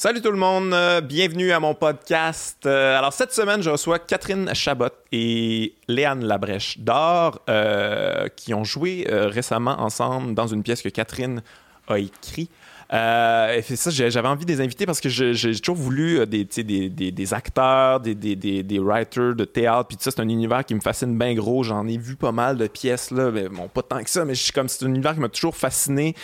Salut 0.00 0.20
tout 0.20 0.30
le 0.30 0.38
monde, 0.38 0.72
euh, 0.74 1.00
bienvenue 1.00 1.50
à 1.50 1.58
mon 1.58 1.74
podcast. 1.74 2.64
Euh, 2.66 2.96
alors 2.96 3.12
cette 3.12 3.32
semaine, 3.32 3.62
je 3.62 3.70
reçois 3.70 3.98
Catherine 3.98 4.48
Chabot 4.54 4.90
et 5.10 5.74
Léane 5.88 6.24
Labrèche 6.24 6.78
d'Or 6.78 7.40
euh, 7.48 8.28
qui 8.28 8.54
ont 8.54 8.62
joué 8.62 9.04
récemment 9.10 9.80
ensemble 9.80 10.34
dans 10.34 10.46
une 10.46 10.62
pièce 10.62 10.82
que 10.82 10.88
Catherine 10.88 11.42
a 11.88 11.98
écrite. 11.98 12.52
Euh, 12.90 13.56
et 13.56 13.76
ça, 13.76 13.90
j'avais 13.90 14.28
envie 14.28 14.46
de 14.46 14.50
les 14.50 14.60
inviter 14.60 14.86
parce 14.86 15.00
que 15.00 15.08
j'ai 15.08 15.58
toujours 15.58 15.76
voulu 15.76 16.26
des, 16.26 16.44
des, 16.44 16.88
des, 16.88 17.10
des 17.12 17.34
acteurs, 17.34 18.00
des, 18.00 18.78
writers 18.80 19.34
de 19.34 19.44
théâtre, 19.44 19.88
puis 19.88 19.98
ça, 20.00 20.10
c'est 20.10 20.20
un 20.20 20.28
univers 20.28 20.64
qui 20.64 20.74
me 20.74 20.80
fascine 20.80 21.18
bien 21.18 21.34
gros. 21.34 21.62
J'en 21.62 21.86
ai 21.86 21.98
vu 21.98 22.16
pas 22.16 22.32
mal 22.32 22.56
de 22.56 22.66
pièces, 22.66 23.10
là, 23.10 23.30
mais 23.30 23.48
bon, 23.48 23.68
pas 23.68 23.82
tant 23.82 24.02
que 24.02 24.08
ça, 24.08 24.24
mais 24.24 24.34
c'est 24.34 24.56
un 24.58 24.86
univers 24.86 25.14
qui 25.14 25.20
m'a 25.20 25.28
toujours 25.28 25.56
fasciné. 25.56 26.14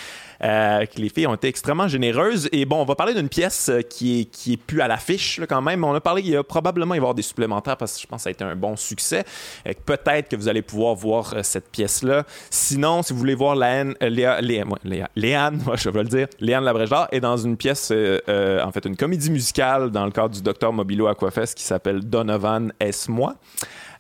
Euh, 0.45 0.85
les 0.97 1.09
filles 1.09 1.27
ont 1.27 1.35
été 1.35 1.49
extrêmement 1.49 1.89
généreuses. 1.89 2.49
Et 2.53 2.67
bon, 2.67 2.77
on 2.83 2.85
va 2.85 2.95
parler 2.95 3.15
d'une 3.15 3.29
pièce 3.31 3.71
euh, 3.71 3.81
qui 3.81 4.21
est, 4.21 4.25
qui 4.27 4.53
est 4.53 4.57
plus 4.59 4.81
à 4.83 4.89
l'affiche 4.89 5.41
quand 5.49 5.63
même. 5.63 5.85
On 5.85 5.95
a 5.95 6.01
parlé, 6.01 6.21
il 6.23 6.29
y 6.29 6.37
a 6.37 6.43
probablement 6.45 6.95
y 6.95 6.99
avoir 6.99 7.15
des 7.15 7.23
supplémentaires 7.23 7.77
parce 7.79 7.95
que 7.97 8.03
je 8.03 8.07
pense 8.07 8.19
que 8.19 8.23
ça 8.25 8.29
a 8.29 8.33
été 8.33 8.45
un 8.45 8.55
bon 8.55 8.77
succès. 8.77 9.25
Que 9.65 9.73
peut-être 9.87 10.29
que 10.29 10.37
vous 10.37 10.49
allez 10.49 10.61
pouvoir 10.63 10.95
voir 10.95 11.33
euh, 11.35 11.41
cette 11.43 11.71
pièce-là. 11.71 12.25
Sinon, 12.51 13.03
si 13.03 13.13
vous 13.15 13.19
voulez 13.19 13.35
voir 13.35 13.57
Léane, 13.57 13.95
euh, 14.03 14.09
Léa, 14.11 14.41
Léa- 14.43 14.65
Léa- 14.85 15.09
Léane, 15.17 15.63
je 15.77 15.89
vais 15.89 16.03
le 16.03 16.09
dire, 16.09 16.27
Léane 16.41 16.65
Labrèche-Dard 16.65 17.09
est 17.11 17.21
dans 17.21 17.37
une 17.39 17.57
pièce, 17.57 17.89
euh, 17.93 18.19
euh, 18.29 18.63
en 18.63 18.71
fait, 18.71 18.85
une 18.85 18.97
comédie 18.97 19.31
musicale 19.31 19.91
dans 19.91 20.05
le 20.05 20.11
cadre 20.11 20.31
du 20.35 20.43
Docteur 20.43 20.73
Mobilo 20.73 21.07
Aquafest 21.07 21.57
qui 21.57 21.65
s'appelle 21.65 22.01
Donovan 22.01 22.73
Est-moi. 22.81 23.35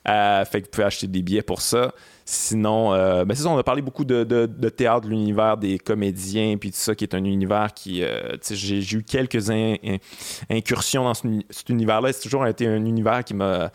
Euh, 0.06 0.44
fait 0.44 0.60
que 0.60 0.66
vous 0.66 0.70
pouvez 0.72 0.84
acheter 0.84 1.06
des 1.06 1.22
billets 1.22 1.40
pour 1.42 1.62
ça. 1.62 1.92
Sinon, 2.26 2.94
euh, 2.94 3.24
ben 3.26 3.34
c'est 3.34 3.42
ça, 3.42 3.50
on 3.50 3.58
a 3.58 3.62
parlé 3.62 3.82
beaucoup 3.82 4.04
de, 4.06 4.24
de- 4.24 4.46
de 4.46 4.68
théâtre, 4.70 5.02
de 5.02 5.10
l'univers 5.10 5.58
des 5.58 5.78
comédiens, 5.78 6.56
puis 6.56 6.70
tout 6.70 6.78
ça, 6.78 6.94
qui 6.94 7.04
est 7.04 7.14
un 7.14 7.22
univers 7.24 7.74
qui. 7.74 8.02
euh, 8.02 8.36
j'ai 8.50 8.80
eu 8.96 9.02
quelques 9.02 9.50
in- 9.50 9.74
in- 9.84 9.98
incursions 10.50 11.04
dans 11.04 11.12
ce- 11.12 11.28
cet 11.50 11.68
univers-là. 11.68 12.12
C'est 12.14 12.22
toujours 12.22 12.46
été 12.46 12.66
un 12.66 12.84
univers 12.84 13.24
qui 13.24 13.34
m'a 13.34 13.70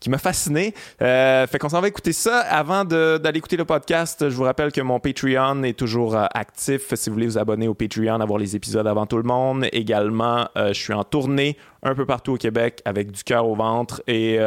qui 0.00 0.10
m'a 0.10 0.18
fasciné. 0.18 0.74
Euh, 1.02 1.46
fait 1.46 1.58
qu'on 1.58 1.68
s'en 1.68 1.80
va 1.80 1.88
écouter 1.88 2.12
ça. 2.12 2.40
Avant 2.40 2.84
d'aller 2.84 3.38
écouter 3.38 3.56
le 3.56 3.64
podcast, 3.64 4.28
je 4.28 4.34
vous 4.34 4.44
rappelle 4.44 4.72
que 4.72 4.80
mon 4.80 4.98
Patreon 4.98 5.62
est 5.62 5.78
toujours 5.78 6.16
euh, 6.16 6.24
actif. 6.34 6.94
Si 6.94 7.10
vous 7.10 7.14
voulez 7.14 7.26
vous 7.26 7.38
abonner 7.38 7.68
au 7.68 7.74
Patreon, 7.74 8.20
avoir 8.20 8.38
les 8.38 8.56
épisodes 8.56 8.86
avant 8.86 9.06
tout 9.06 9.18
le 9.18 9.22
monde. 9.22 9.66
Également, 9.72 10.48
euh, 10.56 10.68
je 10.68 10.80
suis 10.80 10.94
en 10.94 11.04
tournée 11.04 11.56
un 11.82 11.94
peu 11.94 12.04
partout 12.04 12.32
au 12.32 12.36
Québec 12.36 12.82
avec 12.84 13.10
du 13.10 13.22
cœur 13.24 13.46
au 13.46 13.54
ventre. 13.54 14.02
Et, 14.06 14.38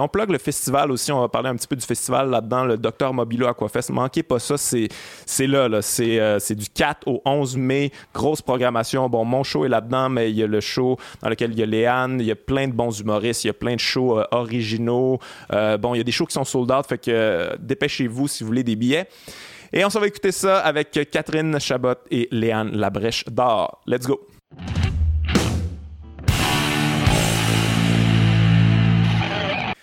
on 0.00 0.08
plug 0.08 0.30
le 0.30 0.38
festival 0.38 0.90
aussi. 0.90 1.12
On 1.12 1.20
va 1.20 1.28
parler 1.28 1.48
un 1.48 1.56
petit 1.56 1.66
peu 1.66 1.76
du 1.76 1.84
festival 1.84 2.30
là-dedans, 2.30 2.64
le 2.64 2.78
Docteur 2.78 3.12
Mobilo 3.12 3.46
Aquafest. 3.46 3.90
Manquez 3.90 4.22
pas 4.22 4.38
ça, 4.38 4.56
c'est 4.56 4.88
là. 5.46 5.68
là. 5.68 5.82
C'est 5.82 6.54
du 6.54 6.66
4 6.68 7.06
au 7.06 7.20
11 7.24 7.56
mai. 7.56 7.92
Grosse 8.14 8.40
programmation. 8.40 9.08
Bon, 9.08 9.24
mon 9.24 9.42
show 9.42 9.64
est 9.64 9.68
là-dedans, 9.68 10.08
mais 10.08 10.30
il 10.30 10.36
y 10.36 10.42
a 10.42 10.46
le 10.46 10.60
show 10.60 10.96
dans 11.22 11.28
lequel 11.28 11.52
il 11.52 11.58
y 11.58 11.62
a 11.62 11.66
Léane, 11.66 12.20
il 12.20 12.26
y 12.26 12.30
a 12.30 12.36
plein 12.36 12.68
de 12.68 12.72
bons 12.72 12.98
humoristes, 12.98 13.44
il 13.44 13.48
y 13.48 13.50
a 13.50 13.54
plein 13.54 13.74
de 13.74 13.80
shows 13.80 14.18
euh, 14.18 14.24
originaux. 14.80 15.18
Euh, 15.52 15.78
bon, 15.78 15.94
il 15.94 15.98
y 15.98 16.00
a 16.00 16.04
des 16.04 16.12
shows 16.12 16.26
qui 16.26 16.34
sont 16.34 16.44
sold 16.44 16.70
out, 16.70 16.86
fait 16.86 16.98
que 16.98 17.10
euh, 17.10 17.56
dépêchez-vous 17.58 18.28
si 18.28 18.42
vous 18.42 18.48
voulez 18.48 18.64
des 18.64 18.76
billets. 18.76 19.06
Et 19.72 19.84
on 19.84 19.90
s'en 19.90 20.00
va 20.00 20.08
écouter 20.08 20.32
ça 20.32 20.58
avec 20.58 20.90
Catherine 21.10 21.60
Chabot 21.60 21.94
et 22.10 22.28
Léane 22.32 22.76
Labrèche 22.76 23.24
d'Or. 23.26 23.80
Let's 23.86 24.06
go! 24.06 24.26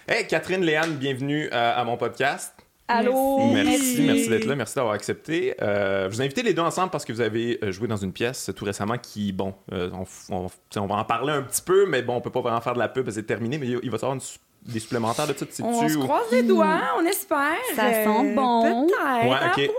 Hey, 0.09 0.26
Catherine, 0.28 0.62
Léane, 0.62 0.95
bienvenue 0.95 1.50
euh, 1.52 1.73
à 1.76 1.84
mon 1.84 1.98
podcast. 1.98 2.54
Allô? 2.89 3.52
Merci, 3.52 4.02
merci 4.02 4.30
d'être 4.30 4.45
là, 4.45 4.56
merci 4.56 4.76
d'avoir 4.76 4.94
accepté. 4.94 5.56
Euh, 5.61 6.09
je 6.09 6.16
vous 6.16 6.22
ai 6.22 6.26
invité 6.26 6.42
les 6.42 6.54
deux 6.54 6.61
ensemble 6.61 6.89
parce 6.89 7.04
que 7.04 7.11
vous 7.11 7.20
avez 7.20 7.59
joué 7.64 7.89
dans 7.89 7.98
une 7.98 8.14
pièce 8.14 8.50
tout 8.56 8.64
récemment 8.64 8.98
qui, 8.98 9.34
bon, 9.34 9.54
euh, 9.73 9.89
on, 10.30 10.48
va 10.88 10.95
en 10.95 11.04
parler 11.04 11.34
un 11.34 11.42
petit 11.42 11.61
peu, 11.61 11.86
mais 11.86 12.02
bon, 12.02 12.16
on 12.16 12.22
peut 12.22 12.32
pas 12.32 12.39
vraiment 12.39 12.61
faire 12.61 12.73
de 12.73 12.80
la 12.80 12.88
pub, 12.88 13.09
c'est 13.09 13.23
terminé, 13.23 13.58
mais 13.58 13.67
il 13.67 13.80
il 13.84 13.89
va 13.89 13.98
y 13.98 14.00
avoir 14.00 14.14
une 14.14 14.22
des 14.68 14.80
supplémentaires 14.80 15.28
de 15.28 15.34
ça, 15.34 15.40
sais-tu? 15.50 15.64
On 15.64 15.88
se 15.88 15.96
ou- 15.96 16.02
croise 16.04 16.32
les 16.32 16.44
doigts, 16.44 16.82
on 16.98 17.06
espère. 17.06 17.56
Ça 17.76 17.92
sent 17.92 18.33
bon. 18.36 18.61
Peut-être. 18.88 19.26
Ouais, 19.28 19.36
à 19.36 19.52
ok. 19.52 19.72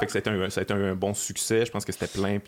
Fait 0.00 0.06
que 0.06 0.12
ça 0.12 0.18
a 0.18 0.20
été 0.20 0.30
un, 0.30 0.50
ça 0.50 0.60
a 0.60 0.62
été 0.62 0.74
un 0.74 0.94
bon 0.94 1.14
succès, 1.14 1.64
je 1.64 1.70
pense 1.72 1.84
que 1.84 1.92
c'était 1.92 2.06
plein. 2.06 2.38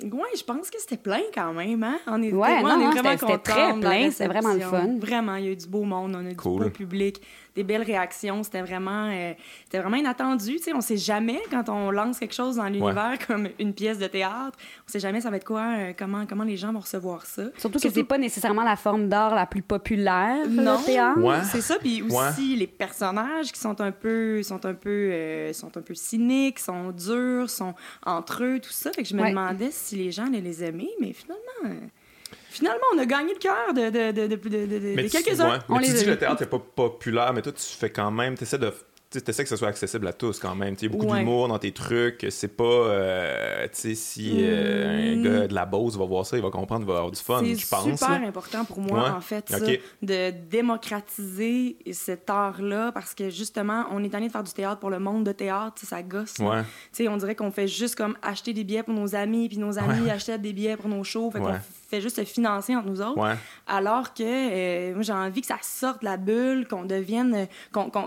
Ouais, 0.00 0.28
je 0.38 0.44
pense 0.44 0.70
que 0.70 0.78
c'était 0.80 0.96
plein 0.96 1.22
quand 1.34 1.52
même. 1.52 1.82
Hein? 1.82 1.98
On 2.06 2.22
est, 2.22 2.32
Ouais, 2.32 2.60
moi, 2.60 2.70
non, 2.70 2.76
on 2.76 2.80
est 2.80 2.84
non, 2.84 2.90
vraiment 2.92 3.10
c'était- 3.10 3.18
c'était 3.18 3.32
contents 3.32 3.52
très 3.52 3.80
plein, 3.80 4.10
c'était 4.12 4.26
vraiment 4.28 4.52
le 4.54 4.60
fun. 4.60 4.96
Vraiment, 5.00 5.34
il 5.36 5.44
y 5.44 5.48
a 5.48 5.50
eu 5.50 5.56
du 5.56 5.66
beau 5.66 5.82
monde, 5.82 6.14
on 6.16 6.24
a 6.24 6.30
eu 6.30 6.36
Cool. 6.36 6.58
du 6.58 6.64
beau 6.66 6.70
public, 6.70 7.20
des 7.54 7.64
belles 7.64 7.82
réactions. 7.82 8.42
C'était 8.42 8.62
vraiment, 8.62 9.10
euh, 9.12 9.32
c'était 9.64 9.78
vraiment 9.78 9.96
inattendu. 9.96 10.56
Tu 10.56 10.62
sais, 10.64 10.74
on 10.74 10.80
sait 10.80 10.96
jamais 10.96 11.40
quand 11.50 11.68
on 11.68 11.90
lance 11.90 12.18
quelque 12.18 12.34
chose 12.34 12.56
dans 12.56 12.64
l'univers 12.66 13.18
comme 13.26 13.48
une 13.58 13.72
pièce 13.74 13.98
de 13.98 14.06
théâtre, 14.06 14.56
on 14.86 14.90
sait 14.90 15.00
jamais 15.00 15.20
ça 15.20 15.30
va 15.30 15.36
être 15.36 15.44
quoi, 15.46 15.62
euh, 15.76 15.92
comment, 15.98 16.26
comment 16.26 16.44
les 16.44 16.56
gens 16.56 16.72
vont 16.72 16.80
recevoir 16.80 17.26
ça. 17.26 17.44
Surtout 17.58 17.78
que 17.78 17.90
c'est 17.90 18.04
pas 18.04 18.18
nécessairement 18.18 18.62
la 18.64 18.76
forme 18.76 19.08
d'art 19.08 19.34
la 19.34 19.46
plus 19.46 19.62
populaire, 19.62 20.46
Non, 20.48 20.78
le 20.78 20.84
théâtre. 20.84 21.20
Ouais. 21.20 21.42
c'est 21.50 21.60
ça. 21.60 21.76
Puis 21.78 22.02
aussi 22.02 22.14
Ouais. 22.16 22.56
les 22.58 22.66
personnages 22.66 23.52
qui 23.52 23.58
sont 23.60 23.80
un 23.80 23.92
peu, 23.92 24.42
sont 24.42 24.64
un 24.66 24.74
peu, 24.74 24.88
euh, 25.12 25.52
sont 25.52 25.76
un 25.76 25.82
peu 25.82 25.94
cyniques, 25.94 26.58
sont 26.58 26.90
durs, 26.90 27.50
sont 27.50 27.74
entre 28.04 28.44
eux, 28.44 28.60
tout 28.60 28.70
ça. 28.70 28.92
Fait 28.92 29.02
que 29.02 29.08
je 29.08 29.14
me 29.14 29.22
Ouais. 29.22 29.30
demandais 29.30 29.70
si 29.70 29.96
les 29.96 30.10
gens 30.10 30.26
allaient 30.26 30.40
les 30.40 30.62
aimer, 30.64 30.88
mais 31.00 31.12
finalement, 31.12 31.42
euh, 31.66 31.86
finalement, 32.50 32.84
on 32.94 32.98
a 32.98 33.06
gagné 33.06 33.32
le 33.34 33.38
cœur 33.38 33.72
de, 33.74 33.90
de, 33.90 34.12
de, 34.12 34.26
de, 34.26 34.36
de, 34.36 35.08
quelques-uns. 35.08 35.58
ouais, 35.68 35.82
tu 35.84 35.92
dis 35.92 36.04
que 36.04 36.10
le 36.10 36.18
théâtre 36.18 36.42
n'est 36.42 36.48
pas 36.48 36.58
populaire, 36.58 37.32
mais 37.32 37.42
toi, 37.42 37.52
tu 37.52 37.62
fais 37.62 37.90
quand 37.90 38.10
même, 38.10 38.36
tu 38.36 38.44
essaies 38.44 38.58
de. 38.58 38.72
Tu 39.10 39.18
essaies 39.26 39.42
que 39.42 39.48
ce 39.48 39.56
soit 39.56 39.68
accessible 39.68 40.06
à 40.06 40.12
tous 40.12 40.38
quand 40.38 40.54
même. 40.54 40.76
Tu 40.76 40.80
sais, 40.80 40.88
beaucoup 40.90 41.06
Ouais. 41.06 41.20
d'humour 41.20 41.48
dans 41.48 41.58
tes 41.58 41.72
trucs. 41.72 42.26
C'est 42.28 42.54
pas. 42.54 42.64
euh, 42.64 43.64
tu 43.68 43.70
sais, 43.72 43.94
si 43.94 44.34
euh, 44.40 45.16
Mm. 45.16 45.18
un 45.18 45.22
gars 45.22 45.46
de 45.48 45.54
la 45.54 45.64
Beauce 45.64 45.96
va 45.96 46.04
voir 46.04 46.26
ça, 46.26 46.36
il 46.36 46.42
va 46.42 46.50
comprendre, 46.50 46.84
il 46.84 46.88
va 46.88 46.96
avoir 46.98 47.10
du 47.10 47.18
fun, 47.18 47.40
C'est 47.42 47.54
je 47.54 47.66
pense. 47.66 47.84
super 47.84 48.20
là. 48.20 48.26
important 48.26 48.66
pour 48.66 48.80
moi, 48.80 49.04
Ouais. 49.04 49.08
en 49.08 49.22
fait, 49.22 49.48
ça, 49.48 49.60
de 50.02 50.30
démocratiser 50.50 51.76
cet 51.92 52.28
art-là, 52.30 52.92
parce 52.92 53.14
que 53.14 53.30
justement, 53.30 53.86
on 53.92 54.02
est 54.04 54.10
tanné 54.10 54.26
de 54.26 54.32
faire 54.32 54.42
du 54.44 54.52
théâtre 54.52 54.78
pour 54.80 54.90
le 54.90 54.98
monde 54.98 55.24
de 55.24 55.32
théâtre, 55.32 55.74
tu 55.76 55.86
sais, 55.86 55.90
ça 55.90 56.02
gosse. 56.02 56.34
Ouais. 56.40 56.62
Tu 56.92 57.04
sais, 57.04 57.08
on 57.08 57.16
dirait 57.16 57.34
qu'on 57.34 57.50
fait 57.50 57.68
juste 57.68 57.94
comme 57.94 58.16
acheter 58.22 58.52
des 58.52 58.64
billets 58.64 58.82
pour 58.82 58.94
nos 58.94 59.14
amis, 59.14 59.48
puis 59.48 59.58
nos 59.58 59.78
amis 59.78 60.10
achètent 60.10 60.42
des 60.42 60.52
billets 60.52 60.76
pour 60.76 60.88
nos 60.88 61.04
shows. 61.04 61.30
Fait 61.30 61.38
Ouais. 61.38 61.46
qu'on 61.46 61.58
fait 61.88 62.00
juste 62.00 62.16
se 62.16 62.24
financer 62.24 62.76
entre 62.76 62.86
nous 62.88 63.00
autres. 63.00 63.18
Ouais. 63.18 63.34
Alors 63.66 64.12
que 64.14 64.22
euh, 64.22 64.94
moi, 64.94 65.02
j'ai 65.02 65.12
envie 65.12 65.40
que 65.40 65.46
ça 65.46 65.56
sorte 65.62 66.00
de 66.00 66.04
la 66.04 66.16
bulle, 66.16 66.66
qu'on 66.68 66.84
devienne. 66.84 67.34
euh, 67.34 67.46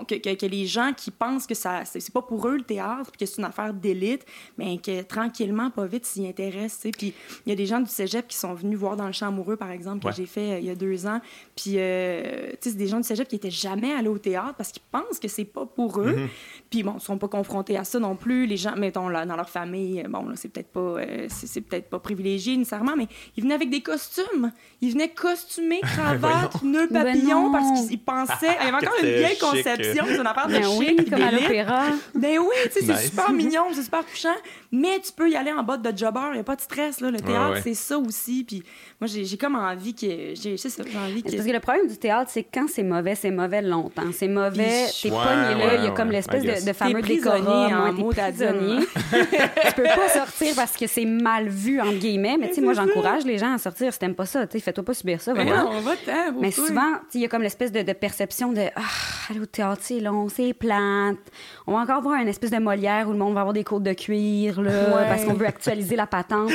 que, 0.08 0.16
que- 0.16 0.36
que 0.36 0.46
les 0.46 0.66
gens 0.68 0.92
qui 0.96 1.09
pensent 1.12 1.47
que 1.47 1.56
ça 1.56 1.84
c'est 1.86 2.14
pas 2.14 2.22
pour 2.22 2.47
eux 2.47 2.58
le 2.58 2.64
théâtre, 2.64 3.12
puis 3.12 3.20
que 3.20 3.25
c'est 3.25 3.40
une 3.40 3.46
affaire 3.46 3.74
d'élite, 3.74 4.25
mais 4.58 4.78
que 4.78 5.02
tranquillement, 5.02 5.70
pas 5.72 5.86
vite, 5.86 6.06
s'y 6.06 6.28
intéressent. 6.28 6.91
Puis 6.97 7.14
il 7.46 7.50
y 7.50 7.52
a 7.52 7.56
des 7.56 7.66
gens 7.66 7.80
du 7.80 7.90
cégep 7.90 8.28
qui 8.28 8.38
sont 8.38 8.53
venus 8.53 8.78
voir 8.78 8.96
dans 8.96 9.08
le 9.08 9.14
champ 9.14 9.28
amoureux, 9.28 9.56
par 9.58 9.72
exemple, 9.72 10.02
que 10.03 10.08
Ouais. 10.08 10.14
j'ai 10.16 10.25
fait 10.25 10.52
euh, 10.53 10.59
il 10.59 10.66
y 10.66 10.70
a 10.70 10.75
deux 10.75 11.08
ans. 11.08 11.20
Puis, 11.56 11.74
euh, 11.78 12.50
tu 12.52 12.58
sais, 12.62 12.70
c'est 12.72 12.75
des 12.78 12.88
gens 12.88 12.97
du 12.97 13.03
cégep 13.03 13.28
qui 13.28 13.36
étaient 13.36 13.50
jamais 13.52 13.91
allés 13.94 14.08
au 14.09 14.18
théâtre 14.18 14.53
parce 14.58 14.72
qu'ils 14.72 14.84
pensent 14.91 15.20
que 15.20 15.28
c'est 15.28 15.46
pas 15.46 15.66
pour 15.66 16.00
eux. 16.02 16.16
Mhm. 16.16 16.28
Puis 16.72 16.84
bon, 16.84 16.96
ils 16.98 17.04
sont 17.04 17.18
pas 17.18 17.28
confrontés 17.28 17.78
à 17.78 17.84
ça 17.84 18.00
non 18.00 18.16
plus. 18.16 18.46
Les 18.48 18.56
gens, 18.56 18.76
mettons, 18.78 19.09
là, 19.09 19.26
dans 19.26 19.36
leur 19.36 19.50
famille, 19.50 20.00
euh, 20.02 20.08
bon, 20.08 20.24
là, 20.26 20.36
c'est 20.36 20.48
peut-être 20.48 20.70
pas, 20.72 20.80
euh, 20.80 21.28
c'est 21.30 21.59
peut-être 21.62 21.90
pas 21.90 22.00
privilégié 22.00 22.56
nécessairement, 22.56 22.94
mais 22.98 23.08
ils 23.36 23.44
venaient 23.44 23.56
avec 23.56 23.70
des 23.70 23.82
costumes. 23.82 24.54
Ils 24.80 24.94
venaient 24.94 25.09
costumés, 25.09 25.82
cravate, 25.84 26.64
nœuds 26.64 26.88
Ben 26.90 27.04
papillons, 27.04 27.48
non. 27.48 27.52
parce 27.52 27.88
qu'ils 27.88 28.00
pensaient. 28.00 28.56
Il 28.62 28.66
y 28.66 28.70
avait 28.70 28.78
encore 28.88 28.96
une 29.04 29.09
vieille 29.09 29.28
chic. 29.32 29.40
conception, 29.42 30.04
c'est 30.08 30.16
une 30.18 30.26
affaire 30.28 30.48
de 30.48 30.54
Ben 30.54 30.64
chic, 30.64 30.80
oui, 30.80 31.06
comme 31.09 31.22
à 31.22 31.32
l'opéra. 31.32 31.84
Ben 32.16 32.40
oui, 32.40 32.56
tu 32.64 32.72
sais, 32.72 32.80
c'est 32.86 32.94
Nice. 32.94 33.09
super 33.09 33.32
mignon, 33.34 33.64
c'est 33.74 33.84
super 33.84 34.06
touchant, 34.06 34.30
mais 34.72 34.98
tu 35.03 35.12
peux 35.12 35.30
y 35.30 35.36
aller 35.36 35.52
en 35.52 35.64
botte 35.64 35.82
de 35.82 35.96
jobber, 35.98 36.22
il 36.30 36.34
n'y 36.36 36.40
a 36.40 36.44
pas 36.46 36.56
de 36.56 36.62
stress, 36.62 37.02
là. 37.02 37.12
Le 37.12 37.20
théâtre, 37.20 37.56
ouais. 37.56 37.62
c'est 37.62 37.74
ça 37.74 37.98
aussi. 37.98 38.46
Puis 38.46 38.64
moi, 39.02 39.08
j'ai 39.08 39.26
j'ai 39.26 39.38
comme 39.38 39.56
envie 39.56 39.94
que. 39.94 40.08
j'ai- 40.36 40.56
C'est 40.56 40.70
ça, 40.70 40.84
j'ai 40.90 40.98
envie 40.98 41.22
que. 41.22 41.32
Parce 41.36 41.46
que 41.46 41.52
le 41.52 41.59
problème 41.59 41.88
du 41.88 41.98
théâtre, 41.98 42.32
c'est 42.34 42.44
quand 42.44 42.68
c'est 42.70 42.84
mauvais, 42.84 43.16
c'est 43.16 43.30
mauvais 43.32 43.62
longtemps. 43.62 44.03
C'est 44.14 44.30
mauvais, 44.30 44.86
t'es 45.02 45.09
Ouais, 45.12 45.18
pogné 45.18 45.59
là, 45.62 45.68
ouais, 45.68 45.76
il 45.80 45.84
y 45.84 45.88
a 45.88 45.92
comme 45.92 46.08
ouais, 46.08 46.14
l'espèce 46.14 46.44
I 46.44 46.60
de, 46.61 46.67
de 46.69 46.73
fameux 46.73 47.01
décorum, 47.01 47.47
en 47.47 47.94
t'es 47.95 48.01
mot 48.01 48.09
prisonnier. 48.09 48.79
tu 49.11 49.73
peux 49.75 49.83
pas 49.83 50.09
sortir 50.09 50.53
parce 50.55 50.75
que 50.77 50.88
c'est 50.88 51.05
mal 51.05 51.47
vu, 51.49 51.79
entre 51.81 51.97
guillemets, 51.99 52.38
mais 52.39 52.49
tu 52.49 52.55
sais, 52.55 52.61
moi, 52.61 52.73
j'encourage 52.73 53.23
les 53.25 53.38
gens 53.38 53.53
à 53.53 53.57
sortir 53.57 53.91
si 53.94 53.99
t'aimes 53.99 54.16
pas 54.16 54.25
ça. 54.25 54.45
Tu 54.47 54.53
sais, 54.57 54.63
fais-toi 54.63 54.83
pas 54.83 54.93
subir 54.93 55.22
ça, 55.22 55.34
Mais 55.34 55.43
vraiment. 55.46 55.72
non, 55.72 55.78
on 55.78 55.81
va 55.81 55.91
Mais 56.40 56.52
souvent, 56.52 56.91
tu 56.91 57.11
sais, 57.11 57.17
il 57.19 57.22
y 57.22 57.25
a 57.25 57.28
comme 57.28 57.41
l'espèce 57.41 57.72
de, 57.72 57.81
de 57.81 57.93
perception 57.93 58.52
de 58.53 58.61
ah, 58.75 58.81
aller 59.29 59.40
au 59.40 59.46
théâtre, 59.46 59.81
c'est 59.84 59.99
long, 59.99 60.28
c'est 60.29 60.53
plate. 60.53 61.17
On 61.67 61.73
va 61.73 61.79
encore 61.79 62.02
voir 62.02 62.22
une 62.22 62.28
espèce 62.28 62.52
de 62.52 62.58
Molière 62.59 63.07
où 63.07 63.11
le 63.11 63.17
monde 63.17 63.34
va 63.34 63.41
avoir 63.41 63.53
des 63.53 63.64
côtes 63.64 63.84
de 63.84 63.93
cuir, 63.93 64.61
là, 64.61 64.72
Ouais. 64.72 65.07
parce 65.07 65.23
qu'on 65.25 65.34
veut 65.34 65.47
actualiser 65.47 65.96
la 65.96 66.07
patente. 66.07 66.52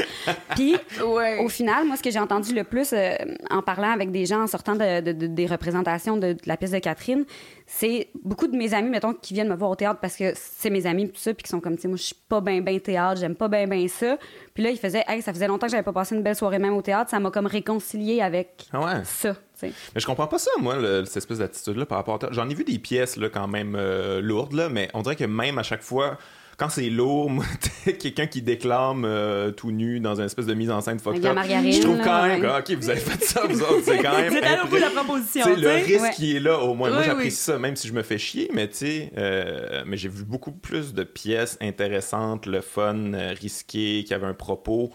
Puis, 0.54 0.76
Ouais. 1.04 1.38
au 1.44 1.48
final, 1.48 1.86
moi, 1.86 1.96
ce 1.96 2.02
que 2.02 2.10
j'ai 2.10 2.18
entendu 2.18 2.54
le 2.54 2.64
plus 2.64 2.92
euh, 2.92 3.14
en 3.50 3.62
parlant 3.62 3.90
avec 3.90 4.10
des 4.10 4.26
gens 4.26 4.42
en 4.42 4.46
sortant 4.46 4.74
de, 4.74 5.00
de- 5.00 5.12
de- 5.12 5.26
des 5.26 5.46
représentations 5.46 6.16
de, 6.16 6.32
de 6.32 6.38
la 6.46 6.56
pièce 6.56 6.70
de 6.72 6.78
Catherine, 6.78 7.24
c'est 7.66 8.08
beaucoup 8.22 8.46
de 8.46 8.56
mes 8.56 8.72
amis, 8.74 8.90
mettons, 8.90 9.12
qui 9.12 9.34
viennent 9.34 9.48
me 9.48 9.56
voir 9.56 9.70
au 9.70 9.74
théâtre 9.76 9.98
parce 10.00 10.16
que 10.16 10.32
c'est 10.36 10.70
mes 10.70 10.86
amis, 10.86 11.08
tout 11.10 11.18
ça, 11.20 11.34
puis 11.34 11.42
qui 11.42 11.50
sont 11.50 11.60
comme, 11.60 11.74
tu 11.76 11.82
sais, 11.82 11.88
moi, 11.88 11.96
je 11.96 12.04
suis 12.04 12.14
pas 12.28 12.40
bien, 12.40 12.60
bien 12.60 12.78
théâtre, 12.78 13.20
j'aime 13.20 13.34
pas 13.34 13.48
bien, 13.48 13.66
bien 13.66 13.88
ça. 13.88 14.16
Puis 14.54 14.62
là, 14.62 14.70
ils 14.70 14.78
faisaient, 14.78 15.04
hey, 15.08 15.20
ça 15.20 15.32
faisait 15.32 15.48
longtemps 15.48 15.66
que 15.66 15.72
j'avais 15.72 15.82
pas 15.82 15.92
passé 15.92 16.14
une 16.14 16.22
belle 16.22 16.36
soirée 16.36 16.58
même 16.60 16.74
au 16.74 16.82
théâtre, 16.82 17.10
ça 17.10 17.18
m'a 17.18 17.30
comme 17.30 17.46
réconcilié 17.46 18.22
avec 18.22 18.66
Ah 18.72 18.80
ouais? 18.80 19.04
ça. 19.04 19.34
Mais 19.62 19.72
je 19.96 20.06
comprends 20.06 20.26
pas 20.26 20.38
ça, 20.38 20.50
moi, 20.60 20.76
le- 20.76 21.04
cette 21.06 21.16
espèce 21.18 21.38
d'attitude-là 21.38 21.86
par 21.86 21.98
rapport 21.98 22.22
à... 22.22 22.28
J'en 22.30 22.48
ai 22.48 22.54
vu 22.54 22.62
des 22.62 22.78
pièces, 22.78 23.16
là, 23.16 23.28
quand 23.30 23.48
même 23.48 23.74
euh, 23.74 24.20
lourdes, 24.20 24.52
là, 24.52 24.68
mais 24.68 24.88
on 24.94 25.02
dirait 25.02 25.16
que 25.16 25.24
même 25.24 25.58
à 25.58 25.62
chaque 25.62 25.82
fois 25.82 26.18
quand 26.56 26.68
c'est 26.70 26.88
lourd, 26.88 27.30
quelqu'un 27.98 28.26
qui 28.26 28.40
déclame 28.42 29.04
euh, 29.04 29.50
tout 29.50 29.70
nu 29.70 30.00
dans 30.00 30.14
une 30.18 30.24
espèce 30.26 30.46
de 30.46 30.54
mise 30.54 30.70
en 30.70 30.80
scène 30.80 30.98
fucked 30.98 31.24
up, 31.26 31.36
je 31.44 31.80
trouve 31.82 32.00
quand 32.02 32.22
même, 32.26 32.40
ouais. 32.42 32.62
que, 32.62 32.72
ok, 32.72 32.78
vous 32.78 32.90
avez 32.90 33.00
fait 33.00 33.22
ça, 33.22 33.42
vous 33.46 33.60
autres, 33.60 33.82
c'est 33.84 33.98
quand 33.98 34.12
même. 34.16 34.32
C'est 34.32 34.42
allé 34.42 34.62
au 34.62 34.66
bout 34.66 34.76
de 34.76 34.80
la 34.80 34.90
proposition. 34.90 35.44
Tu 35.44 35.54
sais, 35.54 35.60
le 35.60 35.68
risque 35.68 36.00
Ouais. 36.02 36.10
qui 36.14 36.36
est 36.36 36.40
là, 36.40 36.58
au 36.60 36.74
moins. 36.74 36.88
Moi, 36.90 37.02
j'apprécie 37.02 37.26
oui. 37.26 37.30
ça, 37.32 37.58
même 37.58 37.76
si 37.76 37.88
je 37.88 37.92
me 37.92 38.02
fais 38.02 38.16
chier, 38.18 38.50
mais 38.54 38.68
tu 38.68 38.76
sais, 38.76 39.12
euh, 39.18 39.82
mais 39.86 39.96
j'ai 39.98 40.08
vu 40.08 40.24
beaucoup 40.24 40.52
plus 40.52 40.94
de 40.94 41.04
pièces 41.04 41.58
intéressantes, 41.60 42.46
le 42.46 42.60
fun, 42.62 43.12
euh, 43.14 43.34
risqué, 43.38 44.04
qui 44.06 44.14
avaient 44.14 44.26
un 44.26 44.34
propos 44.34 44.90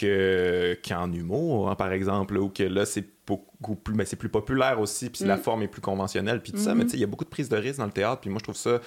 que 0.00 0.76
qu'en 0.86 1.12
humour, 1.12 1.70
hein, 1.70 1.76
par 1.76 1.92
exemple, 1.92 2.36
ou 2.36 2.48
que 2.48 2.64
là, 2.64 2.84
c'est 2.84 3.04
beaucoup 3.26 3.74
plus, 3.76 3.94
mais 3.94 4.04
c'est 4.04 4.16
plus 4.16 4.28
populaire 4.28 4.80
aussi, 4.80 5.10
puis 5.10 5.24
la 5.24 5.36
Mm. 5.36 5.40
forme 5.42 5.62
est 5.62 5.68
plus 5.68 5.80
conventionnelle, 5.80 6.40
puis 6.40 6.52
tout 6.52 6.58
ça, 6.58 6.72
Mhm. 6.72 6.78
mais 6.78 6.84
tu 6.84 6.90
sais, 6.90 6.96
il 6.96 7.00
y 7.00 7.04
a 7.04 7.08
beaucoup 7.08 7.24
de 7.24 7.28
prises 7.30 7.48
de 7.48 7.56
risque 7.56 7.78
dans 7.78 7.86
le 7.86 7.92
théâtre, 7.92 8.20
puis 8.20 8.30
moi, 8.30 8.38
je 8.38 8.44
trouve 8.44 8.56
ça. 8.56 8.80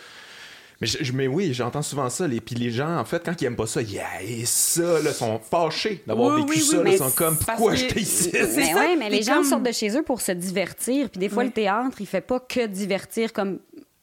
Mais, 0.82 0.88
je, 0.88 1.12
mais 1.12 1.28
oui, 1.28 1.54
j'entends 1.54 1.82
souvent 1.82 2.10
ça. 2.10 2.26
Les, 2.28 2.40
puis 2.40 2.56
les 2.56 2.72
gens, 2.72 2.98
en 2.98 3.04
fait, 3.06 3.22
quand 3.26 3.42
ils 3.42 3.46
aiment 3.46 3.56
pas 3.58 3.68
ça, 3.68 3.82
yeah, 3.82 4.22
et 4.24 4.46
ça, 4.46 5.02
là, 5.02 5.12
sont 5.12 5.40
fâchés 5.40 6.02
d'avoir 6.08 6.36
Oui, 6.36 6.42
vécu 6.42 6.52
oui, 6.54 6.60
ça. 6.62 6.72
oui, 6.78 6.84
là, 6.86 6.90
mais 6.92 6.98
sont 6.98 7.12
comme, 7.12 7.38
pourquoi 7.38 7.72
que- 7.72 7.78
j'étais 7.78 8.00
ici? 8.00 8.30
C'est 8.32 8.56
Mais 8.56 8.72
ça, 8.72 8.76
ouais, 8.76 8.96
mais 8.96 9.10
les 9.10 9.22
gens 9.22 9.36
comme- 9.36 9.44
sortent 9.44 9.64
de 9.64 9.72
chez 9.74 9.98
eux 9.98 10.04
pour 10.04 10.22
se 10.22 10.32
divertir. 10.32 11.10
Puis 11.10 11.20
des 11.20 11.28
fois, 11.30 11.44
le 11.44 11.52
théâtre, 11.52 11.98
il 12.00 12.06
fait 12.08 12.22
pas 12.22 12.40
que 12.40 12.66
divertir 12.66 13.34
comme 13.34 13.60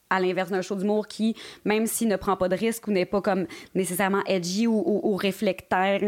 à 0.09 0.21
l'inverse 0.21 0.49
d'un 0.51 0.61
show 0.61 0.75
d'humour 0.75 1.07
qui, 1.07 1.35
même 1.65 1.85
s'il 1.85 2.07
ne 2.07 2.15
prend 2.15 2.37
pas 2.37 2.47
de 2.47 2.55
risque 2.55 2.87
ou 2.87 2.91
n'est 2.91 3.05
pas 3.05 3.21
comme 3.21 3.45
nécessairement 3.75 4.23
edgy 4.25 4.65
ou, 4.67 4.77
ou, 4.85 5.01
ou 5.03 5.15
réflectaire, 5.17 5.99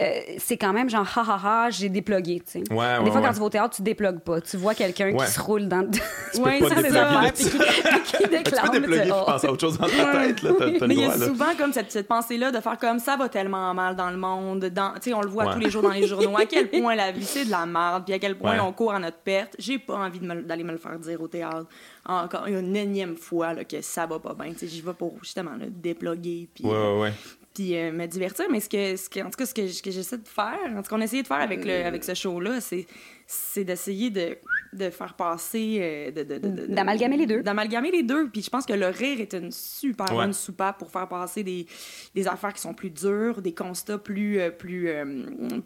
euh, 0.00 0.20
c'est 0.38 0.56
quand 0.56 0.72
même 0.72 0.88
genre 0.88 1.06
ha 1.16 1.20
ha 1.26 1.40
ha, 1.66 1.70
j'ai 1.70 1.88
déplogué, 1.88 2.40
tu 2.46 2.52
sais. 2.52 2.58
Ouais, 2.58 2.64
des 2.98 3.04
ouais, 3.04 3.10
fois, 3.10 3.20
ouais. 3.20 3.26
quand 3.26 3.32
tu 3.34 3.38
vas 3.40 3.44
au 3.46 3.50
théâtre, 3.50 3.76
tu 3.76 3.82
déplogues 3.82 4.20
pas. 4.20 4.40
Tu 4.40 4.56
vois 4.56 4.74
quelqu'un 4.74 5.12
Ouais. 5.12 5.26
qui 5.26 5.32
se 5.32 5.40
roule 5.40 5.68
dans. 5.68 5.82
peux 5.90 6.40
Ouais, 6.40 6.58
pas 6.60 6.68
ça, 6.70 6.74
te 6.76 6.80
c'est 6.80 6.90
déploguer 6.92 7.32
puis 7.34 7.44
qui, 7.44 7.50
qui 8.04 8.22
Tu 8.22 8.60
peux 8.62 8.80
déploguer 8.80 9.02
tu 9.06 9.12
oh. 9.12 9.24
penser 9.26 9.46
à 9.46 9.52
autre 9.52 9.60
chose 9.60 9.78
dans 9.78 9.86
ta 9.88 10.12
tête, 10.26 10.42
là. 10.42 10.50
T'as, 10.58 10.64
t'as 10.70 10.78
le 10.80 10.86
Mais 10.86 10.94
il 10.94 11.00
y 11.00 11.04
a 11.04 11.16
là. 11.16 11.26
souvent 11.26 11.54
comme 11.58 11.72
cette, 11.72 11.92
cette 11.92 12.08
pensée-là 12.08 12.50
de 12.50 12.60
faire 12.60 12.78
comme 12.78 12.98
ça 12.98 13.16
va 13.16 13.28
tellement 13.28 13.72
mal 13.74 13.94
dans 13.96 14.10
le 14.10 14.16
monde. 14.16 14.64
Dans, 14.66 14.94
tu 14.94 15.10
sais, 15.10 15.14
on 15.14 15.20
le 15.20 15.28
voit 15.28 15.46
Ouais. 15.46 15.52
tous 15.54 15.58
les 15.60 15.70
jours 15.70 15.82
dans 15.82 15.90
les 15.90 16.06
journaux. 16.06 16.36
À 16.36 16.46
quel 16.46 16.70
point 16.80 16.94
la 16.94 17.12
vie 17.12 17.24
c'est 17.24 17.44
de 17.44 17.50
la 17.50 17.66
merde, 17.66 18.04
puis 18.04 18.14
à 18.14 18.18
quel 18.18 18.36
point 18.38 18.52
Ouais. 18.54 18.60
on 18.60 18.72
court 18.72 18.92
à 18.94 18.98
notre 18.98 19.18
perte. 19.18 19.54
J'ai 19.58 19.78
pas 19.78 19.94
envie 19.96 20.18
de 20.20 20.26
me- 20.26 20.42
d'aller 20.42 20.64
me 20.64 20.72
le 20.72 20.78
faire 20.78 20.98
dire 20.98 21.20
au 21.20 21.28
théâtre 21.28 21.66
encore 22.06 22.46
une 22.46 22.74
énième 22.74 23.16
fois 23.16 23.52
là, 23.52 23.64
que 23.64 23.80
ça 23.82 24.06
va 24.06 24.18
pas 24.18 24.34
bien. 24.34 24.52
Tu 24.52 24.60
sais, 24.60 24.66
J'y 24.68 24.80
vais 24.80 24.94
pour 24.94 25.18
justement 25.22 25.52
le 25.60 25.66
déploguer 25.66 26.48
puis 26.54 26.64
Ouais, 26.64 26.70
ouais, 26.72 27.00
ouais. 27.02 27.12
Puis 27.60 27.76
euh, 27.76 27.92
me 27.92 28.06
divertir. 28.06 28.46
Mais 28.50 28.60
ce 28.60 28.68
que, 28.68 28.96
ce 28.96 29.08
que, 29.10 29.20
en 29.20 29.24
tout 29.30 29.36
cas, 29.36 29.44
ce 29.46 29.52
que, 29.54 29.68
ce 29.68 29.82
que 29.82 29.90
j'essaie 29.90 30.16
de 30.18 30.26
faire, 30.26 30.58
en 30.74 30.82
tout 30.82 30.88
cas, 30.88 30.96
on 30.96 31.00
a 31.00 31.04
essayé 31.04 31.22
de 31.22 31.26
faire 31.26 31.40
avec, 31.40 31.64
le, 31.64 31.84
avec 31.84 32.02
ce 32.04 32.14
show-là, 32.14 32.60
c'est, 32.60 32.86
c'est 33.26 33.64
d'essayer 33.64 34.08
de, 34.10 34.38
de 34.72 34.88
faire 34.90 35.14
passer. 35.14 35.78
euh, 35.80 36.10
de, 36.10 36.22
de- 36.22 36.38
de- 36.38 36.48
de- 36.48 36.66
de- 36.68 36.74
D'amalgamer 36.74 37.16
les 37.18 37.26
deux. 37.26 37.42
D'amalgamer 37.42 37.90
les 37.90 38.02
deux. 38.02 38.28
Puis 38.30 38.42
je 38.42 38.48
pense 38.50 38.64
que 38.64 38.72
le 38.72 38.86
rire 38.86 39.20
est 39.20 39.34
une 39.34 39.50
super 39.52 40.06
Ouais. 40.10 40.14
bonne 40.16 40.32
soupape 40.32 40.78
pour 40.78 40.90
faire 40.90 41.06
passer 41.08 41.42
des, 41.42 41.66
des 42.14 42.26
affaires 42.28 42.54
qui 42.54 42.62
sont 42.62 42.72
plus 42.74 42.90
dures, 42.90 43.42
des 43.42 43.52
constats 43.54 43.98
plus. 43.98 44.40
euh, 44.40 44.50
plus, 44.50 44.88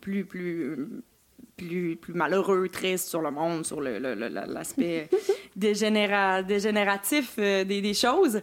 plus, 0.01 0.25
plus 0.25 0.63
euh, 0.65 0.89
plus, 1.57 1.95
plus 1.95 2.15
malheureux, 2.15 2.69
triste 2.69 3.07
sur 3.09 3.21
le 3.23 3.31
monde, 3.31 3.65
sur 3.65 3.81
le- 3.81 4.01
le- 4.01 4.17
le- 4.17 4.27
la- 4.29 4.47
l'aspect 4.47 5.09
dégénéra- 5.57 6.43
dégénératif 6.43 7.35
euh, 7.39 7.63
des, 7.63 7.81
des 7.81 7.95
choses. 7.95 8.41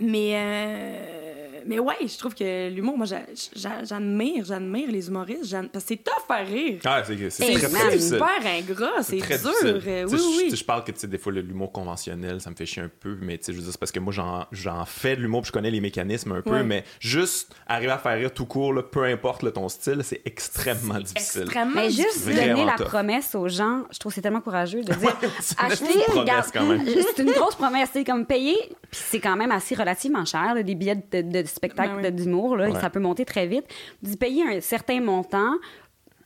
Mais, 0.00 0.32
euh, 0.34 1.45
mais 1.66 1.78
ouais, 1.78 1.94
je 2.06 2.18
trouve 2.18 2.34
que 2.34 2.68
l'humour, 2.70 2.96
moi, 2.96 3.06
j'a- 3.06 3.22
j'a- 3.54 3.84
j'admire, 3.84 4.44
j'admire 4.44 4.90
les 4.90 5.08
humoristes. 5.08 5.50
Parce 5.72 5.84
que 5.84 5.88
c'est 5.88 5.96
tough 6.04 6.12
à 6.28 6.36
rire. 6.38 6.80
Ah, 6.84 7.02
c'est, 7.06 7.30
c'est 7.30 7.44
très, 7.58 7.68
très 7.68 7.90
difficile. 7.90 8.14
super 8.14 8.46
ingrat, 8.46 9.02
c'est 9.02 9.18
très 9.18 9.38
dur. 9.38 9.50
difficile. 9.50 9.82
euh, 9.86 10.06
oui, 10.10 10.18
je- 10.18 10.52
oui. 10.54 10.62
parle 10.66 10.84
que 10.84 10.92
tu 10.92 11.00
sais, 11.00 11.06
des 11.06 11.18
fois, 11.18 11.32
le- 11.32 11.40
l'humour 11.40 11.72
conventionnel, 11.72 12.40
ça 12.40 12.50
me 12.50 12.54
fait 12.56 12.66
chier 12.66 12.82
un 12.82 12.90
peu, 13.00 13.16
mais 13.20 13.38
tu 13.38 13.44
sais, 13.44 13.52
je 13.52 13.58
veux 13.58 13.62
dire, 13.62 13.72
c'est 13.72 13.78
parce 13.80 13.92
que 13.92 14.00
moi, 14.00 14.12
j'en, 14.12 14.46
j'en 14.52 14.84
fais 14.84 15.16
de 15.16 15.20
l'humour, 15.22 15.42
puis 15.42 15.48
je 15.48 15.52
connais 15.52 15.70
les 15.70 15.80
mécanismes 15.80 16.32
un 16.32 16.42
peu, 16.42 16.50
Ouais. 16.50 16.64
mais 16.64 16.84
juste 17.00 17.54
arriver 17.66 17.92
à 17.92 17.98
faire 17.98 18.16
rire 18.18 18.32
tout 18.34 18.46
court, 18.46 18.72
là, 18.72 18.82
peu 18.82 19.04
importe 19.04 19.42
là, 19.42 19.50
ton 19.52 19.68
style, 19.68 20.00
c'est 20.02 20.22
extrêmement 20.24 20.98
difficile. 20.98 21.42
Extrêmement 21.42 21.74
Mais 21.82 21.90
juste 21.90 22.18
difficile. 22.24 22.48
Donner 22.48 22.64
la 22.64 22.72
tough. 22.76 22.86
promesse 22.86 23.34
aux 23.34 23.48
gens, 23.48 23.82
je 23.92 23.98
trouve 23.98 24.10
que 24.12 24.14
c'est 24.16 24.22
tellement 24.22 24.40
courageux 24.40 24.82
de 24.82 24.92
dire 24.94 25.16
promesse, 25.16 25.54
regarde, 26.08 26.46
c'est 27.16 27.22
une 27.22 27.32
grosse 27.32 27.54
promesse, 27.54 27.90
c'est 27.92 28.04
comme 28.04 28.26
payer, 28.26 28.56
puis 28.90 29.00
c'est 29.10 29.20
quand 29.20 29.36
même 29.36 29.50
assez 29.52 29.74
relativement 29.74 30.24
cher, 30.24 30.54
là, 30.54 30.62
des 30.62 30.74
billets 30.74 30.96
de, 31.12 31.22
de 31.22 31.45
spectacle 31.46 32.00
Ben 32.02 32.12
oui. 32.14 32.22
d'humour, 32.22 32.56
là, 32.56 32.68
Ouais. 32.70 32.80
ça 32.80 32.90
peut 32.90 33.00
monter 33.00 33.24
très 33.24 33.46
vite. 33.46 33.64
Vous 34.02 34.16
payez 34.16 34.42
un 34.44 34.60
certain 34.60 35.00
montant, 35.00 35.54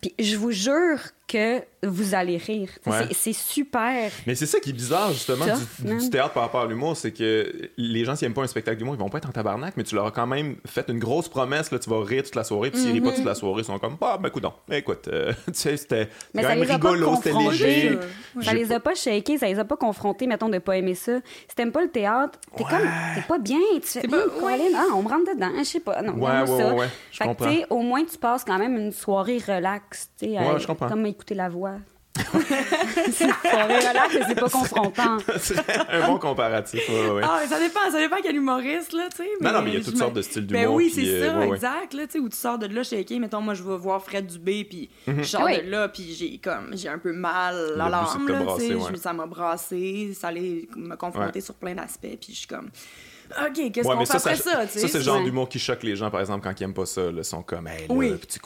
puis 0.01 0.15
je 0.19 0.37
vous 0.37 0.51
jure 0.51 0.99
que 1.31 1.63
vous 1.83 2.15
allez 2.15 2.37
rire. 2.37 2.69
Ouais. 2.87 3.09
C'est 3.13 3.33
super. 3.33 4.11
Mais 4.27 4.35
c'est 4.35 4.47
ça 4.47 4.59
qui 4.61 4.71
est 4.71 4.75
bizarre, 4.75 5.13
justement, 5.13 5.47
du, 5.79 6.11
théâtre 6.11 6.33
par 6.35 6.43
rapport 6.43 6.63
à 6.63 6.67
l'humour, 6.67 6.97
c'est 6.97 7.13
que 7.13 7.71
les 7.77 8.05
gens, 8.05 8.17
s'ils 8.17 8.27
aiment 8.27 8.35
pas 8.35 8.43
un 8.43 8.47
spectacle 8.49 8.79
d'humour, 8.79 8.95
ils 8.97 8.99
vont 8.99 9.09
pas 9.09 9.19
être 9.19 9.29
en 9.29 9.33
tabarnak, 9.33 9.75
mais 9.77 9.85
tu 9.85 9.95
leur 9.95 10.07
as 10.07 10.11
quand 10.11 10.27
même 10.27 10.57
fait 10.67 10.89
une 10.89 10.99
grosse 10.99 11.29
promesse, 11.29 11.71
là, 11.71 11.79
tu 11.79 11.89
vas 11.89 12.03
rire 12.05 12.23
toute 12.25 12.35
la 12.35 12.45
soirée, 12.45 12.71
puis 12.71 12.81
s'ils 12.81 12.93
rient 12.93 13.01
pas 13.01 13.13
toute 13.13 13.25
la 13.25 13.35
soirée, 13.35 13.63
ils 13.63 13.65
sont 13.65 13.79
comme, 13.79 13.97
ah, 14.03 14.19
ben, 14.21 14.29
écoute, 14.29 14.45
écoute, 14.71 15.09
euh, 15.09 15.33
tu 15.47 15.53
sais, 15.55 15.77
c'était 15.77 16.09
Mais 16.35 16.43
quand 16.43 16.49
ça 16.49 16.55
même 16.57 16.65
les 16.65 16.71
a 16.71 16.79
pas 16.79 16.91
rigolo, 16.91 17.17
c'était 17.17 17.33
léger. 17.39 17.99
Ouais. 18.37 18.45
Ça 18.45 18.53
les 18.53 18.73
a 18.73 18.81
pas 18.81 18.95
shakés, 18.95 19.39
ça 19.39 19.47
les 19.47 19.59
a 19.59 19.65
pas 19.65 19.77
confrontés, 19.77 20.27
mettons, 20.27 20.49
de 20.49 20.59
pas 20.59 20.77
aimer 20.77 20.95
ça. 20.95 21.19
Si 21.49 21.55
t'aimes 21.55 21.73
pas 21.73 21.83
le 21.83 21.91
théâtre, 21.91 22.39
t'es 22.57 22.65
Ouais. 22.65 22.71
comme, 22.71 22.89
t'es 23.15 23.23
pas 23.23 23.39
bien. 23.39 23.59
Tu 23.75 23.87
fais, 24.01 24.09
pas- 24.09 24.25
Colin, 24.39 24.59
ah, 24.77 24.87
on 24.95 25.03
me 25.03 25.09
rentre 25.09 25.33
dedans, 25.35 25.51
je 25.59 25.65
sais 25.65 25.81
pas. 25.81 26.03
Non, 26.03 26.13
Ouais, 26.15 26.31
ouais, 26.41 26.47
ça. 26.47 26.53
ouais, 26.75 26.81
ouais, 26.81 26.89
je 27.11 27.17
Fait 27.17 27.25
que, 27.25 27.29
comprends. 27.31 27.47
tu 27.51 27.57
sais, 27.59 27.67
au 27.71 27.79
moins, 27.81 28.05
tu 28.05 28.19
passes 28.19 28.45
quand 28.45 28.59
même 28.59 28.77
une 28.77 28.93
soirée 28.93 29.39
relax, 29.47 30.11
tu 30.19 30.27
sais, 30.27 30.33
Ouais, 30.39 30.65
comprends. 30.67 30.89
comme 30.89 31.07
écouter 31.21 31.35
la 31.35 31.49
voix. 31.49 31.75
c'est 33.13 33.27
mais 33.27 33.33
c'est 34.29 34.35
pas 34.41 34.49
confrontant. 34.51 35.17
C'est 35.39 35.57
un 35.91 36.07
bon 36.07 36.19
comparatif, 36.19 36.87
ouais, 36.89 37.11
ouais. 37.11 37.23
Ah, 37.25 37.43
ça 37.49 37.59
dépend, 37.59 37.91
ça 37.91 37.99
dépend 37.99 38.17
quel 38.23 38.37
humoriste, 38.37 38.93
là, 38.93 39.05
tu 39.11 39.19
sais. 39.19 39.29
Non, 39.41 39.53
non, 39.53 39.63
mais 39.63 39.71
il 39.71 39.75
y 39.79 39.81
a 39.81 39.85
toutes 39.85 39.95
me- 39.95 39.99
sortes 39.99 40.15
de 40.15 40.23
styles 40.23 40.47
Ben 40.47 40.63
d'humour, 40.63 40.75
oui, 40.77 40.91
puis, 40.93 41.05
c'est 41.07 41.11
euh, 41.23 41.27
ça, 41.33 41.39
ouais, 41.39 41.47
ouais. 41.47 41.57
exact, 41.57 41.95
là, 41.95 42.07
tu 42.07 42.13
sais, 42.13 42.19
où 42.19 42.29
tu 42.29 42.37
sors 42.37 42.59
de 42.59 42.67
là, 42.67 42.83
shaké, 42.83 43.19
mettons, 43.19 43.41
moi, 43.41 43.55
je 43.55 43.63
vais 43.63 43.77
voir 43.77 44.03
Fred 44.03 44.27
Dubé, 44.27 44.65
puis 44.65 44.91
Mhm. 45.07 45.19
je 45.19 45.23
sors 45.29 45.45
Oui. 45.45 45.63
de 45.63 45.71
là, 45.71 45.89
puis 45.89 46.13
j'ai 46.15 46.39
comme, 46.39 46.77
j'ai 46.77 46.89
un 46.89 46.99
peu 46.99 47.13
mal 47.13 47.55
à 47.81 47.89
l'âme, 47.89 48.29
là, 48.29 48.39
tu 48.39 48.45
brasser, 48.45 48.79
sais, 48.79 48.97
ça 48.97 49.13
m'a 49.13 49.27
brassé, 49.27 50.13
ça 50.19 50.29
allait 50.29 50.69
me 50.77 50.97
confronter 50.97 51.39
Ouais. 51.39 51.41
sur 51.41 51.55
plein 51.55 51.75
d'aspects, 51.75 52.19
puis 52.21 52.33
je 52.33 52.39
suis 52.39 52.47
comme, 52.49 52.71
OK, 53.31 53.71
qu'est-ce 53.73 53.87
Ouais, 53.89 53.95
qu'on 53.95 54.01
fait 54.01 54.07
ça, 54.07 54.17
après 54.19 54.37
ça, 54.37 54.51
ça, 54.53 54.67
tu 54.67 54.73
sais? 54.73 54.79
ça, 54.81 54.89
c'est 54.89 54.99
le 54.99 55.05
genre 55.05 55.23
d'humour 55.23 55.49
qui 55.49 55.61
choque 55.61 55.85
les 55.85 55.95
gens, 55.95 56.11
par 56.11 56.21
exemple, 56.21 56.43
quand 56.43 56.61
ils 56.61 56.65
aiment 56.65 56.75
pas 56.75 56.87
ça. 56.87 57.03
Là, 57.03 57.13
ils 57.19 57.25
sont 57.25 57.43
comme, 57.43 57.69
hey, 57.69 57.87
là, 57.87 57.95
Oui. 57.95 58.13
puis 58.17 58.41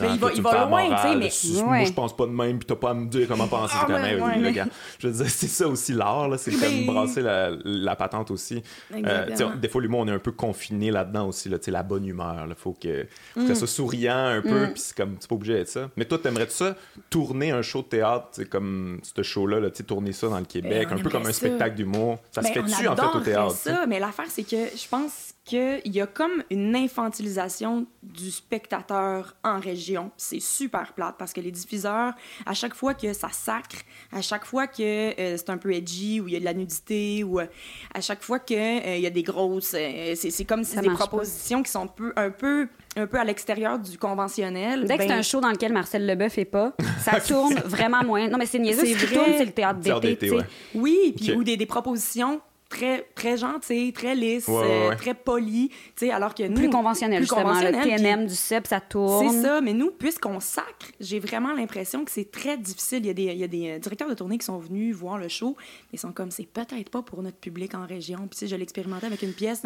Mais 0.00 0.08
il 0.14 0.18
va- 0.18 0.30
il 0.34 0.42
va 0.42 0.66
loin, 0.66 0.82
tu 0.82 0.88
sais, 0.88 0.94
morale, 0.94 1.18
mais- 1.18 1.30
si- 1.30 1.62
Moi, 1.62 1.84
je 1.84 1.92
pense 1.92 2.16
pas 2.16 2.26
de 2.26 2.30
même, 2.32 2.58
puis 2.58 2.66
t'as 2.66 2.76
pas 2.76 2.90
à 2.90 2.94
me 2.94 3.06
dire 3.06 3.26
comment 3.28 3.46
penser. 3.48 3.74
Ah, 3.76 3.84
C'est 3.86 3.92
comme, 3.92 4.02
ouais, 4.02 4.14
hey, 4.14 4.20
ouais, 4.20 4.36
le 4.36 4.42
mais- 4.42 4.52
gars. 4.52 4.66
Je 4.98 5.08
veux 5.08 5.12
dire, 5.24 5.30
c'est 5.30 5.46
ça 5.48 5.66
aussi 5.68 5.92
l'art, 5.92 6.28
là, 6.28 6.38
c'est 6.38 6.50
Mais- 6.52 6.84
comme 6.84 6.86
brasser 6.94 7.22
la, 7.22 7.50
la 7.64 7.96
patente 7.96 8.30
aussi. 8.30 8.62
Euh, 8.94 9.26
des 9.56 9.68
fois, 9.68 9.80
l'humour, 9.82 10.00
on 10.00 10.08
est 10.08 10.12
un 10.12 10.18
peu 10.18 10.32
confiné 10.32 10.90
là-dedans 10.90 11.28
aussi, 11.28 11.48
là, 11.48 11.58
tu 11.58 11.66
sais, 11.66 11.70
la 11.70 11.82
bonne 11.82 12.06
humeur. 12.06 12.44
Il 12.48 12.54
faut 12.54 12.72
que, 12.80 13.06
faut 13.34 13.40
Mm. 13.40 13.46
ça 13.48 13.54
soit 13.54 13.66
souriant 13.66 14.26
un 14.26 14.42
peu, 14.42 14.66
puis 14.72 14.80
c'est 14.82 14.96
comme, 14.96 15.16
c'est 15.18 15.28
pas 15.28 15.34
obligé 15.34 15.54
d'être 15.54 15.68
ça. 15.68 15.90
Mais 15.96 16.04
toi, 16.04 16.18
t'aimerais 16.18 16.46
ça 16.50 16.76
tourner 17.08 17.50
un 17.50 17.62
show 17.62 17.82
de 17.82 17.86
théâtre, 17.88 18.28
tu 18.34 18.42
sais, 18.42 18.48
comme 18.48 19.00
ce 19.02 19.22
show-là, 19.22 19.60
là, 19.60 19.70
tu 19.70 19.78
sais, 19.78 19.82
tourner 19.84 20.12
ça 20.12 20.28
dans 20.28 20.38
le 20.38 20.44
Québec, 20.44 20.88
on 20.90 20.94
un 20.94 20.98
peu 20.98 21.10
comme 21.10 21.26
un 21.26 21.32
spectacle 21.32 21.76
d'humour? 21.76 22.18
Ça 22.30 22.42
se 22.42 22.48
Ben, 22.48 22.54
fait-tu, 22.66 22.88
en 22.88 22.96
fait, 22.96 23.16
au 23.16 23.20
théâtre? 23.20 23.50
ça, 23.52 23.86
mais 23.86 23.98
l'affaire, 23.98 24.26
c'est 24.28 24.42
que 24.44 24.56
je 24.56 24.88
pense 24.88 25.34
qu'il 25.44 25.80
y 25.86 26.00
a 26.00 26.06
comme 26.06 26.44
une 26.50 26.76
infantilisation 26.76 27.86
du 28.02 28.30
spectateur 28.30 29.34
en 29.42 29.58
région. 29.58 30.10
C'est 30.16 30.38
super 30.40 30.92
plate 30.92 31.16
parce 31.18 31.32
que 31.32 31.40
les 31.40 31.50
diffuseurs, 31.50 32.12
à 32.46 32.54
chaque 32.54 32.74
fois 32.74 32.94
que 32.94 33.12
ça 33.12 33.28
sacre, 33.32 33.78
à 34.12 34.20
chaque 34.22 34.44
fois 34.44 34.66
que 34.66 34.82
euh, 35.18 35.36
c'est 35.36 35.50
un 35.50 35.56
peu 35.56 35.72
edgy 35.72 36.20
ou 36.20 36.28
il 36.28 36.34
y 36.34 36.36
a 36.36 36.40
de 36.40 36.44
la 36.44 36.54
nudité 36.54 37.24
ou 37.24 37.40
euh, 37.40 37.46
à 37.94 38.00
chaque 38.00 38.22
fois 38.22 38.38
qu'il 38.38 38.58
il 38.58 39.00
y 39.00 39.06
a 39.06 39.10
des 39.10 39.22
grosses... 39.22 39.74
euh, 39.74 40.14
c'est 40.14 40.44
comme 40.44 40.62
si 40.62 40.76
des 40.78 40.86
pas. 40.88 40.94
propositions 40.94 41.62
qui 41.62 41.70
sont 41.70 41.82
un 41.84 41.86
peu, 41.86 42.12
un 42.16 42.30
peu, 42.30 42.68
un 42.96 43.06
peu 43.06 43.18
à 43.18 43.24
l'extérieur 43.24 43.78
du 43.78 43.96
conventionnel. 43.98 44.84
Dès 44.84 44.96
que 44.98 45.02
c'est 45.04 45.08
ben, 45.08 45.18
un 45.18 45.22
show 45.22 45.40
dans 45.40 45.50
lequel 45.50 45.72
Marcel 45.72 46.06
Leboeuf 46.06 46.36
est 46.38 46.44
pas, 46.44 46.74
ça 47.02 47.18
tourne 47.26 47.54
vraiment 47.64 48.04
moins. 48.04 48.28
Non, 48.28 48.36
mais 48.38 48.46
c'est 48.46 48.58
niaiseux. 48.58 48.84
C'est 48.84 48.94
Ce 48.94 48.98
qui 48.98 49.06
vrai. 49.06 49.14
tourne, 49.16 49.34
c'est 49.38 49.44
le 49.46 49.52
théâtre 49.52 49.80
d'été, 49.80 50.30
ouais. 50.30 50.44
Oui, 50.74 51.14
puis 51.16 51.32
Ok. 51.32 51.38
ou 51.38 51.44
des, 51.44 51.56
des 51.56 51.66
propositions 51.66 52.40
très 52.70 53.02
très 53.14 53.36
gentilles, 53.36 53.92
très 53.92 54.14
lisses, 54.14 54.48
Ouais, 54.48 54.54
ouais, 54.54 54.64
euh, 54.64 54.88
ouais. 54.90 54.96
très 54.96 55.12
polies, 55.12 55.68
tu 55.68 56.06
sais, 56.06 56.10
alors 56.10 56.34
que 56.34 56.44
nous 56.44 56.54
Plus 56.54 56.70
conventionnel, 56.70 57.18
plus 57.18 57.26
justement. 57.26 57.42
conventionnel, 57.42 57.74
le 57.74 57.96
TNM 57.98 58.26
du 58.26 58.34
CEP, 58.34 58.66
ça 58.66 58.80
tourne. 58.80 59.28
C'est 59.28 59.42
ça, 59.42 59.60
mais 59.60 59.74
nous, 59.74 59.90
puisqu'on 59.90 60.40
sacre, 60.40 60.86
j'ai 61.00 61.18
vraiment 61.18 61.52
l'impression 61.52 62.04
que 62.04 62.10
c'est 62.10 62.30
très 62.30 62.56
difficile. 62.56 63.00
Il 63.00 63.06
y, 63.06 63.10
a 63.10 63.14
des, 63.14 63.24
il 63.24 63.38
y 63.38 63.44
a 63.44 63.48
des 63.48 63.70
euh, 63.72 63.78
directeurs 63.78 64.08
de 64.08 64.14
tournée 64.14 64.38
qui 64.38 64.46
sont 64.46 64.58
venus 64.58 64.94
voir 64.96 65.18
le 65.18 65.28
show, 65.28 65.56
mais 65.58 65.94
ils 65.94 65.98
sont 65.98 66.12
comme, 66.12 66.30
c'est 66.30 66.46
peut-être 66.46 66.88
pas 66.90 67.02
pour 67.02 67.22
notre 67.22 67.38
public 67.38 67.74
en 67.74 67.84
région. 67.84 68.28
Puis, 68.30 68.46
je 68.48 68.56
l'ai 68.56 68.62
expérimenté 68.62 69.04
avec 69.06 69.20
une 69.22 69.32
pièce 69.34 69.62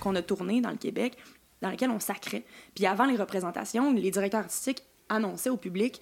qu'on 0.00 0.14
a 0.14 0.22
tournée 0.22 0.60
dans 0.60 0.70
le 0.70 0.76
Québec, 0.76 1.16
dans 1.62 1.70
laquelle 1.70 1.90
on 1.90 2.00
sacrait. 2.00 2.42
Puis, 2.74 2.86
avant 2.86 3.04
les 3.06 3.16
représentations, 3.16 3.92
les 3.92 4.10
directeurs 4.10 4.40
artistiques 4.40 4.82
annonçaient 5.08 5.50
au 5.50 5.56
public 5.56 6.00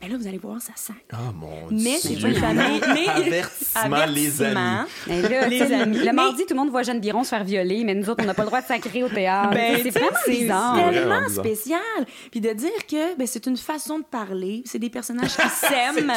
ben 0.00 0.10
là, 0.12 0.16
vous 0.18 0.26
allez 0.26 0.38
voir, 0.38 0.60
ça 0.62 0.72
sac. 0.76 0.96
Ah, 1.12 1.16
mon 1.34 1.68
Mais 1.70 1.98
c'est 1.98 2.14
Dieu. 2.14 2.28
une 2.28 2.34
famille. 2.36 2.80
Mais 2.94 3.08
Avertissement, 3.08 4.06
les 4.06 4.42
amis. 4.42 4.88
Mais 5.06 5.22
là, 5.22 5.46
Les 5.48 5.62
amis. 5.72 5.98
le 5.98 6.04
Mais- 6.06 6.12
mardi, 6.12 6.42
tout 6.46 6.54
le 6.54 6.56
monde 6.60 6.70
voit 6.70 6.82
Jeanne 6.82 7.00
Biron 7.00 7.22
se 7.22 7.28
faire 7.28 7.44
violer, 7.44 7.84
mais 7.84 7.94
nous 7.94 8.08
autres, 8.08 8.22
on 8.22 8.26
n'a 8.26 8.32
pas 8.34 8.42
le 8.42 8.46
droit 8.48 8.62
de 8.62 8.66
sacrer 8.66 9.02
au 9.02 9.08
théâtre. 9.08 9.50
Ben, 9.52 9.78
c'est 9.82 9.90
vraiment 9.90 10.08
c'est 10.24 10.30
bizarre. 10.30 10.74
vraiment 10.74 10.90
tellement 10.92 11.26
bizarre. 11.26 11.44
spécial. 11.44 12.06
Puis 12.30 12.40
de 12.40 12.50
dire 12.52 12.86
que 12.90 13.16
ben, 13.16 13.26
c'est 13.26 13.46
une 13.46 13.56
façon 13.58 13.98
de 13.98 14.04
parler, 14.04 14.62
c'est 14.64 14.78
des 14.78 14.90
personnages 14.90 15.36
qui 15.36 15.48
s'aiment. 15.66 16.12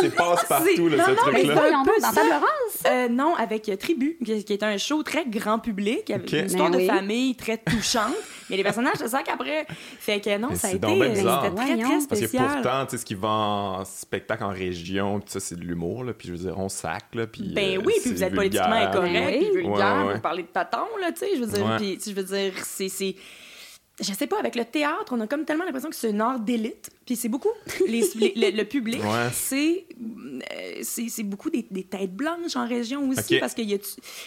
C'est 0.00 0.14
passe-partout, 0.14 0.88
là, 0.88 0.96
Non, 0.98 1.04
ce 1.04 1.10
non, 1.10 1.16
mais 1.32 1.40
truc-là. 1.40 1.42
c'est 1.42 1.50
un 1.50 1.54
Voyons 1.54 1.84
peu 1.84 1.90
donc, 1.92 2.00
dans 2.02 2.12
ça. 2.12 2.14
Table 2.20 2.32
Rase? 2.32 2.82
Euh, 2.86 3.08
non, 3.08 3.34
avec 3.34 3.68
euh, 3.68 3.76
Tribu, 3.76 4.18
qui, 4.24 4.52
est 4.52 4.62
un 4.62 4.76
show 4.78 5.02
très 5.02 5.24
grand 5.26 5.58
public, 5.58 6.10
avec 6.10 6.26
Ok. 6.26 6.32
une 6.32 6.46
histoire 6.46 6.70
Ben 6.70 6.76
de 6.78 6.82
oui. 6.82 6.86
famille 6.86 7.34
très 7.34 7.58
touchante. 7.58 8.14
Mais 8.50 8.56
les 8.56 8.62
personnages 8.62 8.96
se 8.96 9.08
sac 9.08 9.28
après. 9.28 9.66
Fait 9.68 10.20
que 10.20 10.36
non, 10.38 10.48
Mais 10.50 10.56
ça 10.56 10.68
a 10.68 10.70
c'est 10.70 10.76
été 10.76 10.86
c'était 10.86 11.24
très, 11.24 11.50
très 11.50 11.82
Parce 11.82 12.06
que 12.08 12.16
spécial. 12.16 12.48
pourtant, 12.62 12.84
tu 12.86 12.90
sais, 12.92 12.98
ce 12.98 13.04
qui 13.04 13.14
va 13.14 13.28
en 13.28 13.84
spectacle 13.84 14.44
en 14.44 14.50
région, 14.50 15.20
pis 15.20 15.32
ça, 15.32 15.40
c'est 15.40 15.56
de 15.56 15.64
l'humour, 15.64 16.04
là. 16.04 16.12
Puis 16.12 16.28
je 16.28 16.32
veux 16.34 16.38
dire, 16.38 16.58
on 16.58 16.68
sac, 16.68 17.04
là. 17.14 17.26
Puis, 17.26 17.52
Ben 17.54 17.78
euh, 17.78 17.82
oui, 17.84 17.94
puis 17.94 18.02
c'est 18.04 18.10
vous 18.10 18.22
êtes 18.24 18.32
vulgaire. 18.32 18.62
politiquement 18.68 18.90
incorrect, 18.90 19.12
Ben 19.12 19.38
puis 19.40 19.50
vulgaire, 19.62 19.96
Ouais, 19.96 20.06
ouais. 20.08 20.14
vous 20.14 20.20
parlez 20.20 20.42
de 20.42 20.48
patons, 20.48 20.96
là, 21.00 21.12
tu 21.12 21.18
sais, 21.18 21.30
je 21.36 21.40
veux 21.40 21.46
dire, 21.52 21.76
puis, 21.78 21.96
tu 21.98 22.02
sais, 22.04 22.10
je 22.10 22.16
veux 22.16 22.22
dire, 22.22 22.52
c'est... 22.64 23.14
Je 23.98 24.12
sais 24.12 24.26
pas, 24.26 24.38
avec 24.38 24.56
le 24.56 24.64
théâtre, 24.66 25.06
on 25.12 25.20
a 25.20 25.26
comme 25.26 25.44
tellement 25.46 25.64
l'impression 25.64 25.88
que 25.88 25.96
c'est 25.96 26.10
un 26.12 26.20
art 26.20 26.38
d'élite, 26.38 26.90
puis 27.06 27.16
c'est 27.16 27.30
beaucoup, 27.30 27.48
les, 27.88 28.02
les- 28.16 28.34
le, 28.50 28.56
le 28.58 28.64
public, 28.64 29.02
Ouais. 29.02 29.30
c'est, 29.32 29.86
euh, 30.52 30.82
c'est 30.82 31.22
beaucoup 31.22 31.48
des, 31.48 31.66
des 31.70 31.84
têtes 31.84 32.14
blanches 32.14 32.56
en 32.56 32.68
région 32.68 33.08
aussi, 33.08 33.38
parce 33.38 33.54
qu'il 33.54 33.70
y 33.70 33.74
a... 33.74 33.78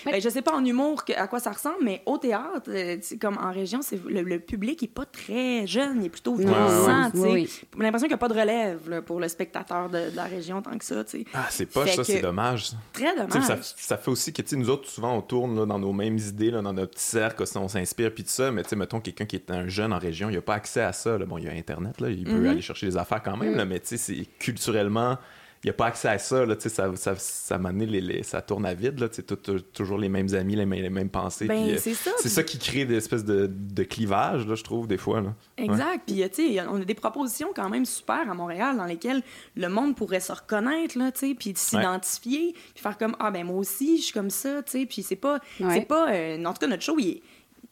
Ben, 0.06 0.20
je 0.20 0.28
sais 0.30 0.42
pas 0.42 0.54
en 0.56 0.66
humour 0.66 1.06
que- 1.06 1.14
à 1.14 1.28
quoi 1.28 1.40
ça 1.40 1.52
ressemble, 1.52 1.78
mais 1.84 2.02
au 2.08 2.18
théâtre, 2.18 2.64
euh, 2.70 2.98
c'est 3.02 3.18
comme 3.20 3.38
en 3.38 3.52
région, 3.52 3.82
c'est 3.84 4.04
le, 4.06 4.22
le 4.24 4.40
public 4.40 4.82
est 4.82 4.88
pas 4.88 5.06
très 5.06 5.68
jeune, 5.68 5.98
il 6.02 6.06
est 6.08 6.10
plutôt 6.10 6.32
Ouais, 6.34 6.46
vieillissant, 6.46 7.04
ouais, 7.06 7.12
tu 7.12 7.18
sais. 7.20 7.28
oui. 7.32 7.50
J'ai 7.78 7.84
l'impression 7.84 8.08
qu'il 8.08 8.14
n'y 8.14 8.14
a 8.16 8.18
pas 8.18 8.28
de 8.30 8.40
relève 8.40 8.90
là, 8.90 9.02
pour 9.04 9.20
le 9.20 9.28
spectateur 9.28 9.88
de, 9.90 10.10
de 10.10 10.16
la 10.16 10.24
région 10.24 10.62
tant 10.64 10.76
que 10.80 10.86
ça, 10.86 11.04
tu 11.04 11.20
sais. 11.20 11.26
Ah, 11.34 11.46
c'est 11.52 11.68
poche, 11.68 11.90
Fait 11.92 11.96
ça, 11.98 12.02
que- 12.02 12.08
c'est 12.12 12.22
dommage. 12.22 12.70
ça. 12.70 12.78
Très 12.94 13.16
dommage. 13.16 13.44
Ça, 13.44 13.58
ça 13.62 13.98
fait 13.98 14.10
aussi 14.10 14.34
que, 14.34 14.42
tu 14.42 14.50
sais, 14.50 14.56
nous 14.56 14.70
autres, 14.72 14.90
souvent, 14.90 15.16
on 15.16 15.22
tourne 15.22 15.56
là, 15.60 15.66
dans 15.68 15.78
nos 15.78 15.94
mêmes 15.94 16.18
idées, 16.18 16.50
là, 16.50 16.64
dans 16.64 16.74
notre 16.74 16.94
petit 16.96 17.04
cercle, 17.04 17.44
on 17.56 17.68
s'inspire, 17.68 18.12
puis 18.14 18.24
tout 18.24 18.30
ça. 18.32 18.52
Mais, 18.52 18.64
tu 18.64 18.70
sais, 18.70 18.76
mettons, 18.76 19.00
quelqu'un 19.00 19.26
qui 19.26 19.36
est 19.36 19.52
un 19.52 19.59
jeune 19.68 19.94
en 19.94 20.00
région, 20.00 20.30
il 20.30 20.36
n'a 20.36 20.42
pas 20.42 20.56
accès 20.56 20.82
à 20.82 20.94
ça. 20.94 21.18
là. 21.18 21.26
Bon, 21.26 21.38
il 21.38 21.46
y 21.46 21.48
a 21.48 21.52
Internet, 21.52 22.00
là, 22.02 22.10
il 22.10 22.24
peut 22.24 22.32
Mhm. 22.32 22.48
aller 22.48 22.62
chercher 22.62 22.86
les 22.86 22.98
affaires 22.98 23.22
quand 23.24 23.38
même, 23.38 23.56
là, 23.56 23.66
mais, 23.66 23.80
tu 23.80 23.88
sais, 23.88 23.98
c'est 23.98 24.26
culturellement, 24.40 25.18
il 25.62 25.68
n'a 25.68 25.74
pas 25.74 25.88
accès 25.88 26.08
à 26.08 26.18
ça. 26.18 26.46
Là, 26.46 26.56
ça, 26.58 26.70
ça, 26.96 27.16
ça, 27.18 27.58
m'a 27.58 27.68
amené 27.70 27.86
les, 27.86 28.00
les- 28.00 28.24
ça 28.24 28.42
tourne 28.42 28.66
à 28.66 28.74
vide, 28.74 28.98
là, 28.98 29.10
tout- 29.10 29.36
tout- 29.36 29.60
toujours 29.60 29.98
les 29.98 30.08
mêmes 30.08 30.34
amis, 30.34 30.56
les, 30.56 30.66
mêmes- 30.66 30.82
les 30.84 30.90
mêmes 30.90 31.10
pensées. 31.10 31.48
Ben, 31.48 31.72
euh, 31.72 31.78
c'est 31.78 31.96
ça. 31.96 32.12
c'est 32.18 32.30
ça 32.30 32.44
qui 32.44 32.58
crée 32.58 32.86
des 32.86 32.96
espèces 32.96 33.26
de, 33.26 33.50
de 33.52 33.84
clivages, 33.84 34.48
là, 34.48 34.56
je 34.56 34.64
trouve, 34.64 34.88
des 34.88 34.98
fois. 34.98 35.20
Là. 35.20 35.34
Ouais. 35.58 35.66
Exact. 35.66 36.04
Puis, 36.08 36.24
euh, 36.24 36.30
tu 36.34 36.54
sais, 36.56 36.62
on 36.66 36.80
a 36.82 36.86
des 36.86 36.94
propositions 36.94 37.50
quand 37.54 37.68
même 37.68 37.84
super 37.84 38.32
à 38.32 38.34
Montréal 38.34 38.78
dans 38.78 38.86
lesquelles 38.86 39.22
le 39.58 39.68
monde 39.68 39.98
pourrait 39.98 40.22
se 40.22 40.32
reconnaître, 40.32 40.98
là, 40.98 41.12
tu 41.12 41.28
sais, 41.28 41.36
puis 41.38 41.52
s'identifier, 41.58 42.54
puis 42.74 42.82
faire 42.82 42.98
comme, 42.98 43.16
ah, 43.20 43.30
ben 43.32 43.46
moi 43.46 43.58
aussi, 43.58 43.98
je 43.98 44.04
suis 44.04 44.14
comme 44.14 44.30
ça, 44.30 44.64
tu 44.64 44.72
sais. 44.72 44.86
Puis 44.86 45.04
c'est 45.04 45.16
pas, 45.18 45.40
Ouais. 45.60 45.74
c'est 45.74 45.86
pas, 45.88 46.10
euh, 46.14 46.42
en 46.46 46.54
tout 46.54 46.60
cas, 46.60 46.68
notre 46.68 46.84
show, 46.84 46.96
il, 47.00 47.22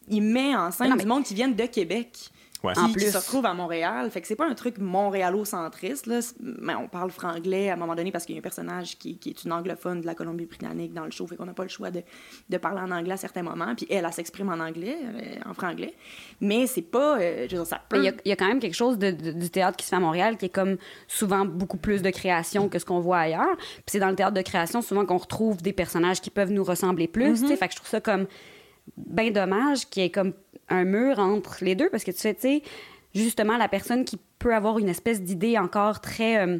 il 0.08 0.22
met 0.22 0.56
en 0.56 0.72
scène 0.72 0.90
Non, 0.90 0.96
du 0.96 1.04
mais- 1.04 1.10
monde 1.10 1.24
qui 1.24 1.34
viennent 1.36 1.56
de 1.56 1.66
Québec. 1.66 2.30
Ouais. 2.64 2.74
Qui, 2.74 2.80
En 2.80 2.88
qui 2.88 2.94
plus. 2.94 3.12
se 3.12 3.18
retrouve 3.18 3.46
à 3.46 3.54
Montréal. 3.54 4.10
Fait 4.10 4.20
que 4.20 4.28
c'est 4.28 4.36
pas 4.36 4.48
un 4.48 4.56
truc 4.56 4.80
montréalo-centriste, 4.80 6.08
là. 6.08 6.20
Mais 6.42 6.74
on 6.74 6.88
parle 6.88 7.12
franglais 7.12 7.70
à 7.70 7.74
un 7.74 7.76
moment 7.76 7.94
donné 7.96 8.12
parce 8.12 8.26
qu'il 8.26 8.34
y 8.34 8.38
a 8.38 8.40
un 8.40 8.42
personnage 8.42 8.98
qui, 8.98 9.18
qui 9.20 9.30
est 9.30 9.44
une 9.44 9.52
anglophone 9.54 10.02
de 10.02 10.06
la 10.08 10.16
Colombie-Britannique 10.16 10.92
dans 10.94 11.06
le 11.06 11.12
show. 11.12 11.28
Fait 11.28 11.36
qu'on 11.36 11.46
n'a 11.46 11.54
pas 11.54 11.64
le 11.64 11.70
choix 11.70 11.92
de, 11.92 12.02
de 12.50 12.58
parler 12.58 12.82
en 12.82 12.90
anglais 12.90 13.14
à 13.14 13.18
certains 13.18 13.44
moments. 13.44 13.76
Puis 13.76 13.86
elle, 13.90 14.06
elle 14.06 14.14
s'exprime 14.14 14.50
en 14.50 14.60
anglais, 14.60 14.98
euh, 15.04 15.50
en 15.50 15.54
franglais. 15.54 15.94
Mais 16.42 16.66
c'est 16.68 16.82
pas... 16.82 17.20
euh, 17.20 17.46
je 17.50 17.56
veux 17.56 17.64
dire, 17.64 17.68
ça 17.68 17.82
Mais 17.92 17.98
peut... 17.98 18.04
Il 18.04 18.06
y, 18.06 18.10
a, 18.10 18.14
il 18.26 18.30
y 18.30 18.32
a 18.32 18.36
quand 18.36 18.48
même 18.48 18.60
quelque 18.60 18.74
chose 18.76 18.98
de- 18.98 19.12
de- 19.12 19.32
du 19.34 19.50
théâtre 19.52 19.78
qui 19.78 19.86
se 19.86 19.90
fait 19.90 19.96
à 19.98 20.00
Montréal 20.00 20.38
qui 20.38 20.46
est 20.46 20.50
comme 20.50 20.78
souvent 21.08 21.46
beaucoup 21.46 21.78
plus 21.78 22.02
de 22.02 22.10
création 22.10 22.70
que 22.70 22.80
ce 22.80 22.86
qu'on 22.86 23.00
voit 23.00 23.20
ailleurs. 23.20 23.56
Puis 23.58 23.84
c'est 23.88 24.00
dans 24.00 24.10
le 24.10 24.16
théâtre 24.16 24.34
de 24.34 24.42
création 24.42 24.82
souvent 24.82 25.06
qu'on 25.06 25.18
retrouve 25.18 25.62
des 25.62 25.74
personnages 25.74 26.22
qui 26.22 26.30
peuvent 26.32 26.52
nous 26.52 26.64
ressembler 26.64 27.08
plus. 27.08 27.42
tu 27.42 27.48
sais. 27.48 27.56
Fait 27.56 27.68
que 27.68 27.74
je 27.74 27.78
trouve 27.78 27.90
ça 27.90 28.02
comme 28.02 28.26
bien 28.96 29.32
dommage 29.32 29.88
qu'il 29.90 30.04
y 30.04 30.06
ait 30.06 30.10
comme 30.12 30.34
un 30.70 30.84
mur 30.84 31.20
entre 31.20 31.64
les 31.64 31.76
deux 31.76 31.90
parce 31.90 32.04
que 32.04 32.12
tu 32.12 32.18
sais, 32.20 32.34
tu 32.34 32.42
sais, 32.42 32.64
justement, 33.16 33.58
la 33.58 33.68
personne 33.68 34.06
qui 34.06 34.18
peut 34.40 34.54
avoir 34.54 34.80
une 34.80 34.90
espèce 34.90 35.22
d'idée 35.22 35.58
encore 35.58 36.00
très, 36.02 36.38
euh, 36.46 36.60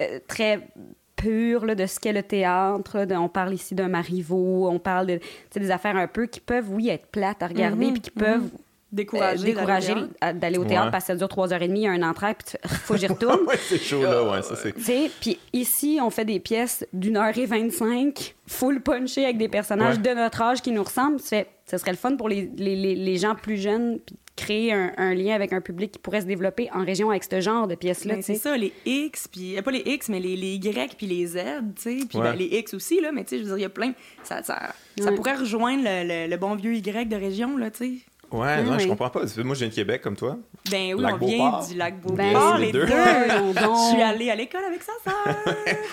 euh, 0.00 0.18
très 0.26 0.68
pure 1.16 1.64
là, 1.64 1.74
de 1.74 1.86
ce 1.86 1.98
qu'est 1.98 2.12
le 2.12 2.22
théâtre. 2.22 2.98
là, 2.98 3.06
de- 3.06 3.14
on 3.14 3.28
parle 3.28 3.54
ici 3.54 3.74
d'un 3.74 3.88
Marivaux, 3.88 4.68
on 4.68 4.78
parle 4.78 5.06
de, 5.06 5.20
des 5.54 5.70
affaires 5.70 5.96
un 5.96 6.08
peu 6.08 6.26
qui 6.26 6.40
peuvent, 6.40 6.70
oui, 6.70 6.88
être 6.90 7.06
plates 7.06 7.42
à 7.42 7.46
regarder, 7.46 7.86
puis 7.92 8.00
qui 8.02 8.10
peuvent 8.10 8.44
euh, 8.54 8.58
décourager 8.96 9.52
d'aller 9.52 9.62
au 9.62 9.66
théâtre. 9.94 10.08
à- 10.20 10.32
d'aller 10.32 10.58
au 10.58 10.64
théâtre 10.64 10.84
Ouais. 10.86 10.90
parce 10.90 11.04
que 11.04 11.08
ça 11.08 11.16
dure 11.16 11.28
trois 11.28 11.52
heures 11.52 11.62
et 11.62 11.68
demie, 11.68 11.80
il 11.80 11.84
y 11.84 11.88
a 11.88 11.92
un 11.92 12.02
entrée, 12.02 12.34
puis 12.34 12.46
fais, 12.50 12.58
faut 12.84 12.94
que 12.94 13.00
j'y 13.00 13.06
retourne. 13.06 13.40
ouais, 13.46 13.56
c'est 13.68 13.78
chaud, 13.78 14.02
là, 14.02 14.22
ouais, 14.30 14.42
ça, 14.42 14.56
c'est... 14.56 14.72
Tu 14.72 14.82
sais, 14.82 15.10
puis 15.20 15.38
ici, 15.52 15.98
on 16.02 16.10
fait 16.10 16.24
des 16.24 16.40
pièces 16.40 16.84
d'une 16.92 17.16
heure 17.16 17.36
et 17.36 17.46
vingt-cinq, 17.46 18.34
full 18.46 18.80
punché 18.80 19.24
avec 19.24 19.38
des 19.38 19.48
personnages 19.48 19.96
Ouais. 19.96 20.02
de 20.02 20.10
notre 20.20 20.42
âge 20.42 20.60
qui 20.62 20.72
nous 20.72 20.82
ressemblent. 20.82 21.20
Tu 21.20 21.28
fais, 21.28 21.46
ce 21.70 21.78
serait 21.78 21.92
le 21.92 21.96
fun 21.96 22.16
pour 22.16 22.28
les, 22.28 22.50
les, 22.56 22.76
les, 22.76 22.94
les 22.94 23.16
gens 23.16 23.34
plus 23.34 23.56
jeunes, 23.56 23.98
puis 24.04 24.14
de 24.14 24.20
créer 24.36 24.72
un, 24.72 24.92
un 24.98 25.14
lien 25.14 25.34
avec 25.34 25.52
un 25.54 25.62
public 25.62 25.92
qui 25.92 25.98
pourrait 25.98 26.20
se 26.20 26.26
développer 26.26 26.68
en 26.74 26.84
région 26.84 27.08
avec 27.10 27.24
ce 27.24 27.40
genre 27.40 27.66
de 27.66 27.74
pièces-là. 27.74 28.14
Ben, 28.14 28.20
tu 28.20 28.26
sais. 28.26 28.34
c'est 28.34 28.40
ça, 28.50 28.56
les 28.56 28.72
X, 28.84 29.28
puis 29.28 29.56
euh, 29.56 29.62
pas 29.62 29.70
les 29.70 29.82
X, 29.86 30.10
mais 30.10 30.20
les, 30.20 30.36
les 30.36 30.54
Y 30.56 30.94
puis 30.96 31.06
les 31.06 31.26
Z, 31.26 31.38
tu 31.74 31.82
sais, 31.82 31.96
puis 32.06 32.18
Ouais. 32.18 32.24
ben, 32.24 32.36
les 32.36 32.44
X 32.58 32.74
aussi, 32.74 33.00
là, 33.00 33.12
mais 33.12 33.24
tu 33.24 33.30
sais, 33.30 33.38
je 33.38 33.42
veux 33.44 33.48
dire, 33.48 33.58
il 33.58 33.62
y 33.62 33.64
a 33.64 33.70
plein... 33.70 33.92
Ça, 34.22 34.42
ça, 34.42 34.74
ça 35.02 35.12
pourrait 35.12 35.36
rejoindre 35.36 35.82
le, 35.84 36.06
le- 36.26 36.30
le 36.30 36.36
bon 36.36 36.54
vieux 36.54 36.74
Y 36.74 37.08
de 37.08 37.16
région, 37.16 37.56
là, 37.56 37.70
tu 37.70 37.78
sais. 37.78 37.92
Ouais, 38.32 38.62
non, 38.62 38.78
je 38.78 38.84
oui. 38.84 38.88
comprends 38.88 39.10
pas. 39.10 39.20
Moi, 39.44 39.54
je 39.54 39.60
viens 39.60 39.68
de 39.68 39.74
Québec, 39.74 40.02
comme 40.02 40.16
toi. 40.16 40.36
Ben 40.70 40.94
oui, 40.94 41.00
Lac 41.02 41.14
on 41.22 41.26
vient 41.26 41.60
du 41.68 41.74
lac 41.76 42.00
Ben, 42.02 42.32
Beauport, 42.32 42.58
les 42.58 42.66
les 42.66 42.72
deux. 42.72 42.86
deux. 42.86 42.92
Je 42.96 43.90
suis 43.92 44.02
allée 44.02 44.30
à 44.30 44.34
l'école 44.34 44.64
avec 44.64 44.80
sa 44.82 44.92
sœur. 45.04 45.36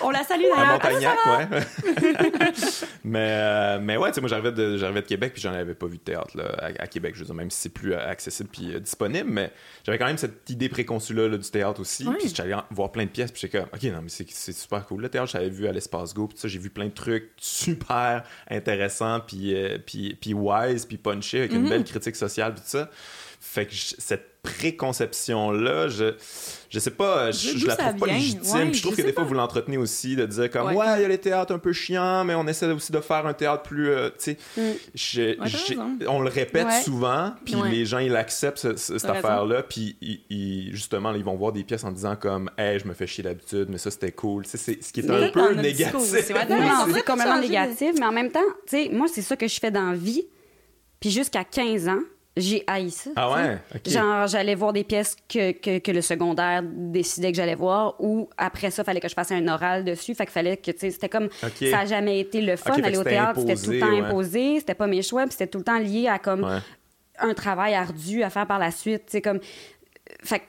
On 0.02 0.10
la 0.10 0.24
salue 0.24 0.44
À 0.56 0.78
d'ailleurs. 0.78 1.16
Montagnac, 1.16 1.52
ouais. 1.52 2.24
mais, 3.04 3.28
euh, 3.30 3.78
mais 3.80 3.96
ouais, 3.96 4.08
tu 4.10 4.16
sais, 4.16 4.20
moi, 4.20 4.28
j'arrivais 4.28 4.52
de, 4.52 4.76
j'arrivais 4.76 5.02
de 5.02 5.06
Québec, 5.06 5.32
puis 5.34 5.42
j'en 5.42 5.52
avais 5.52 5.74
pas 5.74 5.86
vu 5.86 5.98
de 5.98 6.02
théâtre 6.02 6.36
là, 6.36 6.44
à, 6.58 6.66
à 6.82 6.86
Québec, 6.86 7.14
je 7.14 7.20
veux 7.20 7.26
dire, 7.26 7.34
même 7.34 7.50
si 7.50 7.60
c'est 7.60 7.68
plus 7.68 7.92
euh, 7.94 8.08
accessible 8.08 8.48
puis 8.52 8.74
euh, 8.74 8.80
disponible, 8.80 9.30
mais 9.30 9.50
j'avais 9.84 9.98
quand 9.98 10.06
même 10.06 10.18
cette 10.18 10.48
idée 10.50 10.68
préconçue-là 10.68 11.28
là, 11.28 11.36
du 11.38 11.48
théâtre 11.50 11.80
aussi, 11.80 12.06
Ouais. 12.06 12.16
puis 12.18 12.32
j'allais 12.34 12.54
voir 12.70 12.90
plein 12.92 13.04
de 13.04 13.10
pièces, 13.10 13.30
puis 13.32 13.40
j'étais 13.42 13.58
comme, 13.58 13.68
OK, 13.72 13.82
non, 13.84 14.00
mais 14.02 14.08
c'est, 14.08 14.26
c'est 14.28 14.52
super 14.52 14.84
cool. 14.86 15.02
Le 15.02 15.08
théâtre, 15.08 15.30
j'avais 15.30 15.48
vu 15.50 15.66
à 15.66 15.72
l'Espace 15.72 16.14
Go, 16.14 16.26
puis 16.28 16.38
ça, 16.38 16.48
j'ai 16.48 16.58
vu 16.58 16.70
plein 16.70 16.86
de 16.86 16.90
trucs 16.90 17.30
super 17.36 18.24
intéressants, 18.50 19.20
puis, 19.20 19.54
euh, 19.54 19.78
puis, 19.84 20.16
puis 20.20 20.34
wise, 20.34 20.84
puis 20.86 20.96
punché, 20.98 21.38
avec 21.40 21.52
une 21.52 21.68
belle 21.68 21.84
critique 21.84 22.16
sociale, 22.16 22.23
puis 22.52 22.60
tout 22.62 22.68
ça. 22.78 22.90
Fait 23.40 23.66
que 23.66 23.72
je- 23.74 23.94
cette 23.98 24.30
préconception-là, 24.42 25.88
je, 25.88 26.14
je 26.70 26.78
sais 26.78 26.90
pas, 26.90 27.30
je, 27.30 27.56
je 27.58 27.66
la 27.66 27.76
trouve 27.76 27.96
pas 27.96 28.06
vient? 28.06 28.14
légitime. 28.16 28.54
Ouais, 28.54 28.64
puis 28.66 28.74
je 28.74 28.82
trouve 28.82 28.94
je 28.96 29.02
que 29.02 29.06
des 29.06 29.12
fois, 29.12 29.24
vous 29.24 29.34
l'entretenez 29.34 29.76
aussi, 29.78 30.16
de 30.16 30.26
dire 30.26 30.50
comme, 30.50 30.68
Ouais. 30.68 30.74
ouais, 30.76 30.86
il 30.98 31.02
y 31.02 31.04
a 31.04 31.08
les 31.08 31.18
théâtres 31.18 31.54
un 31.54 31.58
peu 31.58 31.72
chiants, 31.72 32.24
mais 32.24 32.34
on 32.34 32.46
essaie 32.46 32.66
aussi 32.66 32.92
de 32.92 33.00
faire 33.00 33.26
un 33.26 33.32
théâtre 33.32 33.62
plus, 33.62 33.88
euh, 33.90 34.08
tu 34.18 34.36
sais, 34.36 34.38
Mm. 34.56 36.06
on 36.08 36.20
le 36.20 36.28
répète 36.30 36.66
Ouais. 36.66 36.82
souvent, 36.82 37.32
puis 37.44 37.54
Ouais. 37.56 37.70
les 37.70 37.84
gens, 37.86 37.98
ils 37.98 38.14
acceptent 38.16 38.58
ce- 38.58 38.76
ce- 38.76 38.98
cette 38.98 39.10
affaire-là, 39.10 39.62
puis 39.62 39.96
ils- 40.00 40.20
ils- 40.30 40.70
justement, 40.72 41.12
ils 41.12 41.24
vont 41.24 41.36
voir 41.36 41.52
des 41.52 41.64
pièces 41.64 41.84
en 41.84 41.92
disant 41.92 42.16
comme, 42.16 42.50
hey, 42.58 42.78
je 42.78 42.86
me 42.86 42.94
fais 42.94 43.06
chier 43.06 43.24
d'habitude, 43.24 43.66
mais 43.68 43.78
ça, 43.78 43.90
c'était 43.90 44.12
cool. 44.12 44.44
Tu 44.44 44.50
sais, 44.50 44.58
c'est 44.58 44.82
ce 44.82 44.92
qui 44.92 45.00
est 45.00 45.08
Mais 45.08 45.26
un 45.26 45.28
peu 45.28 45.54
négatif. 45.54 46.00
c'est 46.00 46.32
complètement 47.04 47.40
négatif, 47.40 47.92
mais 47.98 48.06
en 48.06 48.12
même 48.12 48.30
temps, 48.30 48.40
tu 48.66 48.76
sais, 48.84 48.88
moi, 48.92 49.06
c'est 49.12 49.22
ça 49.22 49.36
que 49.36 49.46
je 49.48 49.58
fais 49.60 49.70
dans 49.70 49.90
la 49.90 49.96
vie. 49.96 50.24
Puis 51.00 51.10
jusqu'à 51.10 51.44
15 51.44 51.88
ans, 51.88 52.00
j'ai 52.36 52.64
haï 52.66 52.90
ça. 52.90 53.10
Ah 53.14 53.32
ouais? 53.32 53.58
Genre, 53.86 54.26
j'allais 54.26 54.54
voir 54.56 54.72
des 54.72 54.82
pièces 54.82 55.16
que, 55.28 55.52
que, 55.52 55.78
que 55.78 55.92
le 55.92 56.00
secondaire 56.00 56.62
décidait 56.64 57.30
que 57.30 57.36
j'allais 57.36 57.54
voir, 57.54 57.94
ou 58.00 58.28
après 58.36 58.70
ça, 58.70 58.82
fallait 58.82 59.00
que 59.00 59.08
je 59.08 59.14
fasse 59.14 59.30
un 59.30 59.46
oral 59.46 59.84
dessus. 59.84 60.14
Fait 60.14 60.24
qu'il 60.24 60.32
fallait 60.32 60.56
que, 60.56 60.70
tu 60.72 60.78
sais, 60.78 60.90
c'était 60.90 61.08
comme. 61.08 61.28
Ça 61.40 61.48
n'a 61.70 61.86
jamais 61.86 62.18
été 62.20 62.40
le 62.40 62.56
fun. 62.56 62.74
Fait 62.74 62.84
Aller 62.84 62.98
au 62.98 63.04
théâtre, 63.04 63.40
c'était 63.40 63.54
tout 63.54 63.70
le 63.70 63.78
temps 63.80 63.90
ouais. 63.90 64.00
imposé. 64.00 64.58
C'était 64.58 64.74
pas 64.74 64.86
mes 64.88 65.02
choix, 65.02 65.22
puis 65.24 65.32
c'était 65.32 65.46
tout 65.46 65.58
le 65.58 65.64
temps 65.64 65.78
lié 65.78 66.08
à 66.08 66.18
comme 66.18 66.42
Ouais. 66.44 66.58
un 67.20 67.34
travail 67.34 67.74
ardu 67.74 68.22
à 68.24 68.30
faire 68.30 68.46
par 68.46 68.58
la 68.58 68.70
suite. 68.72 69.06
Tu 69.06 69.12
sais, 69.12 69.22
comme. 69.22 69.38
Fait 70.22 70.40
que 70.40 70.44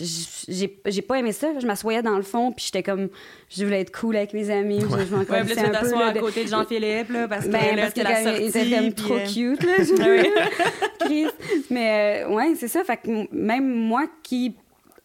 j'ai 0.00 0.78
j'ai 0.86 1.02
pas 1.02 1.18
aimé 1.18 1.32
ça. 1.32 1.48
Je 1.60 1.66
m'assoyais 1.66 2.02
dans 2.02 2.16
le 2.16 2.22
fond, 2.22 2.52
puis 2.52 2.64
j'étais 2.66 2.82
comme. 2.82 3.08
Je 3.50 3.64
voulais 3.64 3.80
être 3.80 3.96
cool 3.98 4.16
avec 4.16 4.32
mes 4.32 4.48
amis. 4.50 4.80
Je, 4.80 4.86
je 4.86 5.14
m'en 5.14 5.20
Ouais, 5.20 5.44
puis 5.44 5.54
là, 5.54 5.82
tu 5.82 5.94
à 6.02 6.12
de- 6.12 6.20
côté 6.20 6.44
de 6.44 6.48
Jean-Philippe, 6.48 7.10
là, 7.10 7.28
parce 7.28 7.46
que 7.46 7.50
ben, 7.50 7.76
là, 7.76 7.82
parce 7.82 7.94
c'était 7.94 8.02
que 8.02 8.08
la 8.08 8.50
sortie. 8.52 8.70
comme 8.70 8.92
trop 8.94 9.14
euh, 9.14 9.26
cute, 9.26 9.62
là. 9.64 9.72
je- 9.78 11.04
Chris. 11.04 11.26
Mais 11.70 12.24
euh, 12.24 12.28
ouais, 12.34 12.54
c'est 12.56 12.68
ça. 12.68 12.84
Fait 12.84 12.96
que 12.98 13.34
même 13.34 13.68
moi 13.68 14.06
qui 14.22 14.54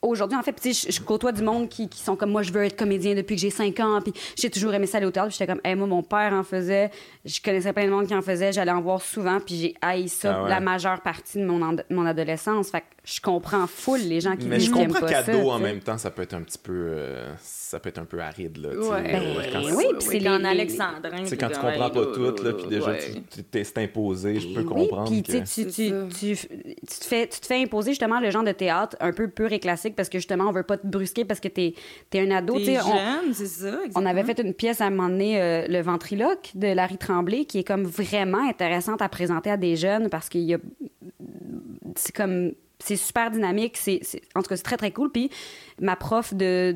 aujourd'hui 0.01 0.37
en 0.37 0.43
fait 0.43 0.55
je, 0.63 0.91
je 0.91 1.01
côtoie 1.01 1.31
du 1.31 1.41
monde 1.41 1.67
qui, 1.67 1.89
qui 1.89 1.99
sont 1.99 2.15
comme 2.15 2.29
moi 2.29 2.43
je 2.43 2.51
veux 2.51 2.63
être 2.63 2.75
comédien 2.77 3.15
depuis 3.15 3.33
que 3.35 3.41
j'ai 3.41 3.49
5 3.49 3.79
ans 3.79 3.99
puis 4.03 4.13
j'ai 4.37 4.51
toujours 4.51 4.71
aimé 4.75 4.85
ça 4.85 4.97
aller 4.97 5.07
au 5.07 5.11
théâtre 5.11 5.29
Puis 5.29 5.37
j'étais 5.39 5.51
comme 5.51 5.61
hey, 5.63 5.73
moi 5.73 5.87
mon 5.87 6.03
père 6.03 6.31
en 6.33 6.43
faisait 6.43 6.91
je 7.23 7.39
connaissais 7.43 7.73
plein 7.73 7.85
de 7.85 7.89
monde 7.89 8.05
qui 8.05 8.13
en 8.13 8.21
faisait 8.21 8.51
j'allais 8.53 8.69
en 8.71 8.81
voir 8.81 9.01
souvent 9.01 9.39
puis 9.39 9.55
j'ai 9.55 9.73
haï 9.81 10.07
ça 10.07 10.35
Ah 10.37 10.43
ouais. 10.43 10.49
la 10.51 10.59
majeure 10.59 11.01
partie 11.01 11.39
de 11.39 11.45
mon, 11.45 11.75
mon 11.89 12.05
adolescence 12.05 12.69
fait 12.69 12.81
que 12.81 12.85
je 13.05 13.21
comprends 13.21 13.67
full 13.67 13.99
les 14.01 14.19
gens 14.19 14.35
qui 14.35 14.47
Mais 14.47 14.59
je 14.59 14.71
qui 14.71 14.79
aiment 14.79 14.87
comprends 14.87 15.01
pas 15.07 15.23
ça, 15.23 15.23
cadeau 15.31 15.49
en 15.51 15.59
même 15.59 15.79
temps, 15.79 15.97
ça 15.97 16.09
peut 16.11 16.23
être 16.23 16.33
un 16.33 16.41
petit 16.41 16.57
peu, 16.57 16.73
euh, 16.73 17.31
ça 17.39 17.79
peut 17.79 17.89
être 17.89 17.99
un 17.99 18.05
peu 18.05 18.19
aride 18.19 18.57
là. 18.57 18.69
Ouais. 18.69 19.03
Ben, 19.03 19.21
quand 19.53 19.59
oui, 19.75 19.85
c'est- 19.89 19.97
puis 19.97 20.07
c'est 20.07 20.19
les- 20.19 20.27
Alexandrin. 20.27 21.17
tu 21.19 21.27
sais, 21.27 21.37
quand 21.37 21.49
tu 21.49 21.59
comprends 21.59 21.89
pas 21.89 22.05
tout, 22.07 22.43
là, 22.43 22.53
puis 22.53 22.67
déjà, 22.67 22.95
tu 23.31 23.43
t'es 23.43 23.63
c'est 23.63 23.77
imposé, 23.77 24.39
je 24.39 24.47
peux 24.53 24.63
comprendre. 24.63 25.09
puis 25.09 25.21
tu, 25.23 25.31
sais, 25.33 25.39
tu, 25.41 25.45
C'est 25.45 25.65
tu, 25.65 26.35
tu, 26.35 26.35
tu 26.37 26.99
te 26.99 27.05
fais, 27.05 27.27
tu 27.27 27.39
te 27.39 27.45
fais 27.45 27.61
imposer 27.61 27.91
justement 27.91 28.19
le 28.19 28.29
genre 28.31 28.43
de 28.43 28.51
théâtre 28.51 28.95
un 28.99 29.11
peu 29.13 29.27
pur 29.27 29.51
et 29.53 29.59
classique 29.59 29.95
parce 29.95 30.09
que 30.09 30.17
justement, 30.17 30.45
on 30.45 30.51
veut 30.51 30.63
pas 30.63 30.77
te 30.77 30.87
brusquer 30.87 31.25
parce 31.25 31.39
que 31.39 31.47
t'es 31.47 31.73
es 32.13 32.19
un 32.19 32.31
ado. 32.31 32.55
T'es 32.57 32.75
jeune, 32.75 33.33
c'est 33.33 33.45
ça, 33.45 33.77
On 33.95 34.05
avait 34.05 34.23
fait 34.23 34.39
une 34.39 34.53
pièce 34.53 34.81
à 34.81 34.85
un 34.85 34.89
moment 34.89 35.09
donné, 35.09 35.41
euh, 35.41 35.65
Le 35.67 35.81
ventriloque 35.81 36.51
de 36.55 36.67
Larry 36.73 36.97
Tremblay, 36.97 37.45
qui 37.45 37.59
est 37.59 37.63
comme 37.63 37.83
vraiment 37.83 38.47
intéressante 38.49 39.01
à 39.01 39.09
présenter 39.09 39.51
à 39.51 39.57
des 39.57 39.75
jeunes 39.75 40.09
parce 40.09 40.27
qu'il 40.29 40.41
y 40.41 40.53
a. 40.53 40.57
C'est 41.95 42.15
comme. 42.15 42.51
C'est 42.85 42.95
super 42.97 43.31
dynamique. 43.31 43.77
C'est, 43.77 43.99
en 44.35 44.41
tout 44.43 44.49
cas, 44.49 44.55
c'est 44.57 44.63
très, 44.63 44.77
très 44.77 44.91
cool. 44.91 45.11
Puis 45.11 45.29
ma 45.81 45.95
prof 45.95 46.33
de, 46.33 46.75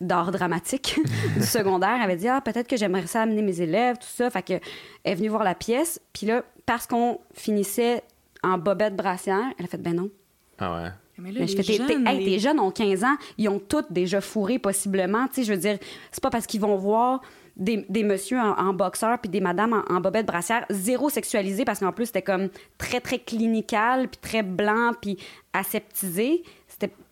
d'art, 0.00 0.30
dramatique 0.30 0.98
du 1.36 1.42
secondaire 1.42 2.00
avait 2.00 2.16
dit 2.16 2.28
Ah, 2.28 2.40
peut-être 2.40 2.68
que 2.68 2.76
j'aimerais 2.76 3.06
ça 3.06 3.22
amener 3.22 3.42
mes 3.42 3.60
élèves, 3.60 3.96
tout 3.98 4.06
ça. 4.08 4.30
Fait 4.30 4.42
que 4.42 4.52
elle 4.54 4.60
est 5.04 5.14
venue 5.16 5.28
voir 5.28 5.42
la 5.44 5.54
pièce. 5.54 6.00
Puis 6.12 6.26
là, 6.26 6.42
parce 6.66 6.86
qu'on 6.86 7.18
finissait 7.34 8.02
en 8.42 8.58
bobette 8.58 8.94
brassière, 8.96 9.42
elle 9.58 9.64
a 9.64 9.68
fait 9.68 9.78
Ben 9.82 9.94
non. 9.96 10.10
Ah 10.58 10.74
ouais. 10.82 10.88
Mais 11.18 11.32
là, 11.32 11.40
Mais 11.40 11.46
je 11.48 11.56
les 11.56 11.62
fais, 11.62 11.72
t'es- 11.76 11.86
t'es- 11.86 11.92
jeunes, 11.94 12.06
hey, 12.06 12.18
les- 12.18 12.24
tes 12.24 12.38
jeunes 12.38 12.60
ont 12.60 12.70
15 12.70 13.04
ans, 13.04 13.16
ils 13.36 13.48
ont 13.50 13.58
tous 13.58 13.84
déjà 13.90 14.20
fourré 14.22 14.58
possiblement. 14.58 15.26
Tu 15.26 15.34
sais, 15.34 15.42
je 15.44 15.52
veux 15.52 15.58
dire, 15.58 15.78
c'est 16.12 16.22
pas 16.22 16.30
parce 16.30 16.46
qu'ils 16.46 16.60
vont 16.62 16.76
voir 16.76 17.20
des, 17.60 17.84
des 17.88 18.02
messieurs 18.02 18.38
en, 18.38 18.72
boxeur 18.72 19.18
puis 19.18 19.30
des 19.30 19.40
madames 19.40 19.74
en, 19.74 19.94
en 19.94 20.00
bobette 20.00 20.26
brassière, 20.26 20.64
zéro 20.70 21.10
sexualisé 21.10 21.64
parce 21.64 21.78
qu'en 21.78 21.92
plus, 21.92 22.06
c'était 22.06 22.22
comme 22.22 22.48
très, 22.78 23.00
très 23.00 23.18
clinical, 23.18 24.08
puis 24.08 24.20
très 24.20 24.42
blanc, 24.42 24.92
puis 25.00 25.18
aseptisé. 25.52 26.42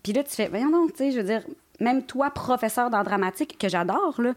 Puis 0.02 0.12
là, 0.12 0.24
tu 0.24 0.30
fais, 0.30 0.48
voyons 0.48 0.70
donc, 0.70 0.92
tu 0.92 0.98
sais, 0.98 1.10
je 1.12 1.18
veux 1.18 1.26
dire, 1.26 1.42
même 1.80 2.02
toi, 2.02 2.30
professeur 2.30 2.90
d'art 2.90 3.04
dramatique, 3.04 3.56
que 3.58 3.68
j'adore, 3.68 4.14
là, 4.18 4.32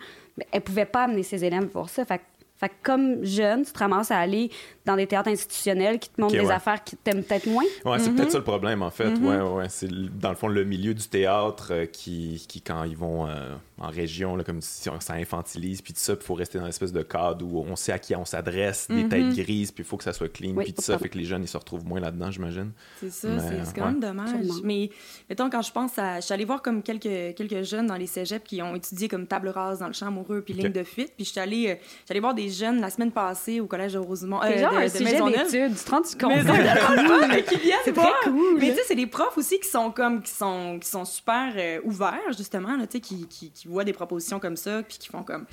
elle 0.51 0.61
pouvait 0.61 0.85
pas 0.85 1.03
amener 1.03 1.23
ses 1.23 1.43
élèves 1.43 1.67
pour 1.67 1.89
ça. 1.89 2.05
Fait, 2.05 2.21
fait 2.61 2.69
que 2.69 2.73
comme 2.83 3.25
jeune, 3.25 3.65
tu 3.65 3.71
te 3.73 3.79
ramasses 3.79 4.11
à 4.11 4.17
aller 4.19 4.49
dans 4.85 4.95
des 4.95 5.05
théâtres 5.05 5.29
institutionnels 5.29 5.99
qui 5.99 6.09
te 6.09 6.19
montrent 6.21 6.33
des 6.33 6.39
ouais. 6.39 6.51
affaires 6.51 6.83
qui 6.83 6.95
t'aiment 6.95 7.23
peut-être 7.23 7.45
moins. 7.47 7.63
Ouais, 7.85 7.99
c'est 7.99 8.11
peut-être 8.11 8.31
ça 8.31 8.37
le 8.39 8.43
problème, 8.43 8.81
en 8.81 8.89
fait. 8.89 9.09
Ouais, 9.19 9.37
ouais, 9.37 9.41
ouais. 9.41 9.69
C'est 9.69 9.89
dans 10.17 10.29
le 10.29 10.35
fond 10.35 10.47
le 10.47 10.63
milieu 10.63 10.93
du 10.93 11.07
théâtre 11.07 11.67
euh, 11.71 11.85
qui, 11.85 12.43
qui, 12.47 12.61
quand 12.61 12.83
ils 12.85 12.95
vont 12.97 13.27
euh, 13.27 13.53
en 13.77 13.89
région, 13.89 14.35
là, 14.35 14.43
comme 14.43 14.61
si 14.61 14.89
on- 14.89 14.99
ça 14.99 15.13
infantilise, 15.13 15.81
puis 15.81 15.93
tout 15.93 15.99
ça, 15.99 16.15
puis 16.15 16.23
il 16.23 16.27
faut 16.27 16.33
rester 16.33 16.57
dans 16.57 16.63
une 16.65 16.69
espèce 16.69 16.91
de 16.93 17.01
cadre 17.03 17.45
où 17.45 17.59
on 17.67 17.75
sait 17.75 17.91
à 17.91 17.99
qui 17.99 18.15
on 18.15 18.25
s'adresse, 18.25 18.87
des 18.89 19.07
têtes 19.07 19.35
grises, 19.35 19.71
puis 19.71 19.83
il 19.83 19.87
faut 19.87 19.97
que 19.97 20.03
ça 20.03 20.13
soit 20.13 20.29
clean, 20.31 20.53
Oui, 20.55 20.63
puis 20.65 20.73
tout 20.73 20.81
ça, 20.81 20.97
fait 20.97 21.09
que 21.09 21.17
les 21.17 21.25
jeunes, 21.25 21.43
ils 21.43 21.47
se 21.47 21.57
retrouvent 21.57 21.85
moins 21.85 21.99
là-dedans, 21.99 22.31
j'imagine. 22.31 22.71
C'est 22.99 23.11
ça, 23.11 23.27
Mais, 23.29 23.39
c'est 23.39 23.65
c'est 23.65 23.75
quand 23.75 23.81
ouais. 23.85 23.91
même 23.91 23.99
dommage. 23.99 24.29
Absolument. 24.29 24.59
Mais 24.63 24.89
mettons, 25.29 25.49
quand 25.49 25.61
je 25.61 25.71
pense 25.71 25.97
à. 25.99 26.19
Je 26.19 26.25
suis 26.25 26.33
allée 26.33 26.45
voir 26.45 26.61
comme 26.61 26.81
quelques, 26.83 27.35
quelques 27.35 27.63
jeunes 27.63 27.87
dans 27.87 27.95
les 27.97 28.07
cégeps 28.07 28.43
qui 28.47 28.61
ont 28.61 28.75
étudié 28.75 29.07
comme 29.07 29.25
table 29.27 29.49
rase 29.49 29.79
dans 29.79 29.87
le 29.87 29.93
champ 29.93 30.07
amoureux 30.07 30.41
puis 30.41 30.53
ligne 30.53 30.69
de 30.71 30.83
fuite. 30.83 31.13
Puis 31.15 31.25
je 31.25 31.31
suis 31.31 31.39
allée, 31.39 31.69
euh, 31.71 31.75
allée 32.09 32.19
voir 32.19 32.33
des 32.33 32.49
jeunes 32.51 32.79
la 32.81 32.89
semaine 32.89 33.11
passée 33.11 33.59
au 33.59 33.65
collège 33.67 33.93
de 33.93 33.99
Rosemont. 33.99 34.39
C'est 34.43 34.57
euh, 34.57 34.61
genre 34.61 34.71
de- 34.73 34.77
un 34.77 34.83
de 34.85 34.89
sujet 34.89 35.03
Maisonneuve. 35.13 35.51
d'étude. 35.51 35.75
Tu 35.77 35.83
te 35.83 35.91
rends 35.91 35.97
compte? 36.01 36.45
Mais 36.45 36.53
c'est 36.53 37.05
cool, 37.07 37.27
mais 37.29 37.43
qui 37.43 37.57
viennent 37.57 37.77
C'est 37.85 37.93
très 37.93 38.11
cool. 38.23 38.57
Mais 38.59 38.69
tu 38.71 38.75
sais, 38.75 38.81
c'est 38.87 38.95
des 38.95 39.07
profs 39.07 39.37
aussi 39.37 39.59
qui 39.59 39.67
sont 39.69 39.91
comme 39.91 40.21
qui 40.21 40.31
sont 40.31 40.77
qui 40.79 40.89
sont 40.89 41.05
super 41.05 41.53
euh, 41.55 41.79
ouverts 41.83 42.31
justement 42.37 42.75
là, 42.77 42.85
tu 42.87 42.93
sais, 42.93 42.99
qui, 42.99 43.27
qui, 43.27 43.51
qui 43.51 43.67
voient 43.67 43.83
des 43.83 43.93
propositions 43.93 44.39
comme 44.39 44.57
ça 44.57 44.83
puis 44.83 44.97
qui 44.97 45.07
font 45.09 45.23
comme 45.23 45.45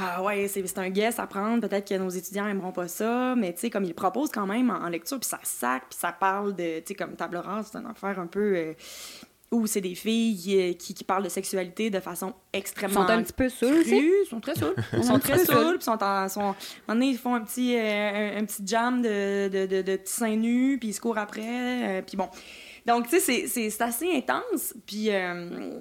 ah 0.00 0.22
ouais, 0.22 0.46
c'est 0.46 0.78
un 0.78 0.90
guess 0.90 1.18
à 1.18 1.26
prendre. 1.26 1.66
Peut-être 1.66 1.88
que 1.88 1.94
nos 1.96 2.08
étudiants 2.08 2.46
aimeront 2.46 2.70
pas 2.70 2.86
ça, 2.86 3.34
mais 3.36 3.52
tu 3.52 3.62
sais, 3.62 3.70
comme 3.70 3.82
ils 3.82 3.94
proposent 3.94 4.30
quand 4.30 4.46
même 4.46 4.70
en, 4.70 4.74
en 4.84 4.88
lecture, 4.88 5.18
puis 5.18 5.28
ça 5.28 5.40
sac, 5.42 5.86
puis 5.90 5.98
ça 5.98 6.12
parle 6.12 6.54
de, 6.54 6.78
tu 6.78 6.84
sais, 6.86 6.94
comme 6.94 7.16
table 7.16 7.38
rase, 7.38 7.70
c'est 7.72 7.78
une 7.78 7.86
affaire 7.86 8.16
un 8.20 8.28
peu 8.28 8.54
euh, 8.54 8.72
où 9.50 9.66
c'est 9.66 9.80
des 9.80 9.94
filles 9.94 10.56
euh, 10.58 10.72
qui, 10.74 10.92
qui 10.92 11.04
parlent 11.04 11.24
de 11.24 11.28
sexualité 11.28 11.88
de 11.90 12.00
façon 12.00 12.34
Ils 12.52 12.58
extrêmement 12.58 13.06
sont 13.06 13.12
un 13.12 13.22
petit 13.22 13.32
peu 13.32 13.48
crus, 13.82 14.12
ils 14.24 14.28
sont 14.28 14.40
très 14.40 14.54
sûrs. 14.54 14.74
Ils 14.92 15.04
sont 15.04 15.18
très 15.18 15.44
sûrs, 15.44 15.74
puis 15.74 15.82
sont 15.84 16.02
en, 16.02 16.28
sont, 16.28 16.54
un 16.88 17.00
ils 17.00 17.16
font 17.16 17.34
un 17.34 17.40
petit, 17.40 17.74
euh, 17.76 17.80
un, 18.36 18.40
un 18.42 18.44
petit 18.44 18.62
jam 18.66 19.00
de, 19.00 19.48
de, 19.48 19.66
de, 19.66 19.82
de 19.82 19.96
petits 19.96 20.12
seins 20.12 20.36
nus, 20.36 20.76
puis 20.78 20.90
ils 20.90 20.92
se 20.94 21.00
courent 21.00 21.18
après, 21.18 21.98
euh, 21.98 22.02
puis 22.02 22.16
bon. 22.16 22.28
Donc, 22.86 23.08
tu 23.08 23.18
sais, 23.20 23.46
c'est- 23.46 23.82
assez 23.82 24.10
intense, 24.14 24.74
puis... 24.86 25.10
euh, 25.10 25.80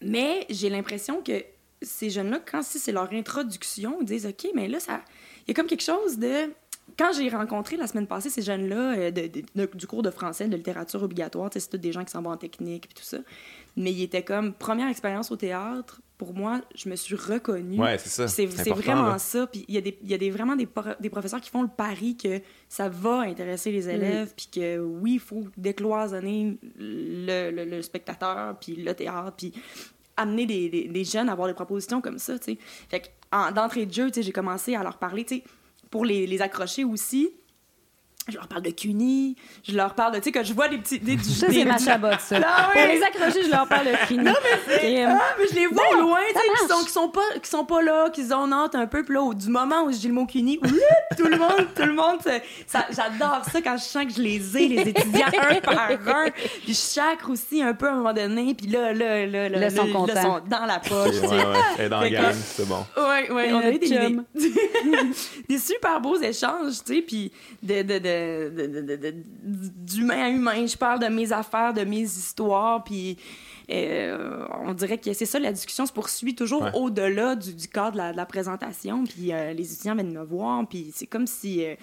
mais 0.00 0.46
j'ai 0.50 0.68
l'impression 0.70 1.22
que 1.22 1.42
ces 1.82 2.10
jeunes-là, 2.10 2.40
quand 2.50 2.62
si 2.62 2.78
c'est 2.78 2.92
leur 2.92 3.12
introduction, 3.12 3.98
ils 4.00 4.06
disent 4.06 4.26
OK, 4.26 4.48
mais 4.54 4.68
là, 4.68 4.80
ça. 4.80 5.00
Il 5.46 5.48
y 5.48 5.50
a 5.52 5.54
comme 5.54 5.66
quelque 5.66 5.82
chose 5.82 6.18
de. 6.18 6.52
Quand 6.96 7.12
j'ai 7.12 7.28
rencontré 7.28 7.76
la 7.76 7.86
semaine 7.86 8.06
passée 8.06 8.30
ces 8.30 8.42
jeunes-là 8.42 8.96
euh, 8.96 9.10
de- 9.10 9.26
de- 9.26 9.42
de- 9.54 9.70
du 9.74 9.86
cours 9.86 10.02
de 10.02 10.10
français, 10.10 10.46
de 10.48 10.56
littérature 10.56 11.02
obligatoire, 11.02 11.50
c'est 11.52 11.68
tous 11.68 11.76
des 11.76 11.92
gens 11.92 12.04
qui 12.04 12.10
s'en 12.12 12.22
vont 12.22 12.30
en 12.30 12.36
technique 12.36 12.86
et 12.90 12.94
tout 12.94 13.02
ça. 13.04 13.18
Mais 13.76 13.92
ils 13.92 14.02
étaient 14.02 14.24
comme 14.24 14.52
première 14.52 14.88
expérience 14.88 15.30
au 15.30 15.36
théâtre. 15.36 16.00
Pour 16.16 16.34
moi, 16.34 16.60
je 16.74 16.88
me 16.88 16.96
suis 16.96 17.14
reconnue. 17.14 17.78
Ouais, 17.80 17.96
c'est 17.98 18.08
ça. 18.08 18.26
C'est 18.26 18.48
C'est 18.48 18.56
c'est 18.64 18.70
important, 18.72 18.92
vraiment 18.94 19.08
là. 19.10 19.18
ça. 19.18 19.46
Puis 19.46 19.64
il 19.68 19.74
y 19.74 19.78
a, 19.78 19.80
des, 19.80 19.96
il 20.02 20.10
y 20.10 20.14
a 20.14 20.18
des, 20.18 20.30
vraiment 20.30 20.56
des, 20.56 20.66
pro- 20.66 20.82
des 20.98 21.10
professeurs 21.10 21.40
qui 21.40 21.48
font 21.50 21.62
le 21.62 21.68
pari 21.68 22.16
que 22.16 22.40
ça 22.68 22.88
va 22.88 23.20
intéresser 23.20 23.70
les 23.70 23.88
élèves, 23.88 24.32
puis 24.36 24.48
que 24.52 24.78
oui, 24.80 25.12
il 25.14 25.20
faut 25.20 25.44
décloisonner 25.56 26.58
le, 26.76 27.50
le- 27.52 27.64
le 27.64 27.82
spectateur, 27.82 28.58
puis 28.58 28.74
le 28.74 28.94
théâtre, 28.94 29.34
puis 29.36 29.52
amener 30.16 30.46
des, 30.46 30.68
des- 30.68 30.88
des 30.88 31.04
jeunes 31.04 31.28
à 31.28 31.32
avoir 31.32 31.46
des 31.46 31.54
propositions 31.54 32.00
comme 32.00 32.18
ça, 32.18 32.36
tu 32.38 32.52
sais. 32.54 32.58
Fait 32.88 33.00
que, 33.00 33.06
en- 33.30 33.52
d'entrée 33.52 33.86
de 33.86 33.92
jeu, 33.92 34.08
tu 34.08 34.14
sais, 34.14 34.22
j'ai 34.22 34.32
commencé 34.32 34.74
à 34.74 34.82
leur 34.82 34.98
parler, 34.98 35.24
tu 35.24 35.36
sais, 35.36 35.44
pour 35.90 36.04
les, 36.04 36.42
accrocher 36.42 36.84
aussi. 36.84 37.30
Je 38.28 38.36
leur 38.36 38.46
parle 38.46 38.62
de 38.62 38.70
CUNY, 38.70 39.36
je 39.66 39.74
leur 39.74 39.94
parle 39.94 40.12
de, 40.12 40.18
tu 40.18 40.24
sais, 40.24 40.32
que 40.32 40.44
je 40.44 40.52
vois 40.52 40.68
des 40.68 40.78
petits... 40.78 40.98
Des, 41.00 41.16
Ça, 41.22 41.46
des- 41.46 41.54
c'est 41.54 41.64
ma 41.64 41.78
chabotte, 41.78 42.20
ça. 42.20 42.36
Ah 42.44 42.68
Pour 42.72 42.82
oui! 42.82 42.88
les 42.96 43.02
accrocher, 43.02 43.42
je 43.44 43.50
leur 43.50 43.66
parle 43.66 43.86
de 43.86 43.96
fini. 44.06 44.22
Non, 44.24 44.32
mais 44.68 45.04
Ah, 45.06 45.18
mais 45.38 45.46
je 45.50 45.54
les 45.54 45.66
vois 45.66 45.82
au 45.96 46.00
loin, 46.02 46.18
tu 46.28 46.34
sais, 46.34 46.40
qui 46.66 46.68
sont, 46.72 46.84
qui, 46.84 46.90
sont 46.92 47.08
pas, 47.08 47.22
qui 47.42 47.48
sont 47.48 47.64
pas 47.64 47.80
là, 47.82 48.10
qui 48.10 48.24
zonotent 48.26 48.74
un 48.74 48.86
peu. 48.86 49.02
Puis 49.02 49.14
là, 49.14 49.22
au- 49.22 49.32
du 49.34 49.48
moment 49.48 49.82
où 49.84 49.92
je 49.92 49.96
dis 49.96 50.08
le 50.08 50.14
mot 50.14 50.26
CUNY, 50.26 50.60
tout 51.16 51.26
le 51.26 51.38
monde, 51.38 51.66
tout 51.74 51.84
le 51.84 51.94
monde, 51.94 52.18
ça, 52.22 52.32
ça- 52.66 52.86
j'adore 52.90 53.42
ça 53.50 53.60
quand 53.62 53.76
je 53.78 53.82
sens 53.84 54.04
que 54.04 54.12
je 54.12 54.20
les 54.22 54.56
ai, 54.58 54.68
les 54.68 54.88
étudiants, 54.90 55.26
un 55.50 55.60
par 55.62 55.78
un. 55.90 56.30
Puis 56.30 56.68
je 56.68 56.72
sacre 56.74 57.30
aussi 57.30 57.62
un 57.62 57.72
peu 57.72 57.88
à 57.88 57.92
un 57.92 57.96
moment 57.96 58.12
donné. 58.12 58.54
Puis 58.54 58.66
là, 58.66 58.92
là, 58.92 59.26
là, 59.26 59.48
là, 59.48 59.58
Là, 59.58 59.70
sont 59.70 59.84
là, 59.86 59.92
contents. 59.92 60.22
sont 60.22 60.40
dans 60.48 60.66
la 60.66 60.78
poche, 60.80 61.14
tu 61.14 61.20
Ouais, 61.20 61.28
sais. 61.28 61.46
ouais. 61.78 61.84
Est 61.86 61.88
dans 61.88 62.00
la 62.00 62.10
gang, 62.10 62.34
c'est 62.34 62.68
bon. 62.68 62.84
Ouais, 62.96 63.30
ouais, 63.30 63.52
on 63.52 63.58
a 63.60 63.62
le 63.70 63.74
eu 63.74 63.78
des, 63.78 63.88
des, 63.88 64.18
des 65.48 65.58
super 65.58 66.00
beaux 66.00 66.18
échanges, 66.20 66.82
tu 66.84 66.94
sais, 66.96 67.02
puis 67.02 67.32
de, 67.62 67.82
de, 67.82 67.98
de, 67.98 68.17
de, 68.50 68.66
de- 68.66 68.80
de- 68.80 68.96
de- 68.96 69.14
d'humain 69.44 70.22
à 70.24 70.28
humain. 70.28 70.66
Je 70.66 70.76
parle 70.76 71.00
de 71.00 71.06
mes 71.06 71.32
affaires, 71.32 71.72
de 71.74 71.82
mes 71.84 72.02
histoires, 72.02 72.82
puis 72.84 73.16
euh, 73.70 74.44
on 74.64 74.72
dirait 74.74 74.98
que 74.98 75.12
c'est 75.12 75.26
ça, 75.26 75.38
la 75.38 75.52
discussion 75.52 75.84
se 75.86 75.92
poursuit 75.92 76.34
toujours 76.34 76.62
Ouais. 76.62 76.70
au-delà 76.74 77.36
du, 77.36 77.54
du 77.54 77.68
cadre 77.68 77.92
de 77.92 77.96
la, 77.98 78.12
de 78.12 78.16
la 78.16 78.26
présentation, 78.26 79.04
puis 79.04 79.32
euh, 79.32 79.52
les 79.52 79.72
étudiants 79.72 79.94
viennent 79.94 80.12
me 80.12 80.24
voir, 80.24 80.66
puis 80.68 80.90
c'est 80.94 81.06
comme 81.06 81.26
si... 81.26 81.64
euh, 81.64 81.74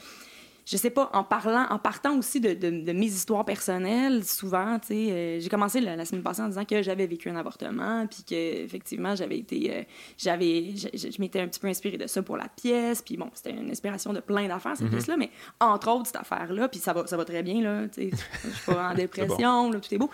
je 0.65 0.77
sais 0.77 0.89
pas, 0.89 1.11
en 1.13 1.23
parlant, 1.23 1.67
en 1.69 1.77
partant 1.77 2.17
aussi 2.17 2.39
de, 2.39 2.53
de- 2.55 2.83
de 2.83 2.91
mes 2.91 3.05
histoires 3.05 3.45
personnelles, 3.45 4.23
souvent, 4.25 4.79
tu 4.79 4.87
sais, 4.87 5.11
euh, 5.11 5.39
j'ai 5.39 5.47
commencé 5.49 5.79
la, 5.79 5.95
la 5.95 6.05
semaine 6.05 6.23
passée 6.23 6.41
en 6.41 6.47
disant 6.47 6.65
que 6.65 6.81
j'avais 6.81 7.05
vécu 7.05 7.29
un 7.29 7.35
avortement, 7.35 8.07
puis 8.07 8.23
que 8.27 8.63
effectivement 8.63 9.15
j'avais 9.15 9.37
été, 9.37 9.71
euh, 9.75 9.81
j'avais, 10.17 10.73
je, 10.75 11.21
m'étais 11.21 11.39
un 11.39 11.47
petit 11.47 11.59
peu 11.59 11.67
inspirée 11.67 11.97
de 11.97 12.07
ça 12.07 12.23
pour 12.23 12.35
la 12.37 12.47
pièce, 12.47 13.01
puis 13.03 13.15
bon, 13.15 13.29
c'était 13.33 13.51
une 13.51 13.69
inspiration 13.69 14.11
de 14.11 14.19
plein 14.21 14.47
d'affaires 14.47 14.75
cette 14.75 14.89
pièce-là, 14.89 15.17
mais 15.17 15.29
entre 15.59 15.89
autres 15.91 16.07
cette 16.07 16.15
affaire-là, 16.15 16.67
puis 16.67 16.79
ça 16.79 16.93
va, 16.93 17.05
ça 17.05 17.15
va 17.15 17.25
très 17.25 17.43
bien 17.43 17.61
là, 17.61 17.87
tu 17.87 18.09
sais, 18.09 18.17
je 18.43 18.49
suis 18.49 18.65
pas 18.65 18.89
en 18.91 18.93
dépression, 18.95 19.71
là, 19.71 19.79
tout 19.79 19.93
est 19.93 19.97
beau. 19.99 20.09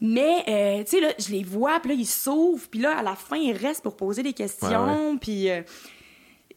Mais, 0.00 0.44
euh, 0.48 0.84
tu 0.84 0.90
sais, 0.90 1.00
là, 1.00 1.08
je 1.18 1.30
les 1.30 1.42
vois, 1.42 1.80
puis 1.80 1.90
là, 1.90 1.94
ils 1.96 2.04
s'ouvrent, 2.06 2.68
puis 2.68 2.80
là, 2.80 2.98
à 2.98 3.02
la 3.02 3.14
fin, 3.14 3.36
ils 3.36 3.56
restent 3.56 3.82
pour 3.82 3.96
poser 3.96 4.22
des 4.22 4.34
questions, 4.34 5.16
puis 5.18 5.48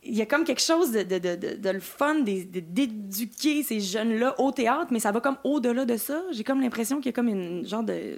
il 0.03 0.15
y 0.15 0.21
a 0.21 0.25
comme 0.25 0.43
quelque 0.43 0.61
chose 0.61 0.91
de, 0.91 1.03
de, 1.03 1.17
de, 1.17 1.35
de, 1.35 1.55
de 1.55 1.69
le 1.69 1.79
fun 1.79 2.21
d'éduquer 2.21 3.63
ces 3.63 3.79
jeunes-là 3.79 4.39
au 4.39 4.51
théâtre, 4.51 4.87
mais 4.91 4.99
ça 4.99 5.11
va 5.11 5.19
comme 5.19 5.37
au-delà 5.43 5.85
de 5.85 5.97
ça. 5.97 6.23
J'ai 6.31 6.43
comme 6.43 6.61
l'impression 6.61 6.97
qu'il 6.97 7.07
y 7.07 7.09
a 7.09 7.13
comme 7.13 7.27
une 7.27 7.67
genre 7.67 7.83
de... 7.83 8.17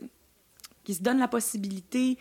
qui 0.83 0.93
se 0.93 1.01
donne 1.01 1.17
la 1.17 1.27
possibilité 1.27 2.17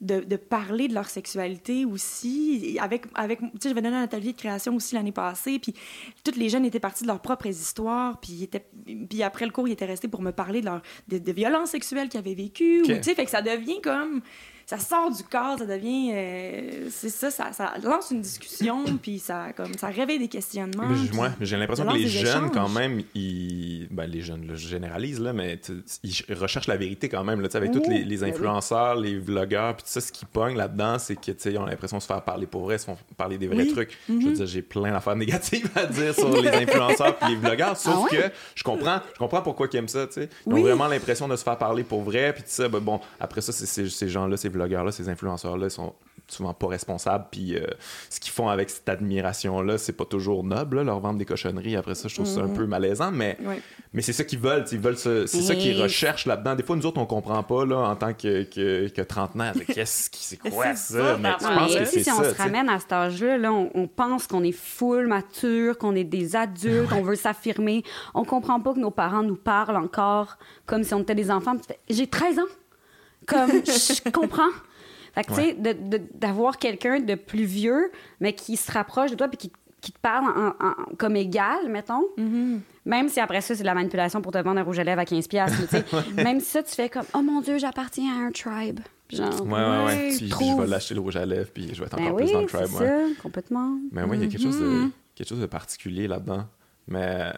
de, 0.00 0.20
de 0.20 0.36
parler 0.36 0.88
de 0.88 0.94
leur 0.94 1.08
sexualité 1.08 1.84
aussi. 1.84 2.78
Avec, 2.80 3.04
avec, 3.14 3.40
tu 3.40 3.46
sais, 3.60 3.68
j'avais 3.68 3.82
donné 3.82 3.96
un 3.96 4.02
atelier 4.02 4.32
de 4.32 4.38
création 4.38 4.74
aussi 4.74 4.94
l'année 4.94 5.12
passée, 5.12 5.58
puis 5.58 5.74
tous 6.24 6.36
les 6.36 6.48
jeunes 6.48 6.64
étaient 6.64 6.80
partis 6.80 7.04
de 7.04 7.08
leurs 7.08 7.20
propres 7.20 7.46
histoires, 7.46 8.18
puis, 8.20 8.48
puis 9.08 9.22
après 9.22 9.44
le 9.44 9.52
cours, 9.52 9.68
ils 9.68 9.72
étaient 9.72 9.84
restés 9.84 10.08
pour 10.08 10.22
me 10.22 10.32
parler 10.32 10.60
de, 10.60 10.66
leur, 10.66 10.82
de, 11.08 11.18
de 11.18 11.32
violences 11.32 11.70
sexuelles 11.70 12.08
qu'ils 12.08 12.20
avaient 12.20 12.34
vécues. 12.34 12.82
Ou, 12.82 12.86
tu 12.86 13.02
sais, 13.02 13.14
fait 13.14 13.24
que 13.26 13.30
ça 13.30 13.42
devient 13.42 13.80
comme... 13.82 14.22
ça 14.66 14.78
sort 14.78 15.10
du 15.10 15.22
cadre, 15.24 15.58
ça 15.60 15.66
devient. 15.66 16.12
euh, 16.14 16.88
c'est 16.90 17.08
ça, 17.10 17.30
ça, 17.30 17.52
ça 17.52 17.74
lance 17.82 18.10
une 18.10 18.20
discussion, 18.22 18.84
puis 19.02 19.18
ça, 19.18 19.52
comme, 19.56 19.74
ça 19.78 19.88
réveille 19.88 20.18
des 20.18 20.28
questionnements. 20.28 20.84
Mais 20.88 20.94
mais 21.38 21.46
j'ai 21.46 21.56
l'impression 21.56 21.86
que 21.86 21.92
les 21.94 22.06
jeunes, 22.08 22.26
échanges. 22.26 22.50
quand 22.52 22.68
même, 22.68 23.02
ils. 23.14 23.86
Ben, 23.90 24.06
les 24.06 24.20
jeunes, 24.22 24.46
là, 24.46 24.54
je 24.54 24.66
généralise, 24.68 25.20
là, 25.20 25.32
mais 25.32 25.60
ils 26.02 26.34
recherchent 26.34 26.66
la 26.66 26.76
vérité 26.76 27.08
quand 27.08 27.24
même, 27.24 27.40
là, 27.40 27.48
tu 27.48 27.52
sais, 27.52 27.58
avec 27.58 27.72
tous 27.72 27.82
les, 27.88 28.04
les 28.04 28.16
ben 28.18 28.24
oui. 28.26 28.30
influenceurs, 28.30 28.96
les 28.96 29.18
vlogueurs, 29.18 29.74
puis 29.76 29.84
tout 29.84 29.90
ça, 29.90 30.00
ce 30.00 30.10
qui 30.12 30.24
pogne 30.24 30.56
là-dedans, 30.56 30.98
c'est 30.98 31.16
que, 31.16 31.32
tu 31.32 31.34
sais, 31.38 31.52
ils 31.52 31.58
ont 31.58 31.66
l'impression 31.66 31.98
de 31.98 32.02
se 32.02 32.06
faire 32.06 32.22
parler 32.22 32.46
pour 32.46 32.64
vrai, 32.64 32.76
ils 32.76 32.78
se 32.80 32.84
font 32.86 32.96
parler 33.16 33.38
des 33.38 33.46
vrais 33.46 33.58
Oui. 33.64 33.72
trucs. 33.72 33.98
Je 34.08 34.12
veux 34.14 34.32
dire, 34.32 34.46
j'ai 34.46 34.62
plein 34.62 34.90
d'affaires 34.92 35.16
négatives 35.24 35.68
à 35.76 35.86
dire 35.86 36.14
sur 36.14 36.40
les 36.40 36.48
influenceurs 36.48 37.16
puis 37.18 37.30
les 37.30 37.36
vlogueurs, 37.36 37.76
sauf 37.76 37.94
Ah 37.96 38.02
ouais? 38.02 38.10
que 38.18 38.34
je 38.54 38.62
comprends, 38.64 39.00
je 39.12 39.18
comprends 39.18 39.42
pourquoi 39.42 39.68
ils 39.72 39.76
aiment 39.76 39.88
ça, 39.88 40.06
tu 40.06 40.14
sais. 40.14 40.28
Ils 40.46 40.52
ont 40.54 40.60
vraiment 40.62 40.86
l'impression 40.88 41.28
de 41.28 41.36
se 41.36 41.42
faire 41.44 41.58
parler 41.58 41.84
pour 41.84 42.02
vrai, 42.02 42.32
puis 42.32 42.42
tout 42.42 42.48
ça, 42.50 42.68
ben, 42.68 42.80
bon, 42.80 43.00
après 43.20 43.40
ça, 43.40 43.52
ces 43.52 44.08
gens-là, 44.08 44.36
ces 44.36 44.48
vlogueurs-là, 44.54 44.90
ces 44.92 45.08
influenceurs-là, 45.08 45.66
ils 45.66 45.70
sont 45.70 45.94
souvent 46.26 46.54
pas 46.54 46.68
responsables, 46.68 47.26
puis 47.30 47.54
euh, 47.54 47.66
ce 48.08 48.18
qu'ils 48.18 48.32
font 48.32 48.48
avec 48.48 48.70
cette 48.70 48.88
admiration-là, 48.88 49.76
c'est 49.76 49.92
pas 49.92 50.06
toujours 50.06 50.42
noble, 50.42 50.78
là, 50.78 50.84
leur 50.84 50.98
vendre 50.98 51.18
des 51.18 51.26
cochonneries. 51.26 51.76
Après 51.76 51.94
ça, 51.94 52.08
je 52.08 52.14
trouve 52.14 52.26
ça 52.26 52.40
un 52.40 52.46
Mhm. 52.46 52.56
peu 52.56 52.66
malaisant, 52.66 53.10
mais, 53.12 53.36
mais 53.92 54.00
c'est 54.00 54.14
ça 54.14 54.24
qu'ils 54.24 54.38
veulent, 54.38 54.64
ils 54.72 54.78
veulent 54.78 54.96
c'est 54.96 55.26
ça 55.26 55.54
qu'ils 55.54 55.80
recherchent 55.82 56.24
là-dedans. 56.24 56.54
Des 56.54 56.62
fois, 56.62 56.76
nous 56.76 56.86
autres, 56.86 56.98
on 56.98 57.04
comprend 57.04 57.42
pas, 57.42 57.66
là, 57.66 57.76
en 57.76 57.94
tant 57.94 58.14
que, 58.14 58.44
que, 58.44 58.88
que 58.88 59.02
trentenaire, 59.02 59.52
qu'est-ce 59.74 60.08
qui, 60.08 60.24
c'est 60.24 60.38
quoi 60.38 60.74
ça? 60.74 61.18
Mais 61.20 61.30
tu 61.38 61.44
penses 61.44 61.76
que 61.76 61.84
si 61.84 62.10
on 62.10 62.22
se 62.24 62.34
ramène 62.38 62.70
à 62.70 62.78
cet 62.78 62.92
âge-là, 62.92 63.36
là, 63.36 63.52
on, 63.52 63.70
on 63.74 63.86
pense 63.86 64.26
qu'on 64.26 64.42
est 64.44 64.52
full 64.52 65.06
mature, 65.06 65.76
qu'on 65.76 65.94
est 65.94 66.04
des 66.04 66.36
adultes, 66.36 66.92
on 66.92 67.02
veut 67.02 67.16
s'affirmer. 67.16 67.82
On 68.14 68.24
comprend 68.24 68.60
pas 68.60 68.72
que 68.72 68.80
nos 68.80 68.90
parents 68.90 69.22
nous 69.22 69.36
parlent 69.36 69.76
encore 69.76 70.38
comme 70.64 70.84
si 70.84 70.94
on 70.94 71.00
était 71.00 71.14
des 71.14 71.30
enfants. 71.30 71.54
J'ai 71.90 72.06
13 72.06 72.38
ans. 72.38 72.42
Comme, 73.26 73.50
je 73.50 74.10
comprends. 74.10 74.50
Fait 75.14 75.22
que, 75.24 75.28
tu 75.28 75.40
sais, 75.40 75.56
d'avoir 76.14 76.58
quelqu'un 76.58 76.98
de 77.00 77.14
plus 77.14 77.44
vieux, 77.44 77.90
mais 78.20 78.32
qui 78.34 78.56
se 78.56 78.70
rapproche 78.72 79.10
de 79.12 79.16
toi 79.16 79.28
puis 79.28 79.36
qui, 79.38 79.52
qui 79.80 79.92
te 79.92 79.98
parle 80.00 80.24
en- 80.26 80.66
en- 80.66 80.94
comme 80.98 81.14
égal, 81.16 81.68
mettons. 81.68 82.04
Mm-hmm. 82.18 82.58
Même 82.86 83.08
si 83.08 83.20
après 83.20 83.40
ça, 83.40 83.54
c'est 83.54 83.62
de 83.62 83.66
la 83.66 83.74
manipulation 83.74 84.20
pour 84.20 84.32
te 84.32 84.38
vendre 84.38 84.58
un 84.60 84.64
rouge 84.64 84.78
à 84.78 84.84
lèvres 84.84 85.00
à 85.00 85.04
15$. 85.04 85.28
piastres, 85.28 85.56
mais 85.60 85.66
tu 85.82 85.86
sais, 85.88 86.12
Même 86.24 86.40
si 86.40 86.46
ça, 86.50 86.62
tu 86.62 86.74
fais 86.74 86.88
comme, 86.88 87.04
oh 87.14 87.22
mon 87.22 87.40
Dieu, 87.40 87.58
j'appartiens 87.58 88.12
à 88.12 88.26
un 88.26 88.30
tribe. 88.32 88.80
Genre, 89.10 89.42
Ouais, 89.42 89.52
ouais, 89.52 89.60
ouais. 89.60 89.84
Ouais, 89.84 90.08
Puis, 90.08 90.16
puis 90.18 90.26
je 90.26 90.30
trouve. 90.30 90.60
vais 90.62 90.66
lâcher 90.66 90.94
le 90.94 91.00
rouge 91.00 91.16
à 91.16 91.24
lèvres, 91.26 91.50
puis 91.52 91.68
je 91.74 91.78
vais 91.80 91.86
être 91.86 91.96
Ben 91.96 92.04
encore 92.06 92.16
oui, 92.16 92.24
plus 92.24 92.32
dans 92.32 92.40
le 92.40 92.46
tribe. 92.46 92.80
ouais. 92.80 92.86
ça, 93.14 93.22
complètement. 93.22 93.78
Mais 93.92 94.02
oui, 94.02 94.16
il 94.18 94.24
y 94.24 94.26
a 94.26 94.28
quelque 94.30 94.42
chose, 94.42 94.58
de, 94.58 94.64
Mhm. 94.64 94.90
quelque 95.14 95.28
chose 95.28 95.40
de 95.40 95.46
particulier 95.46 96.08
là-dedans. 96.08 96.44
Mais, 96.88 97.32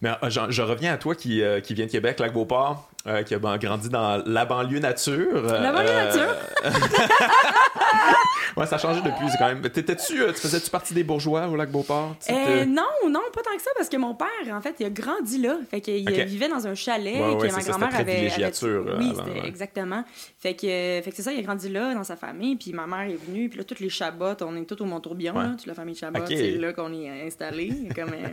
mais 0.00 0.10
euh, 0.22 0.30
je, 0.30 0.40
je 0.50 0.62
reviens 0.62 0.92
à 0.94 0.96
toi 0.98 1.14
qui, 1.14 1.42
euh, 1.42 1.60
qui 1.60 1.74
vient 1.74 1.86
de 1.86 1.90
Québec, 1.90 2.18
Lac-Beauport, 2.20 2.90
euh, 3.08 3.22
qui 3.22 3.34
a 3.34 3.38
ben, 3.38 3.56
grandi 3.56 3.88
dans 3.88 4.22
la 4.24 4.44
banlieue 4.44 4.78
nature. 4.80 5.42
La 5.42 5.72
banlieue 5.72 5.92
nature? 5.94 6.34
ouais, 8.56 8.66
ça 8.66 8.76
a 8.76 8.78
changé 8.78 9.00
depuis, 9.00 9.26
quand 9.38 9.46
même. 9.48 9.60
T'étais-tu, 9.62 10.20
euh, 10.22 10.32
tu 10.32 10.40
faisais-tu 10.40 10.70
partie 10.70 10.94
des 10.94 11.04
bourgeois 11.04 11.46
au 11.48 11.56
Lac-Beauport? 11.56 12.16
Tu 12.24 12.32
Euh, 12.32 12.64
non, 12.64 12.82
non, 13.08 13.20
pas 13.32 13.42
tant 13.42 13.54
que 13.56 13.62
ça, 13.62 13.70
parce 13.76 13.88
que 13.88 13.96
mon 13.96 14.14
père, 14.14 14.28
en 14.52 14.60
fait, 14.60 14.74
il 14.80 14.86
a 14.86 14.90
grandi 14.90 15.38
là. 15.38 15.56
Fait 15.70 15.80
qu'il 15.80 16.08
Ok. 16.08 16.16
vivait 16.26 16.48
dans 16.48 16.66
un 16.66 16.74
chalet 16.74 17.14
Ouais, 17.14 17.34
ouais, 17.34 17.48
que 17.48 17.54
ma 17.54 17.62
grand-mère 17.62 17.94
avait. 17.94 18.30
avait- 18.30 18.44
euh, 18.64 18.94
Oui, 18.98 19.10
avant, 19.10 19.24
c'était 19.24 19.40
ouais. 19.40 19.46
exactement. 19.48 20.04
Fait 20.38 20.54
que, 20.54 20.60
fait 20.66 21.10
que 21.10 21.16
c'est 21.16 21.22
ça, 21.22 21.32
il 21.32 21.38
a 21.38 21.42
grandi 21.42 21.68
là, 21.68 21.94
dans 21.94 22.04
sa 22.04 22.16
famille, 22.16 22.56
puis 22.56 22.72
ma 22.72 22.86
mère 22.86 23.08
est 23.10 23.18
venue, 23.26 23.48
puis 23.48 23.58
là, 23.58 23.64
toutes 23.64 23.80
les 23.80 23.88
Chabots, 23.90 24.36
on 24.42 24.56
est 24.56 24.64
tous 24.64 24.82
au 24.82 24.86
Mont-Tourbillon, 24.86 25.34
Ouais. 25.36 25.44
là, 25.44 25.50
toute 25.56 25.66
la 25.66 25.74
famille 25.74 25.94
Chabot, 25.94 26.20
Ok. 26.20 26.26
c'est 26.28 26.52
là 26.52 26.72
qu'on 26.72 26.92
est 26.92 27.26
installé. 27.26 27.72
Comme 27.94 28.10
euh, 28.10 28.28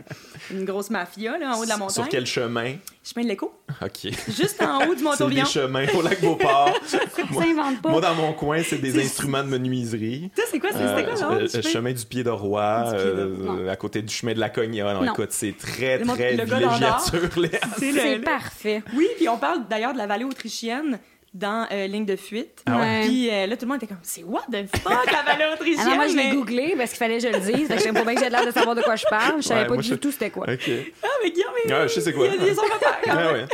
une 0.52 0.64
grosse 0.64 0.90
mafia, 0.90 1.38
là, 1.38 1.50
en 1.54 1.58
haut 1.60 1.64
de 1.64 1.68
la 1.68 1.76
montagne. 1.76 1.94
Sur 1.94 2.08
quel 2.08 2.26
chemin? 2.26 2.74
Chemin 3.08 3.22
de 3.24 3.28
l'écho, 3.30 3.54
OK. 3.82 4.10
juste 4.28 4.60
en 4.62 4.78
haut 4.84 4.94
du 4.94 4.98
C'est 4.98 5.04
Mont-Tourbillon. 5.04 5.44
des 5.44 5.48
chemins 5.50 5.86
au 5.94 6.02
Lac-Beauport. 6.02 6.70
Ça 6.86 6.98
invente 7.40 7.80
pas. 7.80 7.90
Moi, 7.90 8.00
dans 8.00 8.14
mon 8.16 8.32
coin, 8.32 8.60
c'est 8.64 8.78
des 8.78 8.98
instruments 9.00 9.44
de 9.44 9.48
menuiserie. 9.48 10.30
Tu 10.34 10.42
sais, 10.42 10.48
c'est 10.50 10.58
quoi, 10.58 10.70
c'est- 10.72 10.78
c'était 10.88 11.04
quoi, 11.04 11.12
Euh, 11.12 11.16
genre? 11.16 11.32
euh, 11.34 11.42
du 11.42 11.48
chemin? 11.48 11.62
chemin 11.70 11.92
du 11.92 12.04
pied 12.04 12.24
de 12.24 12.30
roi, 12.30 12.90
Du 12.90 12.96
pied 12.96 13.04
de- 13.04 13.10
euh, 13.20 13.36
non. 13.38 13.68
à 13.68 13.76
côté 13.76 14.02
du 14.02 14.12
chemin 14.12 14.34
de 14.34 14.40
la 14.40 14.48
Cogna. 14.50 14.92
Non, 14.94 15.04
Non. 15.04 15.12
écoute, 15.12 15.30
c'est 15.30 15.56
très, 15.56 15.98
Le 15.98 16.06
très 16.06 16.34
le 16.36 16.44
villégiature. 16.44 17.00
C'est 17.30 17.40
le- 17.40 17.50
C'est 17.78 18.14
le- 18.16 18.20
parfait. 18.22 18.82
Oui, 18.96 19.06
puis 19.16 19.28
on 19.28 19.38
parle 19.38 19.68
d'ailleurs 19.70 19.92
de 19.92 19.98
la 19.98 20.06
vallée 20.08 20.24
autrichienne 20.24 20.98
dans 21.36 21.66
euh, 21.70 21.86
Ligne 21.86 22.06
de 22.06 22.16
fuite. 22.16 22.62
Ah 22.66 22.78
ouais? 22.80 23.02
Puis 23.06 23.30
euh, 23.30 23.46
là, 23.46 23.56
tout 23.56 23.64
le 23.66 23.68
monde 23.68 23.76
était 23.76 23.86
comme, 23.86 23.98
c'est 24.02 24.22
what 24.24 24.42
the 24.50 24.66
fuck, 24.78 24.92
la 25.12 25.22
vallée 25.22 25.44
autrichienne? 25.54 25.84
Ah 25.86 25.90
non, 25.90 25.96
moi, 25.96 26.08
je 26.08 26.16
l'ai 26.16 26.24
mais- 26.30 26.34
googlé 26.34 26.74
parce 26.76 26.90
qu'il 26.90 26.98
fallait 26.98 27.18
que 27.18 27.22
je 27.22 27.28
le 27.28 27.38
dise. 27.40 27.68
Fait 27.68 27.76
que 27.76 27.82
savais 27.82 27.92
pas 27.92 28.04
bien 28.04 28.14
que 28.14 28.20
j'ai 28.24 28.30
l'air 28.30 28.46
de 28.46 28.50
savoir 28.50 28.74
de 28.74 28.82
quoi 28.82 28.96
je 28.96 29.04
parle. 29.10 29.42
Je 29.42 29.46
savais 29.48 29.60
Ouais, 29.62 29.66
pas 29.66 29.74
moi, 29.74 29.82
du 29.82 29.88
je- 29.88 29.94
tout 29.94 30.10
c'était 30.10 30.30
quoi. 30.30 30.46
OK. 30.50 30.70
Ah, 31.02 31.06
mais 31.22 31.30
Guillaume, 31.30 31.50
il- 31.64 31.72
Ouais, 31.72 31.88
je 31.88 31.94
sais 31.94 32.00
c'est 32.00 32.12
quoi. 32.12 32.26
Il, 32.26 32.34
il 32.42 32.48
est 32.48 32.54
son 32.54 32.62
papa. 32.62 32.96
quand 33.04 33.16
Ouais, 33.16 33.22
même. 33.32 33.34
ouais. 33.34 33.46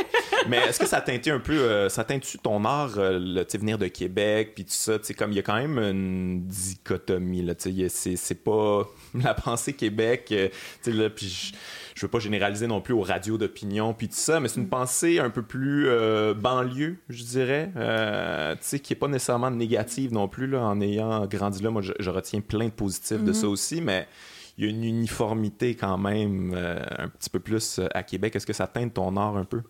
Mais 0.49 0.57
est-ce 0.57 0.79
que 0.79 0.85
ça 0.87 0.97
a 0.97 1.01
teinté 1.01 1.29
un 1.31 1.39
peu, 1.39 1.53
euh, 1.53 1.89
ça 1.89 2.03
teinte-tu 2.03 2.37
ton 2.39 2.63
art, 2.65 2.97
euh, 2.97 3.19
le, 3.19 3.43
tu 3.45 3.51
sais, 3.51 3.57
venir 3.57 3.77
de 3.77 3.87
Québec, 3.87 4.53
puis 4.55 4.63
tout 4.65 4.71
ça, 4.73 4.97
tu 4.99 5.05
sais, 5.05 5.13
comme 5.13 5.31
il 5.31 5.35
y 5.35 5.39
a 5.39 5.43
quand 5.43 5.55
même 5.55 5.77
une 5.77 6.41
dichotomie, 6.47 7.43
là, 7.43 7.55
tu 7.55 7.89
sais, 7.89 8.15
c'est 8.15 8.43
pas 8.43 8.87
la 9.23 9.33
pensée 9.33 9.73
Québec, 9.73 10.27
euh, 10.31 10.49
tu 10.83 10.91
sais, 10.91 10.97
là, 10.97 11.09
puis 11.09 11.27
je, 11.29 11.53
je 11.95 12.01
veux 12.01 12.09
pas 12.09 12.19
généraliser 12.19 12.67
non 12.67 12.81
plus 12.81 12.93
aux 12.93 13.01
radios 13.01 13.37
d'opinion, 13.37 13.93
puis 13.93 14.07
tout 14.07 14.15
ça, 14.15 14.39
mais 14.39 14.47
c'est 14.47 14.59
une 14.59 14.69
pensée 14.69 15.19
un 15.19 15.29
peu 15.29 15.41
plus 15.41 15.87
euh, 15.87 16.33
banlieue, 16.33 16.97
je 17.09 17.23
dirais, 17.23 17.71
euh, 17.75 18.53
tu 18.55 18.59
sais, 18.61 18.79
qui 18.79 18.93
est 18.93 18.97
pas 18.97 19.07
nécessairement 19.07 19.51
négative 19.51 20.13
non 20.13 20.27
plus, 20.27 20.47
là, 20.47 20.61
en 20.61 20.81
ayant 20.81 21.25
grandi 21.25 21.61
là, 21.61 21.69
moi, 21.69 21.81
je, 21.81 21.93
je 21.99 22.09
retiens 22.09 22.41
plein 22.41 22.65
de 22.65 22.71
positifs 22.71 23.23
de 23.23 23.33
ça 23.33 23.47
aussi, 23.47 23.81
mais 23.81 24.07
il 24.57 24.65
y 24.65 24.67
a 24.67 24.69
une 24.69 24.83
uniformité 24.83 25.75
quand 25.75 25.97
même 25.97 26.53
euh, 26.55 26.79
un 26.99 27.07
petit 27.09 27.29
peu 27.29 27.39
plus 27.39 27.79
euh, 27.79 27.87
à 27.93 28.03
Québec. 28.03 28.35
Est-ce 28.35 28.45
que 28.45 28.53
ça 28.53 28.67
teinte 28.67 28.93
ton 28.93 29.17
art 29.17 29.35
un 29.35 29.45
peu? 29.45 29.61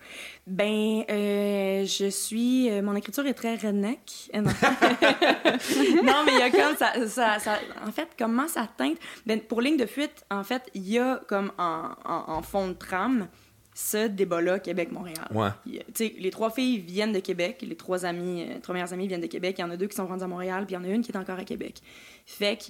Ben, 0.46 1.04
euh, 1.10 1.86
je 1.86 2.10
suis. 2.10 2.70
euh, 2.70 2.82
mon 2.82 2.96
écriture 2.96 3.26
est 3.26 3.34
très 3.34 3.56
redneck. 3.56 4.30
Non, 4.34 4.42
Non, 6.04 6.24
mais 6.26 6.34
il 6.34 6.40
y 6.40 6.42
a 6.42 6.50
comme 6.50 6.76
ça, 6.78 6.94
ça, 7.08 7.40
ça- 7.40 7.60
En 7.86 7.92
fait, 7.92 8.10
comment 8.18 8.48
ça 8.48 8.68
teinte? 8.78 8.98
Ben, 9.26 9.40
pour 9.40 9.62
ligne 9.62 9.78
de 9.78 9.86
fuite, 9.86 10.26
en 10.30 10.44
fait, 10.44 10.64
il 10.74 10.88
y 10.90 11.00
a 11.00 11.22
comme 11.28 11.52
en, 11.58 11.90
en, 12.06 12.24
en 12.34 12.42
fond 12.42 12.68
de 12.68 12.74
trame 12.74 13.28
ce 13.76 14.08
débat-là 14.08 14.60
Québec-Montréal. 14.60 15.28
Ouais. 15.34 15.50
Les 16.00 16.30
trois 16.30 16.52
filles 16.52 16.78
viennent 16.80 17.12
de 17.14 17.20
Québec, 17.20 17.64
les 17.68 17.76
trois 17.76 18.06
amies, 18.06 18.44
euh, 18.48 18.60
trois 18.62 18.74
meilleures 18.74 18.94
amies 18.94 19.08
viennent 19.08 19.22
de 19.22 19.26
Québec. 19.28 19.56
Il 19.58 19.62
y 19.62 19.64
en 19.64 19.72
a 19.72 19.78
deux 19.78 19.88
qui 19.88 19.96
sont 19.96 20.06
rendues 20.06 20.24
à 20.24 20.28
Montréal, 20.28 20.66
puis 20.68 20.76
il 20.76 20.78
y 20.78 20.80
en 20.80 20.84
a 20.84 20.90
une 20.94 21.02
qui 21.02 21.12
est 21.12 21.18
encore 21.18 21.40
à 21.40 21.44
Québec. 21.44 21.78
Fait 22.26 22.58
que 22.58 22.64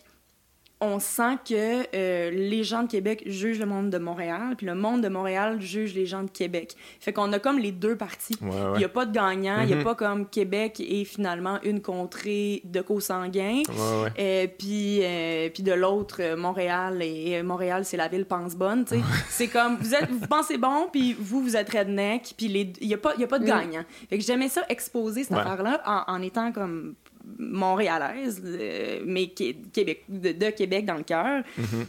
on 0.84 1.00
sent 1.00 1.38
que 1.48 1.86
euh, 1.96 2.30
les 2.32 2.64
gens 2.64 2.84
de 2.84 2.88
Québec 2.90 3.24
jugent 3.26 3.60
le 3.60 3.66
monde 3.66 3.90
de 3.90 3.98
Montréal, 3.98 4.56
puis 4.58 4.66
le 4.68 4.76
monde 4.76 5.02
de 5.02 5.10
Montréal 5.10 5.62
juge 5.62 5.94
les 5.96 6.06
gens 6.06 6.24
de 6.24 6.30
Québec. 6.30 6.76
Fait 7.00 7.14
qu'on 7.14 7.32
a 7.34 7.40
comme 7.40 7.60
les 7.60 7.72
deux 7.72 7.96
parties. 7.96 8.36
Il 8.42 8.48
ouais. 8.48 8.78
n'y 8.78 8.84
a 8.84 8.90
pas 8.90 9.06
de 9.06 9.12
gagnant, 9.14 9.62
il 9.62 9.68
n'y 9.68 9.74
Mhm. 9.76 9.82
a 9.82 9.84
pas 9.84 9.96
comme 9.96 10.28
Québec 10.28 10.80
et 10.86 11.06
finalement 11.06 11.60
une 11.64 11.82
contrée 11.82 12.62
de 12.66 12.82
co-sanguins. 12.82 13.64
Ouais, 13.70 14.04
ouais. 14.04 14.10
Euh, 14.20 14.48
puis, 14.58 15.00
euh, 15.04 15.50
puis 15.54 15.64
de 15.64 15.74
l'autre, 15.74 16.36
Montréal, 16.36 17.02
et 17.02 17.42
Montréal, 17.44 17.86
c'est 17.86 17.98
la 17.98 18.08
ville 18.08 18.26
pense 18.26 18.56
bonne. 18.56 18.86
C'est 19.30 19.48
comme, 19.48 19.78
vous, 19.78 19.94
êtes, 19.96 20.10
vous 20.12 20.28
pensez 20.28 20.58
bon, 20.58 20.88
puis 20.92 21.16
vous, 21.18 21.42
vous 21.42 21.56
êtes 21.56 21.70
redneck, 21.72 22.34
puis 22.38 22.48
les- 22.48 22.74
il 22.82 22.88
n'y 22.88 22.94
a, 22.94 22.98
pas- 22.98 23.14
il 23.16 23.22
y 23.22 23.24
a 23.24 23.28
pas 23.28 23.40
de 23.40 23.44
Mm. 23.46 23.48
gagnant. 23.48 23.84
Fait 24.10 24.18
que 24.18 24.24
j'aimais 24.24 24.50
ça 24.50 24.64
exposer 24.70 25.24
cette 25.24 25.34
Ouais. 25.34 25.40
affaire-là 25.42 25.82
en, 25.86 26.14
en 26.14 26.22
étant 26.22 26.52
comme 26.52 26.96
montréalaise, 27.40 28.42
euh, 28.46 29.02
mais 29.06 29.28
Qué- 29.28 29.56
Québec, 29.74 30.04
de, 30.10 30.32
de 30.32 30.50
Québec 30.52 30.86
dans 30.86 30.96
le 30.98 31.04
cœur. 31.04 31.44
Mhm. 31.58 31.86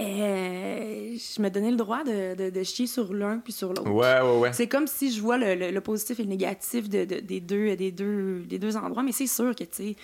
Euh, 0.00 1.16
je 1.16 1.40
me 1.42 1.48
donnais 1.50 1.70
le 1.70 1.76
droit 1.76 2.02
de, 2.02 2.34
de, 2.34 2.50
de 2.50 2.62
chier 2.64 2.86
sur 2.88 3.12
l'un 3.14 3.38
puis 3.38 3.52
sur 3.52 3.68
l'autre. 3.68 3.88
Ouais, 3.88 4.20
ouais, 4.20 4.38
ouais. 4.40 4.52
C'est 4.52 4.66
comme 4.66 4.86
si 4.88 5.12
je 5.12 5.20
vois 5.20 5.38
le, 5.38 5.54
le- 5.54 5.70
le 5.70 5.80
positif 5.80 6.18
et 6.18 6.24
le 6.24 6.28
négatif 6.28 6.88
de, 6.88 7.04
de- 7.04 7.20
des, 7.20 7.40
deux, 7.40 7.76
des, 7.76 7.92
deux, 7.92 8.40
des 8.40 8.58
deux 8.58 8.76
endroits, 8.76 9.02
mais 9.04 9.12
c'est 9.12 9.28
sûr 9.28 9.54
que, 9.54 9.62
tu 9.62 9.68
sais, 9.72 9.96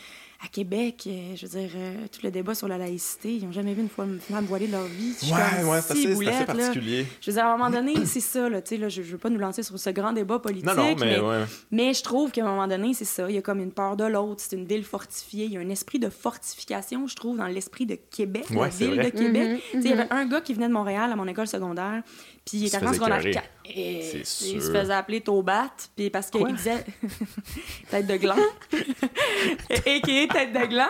à 0.42 0.48
Québec, 0.48 1.04
euh, 1.06 1.36
je 1.36 1.46
veux 1.46 1.60
dire, 1.60 1.70
euh, 1.76 1.94
tout 2.10 2.20
le 2.24 2.30
débat 2.30 2.54
sur 2.54 2.66
la 2.66 2.78
laïcité, 2.78 3.34
ils 3.34 3.44
n'ont 3.44 3.52
jamais 3.52 3.74
vu 3.74 3.82
une 3.82 3.90
fois 3.90 4.06
une 4.06 4.18
femme 4.18 4.46
voilée 4.46 4.68
de 4.68 4.72
leur 4.72 4.84
vie. 4.84 5.12
Je 5.22 5.26
Ouais, 5.32 5.40
comme, 5.60 5.68
ouais, 5.68 5.80
c'est 5.82 5.92
assez, 5.92 6.24
là. 6.24 6.44
particulier. 6.46 7.06
Je 7.20 7.30
veux 7.30 7.34
dire, 7.34 7.44
à 7.44 7.52
un 7.52 7.56
moment 7.58 7.68
donné, 7.70 8.06
c'est 8.06 8.20
ça, 8.20 8.48
là, 8.48 8.62
tu 8.62 8.70
sais, 8.70 8.76
là, 8.78 8.88
je, 8.88 9.02
je 9.02 9.12
veux 9.12 9.18
pas 9.18 9.28
nous 9.28 9.38
lancer 9.38 9.62
sur 9.62 9.78
ce 9.78 9.90
grand 9.90 10.12
débat 10.14 10.38
politique, 10.38 10.64
Non, 10.66 10.74
non, 10.74 10.96
mais, 10.98 11.20
ouais. 11.20 11.44
mais 11.70 11.92
je 11.92 12.02
trouve 12.02 12.30
qu'à 12.30 12.42
un 12.42 12.48
moment 12.48 12.66
donné, 12.66 12.94
c'est 12.94 13.04
ça. 13.04 13.28
Il 13.28 13.34
y 13.34 13.38
a 13.38 13.42
comme 13.42 13.60
une 13.60 13.72
peur 13.72 13.96
de 13.96 14.04
l'autre. 14.04 14.42
C'est 14.46 14.56
une 14.56 14.64
ville 14.64 14.84
fortifiée. 14.84 15.44
Il 15.44 15.52
y 15.52 15.56
a 15.58 15.60
un 15.60 15.68
esprit 15.68 15.98
de 15.98 16.08
fortification, 16.08 17.06
je 17.06 17.16
trouve, 17.16 17.36
dans 17.36 17.46
l'esprit 17.46 17.84
de 17.84 17.96
Québec, 18.10 18.46
Ouais, 18.50 18.60
la 18.60 18.68
ville 18.68 18.94
vrai. 18.94 19.10
de 19.10 19.18
Québec. 19.18 19.62
Tu 19.72 19.82
sais, 19.82 19.88
Il 19.88 19.90
y 19.90 19.92
avait 19.92 20.10
un 20.10 20.24
gars 20.26 20.40
qui 20.40 20.54
venait 20.54 20.68
de 20.68 20.72
Montréal 20.72 21.12
à 21.12 21.16
mon 21.16 21.26
école 21.26 21.48
secondaire, 21.48 22.02
puis 22.44 22.58
il 22.58 22.60
Il 22.62 22.66
était 22.66 22.78
se 22.78 22.84
en 22.84 22.88
faisait 22.88 22.94
secondaire 22.94 23.18
écœurer. 23.18 23.34
4. 23.34 23.44
Et 23.72 24.16
il 24.18 24.26
se 24.62 24.72
faisait 24.72 24.92
appeler 24.92 25.20
Taubat, 25.20 25.70
puis 25.96 26.10
parce 26.10 26.28
qu'il 26.30 26.44
disait 26.54 26.84
tête 27.90 28.06
de 28.06 28.16
gland, 28.16 28.36
et 29.86 30.00
qui 30.00 30.18
est 30.22 30.30
tête 30.30 30.52
de 30.52 30.66
gland. 30.66 30.88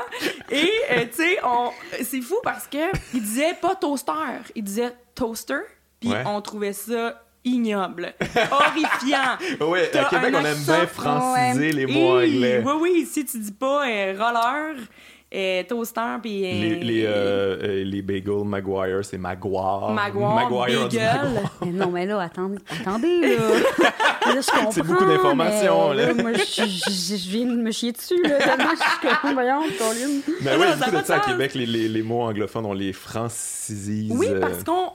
Et 0.50 0.70
euh, 0.90 1.04
tu 1.10 1.22
sais, 1.22 1.38
on... 1.44 1.70
c'est 2.02 2.20
fou 2.22 2.36
parce 2.42 2.66
que 2.66 2.78
il 3.14 3.22
disait 3.22 3.54
pas 3.60 3.74
toaster, 3.74 4.12
il 4.54 4.64
disait 4.64 4.92
toaster, 5.14 5.58
puis 6.00 6.10
Ouais. 6.10 6.22
on 6.26 6.40
trouvait 6.40 6.72
ça 6.72 7.22
ignoble, 7.44 8.14
horrifiant. 8.50 9.36
Ouais, 9.66 9.94
à 9.96 10.04
Québec, 10.06 10.34
on 10.36 10.44
aime 10.44 10.58
bien 10.64 10.86
franciser 10.86 11.66
Ouais. 11.66 11.72
les 11.72 11.86
mots 11.86 12.16
anglais. 12.18 12.62
Oui, 12.64 12.72
oui, 12.80 13.08
si 13.10 13.24
tu 13.24 13.38
dis 13.38 13.52
pas 13.52 13.86
euh, 13.88 14.12
roller, 14.18 14.76
euh, 15.32 15.62
toaster, 15.64 16.16
puis... 16.22 16.44
euh, 16.44 16.52
Les, 16.52 16.74
les, 16.76 17.04
euh, 17.06 17.56
euh, 17.62 17.84
les 17.84 18.02
bagels 18.02 18.44
Maguire, 18.44 19.04
c'est 19.04 19.18
Maguire. 19.18 19.90
Maguire, 19.90 20.88
dit 20.88 20.96
bagel. 20.98 21.18
Maguire. 21.34 21.50
Mais 21.64 21.70
non, 21.72 21.90
mais 21.90 22.06
là, 22.06 22.20
attendez, 22.20 22.58
attendez, 22.68 23.20
là. 23.20 23.36
Là, 24.34 24.40
je 24.40 24.50
comprends. 24.50 24.70
C'est 24.72 24.82
beaucoup 24.82 25.04
d'informations, 25.04 25.92
là. 25.92 26.12
Moi, 26.14 26.32
je, 26.34 26.62
je- 26.64 27.16
je 27.16 27.30
viens 27.30 27.46
de 27.46 27.56
me 27.56 27.70
chier 27.70 27.92
dessus, 27.92 28.20
là, 28.22 28.38
tellement 28.38 28.70
je 28.72 28.76
suis 29.06 29.16
comme, 29.22 29.32
voyons, 29.34 29.62
Colin. 29.78 30.20
Mais 30.42 30.56
oui, 30.56 30.66
ça 30.68 30.76
beaucoup 30.76 30.88
a 30.88 30.92
pas 30.92 31.00
de 31.02 31.06
ça 31.06 31.16
à. 31.16 31.20
Québec, 31.20 31.54
les, 31.54 31.66
les, 31.66 31.88
les 31.88 32.02
mots 32.02 32.22
anglophones, 32.22 32.66
on 32.66 32.72
les 32.72 32.92
francisise. 32.92 34.12
Oui, 34.14 34.26
euh, 34.28 34.40
parce 34.40 34.64
qu'on... 34.64 34.90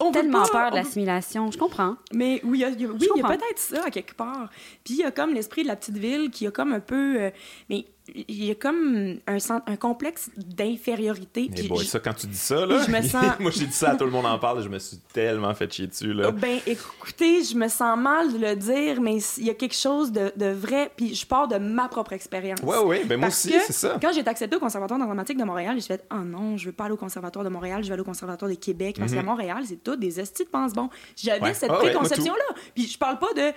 On 0.00 0.10
Tellement 0.10 0.42
pas- 0.42 0.48
peur 0.48 0.70
de 0.70 0.74
on- 0.74 0.76
l'assimilation, 0.78 1.50
je 1.52 1.58
comprends. 1.58 1.96
Mais 2.12 2.40
oui, 2.44 2.64
il 2.66 2.80
y 2.80 2.84
a, 2.86 2.88
oui, 2.88 3.08
peut-être 3.22 3.58
ça 3.58 3.84
à 3.86 3.90
quelque 3.90 4.14
part. 4.14 4.48
Puis 4.82 4.94
il 4.94 5.00
y 5.00 5.04
a 5.04 5.10
comme 5.12 5.32
l'esprit 5.34 5.62
de 5.62 5.68
la 5.68 5.76
petite 5.76 5.98
ville 5.98 6.30
qui 6.30 6.46
a 6.46 6.50
comme 6.50 6.72
un 6.72 6.80
peu. 6.80 7.20
euh, 7.20 7.30
mais 7.68 7.84
il 8.08 8.44
y 8.44 8.50
a 8.50 8.54
comme 8.56 9.18
un, 9.26 9.76
complexe 9.76 10.30
d'infériorité. 10.36 11.48
Mais 11.56 11.62
bon, 11.64 11.76
ça, 11.78 12.00
quand 12.00 12.14
tu 12.14 12.26
dis 12.26 12.36
ça, 12.36 12.66
là, 12.66 12.84
je 12.84 12.90
me 12.90 13.00
sens- 13.08 13.38
moi, 13.38 13.50
j'ai 13.54 13.66
dit 13.66 13.72
ça 13.72 13.90
à 13.90 13.96
tout 13.96 14.04
le 14.04 14.10
monde 14.10 14.26
en 14.26 14.38
parle, 14.38 14.62
je 14.62 14.68
me 14.68 14.78
suis 14.78 14.98
tellement 15.12 15.54
fait 15.54 15.72
chier 15.72 15.86
dessus, 15.86 16.12
là. 16.12 16.32
Ben, 16.32 16.58
écoutez, 16.66 17.44
je 17.44 17.54
me 17.54 17.68
sens 17.68 17.96
mal 17.96 18.32
de 18.32 18.38
le 18.38 18.56
dire, 18.56 19.00
mais 19.00 19.18
il 19.38 19.46
y 19.46 19.50
a 19.50 19.54
quelque 19.54 19.76
chose 19.76 20.10
de, 20.10 20.32
de 20.36 20.46
vrai. 20.46 20.90
Puis 20.96 21.14
je 21.14 21.24
pars 21.24 21.46
de 21.46 21.58
ma 21.58 21.88
propre 21.88 22.12
expérience. 22.12 22.60
Ouais, 22.62 22.78
ouais, 22.78 23.04
ben 23.04 23.18
moi 23.18 23.28
Parce 23.28 23.46
aussi, 23.46 23.54
c'est 23.66 23.72
ça. 23.72 23.98
Quand 24.00 24.12
j'ai 24.12 24.20
été 24.20 24.30
acceptée 24.30 24.56
au 24.56 24.60
Conservatoire 24.60 24.98
dramatique 24.98 25.38
de 25.38 25.44
Montréal, 25.44 25.76
j'ai 25.76 25.86
fait 25.86 26.04
Oh 26.12 26.24
non, 26.24 26.56
je 26.56 26.66
veux 26.66 26.72
pas 26.72 26.84
aller 26.84 26.94
au 26.94 26.98
Conservatoire 26.98 27.44
de 27.44 27.50
Montréal, 27.50 27.82
je 27.82 27.88
vais 27.88 27.92
aller 27.94 28.02
au 28.02 28.06
Conservatoire 28.06 28.50
de 28.50 28.56
Québec. 28.56 28.96
Parce 28.98 29.12
qu'à 29.12 29.22
Montréal, 29.22 29.62
c'est 29.66 29.82
tout 29.82 29.96
des 29.96 30.18
estis 30.18 30.44
de 30.44 30.50
pense-bon. 30.50 30.90
J'avais. 31.16 31.42
Ouais. 31.42 31.54
cette 31.54 31.70
Ah 31.70 31.74
ouais, 31.74 31.90
préconception-là. 31.90 32.56
Puis 32.74 32.88
je 32.88 32.98
parle 32.98 33.18
pas 33.18 33.32
de. 33.34 33.52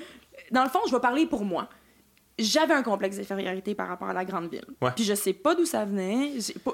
Dans 0.51 0.63
le 0.63 0.69
fond, 0.69 0.79
je 0.88 0.91
vais 0.91 0.99
parler 1.01 1.25
pour 1.25 1.43
moi. 1.43 1.67
J'avais 2.38 2.74
un 2.74 2.84
complexe 2.84 3.15
d'infériorité 3.17 3.76
par 3.76 3.88
rapport 3.88 4.10
à 4.10 4.13
la 4.13 4.26
grande 4.26 4.50
ville. 4.52 4.65
Ouais. 4.82 4.91
Puis 4.93 5.06
je 5.06 5.13
sais 5.13 5.32
pas 5.32 5.56
d'où 5.56 5.65
ça 5.65 5.86
venait. 5.86 6.32
J'ai 6.39 6.54
pas- 6.54 6.74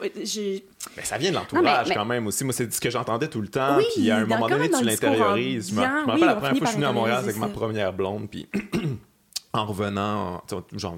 Mais 0.98 1.04
ça 1.04 1.18
vient 1.20 1.30
de 1.30 1.36
l'entourage 1.36 1.90
mais- 1.90 1.94
quand 1.96 2.06
même 2.06 2.26
aussi. 2.26 2.44
Moi, 2.44 2.54
c'est 2.54 2.72
ce 2.74 2.82
que 2.82 2.90
j'entendais 2.90 3.28
tout 3.28 3.42
le 3.42 3.48
temps. 3.48 3.78
Oui, 3.78 3.86
puis 3.94 4.10
à 4.10 4.18
un 4.18 4.26
moment 4.26 4.48
donné, 4.48 4.70
tu 4.72 4.84
l'intériorises. 4.84 5.70
Je 5.70 5.76
me 5.76 5.82
rappelle 5.82 6.16
oui, 6.16 6.22
la 6.22 6.36
première 6.36 6.40
fois 6.40 6.50
que 6.50 6.56
je 6.66 6.66
suis 6.66 6.76
venu 6.78 6.86
à 6.86 6.92
Montréal 6.94 7.18
avec 7.20 7.38
ma 7.38 7.48
première 7.50 7.94
blonde, 7.94 8.28
puis 8.30 8.48
en 9.54 9.66
revenant, 9.66 10.42
genre 10.76 10.98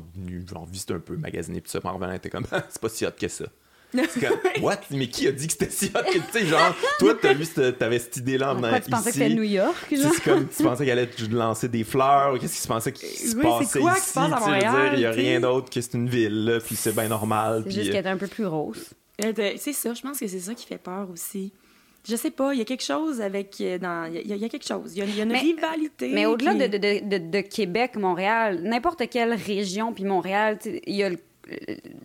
visiter 0.65 0.93
un 0.93 0.99
peu, 0.99 1.17
magasiner, 1.17 1.60
puis 1.60 1.71
ça, 1.71 1.80
en 1.84 1.93
revenant, 1.93 2.13
était 2.13 2.30
comme, 2.30 2.45
c'est 2.69 2.82
pas 2.82 2.89
si 2.89 3.06
hot 3.06 3.10
que 3.19 3.28
ça. 3.28 3.45
C'est 3.93 4.19
comme, 4.19 4.39
what? 4.63 4.79
Mais 4.91 5.08
qui 5.08 5.27
a 5.27 5.32
dit 5.32 5.47
que 5.47 5.53
c'était 5.53 5.69
si 5.69 5.86
hot 5.88 5.99
que, 6.03 6.13
tu 6.17 6.21
sais, 6.32 6.45
genre, 6.45 6.75
toi, 6.99 7.15
t'as 7.21 7.34
vu, 7.34 7.45
t'avais 7.77 7.99
cette 7.99 8.17
idée-là 8.17 8.51
en 8.51 8.56
venant 8.56 8.69
Pourquoi 8.69 8.79
tu 8.86 8.89
pensais 8.91 9.03
que 9.03 9.10
ici. 9.10 9.19
c'était 9.19 9.36
New 9.36 9.43
York, 9.43 9.75
Tu 9.89 9.97
genre? 10.01 10.12
C'est 10.13 10.23
comme, 10.23 10.47
tu 10.47 10.63
pensais 10.63 10.86
qu'elle 10.86 10.97
allait 10.99 11.08
te 11.10 11.23
lancer 11.34 11.67
des 11.67 11.84
fleurs, 11.84 12.34
ou 12.34 12.38
qu'est-ce 12.39 12.56
qui 12.56 12.62
se 12.62 12.67
pensait 12.67 12.91
qu'il 12.91 13.08
se 13.10 13.36
Oui, 13.36 13.43
c'est 13.43 13.49
passait 13.65 13.79
quoi 13.79 13.93
qui 13.93 13.99
ici, 13.99 14.10
se 14.10 14.13
passe 14.13 14.32
à 14.34 14.38
tu 14.38 14.43
sais, 14.43 14.49
je 14.49 14.53
veux 14.53 14.60
dire, 14.60 14.71
Montréal, 14.71 14.93
il 14.95 15.01
y 15.01 15.06
a 15.06 15.13
tu 15.13 15.19
rien 15.19 15.39
d'autre 15.39 15.69
que 15.69 15.82
c'est 15.82 15.93
une 15.93 16.10
ville, 16.10 16.45
là, 16.45 16.60
puis 16.60 16.75
c'est 16.75 16.93
bien 16.95 17.08
normal. 17.08 17.60
C'est 17.60 17.63
puis, 17.65 17.73
juste 17.75 17.88
euh, 17.88 17.91
qu'elle 17.91 17.99
était 18.01 18.10
un 18.10 18.17
peu 18.17 18.27
plus 18.27 18.45
rose. 18.45 18.89
Euh, 19.23 19.32
C'est 19.58 19.73
ça, 19.73 19.93
je 19.93 20.01
pense 20.01 20.19
que 20.19 20.27
c'est 20.27 20.39
ça 20.39 20.53
qui 20.56 20.65
fait 20.65 20.77
peur 20.79 21.08
aussi. 21.12 21.53
Je 22.06 22.17
sais 22.17 22.32
pas, 22.32 22.51
il 22.53 22.58
y 22.60 22.62
a 22.62 22.65
quelque 22.65 22.84
chose 22.84 23.21
avec. 23.21 23.56
euh, 23.62 23.77
dans- 23.77 24.10
Il 24.12 24.15
y, 24.15 24.34
a- 24.34 24.36
il 24.36 24.41
y 24.41 24.43
a 24.43 24.49
quelque 24.49 24.67
chose. 24.67 24.91
Il 24.93 25.06
y 25.06 25.15
y 25.15 25.21
a 25.21 25.23
une 25.23 25.32
Mais- 25.32 25.39
rivalité. 25.39 26.10
Mais 26.13 26.25
au-delà 26.25 26.51
qui- 26.53 26.67
de, 26.67 26.77
de, 26.77 27.17
de, 27.17 27.32
de- 27.32 27.41
Québec, 27.41 27.95
Montréal, 27.95 28.60
n'importe 28.62 29.08
quelle 29.10 29.34
région, 29.34 29.93
puis 29.93 30.03
Montréal, 30.03 30.58
tu 30.62 30.82
il 30.86 30.95
y 30.95 31.03
a 31.03 31.10
le, 31.10 31.17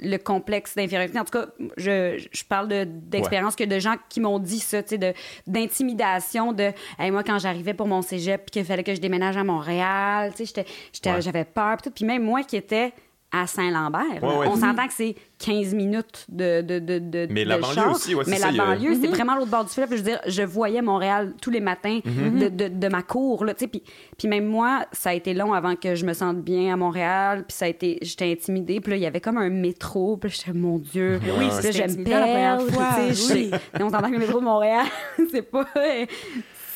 le 0.01 0.17
complexe 0.17 0.75
d'infériorité. 0.75 1.19
En 1.19 1.25
tout 1.25 1.39
cas, 1.39 1.47
je, 1.77 2.25
je 2.33 2.45
parle 2.45 2.69
de- 2.69 2.85
d'expérience 2.85 3.55
que 3.57 3.65
de 3.65 3.79
gens 3.79 3.95
qui 4.09 4.21
m'ont 4.21 4.39
dit 4.39 4.59
ça, 4.59 4.83
tu 4.83 4.91
sais, 4.91 4.99
de- 4.99 5.13
d'intimidation, 5.47 6.53
de, 6.53 6.73
Hey, 6.99 7.11
moi, 7.11 7.23
quand 7.23 7.39
j'arrivais 7.39 7.75
pour 7.75 7.87
mon 7.87 8.03
cégep, 8.03 8.43
puis 8.47 8.51
qu'il 8.51 8.65
fallait 8.65 8.83
que 8.85 8.95
je 8.95 9.01
déménage 9.01 9.37
à 9.37 9.45
Montréal, 9.45 10.33
tu 10.33 10.39
sais, 10.39 10.45
j'étais- 10.47 10.71
j'étais- 10.93 11.13
Ouais. 11.13 11.23
j'avais 11.23 11.45
peur. 11.45 11.77
Puis 11.95 12.05
même 12.05 12.23
moi 12.25 12.43
qui 12.43 12.57
étais 12.57 12.93
à 13.31 13.47
Saint-Lambert, 13.47 14.23
Ouais, 14.23 14.37
ouais. 14.39 14.47
on 14.49 14.57
s'entend 14.57 14.87
que 14.87 14.93
c'est 14.95 15.15
15 15.39 15.75
minutes 15.75 16.25
de, 16.31 16.63
de, 16.63 16.79
de, 16.79 16.99
de 16.99 17.29
Mais 17.31 17.45
la 17.45 17.59
banlieue 17.59 17.75
char, 17.75 17.91
aussi, 17.93 18.15
ouais, 18.15 18.25
c'est 18.25 18.31
Mais 18.31 18.37
ça, 18.39 18.51
la 18.51 18.63
a- 18.63 18.67
banlieue, 18.75 18.95
Mhm. 18.95 19.01
c'est 19.03 19.07
vraiment 19.09 19.35
l'autre 19.37 19.51
bord 19.51 19.65
du 19.67 19.71
fleuve. 19.71 19.89
Je 19.91 19.97
veux 19.97 20.03
dire, 20.03 20.21
je 20.27 20.43
voyais 20.43 20.81
Montréal 20.81 21.35
tous 21.43 21.51
les 21.51 21.61
matins 21.61 22.01
Mhm. 22.05 22.39
de, 22.39 22.49
de, 22.49 22.69
de 22.69 22.89
ma 22.89 23.03
cour, 23.03 23.45
là, 23.45 23.53
tu 23.53 23.61
sais. 23.65 23.67
Puis, 23.69 23.83
puis 24.17 24.29
même 24.29 24.47
moi, 24.47 24.87
ça 24.93 25.11
a 25.11 25.15
été 25.15 25.35
long 25.35 25.53
avant 25.53 25.77
que 25.77 25.95
je 25.95 26.07
me 26.07 26.15
sente 26.15 26.39
bien 26.39 26.73
à 26.73 26.77
Montréal. 26.77 27.45
Puis 27.47 27.55
ça 27.57 27.67
a 27.67 27.69
été... 27.69 27.99
J'étais 28.01 28.33
intimidée. 28.33 28.81
Puis 28.81 28.93
là, 28.93 28.97
il 28.97 29.03
y 29.03 29.07
avait 29.07 29.21
comme 29.21 29.37
un 29.37 29.51
métro. 29.51 30.17
Puis 30.17 30.31
là, 30.31 30.35
j'étais, 30.39 30.59
mon 30.59 30.79
Dieu. 30.79 31.21
Oui, 31.23 31.49
Puis 31.51 31.65
là, 31.65 31.71
j'aime 31.71 31.91
intimidant 31.91 32.11
la 32.13 32.21
première 32.23 32.57
perdre, 32.59 32.73
fois, 32.73 32.89
tu 33.09 33.15
sais, 33.15 33.35
oui. 33.35 33.51
on 33.79 33.91
s'entend 33.91 34.09
que 34.09 34.13
le 34.15 34.19
métro 34.21 34.41
de 34.41 34.45
Montréal, 34.45 34.87
c'est 35.31 35.43
pas... 35.43 35.67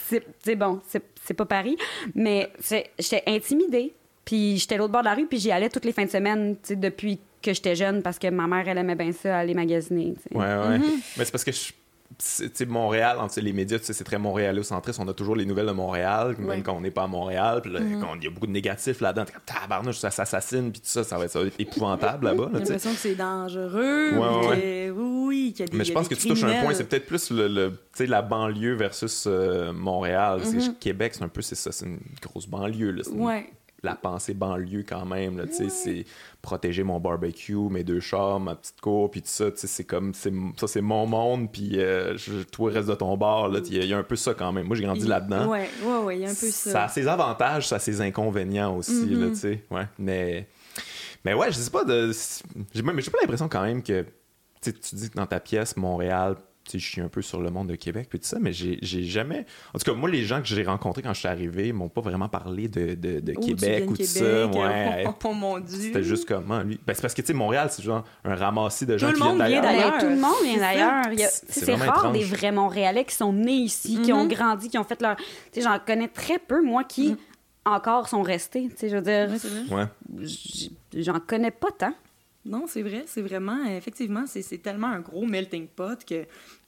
C'est 0.09 0.27
c'est 0.45 0.57
bon, 0.57 0.81
c'est 0.87 1.03
c'est 1.25 1.33
pas 1.35 1.47
Paris. 1.47 1.77
Mais 2.15 2.53
c'est- 2.59 2.91
j'étais 2.99 3.23
intimidée. 3.27 3.95
Puis 4.25 4.59
j'étais 4.59 4.77
à 4.77 4.79
l'autre 4.79 4.93
bord 4.93 5.03
de 5.03 5.07
la 5.09 5.15
rue. 5.15 5.27
Puis 5.27 5.39
j'y 5.39 5.51
allais 5.51 5.69
toutes 5.69 5.85
les 5.85 5.93
fins 5.93 6.05
de 6.05 6.11
semaine, 6.11 6.55
tu 6.55 6.69
sais, 6.69 6.77
depuis 6.77 7.19
que 7.43 7.53
j'étais 7.53 7.75
jeune. 7.75 8.03
Parce 8.03 8.19
que 8.19 8.29
ma 8.29 8.47
mère, 8.47 8.67
elle 8.69 8.79
aimait 8.79 8.95
bien 8.95 9.13
ça, 9.13 9.39
aller 9.39 9.55
magasiner, 9.55 10.15
tu 10.15 10.21
sais. 10.31 10.37
Ouais, 10.37 10.45
ouais. 10.69 10.79
Mhm. 10.79 10.85
Mais 11.19 11.25
c'est 11.25 11.33
parce 11.33 11.43
que 11.45 11.51
je- 11.53 11.73
c'est- 12.19 12.45
tu 12.51 12.57
sais, 12.59 12.67
Montréal, 12.67 13.17
les 13.39 13.53
médias, 13.53 13.79
tu 13.81 13.87
sais, 13.87 13.93
c'est 13.95 14.05
très 14.05 14.19
montréalocentriste. 14.19 15.01
On 15.01 15.09
a 15.09 15.13
toujours 15.13 15.35
les 15.35 15.45
nouvelles 15.45 15.67
de 15.67 15.73
Montréal, 15.73 16.37
même 16.39 16.49
Ouais. 16.49 16.57
Mhm. 16.59 16.63
quand 16.63 16.75
on 16.75 16.81
n'est 16.83 16.93
pas 16.93 17.03
à 17.03 17.07
Montréal. 17.09 17.63
Puis 17.63 17.73
là, 17.73 17.81
quand 18.01 18.15
il 18.15 18.23
y 18.25 18.27
a 18.29 18.31
beaucoup 18.31 18.47
de 18.47 18.53
négatifs 18.53 19.01
là-dedans. 19.01 19.25
T'es 19.25 19.33
comme 19.33 19.43
tabarnouche, 19.45 19.99
ça 19.99 20.13
s'assassine, 20.13 20.71
puis 20.71 20.81
tout 20.81 20.87
ça, 20.87 21.03
ça 21.03 21.19
va 21.19 21.25
être, 21.25 21.33
ça 21.33 21.41
va 21.41 21.47
être 21.47 21.59
épouvantable 21.59 22.27
là-bas. 22.27 22.49
J'ai 22.53 22.53
là, 22.53 22.61
tu 22.61 22.67
sais. 22.67 22.73
l'impression 22.75 22.91
que 22.93 22.99
c'est 22.99 23.15
dangereux. 23.17 24.11
Ouais, 24.19 24.47
ouais, 24.49 24.61
que- 24.61 24.91
oui, 24.93 25.53
qu'il 25.57 25.61
y 25.67 25.69
a 25.69 25.73
des 25.73 25.77
Mais 25.79 25.85
je 25.85 25.93
pense 25.93 26.07
que 26.07 26.15
tu 26.15 26.29
touches 26.29 26.45
un 26.45 26.63
point, 26.63 26.75
c'est 26.75 26.85
peut-être 26.85 27.07
plus 27.07 27.31
le, 27.33 27.49
le- 27.49 27.71
tu 27.71 27.77
sais, 27.95 28.07
la 28.07 28.23
banlieue 28.23 28.75
versus 28.75 29.25
euh, 29.27 29.73
Montréal. 29.73 30.43
C'est 30.45 30.57
Mhm. 30.69 30.75
Québec, 30.79 31.15
c'est 31.17 31.25
un 31.25 31.29
peu 31.29 31.43
c'est 31.43 31.55
ça, 31.57 31.73
c'est 31.73 31.87
une 31.87 31.99
grosse 32.23 32.47
banlieue. 32.47 32.93
Là. 32.93 33.03
C'est 33.05 33.11
une- 33.11 33.21
Ouais. 33.21 33.51
La 33.85 33.97
pensée 33.97 34.33
banlieue 34.35 34.85
quand 34.89 35.05
même, 35.05 35.37
là, 35.39 35.47
tu 35.47 35.55
sais, 35.55 35.69
c'est 35.69 36.05
protéger 36.41 36.85
mon 36.85 37.01
barbecue, 37.01 37.57
mes 37.57 37.83
deux 37.83 37.99
chars, 37.99 38.39
ma 38.39 38.55
petite 38.55 38.81
cour, 38.81 39.11
puis 39.11 39.23
tout 39.23 39.29
ça, 39.29 39.47
c'est 39.57 39.83
comme, 39.85 40.15
c'est- 40.15 40.33
ça 40.57 40.69
c'est 40.69 40.81
mon 40.81 41.05
monde, 41.07 41.51
puis 41.51 41.73
euh, 41.81 42.17
toi 42.53 42.71
reste 42.71 42.89
de 42.89 42.95
ton 42.95 43.17
bar, 43.17 43.49
il 43.67 43.75
y, 43.75 43.81
a- 43.81 43.83
il 43.83 43.89
y 43.89 43.93
a 43.93 43.99
un 43.99 44.05
peu 44.05 44.15
ça 44.15 44.35
quand 44.35 44.53
même. 44.53 44.67
Moi 44.69 44.77
j'ai 44.77 44.85
grandi 44.85 45.07
là-dedans. 45.09 45.49
Ouais, 45.49 45.69
ouais, 45.85 45.99
ouais, 46.05 46.17
il 46.19 46.23
y 46.23 46.27
a 46.27 46.29
un 46.31 46.35
peu 46.35 46.47
ça. 46.51 46.71
Ça 46.71 46.85
a 46.85 46.89
ses 46.89 47.09
avantages, 47.09 47.67
ça 47.67 47.77
a 47.77 47.79
ses 47.81 48.01
inconvénients 48.01 48.77
aussi, 48.77 49.07
là, 49.17 49.29
tu 49.31 49.35
sais. 49.37 49.65
Ouais. 49.71 49.87
Mais, 49.99 50.47
mais 51.25 51.35
ouais, 51.35 51.51
je 51.51 51.57
sais 51.57 51.71
pas 51.71 51.85
de. 51.85 52.13
J'ai 52.73 52.83
pas 52.85 52.93
l'impression 53.21 53.49
quand 53.49 53.63
même 53.63 53.83
que. 53.83 54.05
Tu 54.63 54.73
dis 54.93 55.11
que 55.11 55.17
dans 55.17 55.27
ta 55.27 55.41
pièce, 55.41 55.77
Montréal, 55.77 56.37
je 56.73 56.79
suis 56.79 57.01
un 57.01 57.09
peu 57.09 57.23
sur 57.23 57.41
le 57.41 57.51
monde 57.51 57.69
de 57.69 57.75
Québec, 57.75 58.07
puis 58.09 58.19
tout 58.19 58.27
ça, 58.27 58.39
mais 58.41 58.53
j'ai 58.53 58.79
jamais. 59.05 59.47
En 59.75 59.79
tout 59.79 59.91
cas, 59.91 59.97
moi, 59.97 60.09
les 60.11 60.25
gens 60.25 60.41
que 60.41 60.47
j'ai 60.47 60.63
rencontrés 60.63 61.03
quand 61.03 61.13
je 61.15 61.19
suis 61.21 61.29
arrivé 61.29 61.73
m'ont 61.73 61.89
pas 61.89 62.01
vraiment 62.01 62.29
parlé 62.29 62.69
de, 62.69 62.95
de, 62.95 63.21
de 63.21 63.35
Oh, 63.37 63.41
tu 63.41 63.55
Québec 63.55 63.91
ou 63.91 63.97
de 63.97 64.03
ça. 64.03 64.21
Québec, 64.21 64.55
Ouais. 64.55 65.05
Oh, 65.09 65.15
oh, 65.25 65.33
mon 65.33 65.59
Dieu. 65.59 65.79
C'était 65.79 66.03
juste 66.03 66.27
comment, 66.29 66.61
lui. 66.63 66.79
Ben, 66.87 66.95
c'est 66.95 67.03
parce 67.03 67.15
que, 67.15 67.21
tu 67.23 67.27
sais, 67.29 67.33
Montréal, 67.35 67.69
c'est 67.71 67.83
genre 67.83 68.05
un 68.25 68.35
ramassis 68.35 68.87
de 68.87 68.97
gens 68.97 69.09
le 69.09 69.15
qui 69.15 69.21
viennent 69.23 69.39
monde 69.39 69.47
vient 69.49 69.61
d'ailleurs. 69.63 69.99
tout 69.99 70.07
le 70.09 70.17
monde 70.17 70.35
vient 70.45 70.59
d'ailleurs. 70.59 71.05
C'est- 71.49 71.73
rare 71.75 71.97
étrange. 71.99 72.13
des 72.19 72.25
vrais 72.25 72.53
Montréalais 72.53 73.05
qui 73.05 73.15
sont 73.15 73.33
nés 73.33 73.53
ici, 73.53 74.01
qui 74.03 74.13
ont 74.13 74.25
Mhm. 74.25 74.29
grandi, 74.33 74.69
qui 74.69 74.79
ont 74.79 74.85
fait 74.85 75.01
leur. 75.03 75.17
Tu 75.17 75.25
sais, 75.53 75.61
j'en 75.63 75.79
connais 75.79 76.09
très 76.09 76.39
peu, 76.39 76.63
moi, 76.63 76.85
qui 76.85 77.17
encore 77.65 78.09
sont 78.09 78.23
restés. 78.23 78.69
Tu 78.71 78.77
sais, 78.77 78.89
je 78.89 78.97
veux 78.97 79.03
dire, 79.03 79.29
j'en 80.95 81.21
connais 81.21 81.51
pas 81.51 81.71
tant. 81.77 81.95
Non, 82.45 82.65
c'est 82.67 82.83
vrai, 82.83 83.05
c'est 83.07 83.23
vraiment, 83.23 83.65
effectivement, 83.67 84.25
c'est 84.27 84.59
tellement 84.63 84.89
un 84.89 85.01
gros 85.01 85.25
melting 85.25 85.69
pot 85.69 86.05
que 86.05 86.25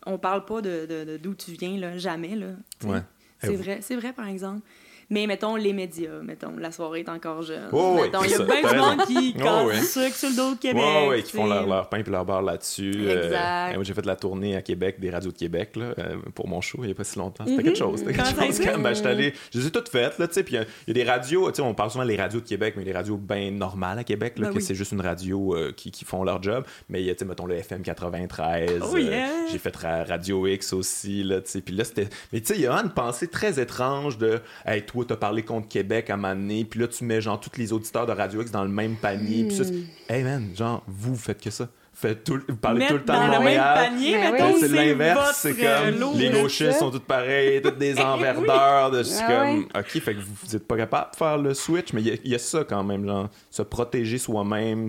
on 0.06 0.18
parle 0.18 0.44
pas 0.44 0.62
de 0.62 1.18
d'où 1.20 1.34
tu 1.34 1.50
viens, 1.52 1.76
là, 1.78 1.98
jamais, 1.98 2.36
là. 2.36 2.52
Ouais. 2.84 3.00
C'est 3.40 3.56
vrai, 3.56 3.80
c'est 3.82 3.96
vrai, 3.96 4.12
par 4.12 4.28
exemple. 4.28 4.62
Mais 5.10 5.26
mettons 5.26 5.56
les 5.56 5.72
médias, 5.72 6.20
mettons, 6.22 6.52
la 6.58 6.70
soirée 6.72 7.00
est 7.00 7.08
encore 7.08 7.42
jeune. 7.42 7.68
Oh, 7.72 7.94
oui, 7.96 8.02
mettons, 8.02 8.24
il 8.24 8.30
y 8.30 8.34
a 8.34 8.36
ça, 8.38 8.44
du 8.44 8.50
monde 8.50 8.64
raison. 8.64 8.96
qui 9.06 9.34
Oh, 9.36 9.42
casse 9.42 9.66
oui. 9.66 9.78
du 9.80 9.84
sucre 9.84 10.16
sur 10.16 10.28
le 10.30 10.36
dos 10.36 10.54
de 10.54 10.58
Québec. 10.60 10.82
Ouais, 10.82 11.08
ouais, 11.08 11.22
qui 11.22 11.32
font 11.32 11.46
leur, 11.46 11.66
leur 11.66 11.88
pain 11.88 11.98
et 11.98 12.10
leur 12.10 12.24
beurre 12.24 12.42
là-dessus. 12.42 12.92
Euh, 12.96 13.24
Exact. 13.24 13.74
moi, 13.74 13.84
j'ai 13.84 13.94
fait 13.94 14.06
la 14.06 14.16
tournée 14.16 14.56
à 14.56 14.62
Québec, 14.62 15.00
des 15.00 15.10
radios 15.10 15.32
de 15.32 15.36
Québec, 15.36 15.76
là, 15.76 15.94
euh, 15.98 16.16
pour 16.34 16.48
mon 16.48 16.60
show, 16.60 16.78
il 16.82 16.86
n'y 16.86 16.92
a 16.92 16.94
pas 16.94 17.04
si 17.04 17.18
longtemps. 17.18 17.44
C'était 17.46 17.62
quelque 17.62 17.78
chose. 17.78 17.98
C'était 18.00 18.12
quelque 18.14 18.26
chose 18.28 18.60
quand. 18.60 18.78
Ben, 18.80 18.94
allé- 19.06 19.34
je 19.52 19.58
les 19.58 19.66
ai 19.66 19.70
toutes 19.70 19.88
faites, 19.88 20.18
là. 20.18 20.26
Puis 20.28 20.42
il 20.48 20.54
y 20.54 20.58
a- 20.58 20.62
il 20.86 20.96
y, 20.96 21.00
a 21.00 21.04
des 21.04 21.10
radios, 21.10 21.50
on 21.60 21.74
parle 21.74 21.90
souvent 21.90 22.04
des 22.06 22.16
radios 22.16 22.40
de 22.40 22.46
Québec, 22.46 22.74
mais 22.76 22.84
des 22.84 22.92
radios 22.92 23.16
bien 23.16 23.50
normales 23.50 23.98
à 23.98 24.04
Québec, 24.04 24.34
là, 24.38 24.46
Ben 24.48 24.52
que 24.52 24.58
oui. 24.58 24.62
c'est 24.64 24.74
juste 24.74 24.92
une 24.92 25.00
radio 25.00 25.54
euh, 25.56 25.72
qui, 25.72 25.90
qui 25.90 26.04
font 26.04 26.24
leur 26.24 26.42
job. 26.42 26.64
Mais 26.88 27.00
il 27.02 27.06
y 27.06 27.10
a, 27.10 27.14
mettons, 27.24 27.46
le 27.46 27.56
FM 27.56 27.82
93. 27.82 28.80
Oh, 28.82 28.96
yeah. 28.96 29.28
j'ai 29.50 29.58
fait 29.58 29.74
ra- 29.76 30.04
Radio 30.04 30.46
X 30.46 30.72
aussi, 30.72 31.22
là. 31.24 31.40
Puis 31.40 31.74
là, 31.74 31.84
c'était. 31.84 32.08
Mais 32.32 32.40
tu 32.40 32.46
sais, 32.46 32.54
il 32.56 32.62
y 32.62 32.66
a 32.66 32.72
une 32.74 32.90
pensée 32.90 33.28
très 33.28 33.60
étrange 33.60 34.18
de, 34.18 34.40
hey, 34.66 34.82
toi, 34.94 35.04
t'as 35.08 35.16
parlé 35.16 35.42
contre 35.42 35.68
Québec 35.68 36.10
à 36.10 36.14
un 36.14 36.16
moment 36.16 36.34
donné, 36.34 36.64
puis 36.64 36.78
là, 36.80 36.86
tu 36.88 37.04
mets, 37.04 37.20
genre, 37.20 37.40
tous 37.40 37.58
les 37.58 37.72
auditeurs 37.72 38.06
de 38.06 38.12
Radio 38.12 38.40
X 38.42 38.50
dans 38.50 38.62
le 38.64 38.70
même 38.70 38.96
panier. 38.96 39.44
Puis 39.48 39.56
ça, 39.56 39.64
c'est- 39.64 40.14
hey, 40.14 40.22
man, 40.22 40.50
genre, 40.56 40.82
vous, 40.86 41.14
vous 41.14 41.20
faites 41.20 41.40
que 41.42 41.50
ça. 41.50 41.68
Faites 41.96 42.24
tout, 42.24 42.40
vous 42.48 42.56
parlez 42.56 42.88
tout 42.88 42.94
le 42.94 43.04
temps 43.04 43.12
dans 43.14 43.20
de 43.20 43.24
le 43.26 43.30
même 43.30 43.38
Montréal. 43.40 43.74
panier, 43.88 44.14
Ben 44.14 44.46
oui. 44.46 44.54
c'est 44.58 44.68
l'inverse, 44.68 45.38
c'est 45.40 45.54
euh, 45.64 45.92
comme 46.00 46.18
les 46.18 46.28
gauchistes 46.28 46.72
sont 46.80 46.90
tous 46.90 46.98
pareils, 46.98 47.62
tous 47.62 47.70
des 47.70 47.96
enverdeurs. 48.00 48.90
de, 48.90 49.04
c'est 49.04 49.22
Ah 49.22 49.44
comme, 49.44 49.60
ok, 49.80 49.88
fait 50.00 50.14
que 50.14 50.18
vous, 50.20 50.32
vous 50.42 50.56
êtes 50.56 50.66
pas 50.66 50.76
capable 50.76 51.12
de 51.12 51.16
faire 51.16 51.38
le 51.38 51.54
switch, 51.54 51.92
mais 51.92 52.00
il 52.02 52.08
y 52.08 52.10
a- 52.10 52.16
il 52.24 52.30
y, 52.32 52.34
a 52.34 52.38
ça 52.40 52.64
quand 52.64 52.82
même, 52.82 53.06
genre, 53.06 53.28
se 53.48 53.62
protéger 53.62 54.18
soi-même. 54.18 54.88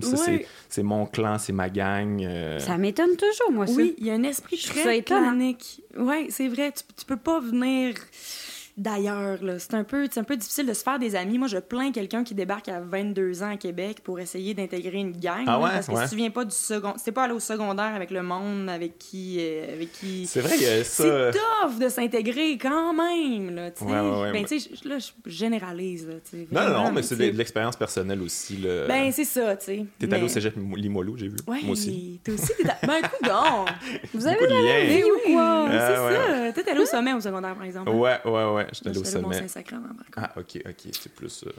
C'est- 0.68 0.82
mon 0.82 1.06
clan, 1.06 1.38
c'est 1.38 1.52
ma 1.52 1.70
gang. 1.70 2.20
euh, 2.24 2.58
Ça 2.58 2.76
m'étonne 2.76 3.16
toujours, 3.16 3.52
moi, 3.52 3.68
ça. 3.68 3.74
Oui, 3.76 3.94
il 3.98 4.06
y 4.06 4.10
a 4.10 4.14
un 4.14 4.24
esprit 4.24 4.58
très 4.58 5.00
clanique. 5.02 5.82
Oui, 5.96 6.26
c'est 6.30 6.48
vrai. 6.48 6.72
Tu, 6.72 6.82
tu 6.98 7.04
peux 7.06 7.16
pas 7.16 7.38
venir 7.38 7.94
d'ailleurs. 8.76 9.38
C'est 9.58 9.74
un, 9.74 9.84
peu, 9.84 10.06
c'est 10.10 10.20
un 10.20 10.24
peu 10.24 10.36
difficile 10.36 10.66
de 10.66 10.72
se 10.74 10.82
faire 10.82 10.98
des 10.98 11.16
amis. 11.16 11.38
Moi, 11.38 11.48
je 11.48 11.58
plains 11.58 11.92
quelqu'un 11.92 12.24
qui 12.24 12.34
débarque 12.34 12.68
à 12.68 12.80
22 12.80 13.42
ans 13.42 13.52
à 13.52 13.56
Québec 13.56 13.98
pour 14.04 14.20
essayer 14.20 14.54
d'intégrer 14.54 14.98
une 14.98 15.12
gang. 15.12 15.44
Ah 15.46 15.52
là, 15.52 15.58
ouais? 15.60 15.70
parce 15.72 15.86
que 15.86 15.92
Ouais. 15.92 16.04
si 16.04 16.10
tu 16.10 16.16
viens 16.16 16.30
pas 16.30 16.44
du 16.44 16.54
second... 16.54 16.94
Si 16.96 17.04
t'es 17.04 17.12
pas 17.12 17.24
allé 17.24 17.32
au 17.34 17.40
secondaire 17.40 17.94
avec 17.94 18.10
le 18.10 18.22
monde 18.22 18.68
avec 18.68 18.98
qui... 18.98 19.36
euh, 19.40 19.72
avec 19.74 19.92
qui... 19.92 20.26
C'est 20.26 20.40
vrai, 20.40 20.56
ça. 20.84 20.84
C'est 20.84 21.30
tough 21.32 21.78
de 21.80 21.88
s'intégrer 21.88 22.58
quand 22.58 22.92
même, 22.92 23.54
là, 23.54 23.70
tu 23.70 23.84
sais. 23.84 23.90
Ouais, 23.90 24.00
ouais, 24.00 24.20
ouais. 24.22 24.32
Ben, 24.32 24.44
tu 24.44 24.60
sais, 24.60 24.70
je- 24.82 24.88
là, 24.88 24.98
je 24.98 25.10
généralise, 25.30 26.06
là. 26.08 26.14
Non, 26.52 26.68
non, 26.68 26.84
non, 26.84 26.92
mais 26.92 27.02
c'est 27.02 27.16
de 27.16 27.36
l'expérience 27.36 27.76
personnelle 27.76 28.20
aussi. 28.22 28.56
Là. 28.58 28.86
Ben, 28.86 29.10
c'est 29.12 29.24
ça, 29.24 29.56
tu 29.56 29.64
sais. 29.66 29.86
T'es 29.98 30.12
allé 30.12 30.24
au 30.24 30.28
cégep 30.28 30.54
Limoilou, 30.76 31.16
j'ai 31.16 31.28
vu. 31.28 31.36
Ouais, 31.46 31.60
Moi 31.62 31.72
aussi. 31.72 32.20
toi 32.24 32.34
aussi, 32.34 32.52
t'es 32.58 32.68
à... 32.68 32.76
Ben, 32.86 33.00
coudonc! 33.18 33.64
Vous 34.14 34.26
avez 34.26 34.36
de 34.36 34.46
oui, 34.46 35.32
quoi? 35.32 35.66
c'est 35.70 35.76
Ah, 35.78 36.06
ouais. 36.06 36.52
ça. 36.54 36.62
T'es 36.62 36.70
allé 36.70 36.80
au 36.80 36.86
sommet 36.86 37.12
au 37.14 37.20
secondaire, 37.20 37.54
par 37.54 37.64
exemple. 37.64 37.90
Ouais, 37.90 38.18
ouais, 38.24 38.44
ouais. 38.54 38.65
J'étais 38.72 38.88
allé 38.88 38.98
au 38.98 39.02
Moi, 39.02 39.04
j'étais 39.06 39.16
allé 39.16 39.24
sommet. 39.24 39.40
Mont-Saint-Sacrement, 39.42 39.88
par 39.88 40.06
contre. 40.06 40.18
Ah, 40.18 40.32
ok, 40.40 40.62
ok. 40.68 40.92
C'est 41.00 41.12
plus. 41.14 41.44
euh, 41.46 41.50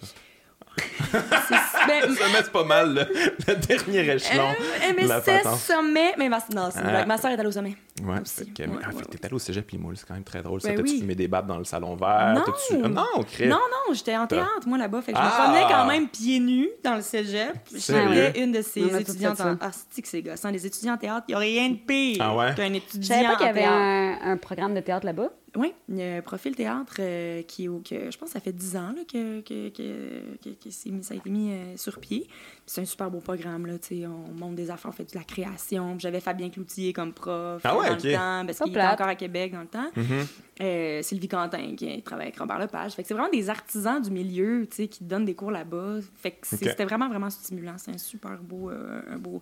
C'est- 1.11 1.87
ben, 1.87 2.03
Le 2.09 2.15
sommet, 2.15 2.37
c'est 2.43 2.51
pas 2.51 2.63
mal 2.63 2.93
le, 2.93 3.01
le 3.47 3.55
dernier 3.55 4.13
échelon. 4.15 4.49
Euh, 4.49 4.93
MSS 4.93 5.59
sommet, 5.65 6.13
mais 6.17 6.29
ma, 6.29 6.37
non, 6.53 6.69
c'est 6.71 6.79
Ah. 6.83 7.05
ma 7.05 7.17
soeur 7.17 7.31
est 7.31 7.33
allée 7.35 7.47
au 7.47 7.51
sommet. 7.51 7.75
Ouais, 8.03 8.21
aussi. 8.21 8.35
fait 8.35 8.45
que, 8.45 8.69
Ouais, 8.69 8.77
ah, 8.83 8.87
ouais, 8.89 8.91
fait 8.91 8.91
que 8.91 8.97
ouais. 8.97 9.17
t'es 9.17 9.25
allé 9.25 9.33
au 9.35 9.39
cégep 9.39 9.71
Limoilou, 9.71 9.95
c'est 9.95 10.07
quand 10.07 10.13
même 10.13 10.23
très 10.23 10.43
drôle. 10.43 10.59
Ben 10.63 10.75
t'as-tu 10.75 10.89
oui. 10.91 10.99
fumé 10.99 11.15
des 11.15 11.27
babes 11.27 11.47
dans 11.47 11.57
le 11.57 11.63
salon 11.63 11.95
vert? 11.95 12.33
Non. 12.35 12.43
T'as-tu- 12.45 12.81
Ah, 12.83 12.87
non, 12.89 13.23
crée. 13.23 13.47
Non, 13.47 13.57
non, 13.57 13.93
j'étais 13.93 14.15
en 14.17 14.27
théâtre, 14.27 14.67
moi, 14.67 14.77
là-bas. 14.77 15.01
Fait 15.01 15.13
que 15.13 15.17
je 15.17 15.23
me 15.23 15.27
Ah! 15.27 15.41
promenais 15.43 15.65
quand 15.67 15.85
même 15.87 16.07
pieds 16.09 16.39
nus 16.39 16.69
dans 16.83 16.95
le 16.95 17.01
cégep. 17.01 17.53
J'étais 17.73 18.39
une 18.43 18.51
de 18.51 18.61
ces 18.61 18.83
On 18.83 18.87
a 18.87 18.89
tous 18.97 19.11
étudiantes 19.11 19.41
en... 19.41 19.55
Ah, 19.61 19.71
c'est 19.89 20.01
que 20.01 20.07
c'est 20.07 20.21
gossant? 20.21 20.51
Les 20.51 20.65
étudiants 20.65 20.93
en 20.93 20.97
théâtre, 20.97 21.25
il 21.27 21.31
n'y 21.31 21.35
a 21.35 21.39
rien 21.39 21.69
de 21.69 21.75
pire 21.77 22.17
Ah 22.21 22.35
ouais? 22.35 22.53
qu'un 22.55 22.67
Je 22.69 22.73
étudiant 22.75 23.15
savais 23.15 23.27
pas 23.27 23.35
qu'il 23.37 23.45
y 23.47 23.49
avait 23.49 23.65
un, 23.65 24.19
un 24.31 24.37
programme 24.37 24.75
de 24.75 24.81
théâtre 24.81 25.05
là-bas. 25.07 25.29
Oui, 25.55 25.73
il 25.89 25.97
y 25.97 26.03
a 26.03 26.17
un 26.17 26.21
profil 26.21 26.55
théâtre 26.55 26.95
euh, 26.99 27.41
qui 27.43 27.63
est 27.65 27.67
au- 27.69 27.79
que 27.79 28.11
je 28.11 28.17
pense 28.17 28.29
que 28.29 28.33
ça 28.33 28.39
fait 28.41 28.51
10 28.51 28.75
ans 28.75 28.91
là, 28.95 29.01
que, 29.11 29.39
que, 29.41 29.69
que, 29.69 30.43
que- 30.43 30.89
mis- 30.89 31.03
ça 31.03 31.13
a 31.13 31.17
été 31.17 31.29
mis 31.29 31.51
euh, 31.53 31.77
sur 31.77 31.99
pied. 31.99 32.25
Puis 32.27 32.29
C'est 32.65 32.81
un 32.81 32.85
super 32.85 33.09
beau 33.09 33.19
programme. 33.19 33.65
Là, 33.65 33.79
tu 33.79 33.99
sais, 34.01 34.05
on 34.07 34.33
monte 34.37 34.55
des 34.55 34.69
affaires, 34.69 34.89
on 34.89 34.93
fait 34.93 35.09
de 35.11 35.17
la 35.17 35.23
création. 35.23 35.91
Puis 35.93 36.01
J'avais 36.01 36.19
Fabien 36.19 36.49
Cloutier 36.49 36.91
comme 36.91 37.13
prof 37.13 37.61
Ah 37.63 37.77
ouais, 37.77 37.87
dans 37.87 37.93
ok. 37.95 38.03
le 38.03 38.13
temps, 38.13 38.45
parce 38.45 38.59
qu'il 38.59 38.71
était 38.71 38.81
encore 38.83 39.07
à 39.07 39.15
Québec 39.15 39.53
dans 39.53 39.61
le 39.61 39.67
temps. 39.67 39.89
Mhm. 39.95 40.25
Euh, 40.61 41.01
Sylvie 41.01 41.27
Quentin 41.29 41.75
qui 41.75 42.01
travaille 42.01 42.27
avec 42.27 42.37
Robert 42.39 42.59
Lepage. 42.59 42.91
Fait 42.93 43.01
que 43.03 43.07
c'est 43.07 43.13
vraiment 43.13 43.29
des 43.31 43.49
artisans 43.49 44.01
du 44.01 44.11
milieu 44.11 44.67
tu 44.69 44.75
sais, 44.75 44.87
qui 44.87 45.03
donnent 45.05 45.25
des 45.25 45.35
cours 45.35 45.51
là-bas. 45.51 45.99
Fait 46.15 46.31
que 46.31 46.45
c'était 46.45 46.83
vraiment, 46.85 47.07
vraiment 47.07 47.29
stimulant. 47.29 47.75
C'est 47.77 47.91
un 47.91 47.97
super 47.97 48.37
beau... 48.41 48.69
euh, 48.69 49.01
un 49.09 49.17
beau 49.17 49.41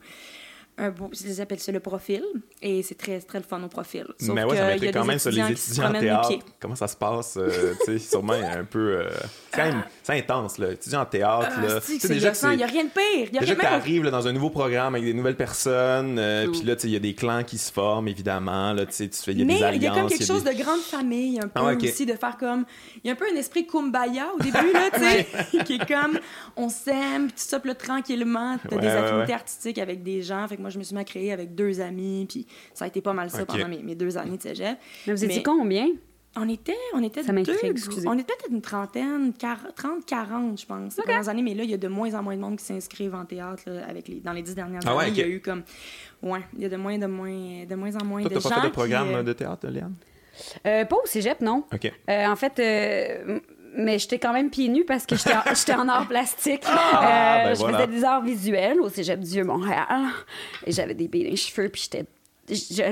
un 0.78 0.90
beau, 0.90 1.10
je 1.14 1.24
les 1.26 1.40
appelle 1.40 1.60
ça 1.60 1.72
le 1.72 1.80
profil, 1.80 2.24
et 2.62 2.84
c'est 2.84 2.96
très, 2.96 3.20
très 3.22 3.38
le 3.40 3.46
fun 3.46 3.62
au 3.64 3.68
profil. 3.70 4.06
Sauf 4.20 4.36
Mais 4.36 4.44
ouais, 4.44 4.58
ça 4.58 4.66
m'intrigue 4.68 4.94
quand 4.94 5.06
même 5.06 5.20
sur 5.20 5.32
les 5.32 5.52
étudiants 5.52 5.90
en 5.90 6.00
théâtre. 6.00 6.30
Comment 6.60 6.76
ça 6.76 6.88
se 6.88 6.96
passe? 6.98 7.36
euh, 7.38 7.74
tu 7.86 7.94
sais, 7.94 8.00
sûrement 8.00 8.34
un 8.34 8.66
peu. 8.66 8.98
euh, 9.00 9.10
c'est 9.52 9.62
quand 9.62 9.66
même 9.72 9.84
c'est 10.04 10.14
intense, 10.20 10.58
là. 10.58 10.72
Étudiant 10.74 11.02
en 11.02 11.06
théâtre, 11.06 11.54
Ah, 11.58 11.62
là. 11.62 11.80
Tu 11.82 11.94
sais, 11.94 12.00
c'est 12.00 12.10
déjà. 12.10 12.32
Il 12.52 12.58
n'y 12.58 12.64
a 12.64 12.68
rien 12.68 12.84
de 12.84 12.90
pire. 12.90 13.30
Y 13.34 13.38
a 13.38 13.40
Déjà 13.40 13.56
que 13.56 13.62
t'arrives 13.62 14.04
là, 14.04 14.12
dans 14.12 14.28
un 14.28 14.34
nouveau 14.34 14.50
programme 14.50 14.96
avec 14.96 15.06
des 15.06 15.14
nouvelles 15.14 15.38
personnes, 15.38 16.18
euh, 16.20 16.48
puis 16.52 16.64
là, 16.64 16.76
tu 16.76 16.82
sais, 16.84 16.88
il 16.90 16.94
y 16.94 16.98
a 16.98 17.00
des 17.00 17.14
clans 17.16 17.44
qui 17.44 17.58
se 17.58 17.72
forment, 17.72 18.08
évidemment. 18.10 18.74
Là, 18.74 18.86
tu 18.86 18.94
sais, 18.94 19.08
tu 19.08 19.18
fais, 19.22 19.32
il 19.32 19.40
y 19.40 19.42
a 19.42 19.46
Mais 19.46 19.54
des 19.54 19.60
il 19.60 19.62
y 19.62 19.88
a 19.88 19.92
alliances. 19.94 19.98
comme 19.98 20.10
quelque 20.10 20.26
chose 20.28 20.44
des- 20.44 20.54
de 20.56 20.62
grande 20.62 20.82
famille, 20.82 21.40
un 21.40 21.48
peu 21.48 21.62
Ah 21.64 21.72
ok. 21.74 21.84
aussi, 21.84 22.06
de 22.06 22.14
faire 22.14 22.38
comme. 22.38 22.66
Il 23.04 23.08
y 23.08 23.10
a 23.10 23.14
un 23.14 23.16
peu 23.16 23.26
un 23.32 23.36
esprit 23.38 23.66
kumbaya 23.66 24.28
au 24.36 24.40
début, 24.40 24.74
là, 24.74 24.90
tu 24.94 25.00
sais, 25.00 25.26
qui 25.66 25.76
est 25.76 25.88
comme 25.88 26.20
on 26.58 26.68
s'aime, 26.70 27.28
puis 27.28 27.36
tout 27.36 27.48
ça, 27.50 27.60
puis 27.60 27.70
là, 27.70 27.76
tranquillement, 27.76 28.58
t'as 28.70 28.76
Ouais, 28.76 28.82
des 28.82 28.88
affinités 28.90 29.34
artistiques 29.34 29.78
avec 29.80 30.04
des 30.04 30.22
gens. 30.22 30.46
Fait 30.48 30.58
moi, 30.66 30.72
je 30.72 30.80
me 30.80 30.84
suis 30.84 30.96
mis 30.96 31.02
à 31.02 31.04
créer 31.04 31.32
avec 31.32 31.54
deux 31.54 31.80
amis, 31.80 32.26
puis 32.28 32.48
ça 32.74 32.86
a 32.86 32.88
été 32.88 33.00
pas 33.02 33.14
mal 33.14 33.30
ça 33.30 33.46
pendant 33.46 33.68
mes, 33.68 33.84
mes 33.84 33.94
deux 33.94 34.18
années 34.18 34.38
de 34.38 34.42
cégep. 34.42 34.78
Mais 35.06 35.14
vous 35.14 35.24
étiez 35.24 35.38
Mais- 35.38 35.44
combien? 35.44 35.88
On 36.38 36.50
était, 36.50 36.76
on 36.94 37.02
était 37.04 37.24
Ça 37.24 37.32
deux. 37.32 37.54
On 38.08 38.14
était 38.18 38.34
peut-être 38.34 38.52
une 38.52 38.62
trentaine, 38.62 39.32
30-40, 39.32 40.60
je 40.60 40.66
pense, 40.66 40.98
les 40.98 41.04
premières 41.04 41.30
années, 41.30 41.42
mais 41.44 41.54
là, 41.54 41.64
il 41.64 41.70
y 41.70 41.74
a 41.74 41.78
de 41.78 41.88
moins 41.88 42.14
en 42.14 42.24
moins 42.24 42.36
de 42.36 42.42
monde 42.42 42.58
qui 42.58 42.66
s'inscrivent 42.66 43.16
en 43.16 43.24
théâtre 43.26 43.64
là, 43.68 43.86
avec 43.88 44.08
les, 44.08 44.20
dans 44.20 44.34
les 44.34 44.42
dix 44.42 44.54
dernières 44.56 44.82
Ah 44.86 44.96
ouais, 44.98 45.04
années. 45.06 45.14
Il 45.16 45.18
y 45.18 45.24
a 45.24 45.28
eu 45.28 45.40
comme. 45.40 45.64
Ouais, 46.22 46.42
il 46.56 46.62
y 46.62 46.66
a 46.66 46.70
de 46.70 46.76
moins, 46.76 46.98
de 46.98 47.06
moins, 47.06 47.66
de 47.66 47.76
moins 47.76 47.96
en 47.96 48.04
moins 48.06 48.22
Toi, 48.22 48.30
de 48.30 48.36
t'as 48.36 48.42
gens. 48.42 48.50
pas 48.50 48.56
fait 48.56 48.62
de 48.64 48.66
qui, 48.68 48.72
programme 48.74 49.10
euh, 49.16 49.24
de 49.24 49.32
théâtre, 49.34 49.68
Léane? 49.70 49.94
Euh, 50.68 50.84
pas 50.84 50.96
au 50.98 51.06
cégep, 51.06 51.40
non. 51.40 51.64
OK. 51.74 51.86
Euh, 52.10 52.26
en 52.28 52.36
fait, 52.36 52.60
euh, 52.60 53.40
mais 53.76 54.00
j'étais 54.00 54.20
quand 54.20 54.34
même 54.34 54.50
pieds 54.50 54.70
nus 54.70 54.86
parce 54.86 55.06
que 55.06 55.16
j'étais 55.16 55.34
en, 55.36 55.42
j'étais 55.56 55.74
en 55.76 55.88
art 55.88 56.08
plastique. 56.08 56.64
Ah, 56.66 57.42
Euh, 57.44 57.44
ben 57.50 57.54
je 57.56 57.60
voilà. 57.60 57.78
faisais 57.80 57.88
des 57.92 58.04
arts 58.04 58.24
visuels 58.24 58.80
au 58.82 58.90
cégep 58.90 59.20
du 59.20 59.30
Vieux-Montréal. 59.30 59.86
Et 60.66 60.72
j'avais 60.72 60.94
des 60.94 61.08
les 61.12 61.36
cheveux, 61.36 61.70
puis 61.70 61.82
j'étais. 61.84 62.06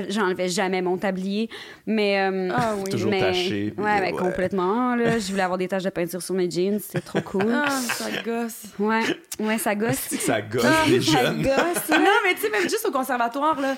J'enlevais 0.08 0.48
jamais 0.48 0.82
mon 0.82 0.96
tablier, 0.96 1.48
mais 1.86 2.18
euh, 2.20 2.48
Ah 2.52 2.74
oui. 2.76 2.90
Toujours 2.90 3.08
mais- 3.10 3.20
taché, 3.20 3.70
puis, 3.70 3.84
Ouais, 3.84 4.00
mais 4.00 4.12
ouais. 4.12 4.18
complètement. 4.18 4.96
Là, 4.96 5.20
je 5.20 5.30
voulais 5.30 5.44
avoir 5.44 5.58
des 5.58 5.68
taches 5.68 5.84
de 5.84 5.90
peinture 5.90 6.20
sur 6.20 6.34
mes 6.34 6.50
jeans, 6.50 6.80
c'était 6.80 7.00
trop 7.00 7.20
cool. 7.20 7.52
Ah, 7.64 7.70
ça 7.70 8.06
gosse. 8.24 8.62
Ouais, 8.80 9.02
ouais, 9.38 9.58
ça 9.58 9.76
gosse. 9.76 10.08
Ça 10.18 10.40
gosse 10.40 10.64
Ah, 10.66 10.88
les 10.88 11.00
ça 11.00 11.22
jeunes? 11.22 11.42
gosse. 11.42 11.88
non, 11.88 11.98
mais 12.26 12.34
tu 12.34 12.40
sais, 12.40 12.50
même 12.50 12.62
juste 12.68 12.84
au 12.84 12.90
conservatoire, 12.90 13.60
là. 13.60 13.76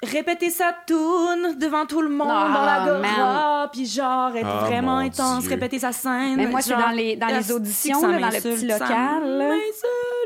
Répéter 0.00 0.48
sa 0.50 0.72
tune 0.86 1.56
devant 1.58 1.84
tout 1.84 2.00
le 2.00 2.08
monde 2.08 2.28
Ah, 2.30 2.52
dans 2.54 2.92
la 2.92 2.98
man. 3.00 3.14
gora, 3.16 3.68
puis 3.72 3.84
genre 3.84 4.34
être 4.36 4.46
Ah, 4.48 4.64
vraiment 4.66 4.98
intense, 4.98 5.40
Dieu. 5.40 5.50
répéter 5.50 5.80
sa 5.80 5.90
scène. 5.90 6.36
Mais 6.36 6.46
moi, 6.46 6.60
c'est 6.60 6.70
genre, 6.70 6.78
dans 6.80 6.90
les- 6.90 7.16
dans 7.16 7.26
les 7.26 7.50
auditions, 7.50 8.00
ça 8.00 8.06
là, 8.08 8.18
dans 8.20 8.28
le 8.28 8.40
petit 8.40 8.66
local. 8.66 9.52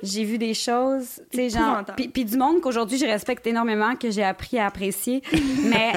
J'ai 0.03 0.25
vu 0.25 0.37
des 0.37 0.53
choses, 0.53 1.23
tu 1.31 1.39
sais, 1.39 1.49
genre. 1.49 1.83
Puis, 1.97 2.09
puis 2.09 2.25
du 2.27 2.37
monde 2.37 2.61
qu'aujourd'hui, 2.61 2.99
je 2.99 3.07
respecte 3.07 3.47
énormément, 3.47 3.97
que 3.97 4.11
j'ai 4.11 4.25
appris 4.25 4.59
à 4.59 4.67
apprécier. 4.67 5.23
Mais, 5.65 5.93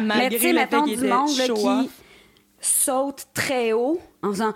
mais 0.00 0.30
tu 0.30 0.38
sais, 0.38 0.52
le 0.52 0.60
mettons 0.60 0.84
du 0.84 0.96
monde 0.96 1.28
là, 1.36 1.48
qui 1.48 1.90
saute 2.60 3.26
très 3.34 3.72
haut 3.72 4.00
en 4.22 4.30
faisant. 4.30 4.52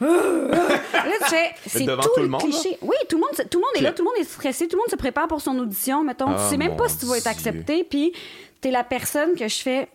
Là, 0.00 1.16
tu 1.24 1.30
fais, 1.30 1.50
c'est 1.66 1.86
tout, 1.86 1.96
tout 2.14 2.20
le 2.22 2.28
monde, 2.28 2.40
cliché. 2.40 2.76
Oui, 2.82 2.96
tout 3.08 3.16
le 3.16 3.22
monde, 3.22 3.30
tout 3.50 3.58
le 3.58 3.62
monde 3.64 3.70
est 3.76 3.80
là, 3.80 3.92
tout 3.92 4.02
le 4.02 4.08
monde 4.10 4.18
est 4.20 4.24
stressé, 4.24 4.68
tout 4.68 4.76
le 4.76 4.80
monde 4.80 4.90
se 4.90 4.96
prépare 4.96 5.26
pour 5.28 5.40
son 5.40 5.58
audition. 5.58 6.04
Mettons, 6.04 6.26
Ah, 6.28 6.36
tu 6.42 6.50
sais 6.50 6.56
même 6.56 6.76
pas 6.76 6.88
si 6.88 6.98
tu 6.98 7.06
vas 7.06 7.16
être 7.18 7.26
accepté, 7.26 7.84
puis 7.84 8.12
t'es 8.60 8.70
la 8.70 8.84
personne 8.84 9.34
que 9.34 9.48
je 9.48 9.56
fais. 9.62 9.88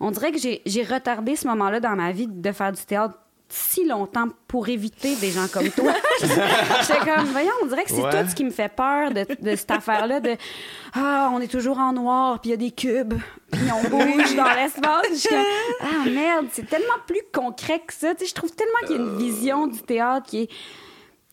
On 0.00 0.10
dirait 0.10 0.32
que 0.32 0.38
j'ai 0.38 0.62
j'ai 0.66 0.82
retardé 0.82 1.34
ce 1.36 1.46
moment-là 1.48 1.80
dans 1.80 1.96
ma 1.96 2.12
vie 2.12 2.26
de 2.28 2.52
faire 2.52 2.72
du 2.72 2.82
théâtre 2.84 3.14
si 3.50 3.86
longtemps 3.86 4.28
pour 4.46 4.68
éviter 4.68 5.16
des 5.16 5.30
gens 5.30 5.46
comme 5.52 5.70
toi. 5.70 5.92
J'étais 6.20 6.98
comme, 6.98 7.24
voyons, 7.26 7.52
on 7.62 7.66
dirait 7.66 7.84
que 7.84 7.90
c'est 7.90 8.02
Ouais. 8.02 8.22
tout 8.24 8.30
ce 8.30 8.34
qui 8.34 8.44
me 8.44 8.50
fait 8.50 8.68
peur 8.68 9.10
de, 9.10 9.26
de 9.40 9.56
cette 9.56 9.70
affaire-là 9.70 10.20
de 10.20 10.36
Ah, 10.94 11.30
on 11.32 11.40
est 11.40 11.50
toujours 11.50 11.78
en 11.78 11.92
noir, 11.92 12.40
puis 12.40 12.50
il 12.50 12.52
y 12.52 12.54
a 12.54 12.56
des 12.58 12.70
cubes, 12.70 13.14
puis 13.50 13.60
on 13.72 13.88
bouge 13.88 14.34
dans 14.36 14.52
l'espace. 14.54 15.06
Je 15.10 15.14
suis 15.16 15.28
comme, 15.28 15.44
ah 15.80 16.08
merde, 16.08 16.46
c'est 16.52 16.68
tellement 16.68 16.86
plus 17.06 17.22
concret 17.32 17.80
que 17.86 17.94
ça. 17.94 18.14
Tu 18.14 18.24
sais, 18.24 18.30
je 18.30 18.34
trouve 18.34 18.52
tellement 18.52 18.78
qu'il 18.86 18.96
y 18.96 18.98
a 18.98 19.02
une 19.02 19.16
vision 19.18 19.66
du 19.66 19.80
théâtre 19.80 20.26
qui 20.26 20.42
est 20.42 20.50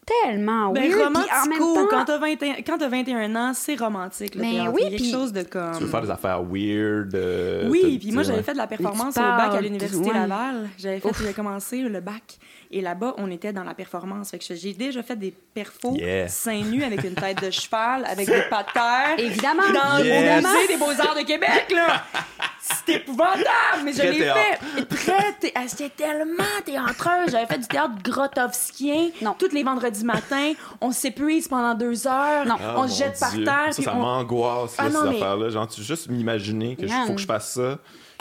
tellement 0.06 0.72
Ben, 0.72 0.82
weird. 0.84 0.94
puis 0.94 1.04
en 1.04 1.10
même 1.10 1.60
romantico, 1.62 1.74
temps, 1.76 1.88
quand 1.90 2.06
t'as 2.06 2.18
21, 2.20 2.54
quand 2.66 2.78
t'as 2.78 2.88
21 2.90 3.36
ans, 3.36 3.52
c'est 3.54 3.76
romantique. 3.76 4.36
Mais 4.36 4.52
théâtre. 4.52 4.72
oui, 4.74 4.82
quelque 4.84 4.96
puis- 4.98 5.12
chose 5.12 5.34
de 5.34 5.42
comme. 5.44 5.78
Tu 5.78 5.84
veux 5.84 5.90
faire 5.90 6.02
des 6.04 6.12
affaires 6.12 6.42
weird. 6.44 7.14
euh, 7.16 7.68
Oui, 7.70 7.98
puis 8.00 8.12
moi, 8.12 8.24
j'avais 8.24 8.44
fait 8.44 8.54
de 8.54 8.58
la 8.58 8.68
performance 8.68 9.18
au 9.18 9.22
bac 9.22 9.54
à 9.56 9.62
l'Université 9.62 10.08
ouais. 10.08 10.14
Laval. 10.14 10.70
J'avais 10.78 11.00
fait, 11.00 11.10
j'ai 11.26 11.34
commencé 11.34 11.82
le 11.82 12.00
bac. 12.02 12.38
Et 12.72 12.82
là-bas, 12.82 13.14
on 13.18 13.30
était 13.32 13.54
dans 13.54 13.64
la 13.64 13.74
performance. 13.74 14.32
Fait 14.32 14.40
que 14.40 14.54
j'ai 14.56 14.74
déjà 14.74 15.02
fait 15.04 15.16
des 15.16 15.32
perfos 15.54 15.96
Yeah. 15.96 16.28
seins 16.28 16.62
nus 16.64 16.84
avec 16.84 17.04
une 17.04 17.14
tête 17.16 17.42
de 17.44 17.50
cheval, 17.52 18.06
avec 18.06 18.28
des 18.28 18.42
pattes 18.50 18.74
terre. 18.74 19.16
Évidemment. 19.18 19.64
Dans 19.74 20.04
Yes. 20.04 20.44
le 20.44 20.48
musée 20.50 20.68
des 20.68 20.78
Beaux-Arts 20.78 21.16
de 21.16 21.26
Québec, 21.26 21.66
là! 21.74 22.04
C'était 22.78 22.96
épouvantable, 22.98 23.84
mais 23.84 23.94
je 23.94 24.02
l'ai 24.02 24.20
fait. 24.20 24.86
Très 24.90 25.52
ah, 25.56 25.62
C'était 25.68 25.90
tellement 25.90 26.44
théâtreux. 26.66 27.28
J'avais 27.30 27.46
fait 27.46 27.60
du 27.60 27.68
théâtre 27.68 27.94
grotowskien. 28.04 29.10
Non. 29.22 29.36
Tous 29.38 29.52
les 29.54 29.64
vendredis 29.64 30.04
matins, 30.04 30.54
on 30.82 30.92
s'épuise 30.92 31.48
pendant 31.48 31.74
deux 31.76 32.08
heures. 32.08 32.46
Non. 32.46 32.56
Ah, 32.60 32.76
on 32.78 32.88
se 32.88 32.98
jette 32.98 33.20
par 33.20 33.32
Dieu. 33.32 33.44
terre. 33.44 33.72
Ça, 33.74 33.84
ça 33.84 33.94
on- 33.96 34.00
m'angoisse, 34.00 34.78
là, 34.78 34.86
Ah, 34.88 34.90
ces 34.92 35.10
mais- 35.10 35.16
affaires-là. 35.16 35.50
Genre, 35.50 35.68
tu 35.68 35.82
juste 35.84 36.10
m'imaginer 36.10 36.76
qu'il 36.76 36.88
Man. 36.90 37.08
faut 37.08 37.14
que 37.14 37.22
je 37.22 37.26
fasse 37.28 37.54
ça. 37.54 37.78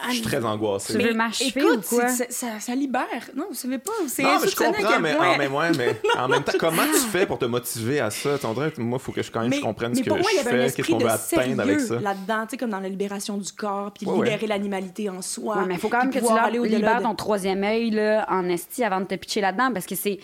Je 0.08 0.14
suis 0.14 0.22
très 0.22 0.44
angoissé. 0.44 0.92
Tu 0.98 1.02
veux 1.02 1.14
m'achever 1.14 1.60
écoute, 1.60 1.84
ou 1.90 1.94
quoi? 1.96 2.08
c'est- 2.08 2.26
c'est- 2.28 2.32
ça, 2.32 2.46
ça 2.58 2.74
libère. 2.74 3.06
Non, 3.34 3.46
vous 3.48 3.54
savez 3.54 3.78
pas. 3.78 3.92
C'est 4.08 4.24
Non, 4.24 4.40
mais 4.42 4.48
je 4.48 4.56
comprends, 4.56 5.00
mais, 5.00 5.14
point- 5.14 5.34
en 5.34 5.38
même, 5.38 5.54
ouais, 5.54 5.70
mais 5.78 6.00
en 6.18 6.26
même 6.28 6.42
temps, 6.42 6.52
comment 6.58 6.82
tu 6.92 6.98
fais 6.98 7.24
pour 7.26 7.38
te 7.38 7.44
motiver 7.44 8.00
à 8.00 8.10
ça? 8.10 8.36
Tu 8.36 8.44
dirais, 8.54 8.72
moi, 8.76 8.98
il 9.00 9.04
faut 9.04 9.12
que 9.12 9.22
je, 9.22 9.30
quand 9.30 9.42
même, 9.42 9.52
je 9.54 9.60
comprenne 9.60 9.94
ce 9.94 10.02
que 10.02 10.10
moi, 10.10 10.18
je 10.20 10.40
fais, 10.42 10.72
qu'est-ce 10.72 10.90
qu'on 10.90 10.98
veut 10.98 11.08
atteindre 11.08 11.62
avec 11.62 11.78
ça? 11.80 12.00
là-dedans, 12.00 12.42
tu 12.42 12.50
sais, 12.50 12.56
comme 12.56 12.70
dans 12.70 12.80
la 12.80 12.88
libération 12.88 13.36
du 13.36 13.50
corps, 13.52 13.92
puis 13.92 14.04
Ouais, 14.04 14.18
ouais. 14.18 14.33
Libérer 14.34 14.46
l'animalité 14.46 15.08
en 15.08 15.22
soi. 15.22 15.56
Ouais, 15.58 15.66
mais 15.66 15.74
il 15.74 15.80
faut 15.80 15.88
quand 15.88 16.00
même 16.00 16.10
que 16.12 16.18
tu 16.18 16.26
aller 16.38 16.58
libères 16.58 16.98
de- 16.98 17.04
ton 17.04 17.14
troisième 17.14 17.62
œil 17.64 17.90
là, 17.90 18.26
en 18.28 18.48
esti 18.48 18.84
avant 18.84 19.00
de 19.00 19.06
te 19.06 19.14
pitcher 19.14 19.40
là-dedans 19.40 19.70
parce 19.72 19.86
que 19.86 19.94
c'est. 19.94 20.18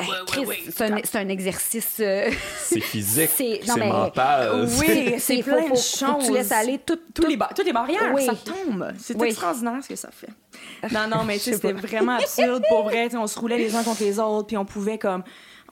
Eh, 0.00 0.04
Chris, 0.26 0.46
c'est 0.70 0.90
un, 0.90 0.96
c'est 1.04 1.18
un 1.18 1.28
exercice. 1.28 1.96
euh, 2.00 2.30
C'est 2.56 2.80
physique, 2.80 3.28
c'est 3.36 3.60
mental. 3.76 4.66
Oui, 4.80 5.14
c'est 5.18 5.42
plein 5.42 5.56
faut, 5.56 5.70
de 5.70 5.76
faut, 5.76 5.76
faut 5.76 6.06
que 6.14 6.20
tu 6.20 6.24
choses. 6.26 6.30
laisses 6.30 6.52
aller 6.52 6.78
tout, 6.78 6.98
tous 7.12 7.26
les, 7.26 7.36
toutes 7.54 7.66
les 7.66 7.74
barrières, 7.74 8.10
Oui. 8.14 8.24
ça 8.24 8.32
tombe. 8.34 8.90
C'est 8.98 9.14
Oui. 9.20 9.28
extraordinaire 9.28 9.80
ce 9.82 9.88
que 9.88 9.96
ça 9.96 10.08
fait. 10.10 10.28
Non, 10.92 11.08
non, 11.08 11.24
mais 11.24 11.38
c'était 11.38 11.72
vraiment 11.72 12.12
absurde 12.16 12.62
pour 12.70 12.84
vrai. 12.84 13.14
On 13.14 13.26
se 13.26 13.38
roulait 13.38 13.58
les 13.58 13.74
uns 13.76 13.82
contre 13.82 14.02
les 14.02 14.18
autres, 14.18 14.46
puis 14.46 14.56
on 14.56 14.64
pouvait 14.64 14.98
comme. 14.98 15.24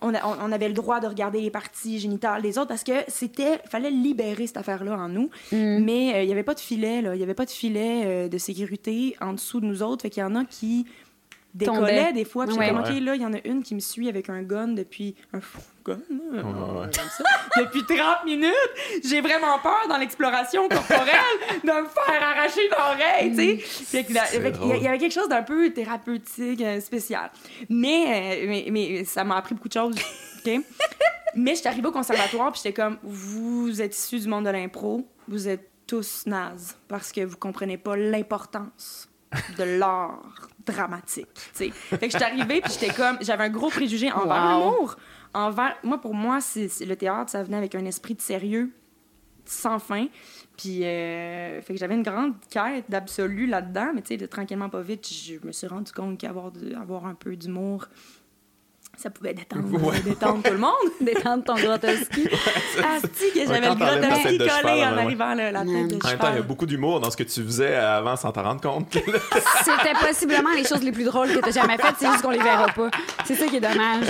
On, 0.03 0.15
a- 0.15 0.27
on- 0.27 0.49
on 0.49 0.53
avait 0.53 0.69
le 0.69 0.75
droit 0.75 1.01
de 1.01 1.07
regarder 1.07 1.41
les 1.41 1.51
parties 1.51 1.99
génitales 1.99 2.43
des 2.43 2.57
autres 2.59 2.69
parce 2.69 2.85
que 2.85 2.93
c'était. 3.09 3.59
fallait 3.69 3.91
libérer 3.91 4.47
cette 4.47 4.57
affaire-là 4.57 4.97
en 4.97 5.09
nous. 5.09 5.31
Mm. 5.53 5.79
Mais 5.85 6.15
euh, 6.15 6.23
il 6.23 6.27
n'y 6.27 6.33
avait 6.33 6.43
pas 6.43 6.55
de 6.55 6.61
filet, 6.61 7.03
là. 7.03 7.15
Il 7.15 7.19
n'y 7.19 7.25
avait 7.25 7.35
pas 7.35 7.45
de 7.45 7.51
filet 7.51 8.03
euh, 8.07 8.29
de 8.29 8.39
sécurité 8.39 9.17
en 9.21 9.33
dessous 9.35 9.61
de 9.61 9.67
nous 9.67 9.83
autres. 9.83 10.03
Fait 10.03 10.11
qu'il 10.11 10.23
y 10.23 10.25
en 10.25 10.35
a 10.37 10.45
qui 10.45 10.87
décollait 11.55 11.79
Tombait. 11.99 12.13
des 12.13 12.25
fois. 12.25 12.47
Puis 12.47 12.57
Ouais. 12.57 12.69
comme. 12.69 12.81
OK, 12.81 12.89
là, 12.89 13.15
il 13.15 13.23
y 13.23 13.27
en 13.27 13.33
a 13.33 13.39
une 13.45 13.63
qui 13.63 13.75
me 13.75 13.81
suit 13.81 14.09
avec 14.09 14.29
un 14.29 14.43
gun 14.43 14.69
depuis... 14.69 15.15
Un 15.33 15.41
fou 15.41 15.61
gun, 15.85 15.99
là, 16.33 16.43
Ouais, 16.43 16.81
ouais. 16.81 16.87
comme 16.87 17.09
ça. 17.09 17.25
Depuis 17.59 17.85
30 17.85 18.25
minutes. 18.25 18.55
J'ai 19.05 19.21
vraiment 19.21 19.59
peur 19.63 19.87
dans 19.89 19.97
l'exploration 19.99 20.69
corporelle 20.69 21.17
de 21.65 21.69
me 21.69 21.87
faire 21.87 22.23
arracher 22.23 22.69
l'oreille, 22.69 23.31
tu 23.65 23.85
sais. 23.85 23.99
A- 24.19 24.35
il 24.77 24.83
y 24.83 24.87
avait 24.89 24.99
quelque 24.99 25.13
chose 25.13 25.29
d'un 25.29 25.43
peu 25.43 25.71
thérapeutique, 25.73 26.61
euh, 26.63 26.81
spécial. 26.81 27.31
Mais, 27.69 28.45
euh, 28.45 28.47
mais, 28.49 28.67
mais 28.71 29.05
ça 29.05 29.25
m'a 29.25 29.37
appris 29.37 29.55
beaucoup 29.55 29.69
de 29.69 29.73
choses, 29.75 29.97
OK? 30.47 30.61
mais 31.35 31.55
j'étais 31.55 31.69
arrivée 31.69 31.89
au 31.89 31.93
conservatoire, 31.93 32.53
puis 32.53 32.61
j'étais 32.65 32.75
comme, 32.81 32.99
vous 33.03 33.81
êtes 33.83 33.97
issus 33.97 34.21
du 34.21 34.29
monde 34.29 34.45
de 34.45 34.51
l'impro, 34.51 35.07
vous 35.29 35.49
êtes 35.49 35.69
tous 35.87 36.25
nazes, 36.27 36.77
parce 36.89 37.11
que 37.13 37.23
vous 37.23 37.37
comprenez 37.37 37.77
pas 37.77 37.97
l'importance 37.97 39.09
de 39.59 39.65
l'art 39.79 40.21
dramatique, 40.67 41.29
tu 41.35 41.41
sais. 41.53 41.71
Fait 41.71 41.99
que 42.07 42.11
j'étais 42.13 42.25
arrivée, 42.25 42.61
puis 42.61 42.73
j'étais 42.73 42.93
comme, 42.95 43.19
j'avais 43.21 43.45
un 43.45 43.49
gros 43.51 43.71
préjugé 43.71 44.11
envers 44.13 44.59
Wow. 44.59 44.71
l'humour. 44.73 44.97
Envers, 45.33 45.77
moi, 45.85 46.01
pour 46.01 46.15
moi, 46.15 46.41
c'est 46.41 46.69
le 46.85 46.97
théâtre, 46.97 47.31
ça 47.31 47.43
venait 47.43 47.57
avec 47.57 47.75
un 47.75 47.85
esprit 47.85 48.15
de 48.15 48.21
sérieux 48.21 48.71
sans 49.45 49.79
fin. 49.79 50.07
Puis, 50.57 50.85
euh, 50.85 51.63
fait 51.63 51.73
que 51.75 51.79
j'avais 51.79 51.95
une 51.95 52.03
grande 52.03 52.35
quête 52.51 52.85
d'absolu 52.89 53.47
là-dedans, 53.47 53.93
mais 53.95 54.03
tu 54.03 54.19
sais, 54.19 54.29
tranquillement, 54.29 54.69
pas 54.69 54.83
vite, 54.83 55.09
je 55.09 55.35
me 55.47 55.53
suis 55.53 55.67
rendu 55.67 55.91
compte 55.93 56.19
qu'avoir 56.19 56.51
de- 56.53 56.75
avoir 56.75 57.07
un 57.07 57.15
peu 57.15 57.35
d'humour, 57.37 57.87
ça 59.01 59.11
pouvait 59.11 59.33
détendre, 59.35 59.83
Ouais. 59.83 60.01
détendre 60.01 60.43
tout 60.43 60.53
le 60.53 60.59
monde. 60.59 60.71
Détendre 61.01 61.43
ton 61.45 61.55
Grotowski. 61.55 62.29
Asti, 62.79 63.33
que 63.35 63.47
j'avais 63.47 63.61
le 63.61 64.39
collé 64.39 64.85
en 64.85 64.97
arrivant 64.99 65.35
là, 65.35 65.51
la 65.51 65.61
tête 65.61 65.89
de. 65.89 66.05
En 66.05 66.09
même 66.09 66.19
temps, 66.19 66.29
il 66.33 66.37
y 66.37 66.39
a 66.39 66.43
beaucoup 66.43 66.67
d'humour 66.67 67.01
dans 67.01 67.11
ce 67.11 67.17
que 67.17 67.23
tu 67.23 67.43
faisais 67.43 67.75
avant 67.77 68.17
sans 68.17 68.31
t'en 68.33 68.43
rendre 68.43 68.61
compte. 68.61 68.93
C'était 68.93 69.95
possiblement 70.07 70.51
les 70.55 70.65
choses 70.65 70.83
les 70.83 70.93
plus 70.93 71.05
drôles 71.05 71.29
que 71.33 71.39
t'as 71.39 71.51
jamais 71.51 71.79
faites, 71.79 71.95
c'est 71.99 72.07
juste 72.11 72.23
qu'on 72.23 72.31
les 72.31 72.39
verra 72.43 72.67
pas. 72.67 72.91
C'est 73.25 73.35
ça 73.35 73.47
qui 73.47 73.57
est 73.57 73.61
dommage. 73.61 74.07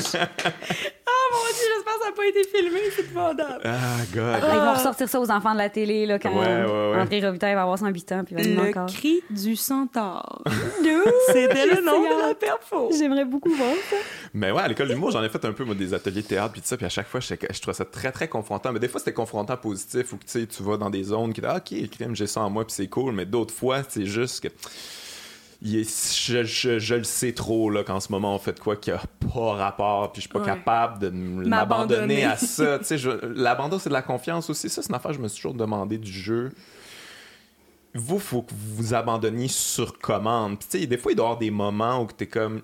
Mon 1.31 1.47
Dieu, 1.55 1.65
j'espère 1.75 1.95
que 1.95 2.01
ça 2.03 2.09
n'a 2.09 2.17
pas 2.17 2.27
été 2.27 2.45
filmé, 2.45 2.81
c'est 2.95 3.03
épouvantable. 3.03 3.61
ah, 3.65 3.97
God. 4.15 4.51
Ils 4.53 4.61
vont 4.61 4.73
ressortir 4.75 5.09
ça 5.09 5.21
aux 5.21 5.31
enfants 5.31 5.53
de 5.53 5.59
la 5.59 5.69
télé 5.71 6.07
là, 6.07 6.19
quand 6.19 6.31
Ouais, 6.31 6.47
ouais, 6.65 6.91
ouais. 6.93 7.01
André 7.01 7.21
Robitaille 7.25 7.55
va 7.55 7.63
avoir 7.63 7.79
108 7.79 8.13
ans 8.13 8.25
puis 8.25 8.35
il 8.39 8.55
va 8.57 8.63
Le 8.65 8.69
encore. 8.71 8.87
cri 8.87 9.23
du 9.31 9.57
centaure. 9.57 10.43
C'était 11.27 11.67
le 11.67 11.83
nom 11.85 12.01
de 12.03 12.29
la 12.29 12.35
perfo. 12.35 12.91
J'aimerais 12.97 13.25
beaucoup 13.25 13.51
voir 13.55 13.75
ça. 13.91 13.97
Mais 14.35 14.51
ouais, 14.51 14.63
à 14.63 14.69
l'école 14.69 14.89
d'humour, 14.89 15.11
j'en 15.11 15.23
ai 15.23 15.29
fait 15.29 15.45
un 15.45 15.53
peu 15.53 15.65
moi, 15.65 15.75
des 15.75 15.95
ateliers 15.95 16.23
de 16.23 16.27
théâtre 16.27 16.53
puis 16.53 16.61
tout 16.61 16.67
ça, 16.69 16.77
puis 16.77 16.87
à 16.87 16.91
chaque 16.91 17.07
fois, 17.09 17.21
je, 17.21 17.35
je 17.35 17.61
trouvais 17.61 17.75
ça 17.75 17.85
très 17.85 18.13
très 18.13 18.29
confrontant. 18.29 18.73
Mais 18.73 18.81
des 18.81 18.89
fois, 18.89 18.99
c'était 19.01 19.13
confrontant 19.13 19.57
positif 19.57 20.13
où 20.13 20.17
tu 20.17 20.23
sais, 20.27 20.47
tu 20.47 20.63
vas 20.63 20.77
dans 20.77 20.91
des 20.91 21.05
zones 21.05 21.33
qui 21.33 21.41
disent 21.41 21.51
OK, 21.51 21.91
crime, 21.91 22.15
j'ai 22.17 22.27
ça 22.27 22.41
en 22.41 22.51
moi, 22.51 22.65
puis 22.65 22.75
c'est 22.75 22.89
cool. 22.89 23.13
Mais 23.15 23.27
d'autres 23.27 23.55
fois, 23.55 23.83
c'est 23.89 24.07
juste 24.07 24.43
que 24.43 24.49
il 25.63 25.77
est- 25.77 26.17
je, 26.27 26.43
je- 26.45 26.79
je 26.79 26.95
le 26.95 27.05
sais 27.05 27.33
trop 27.33 27.69
là 27.71 27.85
qu'en 27.85 28.01
ce 28.01 28.11
moment 28.13 28.35
on 28.35 28.39
fait 28.39 28.55
de 28.55 28.61
quoi 28.61 28.77
qui 28.77 28.91
a 28.91 29.01
pas 29.35 29.53
rapport 29.53 30.11
puis 30.13 30.23
je 30.23 30.27
suis 30.29 30.33
pas 30.33 30.39
Ouais. 30.41 30.47
capable 30.47 30.99
de 31.01 31.11
M'abandonner. 31.11 32.25
à 32.25 32.37
ça 32.37 32.79
tu 32.83 32.85
sais 32.85 32.97
l'abandon 33.35 33.79
c'est 33.79 33.91
de 33.91 33.95
la 33.95 34.03
confiance 34.03 34.49
aussi 34.51 34.69
ça 34.71 34.81
c'est 34.83 34.89
une 34.89 34.95
affaire 34.95 35.11
que 35.11 35.17
je 35.19 35.23
me 35.23 35.29
suis 35.29 35.37
toujours 35.37 35.55
demandé 35.55 35.99
du 35.99 36.11
jeu 36.13 36.51
vous 37.95 38.19
faut 38.19 38.43
que 38.43 38.53
vous 38.55 38.77
vous 38.77 38.95
abandonniez 38.95 39.49
sur 39.49 39.99
commande 39.99 40.59
puis 40.59 40.69
tu 40.71 40.79
sais 40.81 40.87
des 40.87 40.97
fois 40.97 41.13
il 41.13 41.17
doit 41.17 41.25
y 41.25 41.29
avoir 41.29 41.39
des 41.39 41.51
moments 41.51 42.03
où 42.03 42.07
tu 42.17 42.25
es 42.25 42.27
comme 42.27 42.63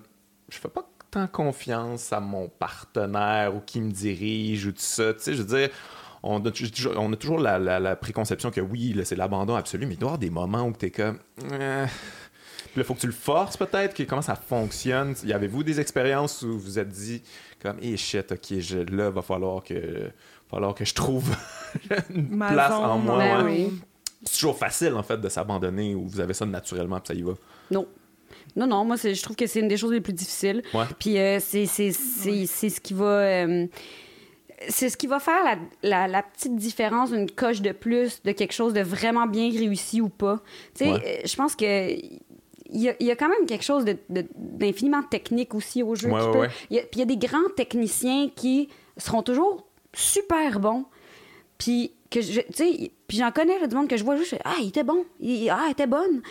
je 0.49 0.57
fais 0.57 0.69
pas 0.69 0.87
tant 1.11 1.27
confiance 1.27 2.11
à 2.13 2.19
mon 2.19 2.47
partenaire 2.49 3.55
ou 3.55 3.59
qui 3.59 3.79
me 3.81 3.91
dirige 3.91 4.65
ou 4.65 4.71
tout 4.71 4.77
ça 4.79 5.13
tu 5.13 5.19
sais 5.21 5.33
je 5.33 5.43
veux 5.43 5.57
dire 5.57 5.69
on 6.23 6.43
a, 6.43 6.51
toujours- 6.51 6.93
on 6.97 7.13
a 7.13 7.15
toujours 7.15 7.39
la, 7.39 7.59
la- 7.59 7.79
la 7.79 7.95
préconception 7.95 8.49
que 8.51 8.59
oui, 8.59 8.99
c'est 9.05 9.15
l'abandon 9.15 9.55
absolu, 9.55 9.85
mais 9.85 9.93
il 9.93 9.97
doit 9.99 10.07
y 10.07 10.09
avoir 10.09 10.17
des 10.17 10.29
moments 10.31 10.63
où 10.63 10.73
tu 10.77 10.87
es 10.87 10.91
comme. 10.91 11.19
euh, 11.53 11.85
puis 12.71 12.79
là, 12.79 12.83
faut 12.83 12.93
que 12.93 12.99
tu 12.99 13.07
le 13.07 13.13
forces 13.13 13.57
peut-être, 13.57 13.93
que 13.95 14.03
comment 14.03 14.21
ça 14.21 14.35
fonctionne. 14.35 15.15
Y 15.23 15.33
avez-vous 15.33 15.63
des 15.63 15.79
expériences 15.79 16.41
où 16.43 16.53
vous 16.53 16.59
vous 16.59 16.79
êtes 16.79 16.89
dit, 16.89 17.21
comme, 17.61 17.77
eh 17.81 17.97
shit, 17.97 18.31
ok, 18.31 18.59
je, 18.59 18.79
là, 18.79 19.09
va 19.09 19.21
falloir 19.21 19.63
que, 19.63 19.73
va 19.73 20.09
falloir 20.49 20.75
que 20.75 20.85
je 20.85 20.93
trouve 20.93 21.35
une 22.13 22.29
Ma 22.29 22.51
place 22.51 22.71
zone, 22.71 22.83
en 22.85 22.97
moi. 22.97 23.17
Ben 23.17 23.45
ouais. 23.45 23.67
oui. 23.69 23.79
C'est 24.23 24.33
toujours 24.39 24.57
facile, 24.57 24.93
en 24.95 25.03
fait, 25.03 25.19
de 25.21 25.29
s'abandonner 25.29 25.95
ou 25.95 26.07
vous 26.07 26.19
avez 26.19 26.33
ça 26.33 26.45
naturellement, 26.45 26.99
puis 26.99 27.07
ça 27.07 27.13
y 27.13 27.21
va. 27.21 27.33
Non. 27.71 27.87
Non, 28.55 28.65
non, 28.67 28.83
moi, 28.85 28.95
je 28.97 29.21
trouve 29.21 29.35
que 29.35 29.45
c'est 29.47 29.59
une 29.59 29.67
des 29.67 29.77
choses 29.77 29.91
les 29.91 30.01
plus 30.01 30.13
difficiles. 30.13 30.63
Ouais. 30.73 30.85
Puis 30.99 31.17
euh, 31.19 31.39
c'est 31.39 31.65
c'est- 31.67 31.91
c'est- 31.91 32.45
c'est 32.47 32.69
ce 32.69 32.81
qui 32.81 32.93
va. 32.95 33.05
euh, 33.05 33.67
c'est 34.69 34.89
ce 34.89 34.97
qui 34.97 35.05
va 35.05 35.19
faire 35.19 35.43
la, 35.43 35.57
la- 35.83 36.07
la 36.07 36.23
petite 36.23 36.55
différence, 36.55 37.11
une 37.11 37.29
coche 37.29 37.61
de 37.61 37.71
plus 37.71 38.21
de 38.23 38.31
quelque 38.31 38.53
chose 38.53 38.73
de 38.73 38.81
vraiment 38.81 39.27
bien 39.27 39.51
réussi 39.51 40.01
ou 40.01 40.09
pas. 40.09 40.41
Tu 40.73 40.85
sais, 40.85 40.91
Ouais. 40.91 41.19
euh, 41.23 41.27
je 41.27 41.35
pense 41.35 41.55
que. 41.55 41.91
Il 42.69 42.81
y, 42.81 42.89
a, 42.89 42.95
il 42.99 43.07
y 43.07 43.11
a 43.11 43.15
quand 43.15 43.29
même 43.29 43.45
quelque 43.47 43.63
chose 43.63 43.85
de- 43.85 43.97
de- 44.09 44.25
d'infiniment 44.35 45.03
technique 45.03 45.55
aussi 45.55 45.83
au 45.83 45.95
jeu. 45.95 46.09
Ouais, 46.09 46.19
qui 46.19 46.25
ouais, 46.27 46.31
peut- 46.33 46.39
ouais. 46.39 46.49
il 46.69 46.75
y 46.75 46.79
a- 46.79 46.83
Puis 46.83 46.91
il 46.95 46.99
y 46.99 47.01
a 47.01 47.05
des 47.05 47.17
grands 47.17 47.49
techniciens 47.55 48.29
qui 48.35 48.69
seront 48.97 49.23
toujours 49.23 49.65
super 49.93 50.59
bons. 50.59 50.85
Puis 51.57 51.91
que 52.09 52.21
je- 52.21 52.41
tu 52.41 52.53
sais, 52.53 52.91
puis 53.07 53.17
j'en 53.17 53.31
connais 53.31 53.59
là, 53.59 53.67
du 53.67 53.75
monde 53.75 53.87
que 53.87 53.97
je 53.97 54.03
vois 54.03 54.15
juste, 54.17 54.35
ah, 54.45 54.55
il 54.61 54.69
était 54.69 54.83
bon, 54.83 55.05
il, 55.19 55.49
ah, 55.49 55.61
elle 55.65 55.71
était 55.71 55.87
bonne. 55.87 56.21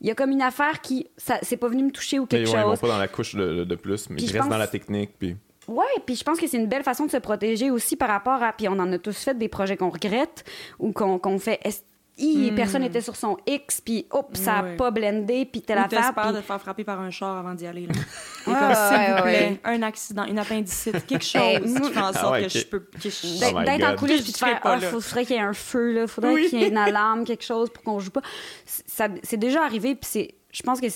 Il 0.00 0.06
y 0.06 0.10
a 0.10 0.14
comme 0.14 0.30
une 0.30 0.42
affaire 0.42 0.80
qui, 0.80 1.06
ça, 1.16 1.38
c'est 1.42 1.56
pas 1.56 1.68
venu 1.68 1.82
me 1.84 1.90
toucher 1.90 2.18
ou 2.18 2.26
quelque 2.26 2.46
ouais, 2.50 2.52
ils 2.60 2.62
vont 2.62 2.70
chose. 2.72 2.80
pas 2.80 2.88
dans 2.88 2.98
la 2.98 3.08
couche 3.08 3.34
de, 3.34 3.64
de 3.64 3.74
plus, 3.74 4.08
mais 4.10 4.16
Puis 4.16 4.26
ils 4.26 4.32
restent 4.32 4.42
pense- 4.42 4.50
dans 4.50 4.58
la 4.58 4.66
technique, 4.68 5.10
puis. 5.18 5.36
Ouais, 5.68 5.84
puis 6.04 6.14
je 6.14 6.22
pense 6.22 6.38
que 6.38 6.46
c'est 6.46 6.58
une 6.58 6.68
belle 6.68 6.84
façon 6.84 7.06
de 7.06 7.10
se 7.10 7.16
protéger 7.16 7.70
aussi 7.72 7.96
par 7.96 8.08
rapport 8.08 8.40
à. 8.42 8.52
Puis 8.52 8.68
on 8.68 8.72
en 8.78 8.92
a 8.92 8.98
tous 8.98 9.16
fait 9.16 9.36
des 9.36 9.48
projets 9.48 9.76
qu'on 9.76 9.90
regrette 9.90 10.44
ou 10.78 10.92
qu'on 10.92 11.38
fait. 11.40 11.58
est- 11.64 11.84
Hi, 12.18 12.50
Personne 12.56 12.80
n'était 12.80 13.02
sur 13.02 13.14
son 13.14 13.36
X, 13.46 13.82
puis 13.82 14.06
hop, 14.10 14.30
ça 14.36 14.54
a 14.54 14.62
Hmm. 14.62 14.64
Ouais. 14.68 14.76
pas 14.76 14.90
blendé, 14.90 15.44
puis 15.44 15.60
telle 15.60 15.76
Ou 15.76 15.80
affaire. 15.82 16.00
t'espères 16.00 16.24
puis- 16.24 16.32
de 16.32 16.38
te 16.38 16.42
faire 16.44 16.60
frapper 16.60 16.82
par 16.84 16.98
un 17.00 17.10
char 17.10 17.36
avant 17.36 17.52
d'y 17.52 17.66
aller. 17.66 17.86
Là. 17.86 17.92
Et 17.94 18.50
Ouais, 18.50 18.56
comme, 18.58 18.74
s'il 18.74 18.96
ouais, 18.96 19.12
vous 19.16 19.22
plaît, 19.22 19.48
ouais. 19.48 19.60
un 19.64 19.82
accident, 19.82 20.24
une 20.24 20.38
appendicite, 20.38 21.04
quelque 21.06 21.24
chose 21.24 21.42
Hey, 21.42 21.60
qui 21.62 21.92
fait 21.92 21.98
en 22.00 22.12
sorte 22.14 22.16
Ah 22.22 22.30
ouais, 22.32 22.40
que 22.42 22.46
ok. 22.46 22.50
je 22.52 22.64
peux... 22.66 22.78
Que 22.80 23.10
je... 23.10 23.40
D'être 23.64 23.82
Oh 23.82 23.92
en 23.92 23.96
coulisses 23.96 24.22
puis 24.22 24.32
de 24.32 24.36
faire 24.38 24.60
ah, 24.64 24.80
faut- 24.80 25.00
faudrait 25.02 25.26
qu'il 25.26 25.36
y 25.36 25.38
ait 25.38 25.42
un 25.42 25.52
feu 25.52 25.92
là, 25.92 26.06
faudrait 26.06 26.32
Oui. 26.32 26.48
qu'il 26.48 26.60
y 26.60 26.64
ait 26.64 26.68
une 26.68 26.78
alarme, 26.78 27.24
quelque 27.24 27.44
chose 27.44 27.68
pour 27.68 27.82
qu'on 27.84 27.98
joue 28.00 28.10
pas. 28.10 28.22
C'est- 28.64 28.88
ça- 28.88 29.08
C'est 29.22 29.36
déjà 29.36 29.62
arrivé 29.64 29.94
puis 29.94 30.08
c'est 30.10 30.34
je 30.52 30.62
pense 30.62 30.80
que 30.80 30.88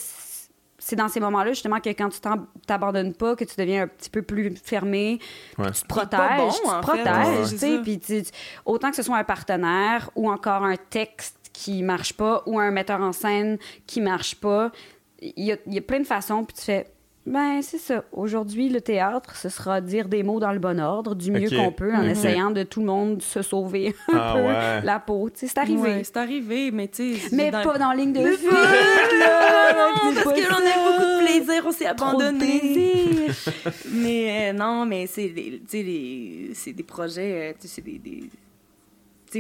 c'est- 0.81 0.97
dans 0.97 1.09
ces 1.09 1.21
moments-là 1.21 1.51
justement 1.51 1.79
que 1.79 1.91
quand 1.91 2.09
tu 2.09 2.19
t'abandonnes 2.67 3.15
pas 3.15 3.37
que 3.37 3.45
tu 3.45 3.55
deviens 3.57 3.83
un 3.83 3.87
petit 3.87 4.11
peu 4.11 4.23
plus 4.23 4.57
fermé, 4.57 5.21
Ouais. 5.59 5.71
tu 5.71 5.83
te 5.83 5.87
protèges, 5.87 6.21
bon, 6.39 6.51
tu 6.51 6.61
te 6.63 6.81
protèges, 6.81 7.63
Ouais, 7.63 7.79
puis 7.83 7.99
tu- 8.01 8.23
autant 8.65 8.91
que 8.91 8.97
ce 8.97 9.03
soit 9.03 9.19
un 9.19 9.25
partenaire 9.25 10.11
ou 10.17 10.29
encore 10.31 10.65
un 10.65 10.77
texte 10.77 11.37
qui 11.53 11.83
marche 11.83 12.15
pas 12.15 12.43
ou 12.47 12.59
un 12.59 12.71
metteur 12.71 13.01
en 13.01 13.13
scène 13.13 13.59
qui 13.87 14.01
marche 14.01 14.35
pas, 14.37 14.73
il 15.21 15.33
y 15.37 15.55
y 15.67 15.79
a 15.79 15.83
plein 15.83 16.01
de 16.01 16.07
façons 16.07 16.45
puis 16.45 16.57
tu 16.57 16.63
fais 16.65 16.87
ben, 17.27 17.61
c'est 17.63 17.79
ça. 17.79 18.03
Aujourd'hui, 18.13 18.69
le 18.71 18.81
théâtre, 18.81 19.37
ce 19.37 19.49
sera 19.49 19.81
dire 19.81 20.09
des 20.09 20.23
mots 20.23 20.41
dans 20.41 20.53
le 20.53 20.59
bon 20.59 20.81
ordre, 20.81 21.15
du 21.15 21.31
mieux 21.31 21.51
qu'on 21.51 21.71
peut, 21.71 21.95
en 21.95 22.03
essayant 22.03 22.51
de 22.51 22.63
tout 22.63 22.81
le 22.81 22.87
monde 22.87 23.21
se 23.23 23.43
sauver 23.43 23.95
un 24.13 24.17
Ah 24.17 24.33
peu 24.35 24.43
ouais. 24.43 24.81
la 24.87 24.99
peau. 25.01 25.29
C'est 25.35 25.57
arrivé. 25.59 25.81
Ouais, 25.81 26.03
c'est 26.05 26.17
arrivé, 26.17 26.71
mais 26.71 26.89
tu 26.89 27.17
sais... 27.17 27.37
mais 27.37 27.51
dans- 27.51 27.63
pas 27.63 27.79
dans 27.79 27.91
la 27.91 27.95
ligne 27.97 28.13
de 28.15 28.25
fuite, 28.27 28.51
là! 28.51 29.73
Non, 29.73 30.15
parce 30.15 30.35
que 30.35 30.41
l'on 30.49 30.57
ça. 30.57 30.75
a 30.75 30.91
beaucoup 30.91 31.03
de 31.05 31.25
plaisir, 31.25 31.63
on 31.67 31.73
s'est 31.73 31.87
abandonné. 31.87 33.27
mais 33.93 34.51
euh, 34.51 34.53
non, 34.53 34.87
mais 34.87 35.07
c'est 35.07 35.29
des, 35.29 35.61
des- 35.71 36.51
c'est 36.55 36.73
des 36.73 36.83
projets, 36.83 37.51
euh, 37.51 37.55
c'est 37.61 37.85
des... 37.85 37.99
des- 37.99 38.31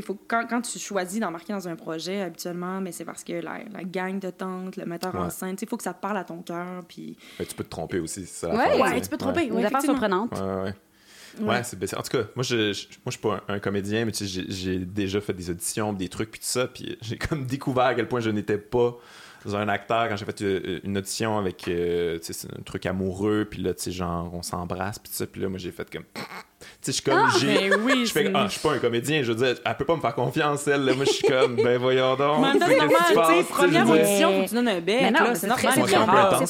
faut, 0.02 0.16
quand, 0.28 0.46
quand 0.48 0.60
tu 0.62 0.78
choisis 0.78 1.18
d'embarquer 1.20 1.52
dans 1.52 1.66
un 1.68 1.76
projet, 1.76 2.20
habituellement, 2.22 2.80
mais 2.80 2.92
c'est 2.92 3.04
parce 3.04 3.24
que 3.24 3.32
la, 3.32 3.58
la 3.72 3.82
gang 3.84 4.18
de 4.20 4.30
tente, 4.30 4.76
le 4.76 4.86
metteur 4.86 5.14
en 5.16 5.28
scène, 5.30 5.56
il 5.60 5.68
faut 5.68 5.76
que 5.76 5.82
ça 5.82 5.94
parle 5.94 6.16
à 6.18 6.24
ton 6.24 6.42
cœur, 6.42 6.84
puis... 6.88 7.16
Ben, 7.38 7.46
tu 7.46 7.54
peux 7.54 7.64
te 7.64 7.70
tromper 7.70 7.98
aussi, 7.98 8.26
c'est 8.26 8.46
ça. 8.46 8.50
Ouais, 8.50 8.56
l'affaire, 8.56 8.80
Ouais, 8.80 9.00
tu 9.00 9.08
peux 9.08 9.16
te 9.16 9.22
tromper. 9.24 9.46
Des 9.46 9.50
Ouais, 9.52 9.64
affaires 9.64 9.78
effectivement. 9.80 9.98
surprenantes. 9.98 10.32
Ouais, 10.32 10.40
ouais, 10.40 10.62
ouais. 10.62 10.74
Ouais, 11.40 11.46
Ouais. 11.48 11.62
c'est 11.62 11.94
En 11.96 12.02
tout 12.02 12.10
cas, 12.10 12.24
moi, 12.34 12.42
je, 12.42 12.72
je- 12.72 12.86
moi, 12.88 13.00
je 13.06 13.10
suis 13.12 13.20
pas 13.20 13.42
un, 13.48 13.54
un 13.54 13.58
comédien, 13.60 14.04
mais 14.04 14.12
j'ai 14.14 14.78
déjà 14.78 15.20
fait 15.20 15.32
des 15.32 15.48
auditions, 15.50 15.92
des 15.92 16.08
trucs, 16.08 16.30
puis 16.30 16.40
tout 16.40 16.46
ça, 16.46 16.66
puis 16.66 16.96
j'ai 17.02 17.18
comme 17.18 17.46
découvert 17.46 17.84
à 17.86 17.94
quel 17.94 18.08
point 18.08 18.20
je 18.20 18.30
n'étais 18.30 18.58
pas 18.58 18.96
un 19.46 19.68
acteur 19.68 20.08
quand 20.08 20.16
j'ai 20.16 20.24
fait 20.26 20.42
euh, 20.42 20.80
une 20.84 20.98
audition 20.98 21.38
avec 21.38 21.66
euh, 21.68 22.18
un 22.58 22.62
truc 22.62 22.84
amoureux, 22.84 23.46
puis 23.50 23.62
là, 23.62 23.72
tu 23.74 23.84
sais, 23.84 23.90
genre, 23.92 24.34
on 24.34 24.42
s'embrasse, 24.42 24.98
puis 24.98 25.08
tout 25.10 25.16
ça, 25.16 25.26
puis 25.26 25.40
là, 25.40 25.48
moi, 25.48 25.58
j'ai 25.58 25.70
fait 25.72 25.88
comme. 25.90 26.04
Je 26.86 26.92
suis 26.92 27.02
comme. 27.02 27.28
j'ai 27.38 27.46
Mais 27.68 27.76
oui, 27.76 28.06
je 28.06 28.12
fais 28.12 28.24
c'est- 28.24 28.30
ah, 28.34 28.46
je 28.46 28.52
suis 28.52 28.60
pas 28.60 28.72
un 28.72 28.78
comédien, 28.78 29.22
je 29.22 29.32
veux 29.32 29.44
dire, 29.44 29.56
elle 29.64 29.76
peut 29.76 29.84
pas 29.84 29.96
me 29.96 30.00
faire 30.00 30.14
confiance, 30.14 30.66
elle. 30.66 30.84
là. 30.86 30.94
Moi, 30.94 31.04
je 31.04 31.10
suis 31.10 31.28
comme, 31.28 31.56
ben 31.56 31.76
voyons 31.78 32.16
donc. 32.16 32.40
Mais 32.40 32.46
en 32.48 32.52
même 32.52 32.58
temps, 32.58 32.66
c'est 32.68 32.76
normal, 32.78 32.96
tu 33.28 33.34
sais, 33.36 33.44
première 33.50 33.90
audition, 33.90 34.32
faut 34.32 34.42
que 34.44 34.48
tu 34.48 34.54
donnes 34.54 34.68
un 34.68 34.80
bec, 34.80 34.98
Mais 35.02 35.10
non, 35.10 35.20
là, 35.20 35.34
c'est 35.34 35.40
c'est 35.42 35.46
normal. 35.48 35.64
très- 35.66 35.76
les 35.76 35.82
c'est 35.82 35.88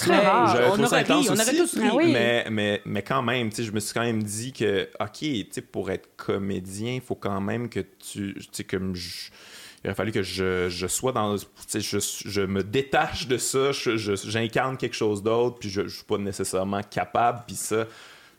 très 0.06 0.14
c'est 0.16 0.26
rare. 0.26 0.52
J'avais 0.54 0.64
On 0.66 0.68
trouvé 0.72 0.86
ça 0.88 0.94
aurait 0.94 1.02
ri, 1.02 1.26
on 1.28 1.32
aurait 1.32 1.42
aussi. 1.42 1.56
tous 1.56 1.80
ri. 1.80 1.88
Ah. 1.90 1.96
Mais, 2.12 2.46
mais, 2.50 2.82
mais 2.84 3.02
quand 3.02 3.22
même, 3.22 3.50
tu 3.50 3.56
sais, 3.56 3.62
je 3.64 3.72
me 3.72 3.80
suis 3.80 3.92
quand 3.92 4.02
même 4.02 4.22
dit 4.22 4.52
que, 4.52 4.88
OK, 5.00 5.18
tu 5.18 5.46
sais, 5.50 5.60
pour 5.62 5.90
être 5.90 6.08
comédien, 6.16 6.94
il 6.94 7.00
faut 7.00 7.16
quand 7.16 7.40
même 7.40 7.68
que 7.68 7.80
tu. 7.80 8.34
Tu 8.34 8.48
sais, 8.52 8.64
comme 8.64 8.94
je- 8.94 9.30
Il 9.82 9.88
aurait 9.88 9.94
fallu 9.96 10.12
que 10.12 10.22
je, 10.22 10.68
je 10.68 10.86
sois 10.86 11.10
dans. 11.12 11.36
Tu 11.38 11.44
sais, 11.66 11.80
je, 11.80 11.98
je 12.26 12.42
me 12.42 12.62
détache 12.62 13.26
de 13.26 13.38
ça, 13.38 13.72
je- 13.72 13.96
je- 13.96 14.14
j'incarne 14.14 14.76
quelque 14.76 14.94
chose 14.94 15.22
d'autre, 15.22 15.56
puis 15.58 15.70
je, 15.70 15.84
je 15.88 15.94
suis 15.96 16.04
pas 16.04 16.18
nécessairement 16.18 16.82
capable, 16.82 17.44
puis 17.46 17.56
ça. 17.56 17.86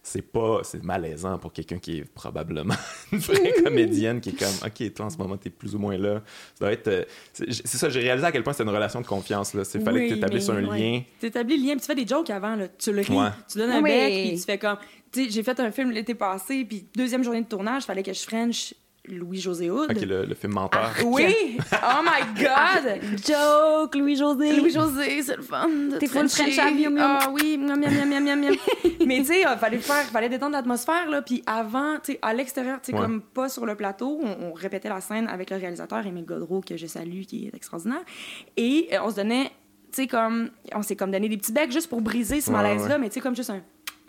C'est 0.04 0.24
pas 0.24 0.62
c'est 0.64 0.84
malaisant 0.84 1.38
pour 1.38 1.54
quelqu'un 1.54 1.78
qui 1.78 2.00
est 2.00 2.04
probablement 2.06 2.74
une 3.12 3.20
vraie 3.20 3.54
comédienne 3.64 4.20
qui 4.20 4.30
est 4.30 4.40
comme 4.40 4.48
ok 4.66 4.94
toi 4.96 5.06
en 5.06 5.10
ce 5.12 5.18
moment 5.18 5.38
t'es 5.38 5.52
plus 5.52 5.76
ou 5.76 5.80
moins 5.80 5.96
là 5.98 6.22
ça 6.56 6.66
doit 6.66 6.72
être 6.74 6.88
euh, 6.88 7.04
c'est 7.34 7.68
ça 7.78 7.88
j'ai 7.90 8.00
réalisé 8.00 8.26
à 8.26 8.32
quel 8.32 8.42
point 8.44 8.54
c'est 8.54 8.64
une 8.64 8.70
relation 8.70 9.00
de 9.02 9.06
confiance 9.06 9.54
là 9.54 9.64
c'est 9.64 9.80
fallait 9.80 10.00
Oui, 10.02 10.08
que 10.10 10.14
tu 10.14 10.18
établisses 10.18 10.50
mais 10.50 10.56
un 10.56 10.68
ouais. 10.70 10.80
lien 10.80 11.02
T'établis 11.20 11.58
le 11.58 11.64
lien, 11.68 11.72
puis 11.74 11.82
tu 11.82 11.86
fais 11.86 11.96
des 11.96 12.08
jokes 12.08 12.30
avant, 12.32 12.56
là. 12.56 12.68
Tu 12.80 12.92
le 12.92 13.02
ris, 13.02 13.14
Ouais. 13.14 13.30
tu 13.52 13.58
donnes 13.60 13.70
un 13.72 13.82
Oui. 13.82 13.90
bec, 13.92 14.14
puis 14.30 14.40
tu 14.40 14.44
fais 14.46 14.58
comme. 14.58 14.78
Tu 15.12 15.26
sais, 15.26 15.30
j'ai 15.30 15.44
fait 15.44 15.60
un 15.60 15.72
film 15.72 15.92
l'été 15.92 16.16
passé, 16.16 16.66
puis 16.66 16.86
deuxième 16.96 17.24
journée 17.24 17.42
de 17.42 17.48
tournage, 17.48 17.84
fallait 17.84 18.02
que 18.02 18.14
je 18.14 18.22
French 18.22 18.74
Louis-José 19.08 19.72
Hood. 19.72 19.92
ok 19.92 20.02
le, 20.02 20.26
le 20.26 20.36
film 20.36 20.54
menteur 20.54 20.92
Oui! 21.06 21.58
Oh 21.74 22.02
my 22.04 22.44
God! 22.44 23.02
Joke, 23.28 23.96
Louis-José. 23.96 24.56
Louis-José, 24.58 25.22
c'est 25.24 25.36
le 25.38 25.42
fun. 25.42 25.68
de 25.68 25.98
T'es 25.98 26.08
full. 26.08 26.30
French 26.30 26.58
à 26.60 26.70
miam, 26.72 26.94
miam. 26.94 27.18
Ah 27.22 27.30
oui, 27.32 27.58
miam, 27.58 27.80
miam, 27.80 27.92
miam, 27.94 28.08
miam, 28.10 28.24
miam, 28.24 28.40
miam. 28.40 28.56
Mais 29.06 29.18
tu 29.20 29.26
sais, 29.26 29.42
il 29.42 29.58
fallait 29.60 29.78
le 29.78 29.82
faire, 29.82 30.04
fallait 30.06 30.30
détendre 30.30 30.54
l'atmosphère, 30.54 31.10
là. 31.10 31.22
Puis 31.22 31.42
avant, 31.48 31.96
tu 32.04 32.14
sais, 32.14 32.20
à 32.22 32.34
l'extérieur, 32.34 32.80
tu 32.82 32.92
sais, 32.92 32.98
Ouais. 32.98 33.02
comme 33.04 33.22
pas 33.22 33.50
sur 33.50 33.66
le 33.66 33.76
plateau, 33.76 34.20
on, 34.22 34.50
on 34.50 34.54
répétait 34.54 34.90
la 34.90 35.02
scène 35.02 35.28
avec 35.28 35.50
le 35.50 35.58
réalisateur 35.58 36.06
Émile 36.06 36.26
Godreau, 36.26 36.62
que 36.62 36.78
je 36.78 36.86
salue, 36.88 37.22
qui 37.24 37.48
est 37.48 37.56
extraordinaire. 37.56 38.02
Et 38.58 38.90
euh, 38.94 38.98
on 39.04 39.10
se 39.10 39.16
donnait, 39.16 39.46
tu 39.92 40.04
sais, 40.04 40.08
comme, 40.08 40.52
on 40.76 40.84
s'est 40.84 40.96
comme 40.96 41.12
donné 41.12 41.28
des 41.28 41.38
petits 41.38 41.52
becs 41.54 41.72
juste 41.72 41.90
pour 41.90 42.02
briser 42.02 42.40
ce 42.42 42.52
Ouais, 42.52 42.58
malaise-là, 42.58 42.96
ouais. 42.96 43.00
mais 43.00 43.10
tu 43.10 43.16
sais, 43.16 43.20
comme 43.22 43.36
juste 43.36 43.50
un. 43.50 43.62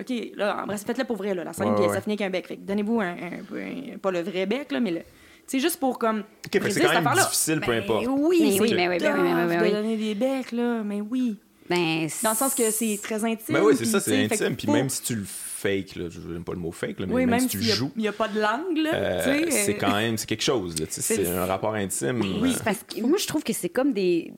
OK, 0.02 0.32
là, 0.36 0.64
bref, 0.66 0.82
faites-le 0.86 1.04
pour 1.04 1.16
vrai, 1.16 1.34
là, 1.34 1.44
la 1.44 1.52
scène, 1.52 1.68
Ouais, 1.70 1.74
puis 1.76 1.84
ouais. 1.86 1.94
ça 1.94 2.00
finit 2.00 2.14
avec 2.14 2.26
un 2.26 2.30
bec. 2.30 2.46
Fait 2.46 2.56
donnez-vous 2.56 3.00
un, 3.00 3.06
un- 3.10 3.56
un- 3.56 3.98
Pas 3.98 4.10
le 4.10 4.20
vrai 4.22 4.46
bec, 4.46 4.70
là, 4.72 4.80
mais 4.80 4.90
le. 4.90 5.00
C'est 5.46 5.58
juste 5.60 5.78
pour 5.80 5.98
comme. 5.98 6.20
ok 6.20 6.60
c'est 6.70 6.80
quand 6.82 6.92
même 7.02 7.14
difficile 7.14 7.60
peu 7.60 7.72
Ben 7.72 7.82
importe 7.82 8.06
Oui, 8.08 8.16
oui, 8.40 8.40
mais 8.42 8.60
oui, 8.60 8.74
ben 8.74 8.88
oui, 8.90 8.98
mais 9.00 9.10
oui, 9.12 9.46
mais 9.48 9.60
oui, 9.62 9.70
donner 9.72 9.96
des 9.96 10.14
becs, 10.14 10.52
là, 10.52 10.82
mais 10.84 11.00
oui. 11.00 11.36
Ben, 11.68 12.08
Dans 12.22 12.30
le 12.30 12.36
sens 12.36 12.54
que 12.54 12.70
c'est 12.70 12.98
très 13.02 13.24
intime. 13.24 13.54
ben 13.54 13.62
oui 13.62 13.74
c'est 13.76 13.84
ça 13.86 14.00
c'est 14.00 14.24
intime 14.24 14.56
puis 14.56 14.68
même 14.68 14.88
si 14.90 15.00
tu 15.02 15.14
le 15.14 15.24
fake 15.24 15.94
là 15.94 16.08
je 16.10 16.18
n'aime 16.20 16.42
pas 16.44 16.52
le 16.52 16.58
mot 16.58 16.72
fake 16.72 16.98
là, 17.00 17.06
mais 17.06 17.14
Oui, 17.14 17.20
même, 17.22 17.30
même 17.30 17.40
si 17.40 17.56
tu 17.56 17.62
joues 17.62 17.92
n'y 17.96 18.08
a, 18.08 18.12
pas 18.12 18.26
de 18.28 18.38
langue, 18.40 18.76
là, 18.78 18.90
euh, 18.94 19.46
c'est 19.48 19.76
euh, 19.76 19.78
quand 19.80 19.94
même 19.94 20.18
c'est 20.18 20.26
quelque 20.26 20.42
chose 20.42 20.78
là, 20.78 20.86
tu 20.86 21.00
sais, 21.00 21.02
C'est- 21.16 21.26
un 21.28 21.46
rapport 21.46 21.74
intime 21.74 22.20
Oui, 22.20 22.50
euh, 22.50 22.54
c'est 22.56 22.64
parce 22.64 22.78
que 22.82 23.00
moi, 23.00 23.16
je 23.16 23.26
trouve 23.28 23.42
que 23.44 23.52
c'est 23.52 23.68
comme 23.68 23.92
des. 23.92 24.32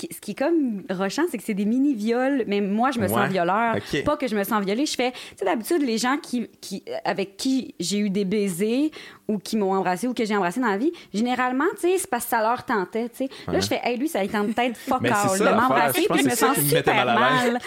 Ce 0.00 0.06
qui, 0.06 0.14
ce 0.14 0.20
qui 0.20 0.30
est 0.30 0.34
comme 0.34 0.82
rochant, 0.90 1.24
c'est 1.30 1.36
que 1.36 1.44
c'est 1.44 1.52
des 1.54 1.66
mini-viols. 1.66 2.44
Mais 2.46 2.60
moi, 2.62 2.90
je 2.90 2.98
me 2.98 3.04
Ouais. 3.06 3.08
sens 3.12 3.28
violeur. 3.28 3.76
Ok. 3.76 4.02
Pas 4.04 4.16
que 4.16 4.26
je 4.28 4.34
me 4.34 4.44
sens 4.44 4.64
violée. 4.64 4.86
Je 4.86 4.94
fais. 4.94 5.10
Tu 5.12 5.18
sais, 5.36 5.44
d'habitude, 5.44 5.82
les 5.82 5.98
gens 5.98 6.16
qui, 6.16 6.48
qui, 6.62 6.82
avec 7.04 7.36
qui 7.36 7.74
j'ai 7.78 7.98
eu 7.98 8.08
des 8.08 8.24
baisers 8.24 8.90
ou 9.28 9.38
qui 9.38 9.56
m'ont 9.58 9.72
embrassé 9.74 10.08
ou 10.08 10.14
que 10.14 10.24
j'ai 10.24 10.34
embrassé 10.36 10.58
dans 10.60 10.68
la 10.68 10.78
vie, 10.78 10.92
généralement, 11.12 11.66
tu 11.74 11.82
sais, 11.88 11.98
c'est 11.98 12.08
parce 12.10 12.24
que 12.24 12.30
ça 12.30 12.40
leur 12.40 12.64
tentait. 12.64 13.10
Tu 13.10 13.16
sais. 13.16 13.28
Là, 13.46 13.54
Ouais. 13.54 13.60
je 13.60 13.66
fais, 13.66 13.80
hey, 13.84 13.98
lui, 13.98 14.08
ça 14.08 14.22
lui 14.22 14.28
tente 14.30 14.54
peut-être 14.54 14.76
fuck 14.78 15.04
all 15.04 15.38
de 15.38 15.44
m'embrasser, 15.44 16.06
puis 16.10 16.20
je 16.22 16.24
me 16.24 16.34
sens 16.34 16.56
super 16.60 16.94
mal 17.04 17.18
mal. 17.18 17.58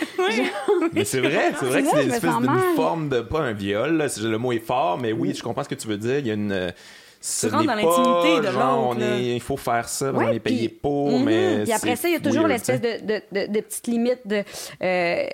Mais 0.93 1.05
c'est 1.05 1.19
vrai, 1.21 1.51
c'est 1.59 1.65
vrai 1.65 1.83
que 1.83 1.89
C'est 1.89 2.03
une 2.05 2.11
espèce 2.11 2.37
d'une 2.37 2.75
forme 2.75 3.09
de 3.09 3.21
pas 3.21 3.41
un 3.41 3.53
viol, 3.53 3.97
là, 3.97 4.07
le 4.21 4.37
mot 4.37 4.51
est 4.51 4.59
fort, 4.59 4.97
mais 4.97 5.11
oui, 5.11 5.33
je 5.35 5.43
comprends 5.43 5.63
ce 5.63 5.69
que 5.69 5.75
tu 5.75 5.87
veux 5.87 5.97
dire. 5.97 6.19
Il 6.19 6.27
y 6.27 6.31
a 6.31 6.33
une 6.33 6.73
rentres 7.49 7.61
n'est 7.61 7.67
dans 7.67 7.75
l'intimité 7.75 8.47
de 8.47 8.51
genre, 8.51 8.75
l'autre, 8.87 8.97
on 8.97 8.99
là. 8.99 9.17
est- 9.17 9.35
il 9.35 9.41
faut 9.41 9.57
faire 9.57 9.87
ça, 9.87 10.11
Ouais, 10.11 10.25
on 10.25 10.31
est 10.33 10.39
payé 10.39 10.67
puis- 10.69 10.77
pour, 10.79 11.17
Mhm. 11.19 11.23
mais 11.25 11.63
Puis 11.63 11.71
après 11.71 11.95
ça, 11.95 12.07
il 12.09 12.11
y 12.13 12.15
a 12.15 12.19
toujours 12.19 12.47
l'espèce 12.47 12.81
de, 12.81 13.05
de, 13.05 13.21
de, 13.31 13.51
de 13.53 13.59
petites 13.61 13.87
limites 13.87 14.25
de. 14.27 14.35
euh, 14.35 14.43
euh, 14.83 15.27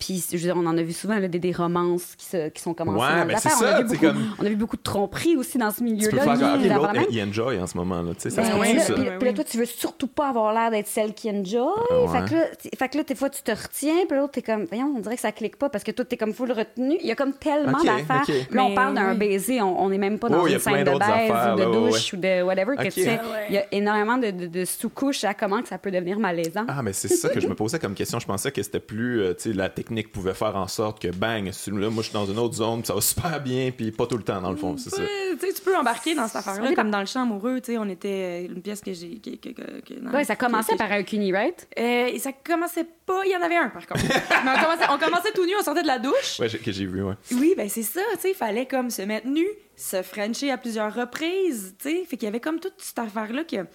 puis, 0.00 0.24
je 0.32 0.36
veux 0.36 0.42
dire, 0.42 0.54
on 0.56 0.66
en 0.66 0.76
a 0.76 0.82
vu 0.82 0.92
souvent 0.92 1.18
là, 1.18 1.28
des, 1.28 1.38
des 1.38 1.52
romances 1.52 2.16
qui, 2.16 2.26
se, 2.26 2.48
qui 2.48 2.60
sont 2.60 2.74
commencées 2.74 2.98
Ouais, 3.06 3.24
ben, 3.26 3.36
c'est 3.38 3.48
affaires. 3.48 3.58
on, 3.60 3.66
a 3.66 3.70
ça, 3.76 3.82
vu 3.82 3.84
beaucoup, 3.88 4.00
comme- 4.06 4.34
on 4.40 4.46
a 4.46 4.48
vu 4.48 4.56
beaucoup 4.56 4.76
de 4.76 4.82
tromperies 4.82 5.36
aussi 5.36 5.58
dans 5.58 5.70
ce 5.70 5.76
Tu 5.76 5.84
peux 5.84 5.90
milieu-là. 5.90 6.36
faire 6.36 7.04
il 7.10 7.22
enjoy 7.22 7.58
en 7.60 7.66
ce 7.66 7.76
moment, 7.76 8.02
là, 8.02 8.12
tu 8.14 8.22
sais, 8.22 8.30
ça 8.30 8.42
Ben, 8.42 8.52
se 8.52 8.56
ouais, 8.58 8.60
puis 8.62 8.72
peut 8.72 8.78
là, 8.78 8.84
ça. 8.84 8.94
puis- 8.94 9.04
là, 9.04 9.18
oui. 9.22 9.34
toi, 9.34 9.44
tu 9.44 9.58
veux 9.58 9.64
surtout 9.66 10.06
pas 10.08 10.28
avoir 10.30 10.52
l'air 10.52 10.70
d'être 10.70 10.88
celle 10.88 11.14
qui 11.14 11.30
enjoy. 11.30 11.60
Ouais. 11.90 12.08
Fait, 12.08 12.28
que 12.28 12.34
là, 12.34 12.44
fait 12.78 12.88
que 12.88 12.96
là, 12.98 13.04
des 13.04 13.14
fois, 13.14 13.30
tu 13.30 13.42
te 13.42 13.50
retiens, 13.52 14.06
puis 14.08 14.16
l'autre, 14.16 14.32
t'es 14.32 14.42
comme, 14.42 14.64
voyons, 14.64 14.92
on 14.96 15.00
dirait 15.00 15.14
que 15.16 15.20
ça 15.20 15.32
clique 15.32 15.56
pas 15.56 15.68
parce 15.68 15.84
que 15.84 15.90
toi, 15.90 16.04
t'es 16.04 16.16
comme 16.16 16.32
full 16.32 16.50
retenu. 16.52 16.96
Il 17.00 17.06
y 17.06 17.12
a 17.12 17.14
comme 17.14 17.34
tellement 17.34 17.78
Ok, 17.78 17.84
d'affaires. 17.86 18.22
ok. 18.28 18.34
Là, 18.54 18.64
on 18.64 18.68
Mais 18.70 18.74
parle 18.74 18.94
d'un 18.94 19.12
oui. 19.12 19.18
baiser, 19.18 19.60
on 19.60 19.88
n'est 19.90 19.98
même 19.98 20.18
pas 20.18 20.28
dans 20.28 20.42
Oh, 20.42 20.46
une 20.46 20.58
scène 20.58 20.84
de 20.84 20.90
baise 20.90 21.00
affaires, 21.02 21.54
ou 21.56 21.60
de 21.60 21.64
douche 21.90 22.12
ou 22.14 22.16
de 22.16 22.42
whatever 22.42 22.76
que 22.76 22.84
tu 22.84 23.02
sais. 23.02 23.20
Ah. 23.22 23.26
Il 23.48 23.54
y 23.54 23.58
a 23.58 23.64
énormément 23.72 24.16
de, 24.18 24.64
sous-couches 24.64 25.24
à 25.24 25.34
comment 25.34 25.60
que 25.60 25.68
ça 25.68 25.76
peut 25.78 25.90
devenir 25.90 26.18
malaisant. 26.18 26.64
Ah, 26.68 26.82
mais 26.82 26.92
c'est 26.92 27.08
ça 27.08 27.28
que 27.28 27.40
je 27.40 27.46
me 27.48 27.54
posais 27.54 27.78
comme 27.78 27.94
question. 27.94 28.18
Je 28.18 28.26
pensais 28.26 28.50
que 28.52 28.62
c'était 28.62 28.80
plus, 28.80 29.20
euh, 29.20 29.34
tu 29.34 29.50
sais, 29.50 29.52
la 29.56 29.68
technique 29.68 29.89
pouvait 30.12 30.34
faire 30.34 30.56
en 30.56 30.68
sorte 30.68 31.00
que, 31.02 31.08
bang, 31.08 31.52
film-là, 31.52 31.90
moi, 31.90 32.02
je 32.02 32.08
suis 32.08 32.14
dans 32.14 32.26
une 32.26 32.38
autre 32.38 32.54
zone, 32.54 32.84
ça 32.84 32.94
va 32.94 33.00
super 33.00 33.40
bien, 33.42 33.70
puis 33.70 33.90
pas 33.92 34.06
tout 34.06 34.16
le 34.16 34.22
temps, 34.22 34.40
dans 34.40 34.50
le 34.50 34.56
fond, 34.56 34.76
c'est 34.76 34.90
ça. 34.90 35.02
Tu 35.40 35.62
peux 35.62 35.76
embarquer 35.76 36.14
dans 36.14 36.26
cette 36.26 36.36
affaire-là, 36.36 36.74
comme 36.74 36.90
dans 36.90 37.00
le 37.00 37.06
chant 37.06 37.22
amoureux, 37.22 37.60
tu 37.60 37.72
sais, 37.72 37.78
on 37.78 37.88
était 37.88 38.46
euh, 38.48 38.54
une 38.54 38.62
pièce 38.62 38.80
que 38.80 38.92
j'ai. 38.92 39.18
Que, 39.18 39.30
que, 39.36 39.50
que- 39.50 40.10
Ouais, 40.14 40.24
ça 40.24 40.36
commençait 40.36 40.72
que- 40.72 40.78
par 40.78 40.90
un 40.92 41.02
cuni, 41.02 41.32
right? 41.32 41.68
Euh, 41.78 42.06
et 42.06 42.18
ça 42.18 42.32
commençait 42.32 42.86
pas, 43.06 43.22
il 43.26 43.32
y 43.32 43.36
en 43.36 43.42
avait 43.42 43.56
un 43.56 43.68
par 43.68 43.86
contre. 43.86 44.04
Mais 44.44 44.50
on 44.56 44.62
commençait, 44.62 44.90
on 44.90 44.98
commençait 44.98 45.32
tout 45.32 45.44
nu, 45.46 45.52
on 45.58 45.62
sortait 45.62 45.82
de 45.82 45.86
la 45.86 45.98
douche. 45.98 46.38
Ouais, 46.40 46.48
que 46.48 46.72
j'ai 46.72 46.86
vu, 46.86 47.02
ouais. 47.02 47.14
Oui, 47.32 47.54
ben 47.56 47.68
c'est 47.68 47.82
ça, 47.82 48.00
tu 48.14 48.20
sais, 48.20 48.30
il 48.30 48.34
fallait 48.34 48.66
comme 48.66 48.90
se 48.90 49.02
mettre 49.02 49.26
nu, 49.26 49.46
se 49.76 50.02
frencher 50.02 50.50
à 50.50 50.58
plusieurs 50.58 50.94
reprises, 50.94 51.74
tu 51.78 51.88
sais. 51.90 52.04
Fait 52.04 52.16
qu'il 52.16 52.26
y 52.26 52.28
avait 52.28 52.40
comme 52.40 52.60
toute 52.60 52.74
cette 52.78 52.98
affaire-là 52.98 53.44
que, 53.44 53.56
tu 53.56 53.66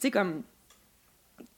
sais, 0.00 0.10
comme 0.10 0.42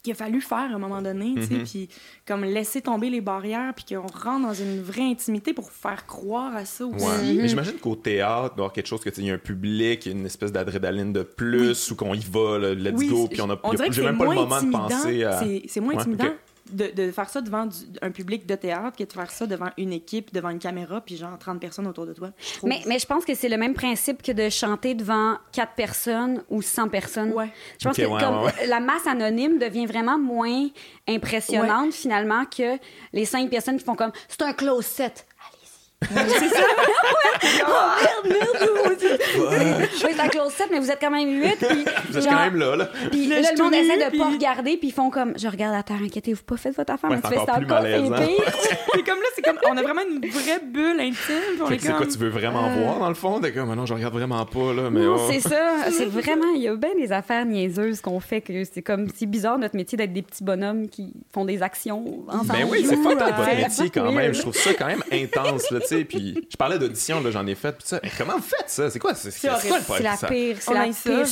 qu'il 0.05 0.13
a 0.13 0.15
fallu 0.15 0.41
faire 0.41 0.59
à 0.59 0.75
un 0.75 0.79
moment 0.79 1.03
donné, 1.03 1.35
tu 1.35 1.43
sais, 1.43 1.55
Mhm. 1.55 1.65
puis 1.65 1.89
comme 2.27 2.45
laisser 2.45 2.81
tomber 2.83 3.09
les 3.11 3.21
barrières, 3.21 3.73
puis 3.75 3.85
qu'on 3.97 4.03
rentre 4.07 4.47
dans 4.47 4.53
une 4.55 4.81
vraie 4.83 5.03
intimité 5.11 5.53
pour 5.55 5.73
faire 5.73 6.07
croire 6.07 6.55
à 6.55 6.65
ça 6.65 6.85
aussi. 6.87 7.05
Ouais. 7.05 7.35
Mais 7.37 7.49
j'imagine 7.49 7.75
qu'au 7.79 7.97
théâtre, 7.97 8.51
il 8.53 8.57
doit 8.57 8.65
y 8.65 8.67
avoir 8.67 8.73
quelque 8.75 8.87
chose 8.87 9.01
que 9.01 9.09
tu 9.09 9.17
sais, 9.17 9.23
il 9.23 9.29
y 9.29 9.31
a 9.31 9.35
un 9.35 9.39
public, 9.39 10.07
une 10.07 10.27
espèce 10.27 10.53
d'adrénaline 10.53 11.13
de 11.13 11.23
plus, 11.23 11.91
ou 11.91 11.97
qu'on 11.97 12.15
y 12.15 12.21
va, 12.31 12.59
là, 12.59 12.75
let's 12.75 12.93
Oui, 12.97 13.09
go, 13.09 13.27
puis 13.29 13.41
on 13.41 13.51
a 13.51 13.59
on 13.65 13.73
dirait 13.73 13.89
que 13.89 13.95
j'ai 13.95 14.03
c'est 14.03 14.07
même 14.07 14.19
pas 14.19 14.25
le 14.27 14.31
moins 14.35 14.45
moment 14.47 14.63
de 14.63 14.71
penser 14.71 15.25
à. 15.25 15.39
c'est- 15.43 15.63
C'est 15.69 15.81
moins 15.81 15.95
Ouais, 15.95 16.01
intimidant. 16.03 16.25
De, 16.73 16.87
de 16.89 17.11
faire 17.12 17.29
ça 17.29 17.41
devant 17.41 17.67
du- 17.67 17.77
un 18.01 18.11
public 18.11 18.47
de 18.47 18.55
théâtre 18.55 18.97
que 18.97 19.05
de 19.05 19.12
faire 19.12 19.31
ça 19.31 19.47
devant 19.47 19.69
une 19.77 19.93
équipe, 19.93 20.33
devant 20.33 20.49
une 20.51 20.59
caméra, 20.59 21.01
puis 21.01 21.17
genre 21.17 21.39
30 21.39 21.61
personnes 21.61 21.87
autour 21.87 22.07
de 22.07 22.12
toi. 22.15 22.31
je 22.39 22.59
trouve. 22.59 22.69
Mais, 22.69 22.81
mais 22.87 22.99
je 22.99 23.07
pense 23.07 23.25
que 23.25 23.35
c'est 23.35 23.49
le 23.49 23.57
même 23.57 23.75
principe 23.75 24.23
que 24.23 24.33
de 24.33 24.49
chanter 24.49 24.95
devant 24.95 25.37
4 25.53 25.75
personnes 25.75 26.43
ou 26.49 26.62
100 26.62 26.89
personnes. 26.89 27.33
Ouais. 27.33 27.51
Je 27.81 27.87
pense 27.89 27.97
que 27.97 28.03
ouais, 28.03 28.21
comme 28.21 28.39
ouais, 28.45 28.53
ouais. 28.61 28.67
la 28.67 28.81
masse 28.81 29.07
anonyme 29.07 29.59
devient 29.59 29.87
vraiment 29.87 30.19
moins 30.19 30.69
impressionnante 31.09 31.93
finalement 31.93 32.45
que 32.45 32.79
les 33.12 33.25
5 33.25 33.49
personnes 33.51 33.77
qui 33.79 33.85
font 33.85 33.95
comme 33.97 34.12
c'est 34.29 34.43
un 34.43 34.53
close 34.53 34.87
set. 34.87 35.27
C'est 36.09 36.49
ça? 36.49 36.65
oh 37.67 38.29
merde, 38.29 38.37
merde! 38.41 38.71
oui, 39.39 39.87
c'est 39.97 40.21
un 40.21 40.29
close 40.29 40.53
set, 40.53 40.69
mais 40.71 40.79
vous 40.79 40.91
êtes 40.91 41.01
quand 41.01 41.11
même 41.11 41.29
8. 41.43 41.57
Puis, 41.59 41.85
Vous 42.11 42.19
êtes 42.19 42.27
quand 42.27 42.41
même 42.41 42.57
là, 42.57 42.77
là. 42.77 42.89
Puis 43.11 43.27
Là, 43.27 43.37
le 43.57 43.63
monde 43.63 43.75
essaie 43.75 44.05
de 44.05 44.11
puis- 44.11 44.19
pas 44.19 44.31
regarder, 44.31 44.77
puis 44.77 44.89
ils 44.89 44.93
font 44.93 45.11
comme 45.11 45.35
je 45.37 45.49
regarde 45.49 45.75
à 45.75 45.83
terre, 45.83 46.01
inquiétez-vous 46.03 46.43
pas, 46.45 46.57
faites 46.57 46.77
votre 46.77 46.93
affaire, 46.93 47.11
Ouais, 47.11 47.17
mais 47.17 47.23
tu 47.23 47.29
c'est 47.29 47.41
fais 47.41 47.47
ça 47.47 47.59
plus 47.59 47.65
encore, 47.67 47.83
c'est 47.83 48.27
pire. 48.27 48.79
Puis 48.93 49.03
comme 49.03 49.19
là, 49.19 49.27
c'est 49.35 49.43
comme 49.43 49.59
on 49.71 49.77
a 49.77 49.83
vraiment 49.83 50.03
une 50.09 50.31
vraie 50.31 50.61
bulle 50.65 51.01
intime. 51.01 51.67
Fait 51.69 51.77
que 51.77 51.83
c'est 51.83 51.89
comme... 51.89 51.97
quoi, 51.99 52.07
tu 52.07 52.19
veux 52.19 52.29
vraiment 52.29 52.69
voir, 52.71 52.99
dans 53.01 53.09
le 53.09 53.15
fond? 53.15 53.41
T'es 53.41 53.53
comme, 53.53 53.75
non, 53.75 53.87
je 53.87 53.95
regarde 53.95 54.15
vraiment 54.15 54.45
pas, 54.47 54.73
là, 54.73 54.91
mais 54.91 55.01
Non, 55.01 55.17
oh. 55.19 55.29
c'est 55.31 55.41
ça. 55.41 55.73
C'est 55.91 56.07
vraiment, 56.07 56.53
il 56.55 56.63
y 56.63 56.69
a 56.69 56.77
bien 56.77 56.95
des 56.97 57.13
affaires 57.13 57.45
niaiseuses 57.45 58.01
qu'on 58.01 58.19
fait 58.21 58.41
que 58.41 58.65
c'est 58.65 58.83
comme, 58.83 59.07
c'est 59.15 59.27
bizarre 59.27 59.59
notre 59.59 59.77
métier 59.77 59.97
d'être 59.97 60.13
des 60.13 60.23
petits 60.23 60.43
bonhommes 60.43 60.89
qui 60.89 61.13
font 61.33 61.45
des 61.45 61.63
actions 61.63 62.25
ensemble. 62.29 62.49
Ben 62.49 62.67
oui, 62.71 62.85
c'est 62.89 62.97
ouais. 62.97 63.15
votre 63.15 63.57
métier 63.57 63.91
quand 63.91 64.13
même. 64.13 64.35
Je 64.35 64.41
trouve 64.41 64.55
ça 64.57 64.71
quand 64.75 64.87
même 64.87 65.03
intense, 65.13 65.71
là, 65.71 65.81
tu 65.81 65.87
sais. 65.99 66.05
Puis 66.05 66.49
je 66.51 66.57
parlais 66.57 66.78
d'audition, 66.78 67.22
là, 67.22 67.30
j'en 67.30 67.47
ai 67.47 67.55
fait. 67.55 67.72
Puis 67.72 67.86
ça, 67.86 68.01
hey, 68.03 68.11
comment 68.18 68.34
vous 68.36 68.42
faites 68.42 68.68
ça? 68.70 68.90
C'est 68.90 68.99
quoi? 68.99 69.14
C'est 69.14 69.30
c'est 69.30 69.49
quoi 69.49 69.51
le 69.51 69.57
horrible. 69.57 69.74
C'est 69.78 69.84
problème? 69.84 70.05
la 70.12 70.16
Ça- 70.16 70.26
pire, 70.28 70.57
c'est 70.61 70.74
la 70.74 70.84
pire 70.84 70.95
chose. 71.26 71.28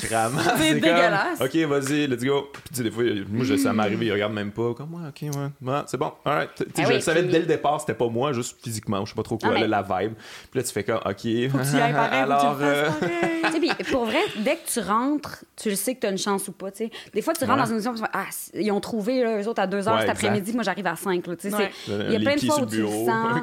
Sacrament. 0.00 0.40
C'est 0.58 0.70
comme, 0.70 0.80
dégueulasse. 0.80 1.40
OK, 1.40 1.56
vas-y, 1.56 2.06
let's 2.06 2.24
go. 2.24 2.48
Puis 2.52 2.62
tu 2.68 2.74
sais, 2.76 2.82
des 2.82 2.90
fois, 2.90 3.04
moi, 3.28 3.44
je, 3.44 3.56
ça 3.56 3.72
m'est 3.72 3.82
arrivé, 3.82 4.06
ils 4.06 4.12
regardent 4.12 4.34
même 4.34 4.50
pas. 4.52 4.74
Comme, 4.74 4.94
ouais, 4.94 5.08
OK, 5.08 5.22
ouais. 5.36 5.70
ouais 5.72 5.80
c'est 5.86 5.96
bon. 5.96 6.12
All 6.24 6.32
right. 6.34 6.50
Tu 6.56 6.64
sais, 6.64 6.70
Ah 6.78 6.82
je 6.82 6.88
oui, 6.88 6.94
le 6.94 7.00
savais 7.00 7.22
puis- 7.22 7.32
dès 7.32 7.38
le 7.40 7.46
départ, 7.46 7.80
c'était 7.80 7.94
pas 7.94 8.08
moi, 8.08 8.32
juste 8.32 8.56
physiquement. 8.62 9.04
Je 9.04 9.10
sais 9.10 9.14
pas 9.16 9.22
trop 9.22 9.38
quoi, 9.38 9.50
Ah, 9.50 9.54
mais- 9.54 9.66
là, 9.66 9.82
la 9.88 10.00
vibe. 10.00 10.14
Puis 10.50 10.60
là, 10.60 10.62
tu 10.62 10.72
fais 10.72 10.84
comme, 10.84 11.00
OK. 11.04 11.16
Tu 11.20 11.50
Alors, 11.78 12.58
euh, 12.60 12.88
puis 13.60 13.70
pour 13.90 14.04
vrai, 14.06 14.20
dès 14.38 14.56
que 14.56 14.68
tu 14.72 14.80
rentres, 14.80 15.44
tu 15.56 15.70
le 15.70 15.76
sais 15.76 15.94
que 15.94 16.00
tu 16.00 16.06
as 16.06 16.10
une 16.10 16.18
chance 16.18 16.48
ou 16.48 16.52
pas. 16.52 16.70
tu 16.70 16.84
sais. 16.84 16.90
Des 17.12 17.22
fois, 17.22 17.32
tu 17.34 17.44
rentres 17.44 17.58
dans 17.58 17.66
une 17.66 17.74
audition, 17.74 17.94
tu 17.94 18.00
fais, 18.00 18.08
ah, 18.12 18.24
ils 18.54 18.70
ont 18.72 18.80
trouvé, 18.80 19.22
là, 19.22 19.40
eux 19.40 19.48
autres, 19.48 19.60
à 19.62 19.66
2 19.66 19.88
heures 19.88 19.94
Ouais, 19.94 20.00
cet 20.02 20.10
après-midi, 20.10 20.52
moi, 20.52 20.62
j'arrive 20.62 20.86
à 20.86 20.96
5. 20.96 21.26
Là, 21.26 21.36
tu 21.36 21.50
sais, 21.50 21.56
c'est- 21.56 21.70
Il 21.88 22.12
y 22.12 22.16
a 22.16 22.20
plein 22.20 22.34
de 22.36 22.40
fois 22.40 22.60
où 22.60 22.66
tu 22.66 22.76
le 22.76 22.82
bureau, 22.86 23.06
sens. 23.06 23.42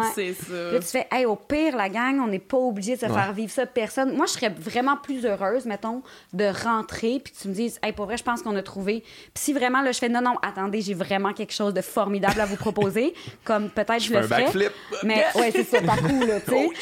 Ouais. 0.00 0.06
C'est 0.14 0.32
ça. 0.34 0.72
Là, 0.72 0.78
tu 0.78 0.86
fais, 0.86 1.06
hey, 1.10 1.24
au 1.26 1.36
pire, 1.36 1.76
la 1.76 1.88
gang, 1.88 2.18
on 2.20 2.26
n'est 2.26 2.38
pas 2.38 2.56
obligé 2.58 2.94
de 2.96 3.00
se 3.00 3.06
Ouais. 3.06 3.12
faire 3.12 3.32
vivre 3.32 3.50
ça 3.52 3.66
personne. 3.66 4.14
Moi, 4.16 4.26
je 4.26 4.32
serais 4.32 4.48
vraiment 4.50 4.96
plus 4.96 5.24
heureuse, 5.26 5.66
mettons, 5.66 6.02
de 6.32 6.44
rentrer 6.46 7.20
puis 7.22 7.32
que 7.32 7.38
tu 7.40 7.48
me 7.48 7.54
dises, 7.54 7.78
hey, 7.82 7.92
pour 7.92 8.06
vrai, 8.06 8.16
je 8.16 8.22
pense 8.24 8.42
qu'on 8.42 8.56
a 8.56 8.62
trouvé. 8.62 9.00
Puis 9.00 9.32
si 9.44 9.52
vraiment, 9.52 9.80
là, 9.82 9.92
je 9.92 9.98
fais, 9.98 10.08
non, 10.08 10.20
non, 10.20 10.36
attendez, 10.42 10.80
j'ai 10.80 10.94
vraiment 10.94 11.32
quelque 11.32 11.52
chose 11.52 11.74
de 11.74 11.80
formidable 11.80 12.40
à 12.40 12.46
vous 12.46 12.56
proposer, 12.56 13.14
comme 13.44 13.70
peut-être 13.70 14.00
je, 14.02 14.08
fais 14.08 14.14
le 14.20 14.24
un 14.24 14.28
ferais. 14.28 14.42
backflip. 14.44 14.72
Mais 15.04 15.24
ouais, 15.36 15.50
c'est 15.52 15.64
ça, 15.64 15.80
pas 15.80 15.96
cool, 15.96 16.26
là, 16.26 16.40
tu 16.44 16.50
sais. 16.50 16.68
Oh. 16.68 16.72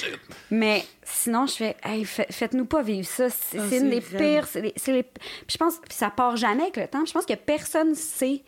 Mais 0.51 0.85
sinon, 1.05 1.47
je 1.47 1.55
fais, 1.55 1.77
hey, 1.85 2.05
fa- 2.05 2.27
faites-nous 2.31 2.65
pas 2.67 2.83
vivre 2.83 3.07
ça. 3.07 3.29
C'est 3.31 3.59
Ah, 3.59 3.77
une 3.77 3.91
des 3.91 4.01
pires. 4.01 4.47
c'est 4.47 4.61
les- 4.61 4.73
c'est 4.77 4.93
les- 4.93 5.03
Puis 5.03 5.21
je 5.53 5.57
pense, 5.57 5.75
puis 5.77 5.95
ça 5.97 6.11
part 6.11 6.37
jamais 6.37 6.63
avec 6.63 6.77
le 6.77 6.87
temps. 6.89 7.05
Je 7.05 7.13
pense 7.13 7.27
que 7.27 7.35
personne 7.35 7.95
sait 7.95 8.43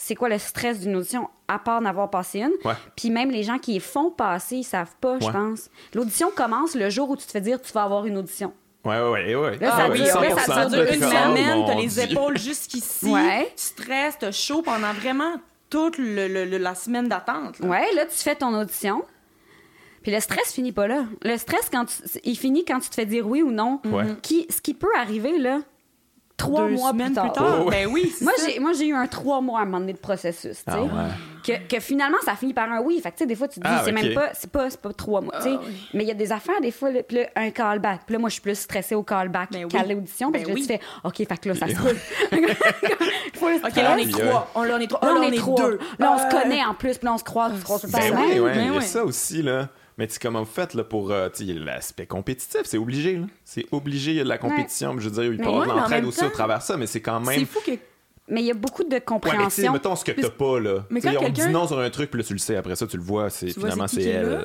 c'est 0.00 0.14
quoi 0.14 0.28
le 0.30 0.38
stress 0.38 0.78
d'une 0.80 0.94
audition 0.96 1.28
à 1.48 1.58
part 1.58 1.80
n'avoir 1.82 2.08
passé 2.08 2.40
une. 2.40 2.52
Ouais. 2.64 2.74
Puis 2.96 3.10
même 3.10 3.30
les 3.30 3.42
gens 3.42 3.58
qui 3.58 3.72
les 3.74 3.80
font 3.80 4.10
passer, 4.10 4.56
ils 4.58 4.64
savent 4.64 4.94
pas, 5.00 5.18
je 5.20 5.28
pense. 5.28 5.68
L'audition 5.92 6.30
commence 6.34 6.74
le 6.74 6.88
jour 6.88 7.10
où 7.10 7.16
tu 7.16 7.26
te 7.26 7.30
fais 7.32 7.40
dire 7.40 7.60
tu 7.60 7.72
vas 7.72 7.82
avoir 7.82 8.06
une 8.06 8.16
audition. 8.16 8.52
Ouais, 8.84 9.00
ouais, 9.00 9.10
ouais. 9.10 9.34
ouais. 9.34 9.58
Là, 9.58 9.70
Ah 9.72 9.76
ça 9.78 9.90
oui, 9.90 10.02
dure- 10.02 10.14
après, 10.16 10.28
100%, 10.34 10.36
ça, 10.38 10.54
ça 10.54 10.66
dure 10.66 10.82
une 10.92 11.04
oh, 11.04 11.08
semaine, 11.10 11.58
mon 11.58 11.66
t'as 11.66 11.74
les 11.74 12.00
épaules 12.00 12.38
jusqu'ici, 12.38 13.10
Ouais. 13.10 13.52
tu 13.56 13.62
stresses, 13.64 14.16
t'as 14.20 14.30
chaud 14.30 14.62
pendant 14.62 14.92
vraiment 14.92 15.34
toute 15.68 15.98
le- 15.98 16.28
le- 16.28 16.44
le- 16.44 16.58
la 16.58 16.74
semaine 16.76 17.08
d'attente. 17.08 17.58
là. 17.58 17.66
Ouais, 17.68 17.92
là, 17.94 18.06
tu 18.06 18.14
fais 18.16 18.36
ton 18.36 18.54
audition. 18.58 19.04
Puis 20.02 20.12
le 20.12 20.20
stress 20.20 20.52
finit 20.52 20.72
pas 20.72 20.86
là. 20.86 21.04
Le 21.22 21.36
stress, 21.36 21.68
quand 21.70 21.86
tu- 21.86 22.20
il 22.24 22.38
finit 22.38 22.64
quand 22.64 22.78
tu 22.78 22.88
te 22.88 22.94
fais 22.94 23.04
dire 23.04 23.26
oui 23.26 23.42
ou 23.42 23.50
non. 23.50 23.80
Ouais. 23.84 24.04
Qui, 24.22 24.46
ce 24.48 24.60
qui 24.60 24.72
peut 24.74 24.92
arriver, 24.96 25.38
là, 25.38 25.58
trois 26.38 26.62
Deux 26.68 26.74
mois 26.76 26.92
plus 26.94 27.12
tard. 27.12 27.34
Oh, 27.38 27.64
ouais. 27.64 27.84
Ben 27.84 27.92
oui, 27.92 28.10
Moi, 28.22 28.32
j'ai, 28.46 28.58
moi, 28.60 28.72
j'ai 28.72 28.86
eu 28.86 28.94
un 28.94 29.06
trois 29.06 29.40
mois 29.42 29.58
à 29.60 29.62
un 29.62 29.66
moment 29.66 29.80
donné 29.80 29.92
de 29.92 29.98
processus, 29.98 30.56
tu 30.64 30.72
sais. 30.72 30.78
Ah 30.78 30.80
ouais. 30.82 30.88
que, 31.44 31.74
que 31.74 31.80
finalement, 31.80 32.16
ça 32.24 32.34
finit 32.36 32.54
par 32.54 32.70
un 32.72 32.80
oui. 32.80 33.00
Fait 33.02 33.10
que, 33.10 33.16
tu 33.16 33.24
sais, 33.24 33.26
des 33.26 33.34
fois, 33.34 33.48
tu 33.48 33.60
te 33.60 33.66
dis, 33.66 33.70
Ah, 33.70 33.82
c'est 33.84 33.92
même 33.92 34.14
pas, 34.14 34.30
c'est 34.32 34.50
pas, 34.50 34.70
c'est 34.70 34.80
pas 34.80 34.92
trois 34.94 35.20
mois, 35.20 35.34
tu 35.36 35.42
sais. 35.50 35.54
Ah. 35.54 35.64
Mais 35.92 36.04
il 36.04 36.08
y 36.08 36.10
a 36.10 36.14
des 36.14 36.32
affaires, 36.32 36.60
des 36.62 36.70
fois, 36.70 36.90
là, 36.90 37.02
puis 37.02 37.18
là, 37.18 37.26
un 37.36 37.50
callback. 37.50 38.00
Puis 38.06 38.14
là, 38.14 38.18
moi, 38.18 38.28
je 38.30 38.34
suis 38.34 38.42
plus 38.42 38.58
stressée 38.58 38.94
au 38.94 39.02
callback 39.02 39.50
Ben 39.52 39.68
qu'à 39.68 39.82
oui. 39.82 39.94
l'audition, 39.94 40.32
parce 40.32 40.44
Ben 40.44 40.54
que 40.54 40.58
là, 40.58 40.62
oui. 40.62 40.66
tu 40.66 40.68
fais, 40.68 40.80
OK, 41.04 41.16
fait 41.16 41.40
que 41.40 41.48
là, 41.50 41.54
ça 41.54 41.68
se 41.68 41.80
roule. 41.80 41.96
OK, 43.64 43.76
là, 43.76 43.94
on 43.94 43.96
est 43.98 44.06
euh, 44.06 44.10
trois. 44.28 44.50
On, 44.54 44.62
là, 44.62 44.74
on 44.76 44.80
est 44.80 44.86
trois. 44.86 45.00
Là, 45.14 45.20
on 45.20 45.22
est 45.32 45.36
trois. 45.36 45.56
deux. 45.68 45.78
Là, 45.98 46.12
on 46.14 46.18
se 46.18 46.24
Ah, 46.24 46.42
connaît 46.42 46.64
en 46.64 46.74
plus, 46.74 46.98
puis 46.98 47.06
là, 47.06 47.14
on 47.14 47.18
se 47.18 47.24
croise. 47.24 47.52
Ben 47.88 48.14
oui, 48.16 48.40
Ben 48.40 48.66
il 48.68 48.74
y 48.74 48.76
a 48.76 48.80
ça 48.80 49.04
aussi, 49.04 49.42
là. 49.42 49.68
Mais 49.98 50.06
tu 50.06 50.14
sais, 50.14 50.20
comment 50.22 50.40
vous 50.40 50.50
faites 50.50 50.74
là, 50.74 50.84
pour 50.84 51.10
euh, 51.10 51.28
tu 51.28 51.44
sais, 51.44 51.52
l'aspect 51.52 52.06
compétitif? 52.06 52.60
C'est 52.64 52.78
obligé, 52.78 53.16
là. 53.16 53.26
C'est 53.44 53.66
obligé, 53.72 54.12
il 54.12 54.16
y 54.18 54.20
a 54.20 54.24
de 54.24 54.28
la 54.28 54.38
compétition. 54.38 54.96
Je 54.98 55.08
veux 55.08 55.22
dire, 55.22 55.32
il 55.32 55.38
peut 55.38 55.44
y 55.44 55.48
avoir 55.48 55.66
de 55.66 55.72
l'entraide 55.72 56.04
aussi 56.04 56.20
temps, 56.20 56.26
au 56.26 56.30
travers 56.30 56.58
de 56.58 56.62
ça, 56.62 56.76
mais 56.76 56.86
c'est 56.86 57.00
quand 57.00 57.20
même. 57.20 57.40
C'est 57.40 57.44
fou 57.44 57.58
que 57.66 57.72
Mais 58.30 58.40
il 58.42 58.46
y 58.46 58.50
a 58.50 58.54
beaucoup 58.54 58.84
de 58.84 58.88
Ouais, 58.88 58.94
mais 58.94 59.00
tu 59.00 59.00
sais, 59.00 59.04
compréhension. 59.06 59.72
mettons 59.72 59.96
ce 59.96 60.04
que 60.04 60.12
t'as 60.12 60.28
pas, 60.30 60.60
là. 60.60 60.84
Mais 60.90 61.00
quand 61.00 61.12
on 61.20 61.28
dit 61.30 61.48
non 61.48 61.66
sur 61.66 61.78
un 61.78 61.88
truc, 61.90 62.10
puis 62.10 62.20
là, 62.20 62.26
tu 62.26 62.34
le 62.34 62.38
sais. 62.38 62.56
Après 62.56 62.76
ça, 62.76 62.86
tu 62.86 62.96
le 62.98 63.02
vois. 63.02 63.30
C'est, 63.30 63.48
finalement, 63.50 63.88
c'est 63.88 64.02
elle. 64.02 64.28
là? 64.28 64.44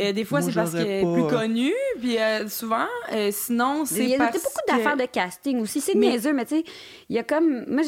Euh, 0.00 0.12
des 0.12 0.24
fois, 0.24 0.42
c'est 0.42 0.52
parce 0.52 0.72
qu'elle 0.72 0.86
est 0.86 1.12
plus 1.12 1.26
connue, 1.28 1.72
puis 2.00 2.18
euh, 2.18 2.48
souvent, 2.48 2.86
euh, 3.12 3.30
sinon, 3.32 3.84
c'est 3.84 4.02
il 4.04 4.08
y 4.10 4.14
a 4.14 4.18
parce 4.18 4.32
beaucoup 4.34 4.48
que- 4.66 4.72
d'affaires 4.76 4.96
de 4.96 5.04
casting 5.06 5.60
aussi. 5.60 5.80
C'est 5.80 5.94
Mais- 5.94 6.08
niaiseux, 6.10 6.32
mais 6.32 6.44
tu 6.44 6.56
sais, 6.56 6.64
il 7.08 7.16
y 7.16 7.18
a 7.18 7.22
comme. 7.22 7.64
Moi, 7.68 7.82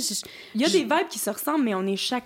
Il 0.54 0.60
y 0.60 0.64
a 0.64 0.68
des 0.68 0.82
vibes 0.82 1.08
qui 1.10 1.18
se 1.18 1.30
ressemblent, 1.30 1.64
mais 1.64 1.74
on 1.74 1.86
est 1.86 1.96
chacun 1.96 2.22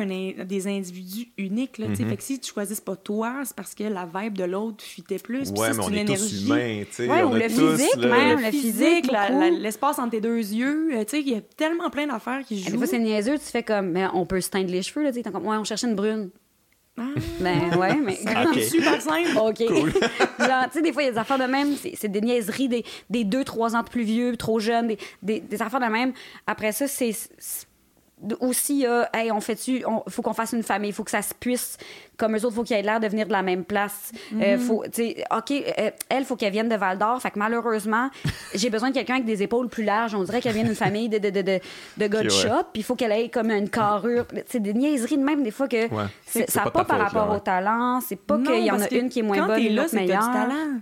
un 0.00 0.10
in- 0.10 0.44
des 0.44 0.66
individus 0.66 1.28
uniques. 1.38 1.78
Là, 1.78 1.86
tu 1.88 1.96
sais. 1.96 2.02
Mhm. 2.02 2.10
Fait 2.10 2.16
que 2.16 2.22
si 2.22 2.38
tu 2.40 2.52
choisis 2.52 2.80
pas 2.80 2.96
toi, 2.96 3.34
c'est 3.44 3.54
parce 3.56 3.74
que 3.74 3.84
la 3.84 4.06
vibe 4.06 4.36
de 4.36 4.44
l'autre 4.44 4.82
fitait 4.84 5.18
plus. 5.18 5.50
Puis 5.52 5.60
Ouais, 5.60 5.72
c'est 5.72 5.80
on 5.80 5.88
une 5.88 5.94
est 5.94 6.00
énergie. 6.02 6.22
tous 6.22 6.46
humains, 6.46 6.82
tu 6.88 6.94
sais. 6.94 7.06
Ouais, 7.08 7.22
ou 7.22 7.32
le 7.34 7.48
physique, 7.48 7.96
même. 7.96 8.40
Le 8.40 8.50
physique, 8.50 9.10
l'espace 9.58 9.98
entre 9.98 10.10
tes 10.10 10.20
deux 10.20 10.36
yeux. 10.38 10.88
Tu 11.00 11.04
sais, 11.08 11.20
il 11.20 11.28
y 11.30 11.34
a 11.34 11.40
tellement 11.40 11.90
plein 11.90 12.06
d'affaires 12.06 12.40
qui 12.46 12.57
Des 12.64 12.70
jouent. 12.70 12.78
fois, 12.78 12.86
c'est 12.86 12.98
niaiseux, 12.98 13.38
tu 13.38 13.44
fais 13.44 13.62
comme, 13.62 13.90
mais 13.90 14.06
on 14.14 14.26
peut 14.26 14.40
se 14.40 14.50
teindre 14.50 14.70
les 14.70 14.82
cheveux, 14.82 15.02
là, 15.04 15.12
tu 15.12 15.22
sais, 15.22 15.30
comme, 15.30 15.46
ouais, 15.46 15.56
on 15.56 15.64
cherchait 15.64 15.86
une 15.86 15.94
brune. 15.96 16.30
Ah, 17.00 17.02
Ben, 17.40 17.76
ouais, 17.78 17.94
mais. 17.96 18.16
ça 18.24 18.32
aurait 18.32 18.46
Ok. 18.46 18.56
été 18.56 18.66
super 18.66 19.00
simple. 19.00 19.36
OK. 19.40 19.58
Genre, 19.68 20.64
tu 20.64 20.72
sais, 20.72 20.82
des 20.82 20.92
fois, 20.92 21.02
il 21.02 21.06
y 21.06 21.08
a 21.08 21.12
des 21.12 21.18
affaires 21.18 21.38
de 21.38 21.44
même, 21.44 21.76
c'est 21.76 21.92
c'est 21.96 22.08
des 22.08 22.20
niaiseries, 22.20 22.68
des, 22.68 22.84
des 23.08 23.22
deux, 23.24 23.44
trois 23.44 23.76
ans 23.76 23.82
de 23.82 23.88
plus 23.88 24.02
vieux, 24.02 24.36
trop 24.36 24.58
jeunes, 24.58 24.88
des, 24.88 24.98
des, 25.22 25.40
des 25.40 25.62
affaires 25.62 25.78
de 25.80 25.86
même. 25.86 26.12
Après 26.46 26.72
ça, 26.72 26.88
c'est. 26.88 27.12
Aussi, 28.40 28.84
hey, 29.14 29.30
on 29.30 29.40
fait-tu, 29.40 29.84
on- 29.86 30.02
faut 30.08 30.22
qu'on 30.22 30.32
fasse 30.34 30.52
une 30.52 30.62
famille, 30.62 30.90
il 30.90 30.92
faut 30.92 31.04
que 31.04 31.10
ça 31.10 31.22
se 31.22 31.32
puisse, 31.34 31.76
comme 32.16 32.34
eux 32.36 32.44
autres, 32.44 32.54
faut 32.56 32.64
qu'ils 32.64 32.76
aient 32.76 32.82
l'air 32.82 32.98
de 32.98 33.06
venir 33.06 33.26
de 33.26 33.32
la 33.32 33.42
même 33.42 33.64
place. 33.64 34.10
Euh, 34.40 34.58
faut, 34.58 34.82
tu 34.86 34.90
sais, 34.94 35.24
OK, 35.36 35.52
euh, 35.52 35.90
elle, 36.08 36.24
faut 36.24 36.34
qu'elle 36.34 36.52
vienne 36.52 36.68
de 36.68 36.74
Val 36.74 36.98
d'Or, 36.98 37.22
fait 37.22 37.30
que 37.30 37.38
malheureusement, 37.38 38.10
j'ai 38.54 38.70
besoin 38.70 38.88
de 38.90 38.94
quelqu'un 38.94 39.14
avec 39.14 39.26
des 39.26 39.42
épaules 39.42 39.68
plus 39.68 39.84
larges. 39.84 40.14
On 40.16 40.24
dirait 40.24 40.40
qu'elle 40.40 40.54
vient 40.54 40.64
d'une 40.64 40.74
famille 40.74 41.08
de, 41.08 41.18
de, 41.18 41.30
de, 41.30 41.42
de, 41.42 41.60
de 41.96 42.06
gars 42.08 42.22
de 42.22 42.28
shop, 42.28 42.64
puis 42.72 42.80
il 42.80 42.82
faut 42.82 42.96
qu'elle 42.96 43.12
ait 43.12 43.28
comme 43.28 43.50
une 43.50 43.70
carrure. 43.70 44.26
C'est 44.46 44.60
des 44.60 44.74
niaiseries 44.74 45.18
de 45.18 45.22
même, 45.24 45.42
des 45.44 45.50
fois, 45.52 45.68
que 45.68 45.88
Ouais. 45.94 46.04
ça 46.26 46.64
n'a 46.64 46.70
pas 46.70 46.84
pas, 46.84 46.84
par 46.84 46.96
faute, 46.96 46.98
là, 46.98 47.04
rapport 47.04 47.30
ouais. 47.30 47.36
au 47.36 47.40
talent, 47.40 48.00
c'est 48.00 48.16
pas 48.16 48.36
qu'il 48.38 48.64
y 48.64 48.70
en 48.70 48.80
a 48.80 48.88
une 48.92 49.08
qui 49.08 49.20
est 49.20 49.22
moins 49.22 49.46
bonne, 49.46 49.62
une 49.62 49.78
autre 49.78 49.94
meilleure. 49.94 50.26
du 50.26 50.32
talent. 50.32 50.80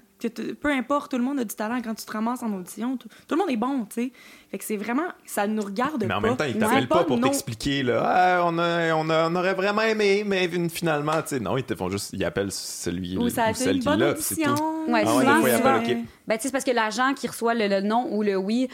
Peu 0.61 0.71
importe, 0.73 1.11
tout 1.11 1.19
le 1.19 1.23
monde 1.23 1.39
a 1.41 1.45
du 1.45 1.55
talent 1.55 1.81
quand 1.85 1.95
tu 1.95 2.05
te 2.07 2.11
ramasses 2.11 2.43
en 2.43 2.51
audition. 2.55 2.97
Tout, 2.97 3.07
tout 3.29 3.35
le 3.35 3.37
monde 3.37 3.51
est 3.51 3.57
bon, 3.59 3.85
tu 3.85 4.05
sais. 4.07 4.13
Fait 4.51 4.59
que 4.59 4.65
c'est 4.65 4.77
vraiment... 4.77 5.09
Ça 5.27 5.47
nous 5.47 5.63
regarde 5.63 6.03
Mais 6.03 6.09
pas. 6.09 6.17
en 6.19 6.21
même 6.21 6.37
temps, 6.37 6.45
ils 6.45 6.57
t'appellent 6.59 6.87
pas 6.89 7.03
pour 7.05 7.17
non- 7.19 7.27
t'expliquer, 7.29 7.83
là. 7.83 8.03
Ah, 8.05 8.43
on, 8.45 8.57
a, 8.59 8.95
on, 8.95 9.09
a- 9.11 9.29
on 9.29 9.35
aurait 9.35 9.55
vraiment 9.55 9.83
aimé, 9.83 10.23
mais 10.25 10.49
finalement, 10.69 11.21
tu 11.23 11.29
sais, 11.29 11.41
non, 11.41 11.57
ils 11.57 11.65
te 11.65 11.75
font 11.75 11.91
juste, 11.91 12.11
ils 12.13 12.25
appellent 12.25 12.53
celui 12.53 13.19
Ou 13.19 13.29
ça 13.29 13.45
a 13.47 13.51
ou 13.51 13.55
celle 13.55 13.77
une 13.77 13.83
qui 13.83 13.89
l'a, 13.97 14.15
c'est 14.17 14.35
audition. 14.47 14.55
tout. 14.55 14.93
Ouais, 14.93 15.03
Ah 15.05 15.15
ouais, 15.17 15.21
souvent, 15.21 15.35
des 15.35 15.41
fois, 15.41 15.51
ils 15.51 15.57
souvent, 15.57 15.75
appellent, 15.75 15.97
OK. 15.99 16.05
Ben, 16.29 16.37
tu 16.37 16.43
sais, 16.43 16.49
c'est 16.49 16.53
parce 16.53 16.65
que 16.65 16.71
l'agent 16.71 17.15
qui 17.15 17.27
reçoit 17.29 17.55
le, 17.55 17.67
le 17.69 17.81
non 17.81 18.09
ou 18.11 18.23
le 18.23 18.37
oui 18.37 18.69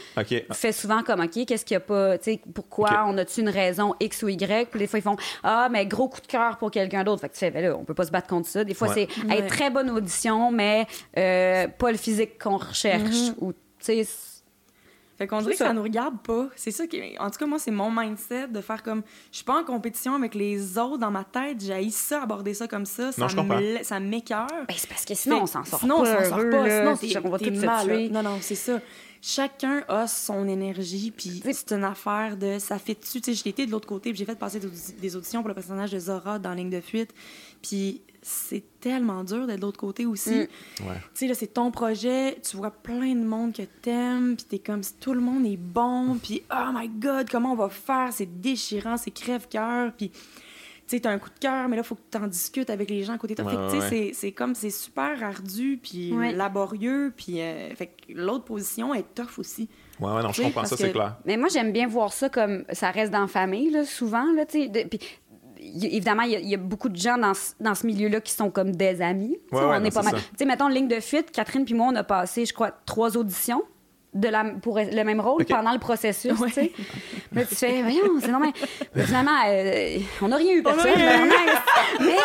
fait 0.53 0.73
souvent 0.73 1.03
comme, 1.03 1.21
OK, 1.21 1.45
qu'est-ce 1.47 1.65
qu'il 1.65 1.75
y 1.75 1.77
a 1.77 1.81
pas, 1.81 2.19
tu 2.19 2.25
sais, 2.33 2.41
pourquoi, 2.55 3.05
on 3.09 3.17
a-tu 3.19 3.41
une 3.41 3.49
raison 3.49 3.95
X 4.01 4.23
ou 4.23 4.29
Y? 4.29 4.69
Puis 4.71 4.79
des 4.79 4.87
fois, 4.87 4.99
ils 4.99 5.03
font, 5.03 5.17
ah, 5.43 5.69
mais 5.71 5.87
gros 5.87 6.09
coup 6.09 6.21
de 6.21 6.27
cœur 6.27 6.59
pour 6.59 6.71
quelqu'un 6.71 7.03
d'autre. 7.05 7.21
Fait 7.23 7.29
que 7.29 7.35
tu 7.35 7.41
fais, 7.41 7.51
ben 7.51 7.65
là, 7.65 7.77
on 7.79 7.85
peut 7.85 7.95
pas 7.95 8.05
se 8.07 8.11
battre 8.11 8.29
contre 8.29 8.49
ça. 8.49 8.63
Des 8.65 8.75
fois, 8.75 8.89
Ouais. 8.89 9.09
c'est, 9.11 9.25
Ouais. 9.27 9.39
hey, 9.41 9.47
très 9.47 9.71
bonne 9.71 9.91
audition, 9.91 10.51
mais 10.51 10.87
euh, 11.19 11.67
pas 11.69 11.91
le 11.91 11.97
physique 11.99 12.39
qu'on 12.43 12.57
recherche. 12.59 13.03
Mm-hmm. 13.03 13.35
Ou, 13.41 13.53
tu 13.53 13.59
sais, 13.81 14.07
Fait 15.23 15.27
qu'on 15.29 15.39
dirait 15.41 15.53
que 15.53 15.59
ça. 15.59 15.67
ça 15.69 15.73
nous 15.73 15.83
regarde 15.83 16.19
pas. 16.21 16.49
C'est 16.57 16.71
ça 16.73 16.87
qui. 16.87 17.01
En 17.19 17.31
tout 17.31 17.39
cas, 17.39 17.47
moi, 17.47 17.59
c'est 17.59 17.71
mon 17.71 17.91
mindset 17.91 18.49
de 18.49 18.61
faire 18.61 18.83
comme. 18.83 19.03
Je 19.31 19.37
suis 19.37 19.45
pas 19.45 19.61
en 19.61 19.65
compétition 19.65 20.15
avec 20.15 20.35
les 20.35 20.79
autres 20.79 20.99
dans 20.99 21.11
ma 21.11 21.25
tête. 21.25 21.59
J'ai 21.65 21.91
ça, 21.91 22.23
aborder 22.25 22.55
ça 22.55 22.67
comme 22.69 22.87
ça. 22.87 23.05
Non, 23.07 23.13
ça 23.13 23.29
je 23.29 23.37
me 23.37 23.83
ça 23.83 24.01
m'écœure. 24.01 24.49
ben, 24.69 24.75
c'est 24.77 24.89
parce 24.89 25.05
que 25.05 25.15
sinon, 25.15 25.37
Fait- 25.37 25.43
on 25.43 25.47
s'en 25.47 25.65
sort 25.65 25.81
sinon, 25.81 26.03
pas. 26.03 26.03
on 26.03 26.25
s'en 26.25 26.29
sort 26.29 26.39
pas. 26.51 26.67
là. 26.67 26.97
Sinon, 26.97 27.21
on 27.25 27.31
va 27.31 27.39
mal. 27.39 27.81
se 27.81 27.85
tuer. 27.87 28.09
Non, 28.09 28.23
non, 28.23 28.39
c'est 28.41 28.55
ça. 28.57 28.81
Chacun 29.25 29.85
a 29.87 30.09
son 30.09 30.49
énergie, 30.49 31.13
puis 31.17 31.41
C'est- 31.45 31.71
une 31.73 31.85
affaire 31.85 32.37
de 32.37 32.59
ça 32.59 32.79
fait 32.79 32.99
dessus. 33.01 33.21
Tu 33.21 33.33
sais, 33.35 33.41
j'ai 33.45 33.51
été 33.51 33.67
de 33.67 33.71
l'autre 33.71 33.87
côté, 33.87 34.11
puis 34.11 34.19
j'ai 34.19 34.25
fait 34.25 34.37
passer 34.39 34.59
des 35.01 35.17
auditions 35.17 35.43
pour 35.43 35.49
le 35.49 35.55
personnage 35.55 35.93
de 35.93 35.99
Zora 36.01 36.41
dans 36.41 36.53
Ligne 36.55 36.71
de 36.71 36.81
fuite. 36.81 37.15
Puis 37.63 38.03
c'est 38.23 38.63
tellement 38.81 39.25
dur 39.25 39.47
d'être 39.47 39.59
de 39.59 39.63
l'autre 39.63 39.81
côté 39.81 40.07
aussi. 40.07 40.31
Mm. 40.31 40.87
Ouais. 40.89 40.95
Tu 40.95 41.11
sais, 41.15 41.27
là, 41.27 41.35
c'est 41.35 41.49
ton 41.55 41.71
projet, 41.71 42.39
tu 42.49 42.57
vois 42.57 42.71
plein 42.71 43.15
de 43.15 43.25
monde 43.25 43.53
que 43.53 43.63
t'aimes, 43.83 44.37
puis 44.37 44.47
t'es 44.49 44.59
comme 44.61 44.83
si 44.83 44.95
tout 44.95 45.13
le 45.13 45.21
monde 45.21 45.45
est 45.45 45.57
bon, 45.57 46.17
puis 46.23 46.43
oh 46.53 46.71
my 46.73 46.89
god, 46.89 47.29
comment 47.31 47.53
on 47.53 47.57
va 47.57 47.69
faire? 47.69 48.11
C'est 48.13 48.41
déchirant, 48.41 48.97
c'est 48.97 49.11
crève-cœur, 49.11 49.93
puis 49.97 50.11
tu 50.11 50.19
sais, 50.99 51.01
t'as 51.01 51.11
un 51.11 51.19
coup 51.19 51.31
de 51.31 51.39
cœur, 51.41 51.69
mais 51.69 51.77
là, 51.77 51.83
faut 51.83 51.95
que 51.95 52.01
t'en 52.11 52.27
discutes 52.27 52.69
avec 52.71 52.91
les 52.91 53.03
gens 53.05 53.15
à 53.15 53.19
côté 53.19 53.35
de 53.35 53.43
toi. 53.43 53.51
Ouais, 53.53 53.59
fait 53.59 53.67
que, 53.67 53.73
tu 53.73 53.79
sais, 53.89 53.95
ouais, 53.97 54.09
c'est- 54.13 54.21
c'est 54.21 54.33
comme, 54.33 54.55
c'est 54.55 54.71
super 54.71 55.23
ardu, 55.23 55.79
puis 55.83 56.13
Ouais. 56.13 56.33
laborieux, 56.33 57.13
puis 57.17 57.41
euh, 57.41 57.75
fait 57.75 57.87
que 57.87 58.13
l'autre 58.13 58.45
position 58.45 58.93
est 58.95 59.15
tough 59.15 59.39
aussi. 59.39 59.69
Ouais, 60.01 60.11
ouais, 60.13 60.23
non, 60.23 60.33
je 60.33 60.43
comprends 60.43 60.65
ça, 60.65 60.77
c'est 60.77 60.91
clair. 60.91 61.17
Mais 61.25 61.37
moi, 61.37 61.49
j'aime 61.49 61.73
bien 61.73 61.87
voir 61.87 62.13
ça 62.13 62.29
comme 62.29 62.65
ça 62.73 62.91
reste 62.91 63.13
dans 63.13 63.21
la 63.21 63.27
famille, 63.29 63.71
là, 63.71 63.85
souvent. 63.85 64.33
Là, 64.33 64.45
tu 64.45 64.63
sais, 64.63 64.69
de- 64.69 64.89
puis, 64.89 64.99
y- 64.99 65.03
évidemment, 65.83 66.23
il 66.23 66.33
y, 66.33 66.37
a- 66.37 66.41
il 66.41 66.49
y 66.49 66.55
a 66.55 66.59
beaucoup 66.59 66.89
de 66.89 66.97
gens 66.97 67.17
dans, 67.19 67.35
ce- 67.35 67.53
dans 67.61 67.75
ce 67.75 67.87
milieu-là 67.87 68.21
qui 68.21 68.33
sont 68.33 68.51
comme 68.51 68.75
des 68.75 69.01
amis. 69.03 69.39
Ouais, 69.53 69.59
ouais, 69.61 69.65
on 69.65 69.81
non, 69.81 69.85
est 69.85 69.95
pas 69.95 70.03
mal. 70.03 70.15
Tu 70.15 70.21
sais, 70.39 70.45
mettons, 70.45 70.69
ligne 70.69 70.89
de 70.89 71.01
fuite, 71.01 71.31
Catherine 71.31 71.65
puis 71.65 71.75
moi, 71.75 71.89
on 71.93 71.97
a 71.97 72.05
passé, 72.05 72.45
je 72.47 72.53
crois, 72.55 72.71
trois 72.87 73.17
auditions. 73.17 73.63
De 74.15 74.29
la, 74.29 74.45
pour 74.45 74.77
le 74.79 75.05
même 75.05 75.21
rôle 75.23 75.43
pendant 75.47 75.73
le 75.73 75.79
processus, 75.79 76.39
Ouais. 76.39 76.49
tu 76.49 76.53
sais. 76.53 76.73
Là, 77.33 77.45
tu 77.49 77.55
fais, 77.55 77.81
voyons, 77.81 78.03
c'est 78.21 78.29
normal. 78.31 78.51
Mais 78.95 79.05
finalement, 79.05 79.31
euh, 79.49 79.99
on 80.21 80.29
n'a 80.29 80.37
rien 80.37 80.53
eu, 80.55 80.63
personne. 80.63 80.91
rien 80.93 81.27
eu. 81.27 81.31
Mais, 81.99 82.17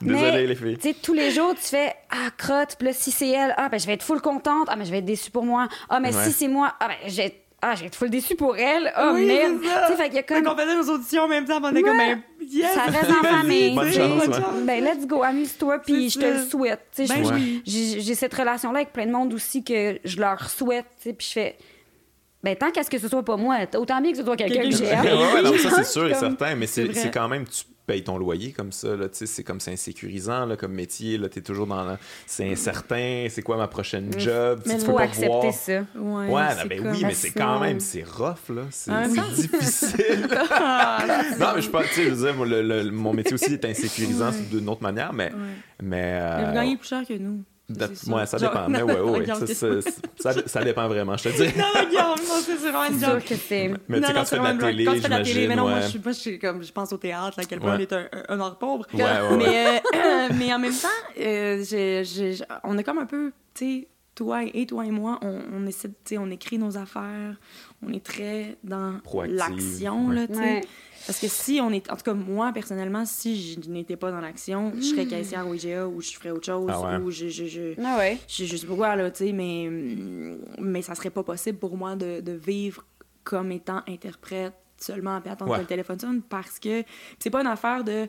Désolé, 0.00 0.30
mais, 0.30 0.46
les 0.46 0.54
filles. 0.54 0.78
Tu 0.78 0.88
sais, 0.90 0.94
tous 0.94 1.14
les 1.14 1.32
jours, 1.32 1.54
tu 1.56 1.62
fais 1.70 1.92
Ah, 2.08 2.30
crotte, 2.36 2.76
puis 2.78 2.86
là, 2.86 2.92
si 2.92 3.10
c'est 3.10 3.30
elle, 3.30 3.52
ah, 3.56 3.68
ben, 3.68 3.80
je 3.80 3.86
vais 3.88 3.94
être 3.94 4.04
full 4.04 4.20
contente. 4.20 4.68
Ah, 4.70 4.76
mais 4.76 4.84
je 4.84 4.92
vais 4.92 4.98
être 4.98 5.04
déçue 5.06 5.32
pour 5.32 5.44
moi. 5.44 5.66
Ah, 5.88 5.98
mais 5.98 6.14
Ouais. 6.14 6.24
si 6.24 6.30
c'est 6.30 6.46
moi, 6.46 6.74
ah, 6.78 6.86
ben, 6.86 6.96
j'ai. 7.08 7.42
Ah, 7.60 7.74
je 7.74 7.80
vais 7.80 7.86
être 7.88 7.96
full 7.96 8.08
déçue 8.10 8.36
pour 8.36 8.56
elle. 8.56 8.92
Ah, 8.94 9.10
Oui, 9.12 9.26
merde. 9.26 9.58
Tu 9.60 9.66
sais, 9.68 9.96
fait 9.96 10.04
qu'il 10.04 10.14
y 10.14 10.18
a 10.18 10.22
Fait 10.22 10.26
comme. 10.42 10.44
qu'on 10.44 10.56
faisait 10.56 10.76
nos 10.76 10.94
auditions 10.94 11.22
en 11.22 11.28
même 11.28 11.44
temps, 11.44 11.58
on 11.62 11.70
était 11.70 11.82
comme, 11.82 11.96
ben, 11.98 12.22
yes! 12.40 12.72
Ça 12.72 12.82
reste 12.82 13.10
en 13.10 13.24
famille. 13.26 13.74
Bonne 13.74 13.92
chance, 13.92 14.26
ouais. 14.28 14.62
Ben, 14.64 14.84
let's 14.84 15.06
go, 15.06 15.22
amuse-toi, 15.24 15.80
puis 15.80 16.08
je 16.08 16.20
te 16.20 16.24
le 16.24 16.42
souhaite. 16.44 16.80
Tu 16.94 17.06
sais, 17.06 17.12
Ben 17.14 17.60
j'ai 17.66 18.00
j'ai 18.00 18.14
cette 18.14 18.32
relation-là 18.34 18.78
avec 18.78 18.92
plein 18.92 19.06
de 19.06 19.10
monde 19.12 19.34
aussi 19.34 19.64
que 19.64 19.98
je 20.04 20.20
leur 20.20 20.48
souhaite, 20.48 20.86
tu 20.98 21.08
sais, 21.08 21.12
puis 21.14 21.26
je 21.26 21.32
fais. 21.32 21.56
Ben, 22.44 22.54
tant 22.56 22.70
qu'à 22.70 22.84
ce 22.84 22.90
que 22.90 22.98
ce 22.98 23.08
soit 23.08 23.24
pas 23.24 23.36
moi, 23.36 23.58
autant 23.76 24.00
bien 24.00 24.12
que 24.12 24.18
ce 24.18 24.24
soit 24.24 24.36
quelqu'un 24.36 24.62
que 24.70 24.76
j'aime. 24.76 25.00
ouais, 25.04 25.32
ouais, 25.34 25.42
non, 25.42 25.58
ça, 25.58 25.70
c'est 25.76 25.84
sûr 25.84 26.08
et 26.08 26.14
certain, 26.14 26.54
mais 26.54 26.66
c'est 26.66 26.82
c'est 26.86 26.92
vrai. 26.92 27.00
c'est 27.02 27.10
quand 27.10 27.26
même, 27.28 27.44
tu 27.46 27.64
payes 27.84 28.04
ton 28.04 28.16
loyer 28.18 28.52
comme 28.52 28.70
ça, 28.70 28.94
là, 28.94 29.06
c'est 29.10 29.42
comme 29.42 29.58
c'est 29.60 29.72
insécurisant, 29.72 30.44
là, 30.46 30.56
comme 30.56 30.72
métier, 30.72 31.16
là, 31.18 31.28
t'es 31.28 31.40
toujours 31.40 31.66
dans 31.66 31.82
le- 31.84 31.96
c'est 32.26 32.48
incertain, 32.48 33.26
c'est 33.30 33.42
quoi 33.42 33.56
ma 33.56 33.66
prochaine 33.66 34.12
job, 34.18 34.60
tu 34.62 34.68
Mais 34.68 34.74
tu 34.76 34.82
Il 34.82 34.86
peux 34.86 34.94
pas 34.94 35.02
accepter 35.02 35.26
voir. 35.26 35.52
ça. 35.52 35.72
Ouais, 35.96 36.66
ben 36.68 36.86
oui, 36.92 37.02
mais 37.02 37.14
c'est 37.14 37.30
quand 37.30 37.58
même, 37.58 37.80
c'est 37.80 38.04
rough, 38.04 38.50
là. 38.54 38.62
C'est 38.70 38.92
c'est 38.92 39.48
difficile. 39.48 40.28
non, 41.40 41.46
mais 41.56 41.62
je 41.62 41.70
pense, 41.70 41.84
tu 41.86 41.94
sais, 41.94 42.04
je 42.04 42.10
veux 42.10 42.24
dire, 42.26 42.34
moi, 42.36 42.46
le- 42.46 42.62
le- 42.62 42.90
mon 42.92 43.14
métier 43.14 43.34
aussi 43.34 43.52
est 43.54 43.64
insécurisant 43.64 44.30
Ouais. 44.30 44.36
d'une 44.50 44.68
autre 44.68 44.82
manière, 44.82 45.12
mais. 45.12 45.32
Ouais. 45.32 45.38
Mais. 45.82 46.20
Mais 46.20 46.42
vous 46.44 46.50
euh, 46.50 46.54
gagnez 46.54 46.76
plus 46.76 46.88
cher 46.88 47.02
que 47.08 47.14
nous. 47.14 47.42
Ouais, 47.68 48.26
ça 48.26 48.38
Genre- 48.38 48.50
dépend. 48.50 48.68
Mais 48.68 48.82
ouais, 48.82 49.00
ouais, 49.00 49.18
ouais, 49.20 49.26
ça, 49.54 49.68
ça, 50.32 50.46
ça, 50.46 50.64
dépend 50.64 50.88
vraiment, 50.88 51.16
je 51.16 51.24
te 51.24 51.28
dis. 51.28 51.58
Non, 51.58 51.64
mais 51.74 51.96
non, 51.96 52.14
c'est 52.44 52.54
vraiment 52.54 52.84
une 52.84 52.98
joke. 52.98 53.24
que 53.24 53.34
c'est. 53.34 53.68
Mais 53.88 54.00
tu 54.00 54.06
sais, 54.06 54.12
Non, 54.12 54.14
quand 54.14 54.14
non, 54.14 54.24
tu 54.24 54.24
fais 54.24 54.24
c'est 54.24 54.36
de 54.36 54.42
la 54.42 54.52
vraiment 54.52 54.52
une 54.52 54.58
télé. 54.70 54.84
Quand 54.84 54.92
tu 54.94 55.00
fais 55.00 55.08
de 55.08 55.12
la 55.14 55.22
télé, 55.22 55.48
mais 55.48 55.56
non, 55.56 55.68
moi, 55.68 55.80
je, 55.80 55.86
suis- 55.88 55.98
moi, 56.02 56.12
je, 56.12 56.18
suis 56.18 56.38
comme, 56.38 56.62
je 56.62 56.72
pense 56.72 56.92
au 56.92 56.96
théâtre, 56.96 57.38
à 57.38 57.44
quel 57.44 57.60
point 57.60 57.76
Ouais. 57.76 57.76
on 57.76 57.80
est 57.80 57.92
un, 57.92 58.08
un, 58.28 58.40
art 58.40 58.58
pauvre. 58.58 58.86
Ouais, 58.94 59.02
ouais, 59.02 59.10
ouais. 59.30 59.36
Mais, 59.36 59.80
euh, 59.94 60.28
mais 60.38 60.52
en 60.52 60.58
même 60.58 60.72
temps, 60.72 60.88
euh, 61.20 61.62
j'ai- 61.68 62.04
j'ai- 62.04 62.44
on 62.64 62.78
est 62.78 62.84
comme 62.84 62.98
un 62.98 63.06
peu, 63.06 63.32
tu 63.54 63.80
sais, 63.82 63.88
toi 64.18 64.42
et 64.44 64.66
toi 64.66 64.84
et 64.84 64.90
moi, 64.90 65.18
on, 65.22 65.40
on 65.52 65.66
essaie, 65.66 65.88
de- 65.88 65.94
tu 66.04 66.14
sais, 66.14 66.18
on 66.18 66.28
écrit 66.30 66.58
nos 66.58 66.76
affaires, 66.76 67.38
on 67.82 67.92
est 67.92 68.04
très 68.04 68.56
dans 68.64 68.94
l'action, 69.26 70.08
ouais. 70.08 70.14
là, 70.14 70.26
tu 70.26 70.34
sais. 70.34 70.40
Ouais. 70.40 70.60
Parce 71.06 71.20
que 71.20 71.28
si 71.28 71.60
on 71.62 71.70
est, 71.70 71.90
en 71.90 71.96
tout 71.96 72.02
cas, 72.02 72.12
moi, 72.14 72.52
personnellement, 72.52 73.04
si 73.06 73.52
je 73.62 73.70
n'étais 73.70 73.96
pas 73.96 74.10
dans 74.10 74.20
l'action, 74.20 74.72
je 74.76 74.82
serais 74.82 75.06
caissière 75.06 75.46
au 75.48 75.54
IGA 75.54 75.86
ou 75.86 76.02
je 76.02 76.10
ferais 76.10 76.30
autre 76.32 76.46
chose, 76.46 76.68
Ah 76.70 76.98
ouais. 76.98 77.04
ou 77.04 77.10
je, 77.10 77.28
je, 77.28 77.46
je, 77.46 77.80
Ah 77.82 77.96
ouais. 77.98 78.18
je, 78.28 78.44
je 78.44 78.56
sais 78.56 78.66
pas 78.66 78.74
quoi, 78.74 78.96
là, 78.96 79.10
tu 79.10 79.24
sais, 79.26 79.32
mais, 79.32 79.70
mais 80.58 80.82
ça 80.82 80.94
serait 80.94 81.10
pas 81.10 81.22
possible 81.22 81.58
pour 81.58 81.76
moi 81.76 81.96
de, 81.96 82.20
de 82.20 82.32
vivre 82.32 82.84
comme 83.24 83.52
étant 83.52 83.82
interprète 83.88 84.54
seulement 84.80 85.20
puis 85.20 85.30
attendre 85.30 85.50
Ouais. 85.50 85.56
que 85.58 85.62
le 85.62 85.66
téléphone 85.68 85.98
sonne 85.98 86.22
parce 86.22 86.58
que 86.58 86.84
c'est 87.18 87.30
pas 87.30 87.40
une 87.40 87.46
affaire 87.48 87.82
de 87.84 88.06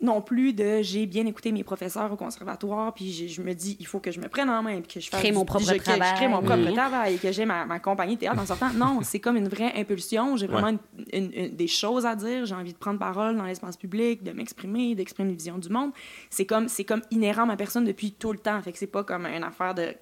non 0.00 0.20
plus 0.20 0.52
de 0.52 0.80
j'ai 0.82 1.06
bien 1.06 1.26
écouté 1.26 1.50
mes 1.50 1.64
professeurs 1.64 2.12
au 2.12 2.16
conservatoire 2.16 2.94
puis 2.94 3.28
je 3.28 3.42
me 3.42 3.52
dis 3.54 3.76
il 3.80 3.86
faut 3.86 3.98
que 3.98 4.12
je 4.12 4.20
me 4.20 4.28
prenne 4.28 4.48
en 4.48 4.62
main 4.62 4.80
puis 4.80 4.94
que 4.94 5.00
je 5.00 5.08
fasse 5.10 5.20
Crée 5.20 5.32
mon 5.32 5.44
propre 5.44 5.64
je- 5.64 5.72
que 5.74 5.82
travail. 5.82 6.08
je 6.10 6.14
crée 6.16 6.28
mon 6.28 6.40
propre 6.40 6.68
Mhm. 6.68 6.72
travail 6.74 7.14
et 7.14 7.18
que 7.18 7.32
j'ai 7.32 7.44
ma, 7.44 7.66
ma 7.66 7.80
compagnie 7.80 8.14
de 8.14 8.20
théâtre 8.20 8.40
en 8.40 8.46
sortant. 8.46 8.70
Non 8.74 9.00
c'est 9.02 9.18
comme 9.18 9.36
une 9.36 9.48
vraie 9.48 9.72
impulsion. 9.76 10.36
J'ai 10.36 10.46
vraiment 10.46 10.68
une- 10.68 10.78
une- 11.12 11.32
une- 11.32 11.56
des 11.56 11.66
choses 11.66 12.06
à 12.06 12.14
dire. 12.14 12.46
J'ai 12.46 12.54
envie 12.54 12.72
de 12.72 12.78
prendre 12.78 12.98
parole 13.00 13.36
dans 13.36 13.44
l'espace 13.44 13.76
public 13.76 14.22
de 14.22 14.30
m'exprimer 14.32 14.94
d'exprimer 14.94 15.30
une 15.30 15.36
vision 15.36 15.58
du 15.58 15.68
monde. 15.68 15.90
C'est 16.30 16.46
comme 16.46 16.68
c'est 16.68 16.84
comme 16.84 17.02
inhérent 17.10 17.42
à 17.42 17.46
ma 17.46 17.56
personne 17.56 17.84
depuis 17.84 18.12
tout 18.12 18.30
le 18.32 18.38
temps. 18.38 18.60
Fait 18.62 18.70
que 18.72 18.78
c'est 18.78 18.86
pas 18.86 19.02
comme 19.02 19.26
une 19.26 19.42
affaire 19.42 19.74
de 19.74 19.94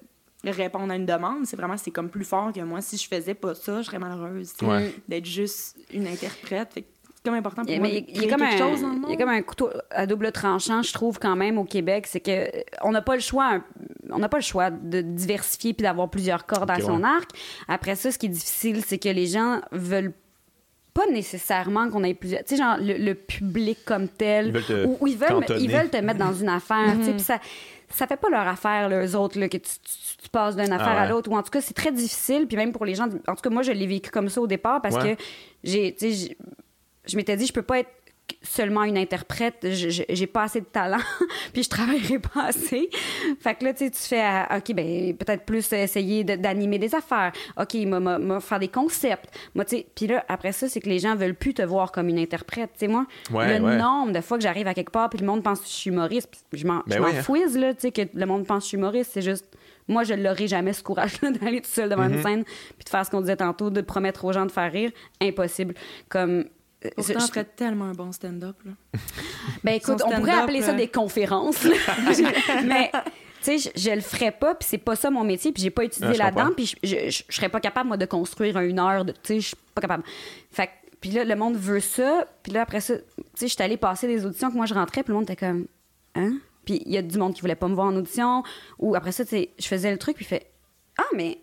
répondre 0.43 0.91
à 0.93 0.95
une 0.95 1.05
demande. 1.07 1.45
C'est 1.45 1.57
vraiment 1.57 1.75
c'est 1.77 1.91
comme 1.91 2.09
plus 2.09 2.23
fort 2.23 2.53
que 2.53 2.61
moi. 2.61 2.79
Si 2.81 2.97
je 2.97 3.07
faisais 3.07 3.33
pas 3.33 3.55
ça 3.55 3.81
je 3.81 3.87
serais 3.87 3.99
malheureuse 3.99 4.53
Ouais. 4.61 4.93
d'être 5.07 5.25
juste 5.25 5.75
une 5.91 6.05
interprète. 6.07 6.73
Fait 6.73 6.81
que 6.83 6.87
c'est 6.93 6.96
comme 7.27 7.35
important 7.35 7.61
pour 7.63 7.69
Il 7.71 7.73
y 7.73 7.77
a- 7.77 7.79
moi 7.79 7.89
mais 7.89 8.01
de 8.01 8.05
il 8.07 8.13
y 8.15 8.17
a 8.17 8.21
créer 8.21 9.17
comme 9.17 9.29
un, 9.29 9.41
couteau 9.43 9.69
à 9.91 10.05
double 10.05 10.31
tranchant, 10.31 10.81
je 10.81 10.91
trouve 10.93 11.19
quand 11.19 11.35
même 11.35 11.57
au 11.57 11.63
Québec, 11.65 12.07
c'est 12.07 12.19
que 12.19 12.31
euh, 12.31 12.61
on 12.81 12.91
n'a 12.91 13.01
pas 13.01 13.15
le 13.15 13.21
choix, 13.21 13.61
on 14.09 14.19
n'a 14.19 14.29
pas 14.29 14.37
le 14.37 14.43
choix 14.43 14.69
de 14.71 15.01
diversifier 15.01 15.73
puis 15.73 15.83
d'avoir 15.83 16.09
plusieurs 16.09 16.45
cordes 16.45 16.69
Ok, 16.71 16.77
à 16.77 16.81
son 16.81 17.01
ouais. 17.03 17.07
arc. 17.09 17.29
Après 17.67 17.95
ça, 17.95 18.11
ce 18.11 18.17
qui 18.17 18.25
est 18.25 18.29
difficile, 18.29 18.83
c'est 18.85 18.97
que 18.97 19.09
les 19.09 19.27
gens 19.27 19.61
veulent 19.71 20.13
pas 20.93 21.05
nécessairement 21.11 21.89
qu'on 21.91 22.03
ait 22.03 22.15
plusieurs, 22.15 22.43
tu 22.43 22.55
sais 22.55 22.57
genre 22.57 22.77
le, 22.79 22.97
le 22.97 23.13
public 23.13 23.77
comme 23.85 24.07
tel, 24.07 24.47
Ils 24.47 24.51
veulent 24.53 24.65
te 24.65 24.85
ou, 24.87 24.97
ou 25.01 25.07
ils 25.07 25.17
veulent 25.17 25.45
ils 25.59 25.69
veulent 25.71 25.89
te 25.91 25.97
mettre 25.97 26.17
dans 26.19 26.33
une 26.33 26.49
affaire, 26.49 26.93
tu 26.97 27.03
sais, 27.03 27.09
Mhm. 27.09 27.15
puis 27.17 27.23
ça 27.23 27.39
ça 27.89 28.05
fait 28.05 28.17
pas 28.17 28.29
leur 28.29 28.45
affaire, 28.45 28.89
les 28.89 29.15
autres, 29.15 29.39
là, 29.39 29.47
que 29.47 29.55
tu, 29.55 29.69
tu- 29.69 30.17
tu 30.23 30.29
passes 30.29 30.57
d'une 30.57 30.73
affaire 30.73 30.87
Ah 30.89 30.95
ouais. 30.95 31.07
à 31.07 31.09
l'autre. 31.09 31.31
Ou 31.31 31.37
en 31.37 31.41
tout 31.41 31.51
cas, 31.51 31.61
c'est 31.61 31.73
très 31.73 31.93
difficile. 31.93 32.45
Puis 32.45 32.57
même 32.57 32.73
pour 32.73 32.83
les 32.83 32.95
gens. 32.95 33.05
En 33.29 33.33
tout 33.35 33.41
cas, 33.41 33.49
moi, 33.49 33.61
je 33.61 33.71
l'ai 33.71 33.87
vécu 33.87 34.11
comme 34.11 34.27
ça 34.27 34.41
au 34.41 34.47
départ 34.47 34.81
parce 34.81 34.95
Ouais. 34.97 35.15
que 35.15 35.21
j'ai, 35.63 35.95
tu 35.97 35.99
sais, 35.99 36.11
j'ai- 36.11 36.37
je 37.07 37.15
m'étais 37.17 37.35
dit, 37.35 37.45
je 37.45 37.53
peux 37.53 37.61
pas 37.61 37.79
être 37.79 37.89
seulement 38.43 38.83
une 38.83 38.97
interprète, 38.97 39.65
j'ai 39.71 40.27
pas 40.27 40.43
assez 40.43 40.59
de 40.59 40.65
talent, 40.65 40.99
puis 41.53 41.63
je 41.63 41.69
travaillerai 41.69 42.19
pas 42.19 42.47
assez. 42.47 42.89
Fait 43.39 43.55
que 43.55 43.63
là, 43.63 43.71
tu 43.73 43.85
sais, 43.85 43.91
tu 43.91 43.99
fais, 43.99 44.21
ah, 44.21 44.57
OK, 44.57 44.73
ben 44.75 45.15
peut-être 45.15 45.45
plus 45.45 45.71
essayer 45.71 46.25
de- 46.25 46.35
d'animer 46.35 46.77
des 46.77 46.93
affaires. 46.93 47.31
OK, 47.57 47.73
m'a- 47.85 48.39
faire 48.41 48.59
des 48.59 48.67
concepts. 48.67 49.29
Moi, 49.55 49.63
tu 49.63 49.77
sais, 49.77 49.87
puis 49.95 50.07
là, 50.07 50.25
après 50.27 50.51
ça, 50.51 50.67
c'est 50.67 50.81
que 50.81 50.89
les 50.89 50.99
gens 50.99 51.15
veulent 51.15 51.35
plus 51.35 51.53
te 51.53 51.61
voir 51.61 51.93
comme 51.93 52.09
une 52.09 52.19
interprète. 52.19 52.71
Tu 52.73 52.79
sais, 52.79 52.87
moi, 52.89 53.05
Ouais, 53.31 53.57
le 53.59 53.63
ouais. 53.63 53.77
nombre 53.77 54.11
de 54.11 54.19
fois 54.19 54.37
que 54.37 54.43
j'arrive 54.43 54.67
à 54.67 54.73
quelque 54.73 54.91
part, 54.91 55.09
puis 55.09 55.19
le 55.19 55.25
monde 55.25 55.41
pense 55.41 55.61
que 55.61 55.65
je 55.67 55.71
suis 55.71 55.89
humoriste, 55.89 56.29
puis 56.51 56.59
je 56.59 56.67
m'en 56.67 56.83
Ben 56.85 57.01
hein. 57.01 57.23
fouise, 57.23 57.57
là, 57.57 57.73
tu 57.73 57.79
sais, 57.81 57.91
que 57.91 58.01
le 58.13 58.25
monde 58.25 58.45
pense 58.45 58.57
que 58.59 58.63
je 58.63 58.67
suis 58.67 58.77
humoriste, 58.77 59.11
c'est 59.13 59.21
juste... 59.21 59.45
Moi, 59.87 60.03
je 60.03 60.13
l'aurais 60.15 60.47
jamais 60.47 60.73
ce 60.73 60.83
courage-là 60.83 61.31
d'aller 61.41 61.61
tout 61.61 61.69
seul 61.71 61.87
devant 61.87 62.09
Mm-hmm. 62.09 62.13
une 62.17 62.21
scène 62.23 62.43
puis 62.43 62.83
de 62.83 62.89
faire 62.89 63.05
ce 63.05 63.09
qu'on 63.09 63.21
disait 63.21 63.37
tantôt, 63.37 63.69
de 63.69 63.79
promettre 63.79 64.25
aux 64.25 64.33
gens 64.33 64.45
de 64.45 64.51
faire 64.51 64.69
rire. 64.69 64.91
Impossible. 65.21 65.75
Comme... 66.09 66.43
euh, 66.85 66.89
Pourtant, 66.95 67.19
je- 67.19 67.25
ferais 67.27 67.43
tellement 67.45 67.85
un 67.85 67.93
bon 67.93 68.11
stand-up. 68.11 68.55
ben 69.63 69.73
écoute, 69.73 70.01
on 70.05 70.11
pourrait 70.11 70.31
appeler 70.33 70.61
ça 70.61 70.71
euh. 70.71 70.75
des 70.75 70.87
conférences. 70.87 71.63
mais 72.65 72.91
tu 73.43 73.57
sais, 73.59 73.71
je, 73.75 73.81
je 73.81 73.89
le 73.91 74.01
ferais 74.01 74.31
pas, 74.31 74.55
puis 74.55 74.67
c'est 74.69 74.77
pas 74.77 74.95
ça 74.95 75.09
mon 75.09 75.23
métier, 75.23 75.51
puis 75.51 75.61
j'ai 75.63 75.69
pas 75.69 75.83
étudié 75.83 76.13
là-dedans, 76.17 76.51
puis 76.55 76.65
je, 76.65 76.75
je, 76.83 77.09
je- 77.09 77.23
je 77.29 77.35
serais 77.35 77.49
pas 77.49 77.59
capable 77.59 77.87
moi 77.87 77.97
de 77.97 78.05
construire 78.05 78.57
un 78.57 78.61
une 78.63 78.79
heure 78.79 79.05
de, 79.05 79.11
tu 79.11 79.19
sais, 79.23 79.39
je 79.39 79.47
suis 79.47 79.57
pas 79.73 79.81
capable. 79.81 80.03
Fait 80.51 80.67
que- 80.67 80.71
puis 80.99 81.11
là 81.11 81.23
le 81.23 81.35
monde 81.35 81.55
veut 81.55 81.79
ça, 81.79 82.25
puis 82.43 82.51
là 82.51 82.63
après 82.63 82.81
ça, 82.81 82.95
tu 82.97 83.03
sais, 83.35 83.47
j'étais 83.47 83.63
allée 83.63 83.77
passer 83.77 84.07
des 84.07 84.25
auditions 84.25 84.49
que 84.49 84.55
moi 84.55 84.65
je 84.65 84.73
rentrais, 84.73 85.03
puis 85.03 85.11
le 85.11 85.15
monde 85.19 85.29
était 85.29 85.35
comme 85.35 85.65
hein? 86.15 86.37
Puis 86.65 86.81
il 86.85 86.91
y 86.91 86.97
a 86.97 87.01
du 87.01 87.17
monde 87.17 87.33
qui 87.33 87.41
voulait 87.41 87.55
pas 87.55 87.67
me 87.69 87.75
voir 87.75 87.87
en 87.87 87.95
audition 87.95 88.43
ou 88.79 88.95
après 88.95 89.11
ça, 89.13 89.23
tu 89.23 89.29
sais, 89.31 89.49
je 89.57 89.65
faisais 89.67 89.89
le 89.91 89.97
truc 89.97 90.15
puis 90.17 90.25
fait 90.25 90.51
"Ah 90.97 91.03
mais 91.15 91.37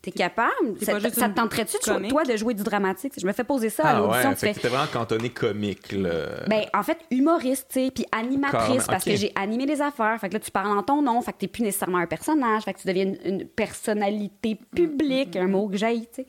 T'es 0.00 0.12
capable? 0.12 0.76
t'es 0.78 0.84
Ça, 0.84 1.00
ça 1.00 1.28
te 1.28 1.34
tenterait-tu, 1.34 1.76
toi, 1.80 2.22
de 2.24 2.36
jouer 2.36 2.54
du 2.54 2.62
dramatique? 2.62 3.14
Je 3.20 3.26
me 3.26 3.32
fais 3.32 3.42
poser 3.42 3.68
ça 3.68 3.82
à 3.84 3.90
Ah 3.96 3.98
l'audition. 3.98 4.28
ouais, 4.28 4.34
tu 4.34 4.40
fait 4.40 4.46
fais, 4.46 4.52
que 4.52 4.56
t'étais 4.60 4.68
vraiment 4.68 4.86
cantonné 4.92 5.30
comique, 5.30 5.90
là. 5.90 6.44
ben, 6.46 6.62
en 6.72 6.82
fait, 6.84 6.98
humoriste, 7.10 7.66
tu 7.72 7.84
sais, 7.86 7.90
puis 7.90 8.06
animatrice, 8.12 8.86
parce 8.86 9.04
que 9.04 9.16
j'ai 9.16 9.32
animé 9.34 9.66
des 9.66 9.82
affaires. 9.82 10.16
Fait 10.20 10.28
que 10.28 10.34
là, 10.34 10.40
tu 10.40 10.50
parles 10.52 10.78
en 10.78 10.82
ton 10.84 11.02
nom, 11.02 11.20
fait 11.20 11.32
que 11.32 11.38
t'es 11.38 11.48
plus 11.48 11.62
nécessairement 11.64 11.98
un 11.98 12.06
personnage, 12.06 12.62
fait 12.62 12.74
que 12.74 12.80
tu 12.80 12.86
deviens 12.86 13.04
une, 13.06 13.18
une 13.24 13.44
personnalité 13.48 14.58
publique, 14.74 15.34
un 15.36 15.48
mot 15.48 15.68
que 15.68 15.76
j'aille, 15.76 16.02
tu 16.06 16.22
sais. 16.22 16.26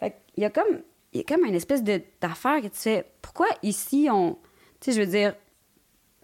Fait 0.00 0.16
qu'il 0.34 0.42
y 0.42 0.46
a 0.46 0.50
comme, 0.50 0.80
il 1.12 1.18
y 1.18 1.20
a 1.20 1.24
comme 1.24 1.44
une 1.44 1.54
espèce 1.54 1.82
de- 1.84 2.00
d'affaire 2.20 2.60
que 2.62 2.68
tu 2.68 2.78
fais, 2.78 3.04
pourquoi 3.20 3.46
ici, 3.62 4.08
on, 4.10 4.38
tu 4.80 4.90
sais, 4.90 4.92
je 4.92 5.00
veux 5.00 5.06
dire, 5.10 5.34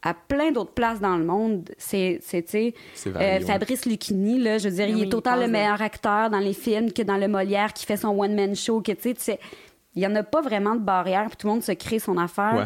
à 0.03 0.15
plein 0.15 0.53
d'autres 0.53 0.73
places 0.73 1.01
dans 1.01 1.17
le 1.17 1.25
monde, 1.25 1.71
c'est, 1.77 2.21
tu 2.23 2.37
euh, 3.07 3.11
ouais. 3.19 3.41
Fabrice 3.41 3.85
Lucchini, 3.87 4.39
là, 4.39 4.59
je 4.59 4.69
veux 4.69 4.75
dire, 4.77 4.87
Ben 4.87 4.97
il 4.97 5.03
oui, 5.03 5.09
est 5.09 5.15
autant 5.15 5.37
le 5.37 5.47
de- 5.47 5.51
meilleur 5.53 5.83
acteur 5.83 6.31
dans 6.31 6.39
les 6.39 6.53
films 6.53 6.93
que 6.93 7.03
dans 7.03 7.17
le 7.17 7.27
Molière 7.29 7.73
qui 7.73 7.85
fait 7.85 7.97
son 7.97 8.09
one-man 8.19 8.55
show, 8.55 8.81
que, 8.81 8.93
tu 8.93 9.15
sais, 9.19 9.41
il 9.95 10.03
y 10.03 10.07
en 10.07 10.15
a 10.15 10.23
pas 10.23 10.41
vraiment 10.41 10.75
de 10.77 10.81
barrière, 10.81 11.27
puis 11.27 11.37
tout 11.37 11.47
le 11.49 11.55
monde 11.55 11.63
se 11.63 11.73
crée 11.73 11.99
son 11.99 12.17
affaire. 12.17 12.55
Ouais. 12.55 12.65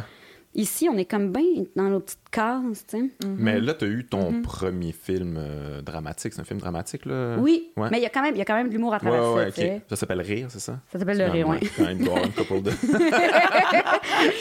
Ici, 0.55 0.87
on 0.93 0.99
est 0.99 1.07
comme 1.07 1.33
bien 1.33 1.65
dans 1.77 1.85
nos 1.85 2.01
petites 2.01 2.19
cases, 2.31 2.85
tu 2.87 2.99
sais. 2.99 3.27
Mais 3.39 3.59
là, 3.59 3.73
t'as 3.73 3.87
eu 3.87 4.05
ton 4.05 4.43
premier 4.43 4.93
film 4.93 5.37
euh, 5.39 5.81
dramatique. 5.81 6.35
C'est 6.35 6.43
un 6.43 6.45
film 6.45 6.61
dramatique, 6.61 7.07
là? 7.07 7.37
Oui, 7.39 7.71
Ouais. 7.79 7.89
mais 7.91 7.99
il 7.99 8.03
y 8.03 8.07
a 8.07 8.11
quand 8.11 8.21
même, 8.23 8.35
il 8.35 8.39
y 8.39 8.43
a 8.43 8.45
quand 8.45 8.55
même 8.57 8.69
de 8.69 8.73
l'humour 8.75 8.93
à 8.93 8.99
travers 9.01 9.33
ouais, 9.33 9.51
ça, 9.51 9.63
tu. 9.63 9.69
Ça 9.89 9.97
s'appelle 9.97 10.21
Rire, 10.21 10.49
c'est 10.51 10.61
ça? 10.61 10.79
Ça 10.93 10.99
s'appelle 10.99 11.17
le 11.19 11.25
rire, 11.27 11.49
Ouais, 11.49 11.59
oui. 11.63 11.71
Quand 11.77 11.85
même, 11.85 12.05
doit 12.05 12.23
une 12.23 12.33
couple 12.33 12.61
de... 12.63 12.71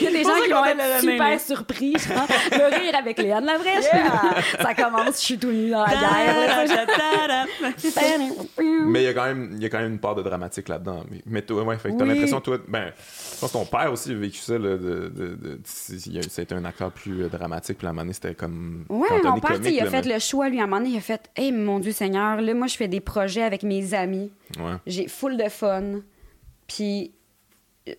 Il 0.00 0.04
y 0.04 0.06
a 0.06 0.10
des 0.10 0.22
gens 0.22 0.30
qui 0.44 0.50
vont 0.50 0.64
être 0.66 1.00
super 1.00 1.40
surpris. 1.40 1.92
genre, 1.98 2.26
le 2.50 2.78
rire 2.80 2.94
avec 2.98 3.18
Léane 3.18 3.44
Lavrèche. 3.46 3.84
ça 4.60 4.74
commence, 4.74 5.14
je 5.20 5.24
suis 5.24 5.38
tout 5.38 5.50
nu 5.50 5.70
dans 5.70 5.84
la 5.84 5.92
guerre. 5.92 7.46
Mais 8.84 9.02
il 9.02 9.04
y, 9.04 9.08
a 9.08 9.14
quand 9.14 9.24
même, 9.24 9.50
il 9.56 9.62
y 9.62 9.66
a 9.66 9.68
quand 9.68 9.78
même 9.78 9.92
une 9.92 9.98
part 9.98 10.14
de 10.14 10.22
dramatique 10.22 10.68
là-dedans. 10.68 11.04
Mais, 11.10 11.22
mais 11.26 11.42
toi, 11.42 11.62
ouais, 11.64 11.78
fait 11.78 11.90
que 11.90 11.96
t'as 11.98 12.04
Oui. 12.04 12.10
l'impression, 12.10 12.40
toi, 12.40 12.58
ben, 12.68 12.92
je 13.34 13.40
pense 13.40 13.52
que 13.52 13.58
ton 13.58 13.64
père 13.64 13.92
aussi 13.92 14.10
a 14.12 14.14
vécu 14.14 14.38
ça, 14.38 14.58
là, 14.58 14.76
de, 14.76 14.76
de, 14.76 15.08
de, 15.08 15.34
de- 15.34 15.60
il 15.88 15.96
a- 15.96 16.01
c'était 16.28 16.54
un 16.54 16.64
acteur 16.64 16.92
plus 16.92 17.22
euh, 17.24 17.28
dramatique, 17.28 17.78
puis 17.78 17.86
la 17.86 17.92
manée, 17.92 18.12
c'était 18.12 18.34
comme. 18.34 18.84
Ouais, 18.88 19.08
mon 19.22 19.40
père, 19.40 19.52
comique, 19.52 19.72
il 19.72 19.80
a 19.80 19.84
là, 19.84 19.90
fait 19.90 20.06
mais- 20.06 20.14
le 20.14 20.20
choix, 20.20 20.48
lui, 20.48 20.60
à 20.60 20.64
un 20.64 20.66
moment 20.66 20.78
donné, 20.78 20.90
il 20.94 20.98
a 20.98 21.00
fait 21.00 21.30
Hey, 21.36 21.52
mon 21.52 21.78
Dieu 21.78 21.92
Seigneur, 21.92 22.40
là, 22.40 22.54
moi, 22.54 22.66
je 22.66 22.76
fais 22.76 22.88
des 22.88 23.00
projets 23.00 23.42
avec 23.42 23.62
mes 23.62 23.94
amis. 23.94 24.30
Ouais. 24.58 24.76
J'ai 24.86 25.08
full 25.08 25.36
de 25.36 25.48
fun. 25.48 26.00
Puis 26.66 27.12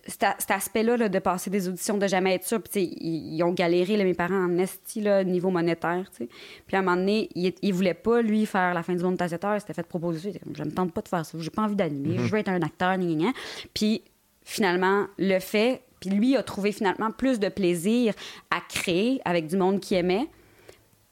cet, 0.06 0.50
aspect-là 0.50 0.96
là, 0.96 1.08
de 1.08 1.18
passer 1.18 1.50
des 1.50 1.68
auditions, 1.68 1.98
de 1.98 2.06
jamais 2.06 2.34
être 2.34 2.46
sûr, 2.46 2.60
puis 2.62 2.96
ils, 3.00 3.36
ils 3.36 3.42
ont 3.42 3.52
galéré, 3.52 3.96
là, 3.96 4.04
mes 4.04 4.14
parents, 4.14 4.44
en 4.46 4.58
esti, 4.58 5.00
là, 5.00 5.22
niveau 5.24 5.50
monétaire. 5.50 6.10
Puis 6.16 6.28
à 6.72 6.78
un 6.78 6.82
moment 6.82 6.96
donné, 6.96 7.28
il, 7.34 7.52
il 7.60 7.74
voulait 7.74 7.94
pas, 7.94 8.22
lui, 8.22 8.46
faire 8.46 8.72
la 8.72 8.82
fin 8.82 8.94
du 8.94 9.02
monde 9.02 9.18
tacitaire, 9.18 9.56
il 9.56 9.60
s'était 9.60 9.74
fait 9.74 9.86
proposer. 9.86 10.30
Il 10.30 10.40
comme, 10.40 10.56
je 10.56 10.64
me 10.64 10.70
tente 10.70 10.92
pas 10.92 11.02
de 11.02 11.08
faire 11.08 11.26
ça, 11.26 11.36
j'ai 11.38 11.50
pas 11.50 11.62
envie 11.62 11.76
d'animer, 11.76 12.16
je 12.18 12.32
veux 12.32 12.38
être 12.38 12.48
un 12.48 12.62
acteur, 12.62 12.96
gna, 12.96 13.14
gna. 13.14 13.32
Puis 13.74 14.02
finalement, 14.42 15.06
le 15.18 15.38
fait, 15.38 15.82
puis 16.08 16.10
lui 16.16 16.36
a 16.36 16.42
trouvé 16.42 16.72
finalement 16.72 17.10
plus 17.10 17.38
de 17.40 17.48
plaisir 17.48 18.14
à 18.50 18.60
créer 18.60 19.20
avec 19.24 19.46
du 19.46 19.56
monde 19.56 19.80
qu'il 19.80 19.96
aimait. 19.96 20.28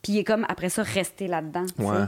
Puis 0.02 0.14
il 0.14 0.18
est 0.18 0.24
comme, 0.24 0.44
après 0.48 0.68
ça, 0.68 0.82
resté 0.82 1.28
là-dedans. 1.28 1.66
Ouais. 1.78 2.04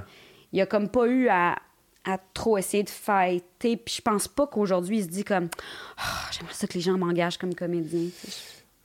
Il 0.52 0.60
a 0.60 0.66
comme 0.66 0.88
pas 0.88 1.06
eu 1.06 1.28
à, 1.28 1.56
à 2.04 2.18
trop 2.34 2.58
essayer 2.58 2.82
de 2.82 2.90
fighter. 2.90 3.76
Puis 3.76 3.94
je 3.96 4.02
pense 4.02 4.28
pas 4.28 4.46
qu'aujourd'hui, 4.46 4.98
il 4.98 5.04
se 5.04 5.08
dit 5.08 5.24
comme, 5.24 5.48
Ah, 5.96 6.28
j'aimerais 6.32 6.54
ça 6.54 6.66
que 6.66 6.74
les 6.74 6.80
gens 6.80 6.98
m'engagent 6.98 7.38
comme 7.38 7.54
comédien. 7.54 8.08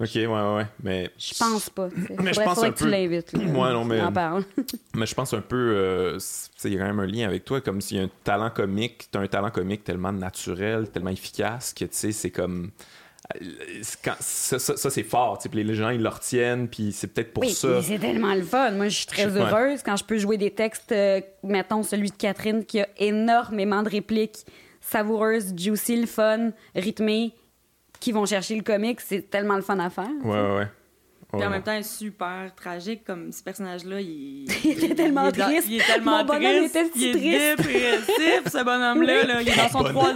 Ok, 0.02 0.12
ouais, 0.16 0.26
ouais. 0.28 0.66
Mais, 0.82 1.10
Je 1.18 1.34
pense 1.38 1.70
pas. 1.70 1.90
Mais 2.24 2.32
je 2.34 2.40
pense 2.40 2.64
un 2.64 2.72
que 2.72 2.78
tu 2.78 2.84
peu- 2.86 2.90
l'invites. 2.90 3.34
Ouais, 3.34 3.74
non, 3.74 3.84
mais- 3.84 4.00
parle. 4.14 4.46
mais 4.96 5.06
je 5.06 5.14
pense 5.14 5.34
un 5.34 5.42
peu. 5.42 5.58
euh, 5.58 6.18
c'est- 6.20 6.70
il 6.70 6.74
y 6.74 6.78
a 6.78 6.80
quand 6.80 6.86
même 6.88 7.00
un 7.02 7.06
lien 7.06 7.28
avec 7.28 7.44
toi, 7.44 7.60
comme 7.60 7.82
s'il 7.82 7.98
y 7.98 8.00
a 8.00 8.04
un 8.04 8.10
talent 8.24 8.50
comique, 8.50 9.10
t'as 9.12 9.20
un 9.20 9.28
talent 9.28 9.52
comique 9.52 9.84
tellement 9.84 10.14
naturel, 10.14 10.90
tellement 10.90 11.10
efficace, 11.10 11.74
que 11.74 11.84
tu 11.84 11.92
sais, 11.98 12.12
c'est 12.14 12.32
comme. 12.32 12.72
Quand- 14.04 14.16
ça, 14.20 14.58
ça- 14.60 14.76
ça, 14.78 14.90
c'est 14.90 15.04
fort, 15.04 15.38
puis 15.40 15.64
les 15.64 15.76
gens, 15.76 15.90
ils 15.90 16.02
le 16.02 16.10
retiennent, 16.10 16.68
puis 16.68 16.92
c'est 16.92 17.08
peut-être 17.08 17.34
pour 17.34 17.44
Oui, 17.44 17.52
ça. 17.52 17.82
c'est 17.82 18.00
tellement 18.00 18.34
le 18.34 18.42
fun. 18.42 18.72
Moi, 18.72 18.88
je 18.88 18.98
suis 18.98 19.06
très 19.06 19.26
ouais. 19.28 19.40
heureuse 19.40 19.84
quand 19.84 19.96
je 19.96 20.04
peux 20.04 20.18
jouer 20.18 20.38
des 20.38 20.52
textes, 20.52 20.92
euh, 20.92 21.22
mettons 21.44 21.84
celui 21.84 22.10
de 22.10 22.16
Catherine, 22.16 22.66
qui 22.66 22.80
a 22.82 22.88
énormément 22.98 23.84
de 23.84 23.90
répliques 23.90 24.46
savoureuses, 24.82 25.54
juicy, 25.56 25.98
le 26.02 26.08
fun, 26.08 26.52
rythmées, 26.76 27.34
qui 28.00 28.12
vont 28.12 28.26
chercher 28.26 28.56
le 28.56 28.64
comique. 28.64 29.02
C'est 29.02 29.30
tellement 29.30 29.56
le 29.56 29.62
fun 29.62 29.78
à 29.80 29.90
faire. 29.90 30.08
Ouais, 30.24 30.32
ouais, 30.40 30.56
ouais. 30.58 30.68
Puis 31.32 31.46
en 31.46 31.50
même 31.52 31.62
temps, 31.62 31.74
il 31.74 31.80
est 31.82 31.84
super 31.84 32.52
tragique, 32.56 33.04
comme 33.06 33.32
ce 33.32 33.44
personnage-là, 33.44 34.02
il... 34.02 34.46
Il 34.64 34.72
était 34.84 34.96
tellement 34.96 35.28
est 35.28 35.38
dans- 35.38 35.46
triste. 35.46 35.68
Il 35.70 35.80
est 35.80 35.86
tellement 35.86 36.18
Mon 36.20 36.26
bonhomme 36.26 36.68
triste. 36.70 36.76
était 36.76 36.90
il 36.96 37.34
est 37.36 37.56
triste. 37.56 37.68
dépressif, 37.68 38.42
ce 38.52 38.64
bonhomme-là. 38.64 39.24
là. 39.26 39.42
Il 39.42 39.50
est 39.50 39.56
dans 39.56 39.70
son 39.70 39.84
trois-. 39.84 40.14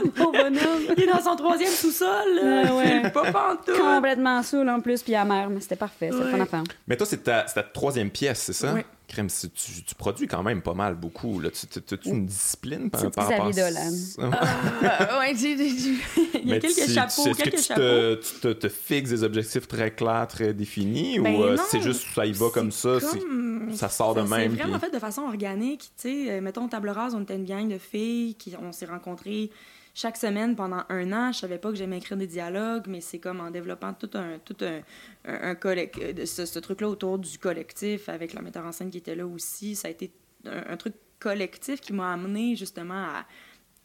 Il 0.98 1.04
est 1.04 1.08
dans 1.08 1.22
son 1.22 1.36
troisième 1.36 1.70
sous-sol. 1.70 2.36
là. 2.36 2.64
Ouais, 2.64 2.72
ouais. 3.04 3.10
Pas 3.12 3.32
pantoute. 3.32 3.78
Complètement 3.80 4.42
saoul 4.42 4.68
en 4.70 4.80
plus, 4.82 5.04
puis 5.04 5.14
amer, 5.14 5.50
mais 5.52 5.60
c'était 5.62 5.76
parfait. 5.76 6.10
C'était 6.12 6.24
fun 6.32 6.34
Ouais. 6.38 6.42
à 6.42 6.46
faire. 6.48 6.64
Mais 6.88 6.98
toi, 6.98 7.06
c'est 7.06 7.24
ta, 7.24 7.46
c'est 7.46 7.56
ta 7.56 7.64
troisième 7.64 8.10
pièce, 8.10 8.40
c'est 8.40 8.54
ça? 8.54 8.74
Oui. 8.74 8.82
Crème, 9.14 9.30
c'est- 9.30 9.54
tu, 9.54 9.84
tu 9.84 9.94
produis 9.96 10.28
quand 10.28 10.42
même 10.44 10.62
pas 10.64 10.74
mal, 10.74 10.96
beaucoup. 10.96 11.40
Là. 11.40 11.50
Tu, 11.52 11.68
tu, 11.68 11.82
tu- 11.98 12.10
une 12.10 12.26
discipline 12.26 12.90
par, 12.90 13.02
rapport 13.02 13.24
à 13.24 13.28
ça? 13.54 14.30
Ah, 14.32 15.20
ouais, 15.20 15.34
il 15.36 16.50
y 16.50 16.54
a 16.54 16.60
quelques 16.60 16.90
chapeaux, 16.90 17.24
tu- 17.24 17.30
Est-ce 17.30 17.44
que 17.44 17.50
tu 17.58 17.62
chapeaux. 17.64 17.82
te, 17.82 18.16
tu 18.16 18.40
te, 18.40 18.48
te 18.54 18.70
fixes 18.70 19.10
des 19.12 19.24
objectifs 19.24 19.68
très 19.68 19.92
clairs, 19.92 20.28
très 20.28 20.54
définis? 20.54 21.20
Ben 21.20 21.36
ou 21.36 21.44
euh, 21.44 21.56
non, 21.58 21.64
c'est 21.70 21.82
juste 21.82 22.06
ça 22.14 22.26
y 22.26 22.32
va 22.32 22.50
comme 22.50 22.72
ça? 22.72 23.00
c'est- 23.00 23.20
comme- 23.20 23.72
Ça 23.76 23.90
sort 23.90 24.14
de 24.16 24.22
même. 24.22 24.54
vraiment 24.56 24.78
puis- 24.80 24.88
fait 24.90 24.94
de 24.96 25.00
façon 25.00 25.22
organique. 25.24 25.82
Tu 25.98 26.10
sais, 26.26 26.32
euh, 26.32 26.42
mettons, 26.42 26.68
table 26.68 26.90
rase, 26.90 27.16
on 27.16 27.22
était 27.22 27.36
une 27.36 27.46
gang 27.46 27.68
de 27.68 27.78
filles 27.78 28.36
qui 28.36 28.54
on 28.62 28.72
s'est 28.72 28.86
rencontrées 28.86 29.50
chaque 29.94 30.18
semaine 30.18 30.56
pendant 30.56 30.84
un 30.90 31.12
an. 31.12 31.32
Je 31.32 31.40
savais 31.40 31.58
pas 31.58 31.70
que 31.70 31.76
j'aimais 31.76 31.98
écrire 31.98 32.18
des 32.18 32.28
dialogues, 32.28 32.86
mais 32.88 33.02
c'est 33.02 33.20
comme 33.20 33.40
en 33.40 33.52
développant 33.52 33.94
tout 33.94 34.10
un, 34.16 34.40
tout 34.40 34.58
un, 34.62 34.82
un, 35.26 35.56
euh, 35.66 36.26
ce, 36.26 36.46
ce 36.46 36.60
truc-là 36.60 36.90
autour 36.90 37.20
du 37.20 37.38
collectif 37.38 38.10
avec 38.10 38.34
la 38.34 38.42
metteur 38.42 38.66
en 38.66 38.72
scène 38.72 38.90
qui 38.90 38.98
était 38.98 39.16
là 39.16 39.26
aussi. 39.26 39.76
Ça 39.76 39.88
a 39.88 39.92
été 39.92 40.12
un, 40.46 40.74
un 40.74 40.78
truc 40.78 40.96
collectif 41.20 41.80
qui 41.80 41.94
m'a 41.94 42.12
amené 42.12 42.56
justement 42.56 42.94
à, 42.94 43.26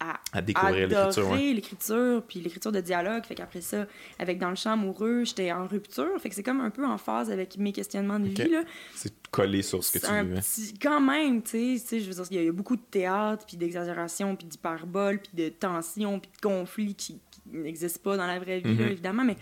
à, 0.00 0.20
À 0.32 0.40
découvrir 0.42 0.88
l'écriture, 0.88 1.30
ouais. 1.30 1.52
l'écriture, 1.54 2.22
puis 2.28 2.40
l'écriture 2.40 2.70
de 2.72 2.80
dialogue. 2.80 3.24
Fait 3.24 3.34
qu'après 3.34 3.60
ça, 3.60 3.86
avec 4.18 4.38
Dans 4.38 4.50
le 4.50 4.54
champ 4.56 4.72
amoureux, 4.72 5.24
j'étais 5.24 5.50
en 5.52 5.66
rupture. 5.66 6.20
Fait 6.20 6.28
que 6.28 6.34
c'est 6.34 6.42
comme 6.42 6.60
un 6.60 6.70
peu 6.70 6.86
en 6.86 6.98
phase 6.98 7.30
avec 7.30 7.56
mes 7.58 7.72
questionnements 7.72 8.20
de 8.20 8.28
Ok. 8.28 8.40
vie. 8.40 8.54
C'est 8.94 9.12
collé 9.30 9.62
sur 9.62 9.82
ce 9.82 9.98
que 9.98 10.04
tu 10.06 10.12
vivais. 10.12 10.40
petit... 10.40 10.74
Quand 10.78 11.00
même, 11.00 11.42
tu 11.42 11.78
sais, 11.78 11.98
je 12.00 12.06
veux 12.10 12.14
dire, 12.14 12.24
il 12.30 12.40
y 12.42 12.44
y, 12.44 12.48
a 12.48 12.52
beaucoup 12.52 12.76
de 12.76 12.82
théâtre, 12.82 13.44
puis 13.46 13.56
d'exagération, 13.56 14.36
puis 14.36 14.46
d'hyperbole, 14.46 15.18
puis 15.18 15.32
de 15.34 15.48
tension, 15.48 16.20
puis 16.20 16.30
de 16.34 16.40
conflits 16.40 16.94
qui, 16.94 17.20
qui 17.30 17.40
n'existent 17.52 18.00
pas 18.02 18.16
dans 18.16 18.26
la 18.26 18.38
vraie 18.38 18.60
vie, 18.60 18.76
là, 18.76 18.84
Mhm. 18.86 18.92
évidemment, 18.92 19.24
mais 19.24 19.36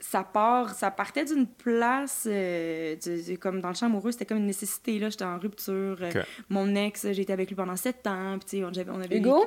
ça 0.00 0.22
part, 0.22 0.74
ça 0.74 0.90
partait 0.90 1.24
d'une 1.24 1.46
place, 1.46 2.24
euh, 2.30 2.94
du- 2.96 3.22
du- 3.22 3.38
comme 3.38 3.60
dans 3.60 3.68
le 3.68 3.74
champ 3.74 3.86
amoureux, 3.86 4.12
c'était 4.12 4.26
comme 4.26 4.38
une 4.38 4.46
nécessité, 4.46 4.98
là, 4.98 5.10
j'étais 5.10 5.24
en 5.24 5.38
rupture. 5.38 5.96
euh. 6.00 6.10
Mon 6.48 6.74
ex, 6.76 7.06
j'ai 7.10 7.22
été 7.22 7.32
avec 7.32 7.48
lui 7.48 7.56
pendant 7.56 7.76
sept 7.76 8.06
ans, 8.06 8.36
puis 8.38 8.62
tu 8.62 8.74
sais, 8.74 8.84
on, 8.88 8.94
on 8.94 9.00
avait... 9.00 9.16
Hugo? 9.18 9.44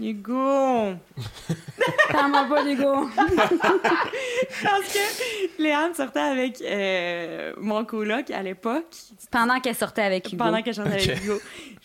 Hugo! 0.00 0.94
Parle-moi 2.12 2.44
pas 2.48 2.64
d'Hugo. 2.64 3.08
Parce 3.16 4.92
que 4.92 5.62
Léane 5.62 5.94
sortait 5.94 6.20
avec 6.20 6.60
euh, 6.62 7.52
mon 7.58 7.84
coloc 7.84 8.30
à 8.30 8.42
l'époque, 8.42 8.84
Pendant 9.30 9.60
qu'elle 9.60 9.74
sortait 9.74 10.02
avec 10.02 10.26
Hugo. 10.28 10.36
pendant 10.36 10.60
que 10.62 10.70
je 10.72 10.76
sortais 10.76 11.10
avec. 11.10 11.24
Hugo. 11.24 11.38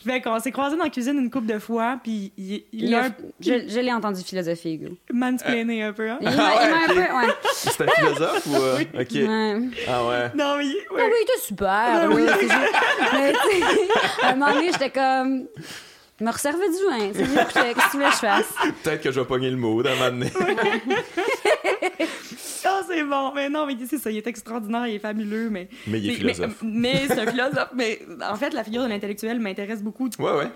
Fait 0.04 0.22
qu'on 0.22 0.40
s'est 0.40 0.52
croisés 0.52 0.78
dans 0.78 0.84
la 0.86 0.90
cuisine 0.90 1.18
une 1.20 1.30
couple 1.30 1.48
de 1.48 1.60
fois, 1.60 2.00
puis 2.04 2.34
il, 2.38 2.54
il, 2.74 2.86
Il 2.86 2.96
a 2.96 3.04
a- 3.04 3.06
un 3.08 3.16
je 3.40 3.68
je 3.68 3.80
l'ai 3.80 3.94
entendu 3.94 4.22
philosopher, 4.24 4.74
Hugo. 4.74 4.98
mansplainé 5.14 5.84
un 5.84 5.94
peu. 5.94 6.10
Hein? 6.10 6.18
Il 6.22 6.30
m'a 6.30 6.34
Ah 6.38 6.56
ouais, 6.58 6.74
un 6.74 6.88
peu, 6.88 7.00
ouais. 7.28 7.34
C'était 7.54 7.84
un 7.84 7.88
philosophe 7.88 8.46
ou. 8.48 8.56
euh, 8.56 8.80
Ok. 9.00 9.12
Ouais. 9.12 9.60
Ah 9.88 10.06
ouais. 10.06 10.32
Non, 10.36 10.58
mais 10.58 10.66
Ah 10.98 11.04
oui, 11.06 11.18
il 11.20 11.24
était 11.24 11.42
super. 11.42 12.10
c'est 12.12 12.42
juste- 12.42 12.54
Mais, 13.14 13.34
tu 13.34 13.40
sais, 13.58 13.64
à 14.24 14.30
un 14.30 14.36
moment 14.36 14.54
donné, 14.54 14.72
j'étais 14.72 14.90
comme. 14.90 15.48
Je 16.22 16.26
me 16.28 16.32
resservais 16.32 16.70
du 16.70 16.76
vin. 16.86 17.12
C'est 17.16 17.24
Qu'est-ce 17.24 17.74
que 17.74 17.82
tu 17.90 17.98
voulais 17.98 18.06
que 18.06 18.12
je 18.14 18.18
fasse? 18.20 18.54
Peut-être 18.84 19.02
que 19.02 19.12
je 19.12 19.20
vais 19.20 19.26
pogner 19.26 19.50
le 19.50 19.58
mood 19.58 19.88
à 19.88 19.92
un 19.94 19.96
moment 19.96 20.12
donné. 20.12 20.32
Ah, 22.64 22.82
c'est 22.88 23.04
bon. 23.04 23.32
Mais 23.34 23.50
non, 23.50 23.66
mais 23.66 23.76
c'est 23.90 23.98
ça, 23.98 24.12
il 24.12 24.18
est 24.18 24.28
extraordinaire, 24.28 24.86
il 24.88 24.96
est 24.96 25.00
fabuleux, 25.00 25.50
mais... 25.50 25.68
Mais 25.88 26.00
il 26.00 26.06
est 26.06 26.10
mais- 26.10 26.16
philosophe. 26.34 26.58
Mais, 26.62 26.94
mais 26.94 27.08
c'est 27.08 27.20
un 27.20 27.26
philosophe. 27.32 27.70
Mais 27.76 28.00
en 28.30 28.36
fait, 28.36 28.54
la 28.54 28.64
figure 28.64 28.84
de 28.84 28.88
l'intellectuel 28.90 29.40
m'intéresse 29.40 29.82
beaucoup. 29.82 30.10
Ouais, 30.20 30.32
ouais. 30.32 30.48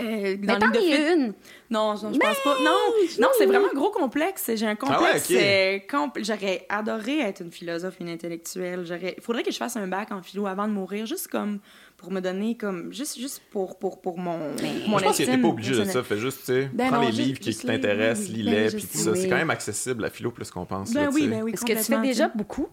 Euh, 0.00 0.36
dans 0.38 0.58
Mais 0.58 0.66
livre 0.66 0.72
de 0.72 0.78
es 0.78 1.14
une. 1.14 1.32
Non, 1.70 1.94
je, 1.96 2.12
je 2.12 2.18
pense 2.18 2.36
pas. 2.44 2.56
Non, 2.62 2.76
non, 3.20 3.28
c'est 3.38 3.46
vraiment 3.46 3.68
un 3.72 3.74
gros 3.74 3.90
complexe. 3.90 4.50
J'ai 4.56 4.66
un 4.66 4.74
complexe. 4.74 5.30
Ah 5.30 5.32
ouais, 5.34 5.80
ok. 5.88 5.94
euh, 5.94 5.96
compl- 6.18 6.24
J'aurais 6.24 6.66
adoré 6.68 7.20
être 7.20 7.40
une 7.40 7.50
philosophe, 7.52 7.94
une 8.00 8.08
intellectuelle. 8.10 8.84
J'aurais. 8.84 9.14
Il 9.16 9.22
faudrait 9.22 9.42
que 9.44 9.50
je 9.52 9.56
fasse 9.56 9.76
un 9.76 9.86
bac 9.86 10.10
en 10.12 10.20
philo 10.20 10.46
avant 10.46 10.66
de 10.68 10.72
mourir, 10.72 11.06
juste 11.06 11.28
comme 11.28 11.60
pour 11.96 12.10
me 12.12 12.20
donner 12.20 12.56
comme 12.56 12.92
juste 12.92 13.18
juste 13.18 13.42
pour 13.50 13.78
pour 13.78 14.00
pour 14.00 14.18
mon 14.18 14.36
mon 14.38 14.88
Moi, 14.88 15.00
je 15.00 15.04
pense 15.04 15.18
que 15.18 15.24
t'es 15.24 15.38
pas 15.38 15.48
obligé 15.48 15.74
de 15.76 15.84
ça. 15.84 16.02
Fais 16.02 16.18
juste, 16.18 16.40
tu 16.40 16.44
sais, 16.46 16.70
Ben 16.72 16.88
prends 16.88 16.96
non, 17.00 17.08
les 17.08 17.12
juste- 17.14 17.26
livres 17.26 17.38
qui, 17.38 17.44
juste 17.46 17.60
qui 17.62 17.66
lire, 17.66 17.76
t'intéressent, 17.76 18.28
lis-les, 18.28 18.52
ben, 18.52 18.70
puis 18.72 18.82
tout 18.86 18.98
ça. 18.98 19.14
C'est 19.14 19.28
quand 19.28 19.36
même 19.36 19.50
accessible, 19.50 20.02
la 20.02 20.10
philo, 20.10 20.30
plus 20.30 20.50
qu'on 20.50 20.64
pense. 20.66 20.92
Ben 20.92 21.04
là, 21.04 21.10
oui, 21.12 21.26
ben 21.28 21.42
oui, 21.42 21.52
Est-ce 21.52 21.64
que 21.64 21.72
tu 21.72 21.78
fais 21.78 22.00
déjà 22.00 22.28
beaucoup? 22.28 22.68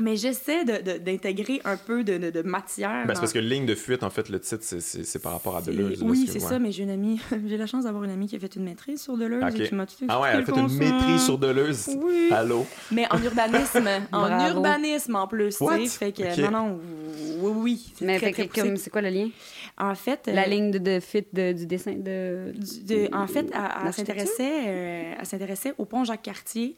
Mais 0.00 0.16
j'essaie 0.16 0.64
de- 0.64 0.92
de- 0.92 0.98
d'intégrer 0.98 1.60
un 1.64 1.76
peu 1.76 2.04
de, 2.04 2.18
de, 2.18 2.30
de 2.30 2.42
matière. 2.42 3.04
Ben, 3.06 3.14
c'est 3.14 3.20
parce 3.20 3.32
que 3.32 3.38
ligne 3.38 3.66
de 3.66 3.74
fuite, 3.74 4.02
en 4.02 4.10
fait, 4.10 4.28
le 4.28 4.38
titre, 4.40 4.62
c'est- 4.62 4.80
c'est 4.80 5.04
c'est 5.04 5.18
par 5.18 5.32
rapport 5.32 5.56
à 5.56 5.62
Deleuze. 5.62 6.02
Oui, 6.02 6.26
c'est 6.26 6.34
ouais. 6.42 6.48
ça, 6.48 6.58
mais 6.58 6.70
j'ai 6.72 6.84
une 6.84 6.90
amie, 6.90 7.20
j'ai 7.46 7.56
la 7.56 7.66
chance 7.66 7.84
d'avoir 7.84 8.04
une 8.04 8.10
amie 8.10 8.26
qui 8.28 8.36
a 8.36 8.38
fait 8.38 8.54
une 8.56 8.64
maîtrise 8.64 9.02
sur 9.02 9.16
Deleuze 9.16 9.42
et 9.56 9.68
qui 9.68 9.74
m'a 9.74 9.86
tout 9.86 9.94
Ah 10.08 10.20
ouais, 10.20 10.28
elle 10.32 10.40
a 10.40 10.44
fait 10.44 10.52
une 10.52 10.76
maîtrise 10.78 11.22
sur 11.24 11.38
Deleuze. 11.38 11.90
Oui. 12.02 12.28
Allô? 12.30 12.66
Mais 12.92 13.06
en 13.10 13.22
urbanisme, 13.22 13.88
en 14.12 14.46
urbanisme 14.48 15.16
en 15.16 15.26
plus, 15.26 15.58
What? 15.60 15.78
Fait 15.86 16.12
que, 16.12 16.40
non, 16.42 16.50
non, 16.50 16.78
oui, 17.40 17.52
oui. 17.56 17.92
c'est 17.98 18.04
Mais 18.04 18.18
très, 18.18 18.26
fait 18.26 18.32
très 18.32 18.42
que, 18.46 18.48
poussé. 18.50 18.62
comme, 18.68 18.76
c'est 18.76 18.90
quoi 18.90 19.02
le 19.02 19.10
lien? 19.10 19.28
En 19.80 19.94
fait, 19.94 20.26
La 20.26 20.42
euh, 20.42 20.46
ligne 20.46 20.70
de, 20.72 20.78
de 20.78 20.98
fit 21.00 21.24
de- 21.32 21.52
du 21.52 21.66
dessin 21.66 21.92
de. 21.92 22.52
du- 22.52 22.84
de- 22.84 23.14
en 23.14 23.26
fait, 23.26 23.46
elle, 23.84 23.92
s'intéressait, 23.92 25.70
euh, 25.70 25.72
au 25.78 25.84
pont 25.84 26.04
Jacques-Cartier, 26.04 26.74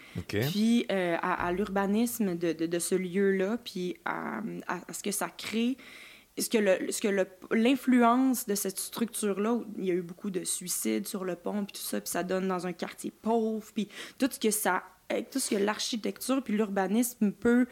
puis 0.50 0.86
euh, 0.92 1.16
à, 1.22 1.46
à 1.46 1.52
l'urbanisme 1.52 2.34
de, 2.36 2.52
de, 2.52 2.66
de 2.66 2.78
ce 2.78 2.94
lieu-là, 2.94 3.58
puis 3.64 3.96
à, 4.04 4.38
à, 4.66 4.80
à 4.88 4.92
ce 4.92 5.02
que 5.02 5.12
ça 5.12 5.28
crée, 5.30 5.76
ce 6.38 6.48
que 6.50 6.58
le- 6.58 6.90
ce 6.92 7.00
que 7.00 7.08
le- 7.08 7.26
l'influence 7.52 8.46
de 8.46 8.54
cette 8.54 8.78
structure-là, 8.78 9.54
où 9.54 9.64
il 9.78 9.84
y 9.86 9.90
a 9.90 9.94
eu 9.94 10.02
beaucoup 10.02 10.30
de 10.30 10.44
suicides 10.44 11.06
sur 11.06 11.24
le 11.24 11.36
pont, 11.36 11.64
puis 11.64 11.72
tout 11.80 11.86
ça, 11.86 12.00
puis 12.00 12.10
ça 12.10 12.22
donne 12.22 12.48
dans 12.48 12.66
un 12.66 12.72
quartier 12.72 13.10
pauvre, 13.22 13.66
puis 13.74 13.88
tout 14.18 14.28
ce 14.30 14.38
que 14.38 14.50
ça, 14.50 14.82
euh, 15.12 15.22
tout 15.30 15.38
ce 15.40 15.50
que 15.50 15.56
l'architecture 15.56 16.42
puis 16.42 16.54
l'urbanisme 16.54 17.32
peut 17.32 17.66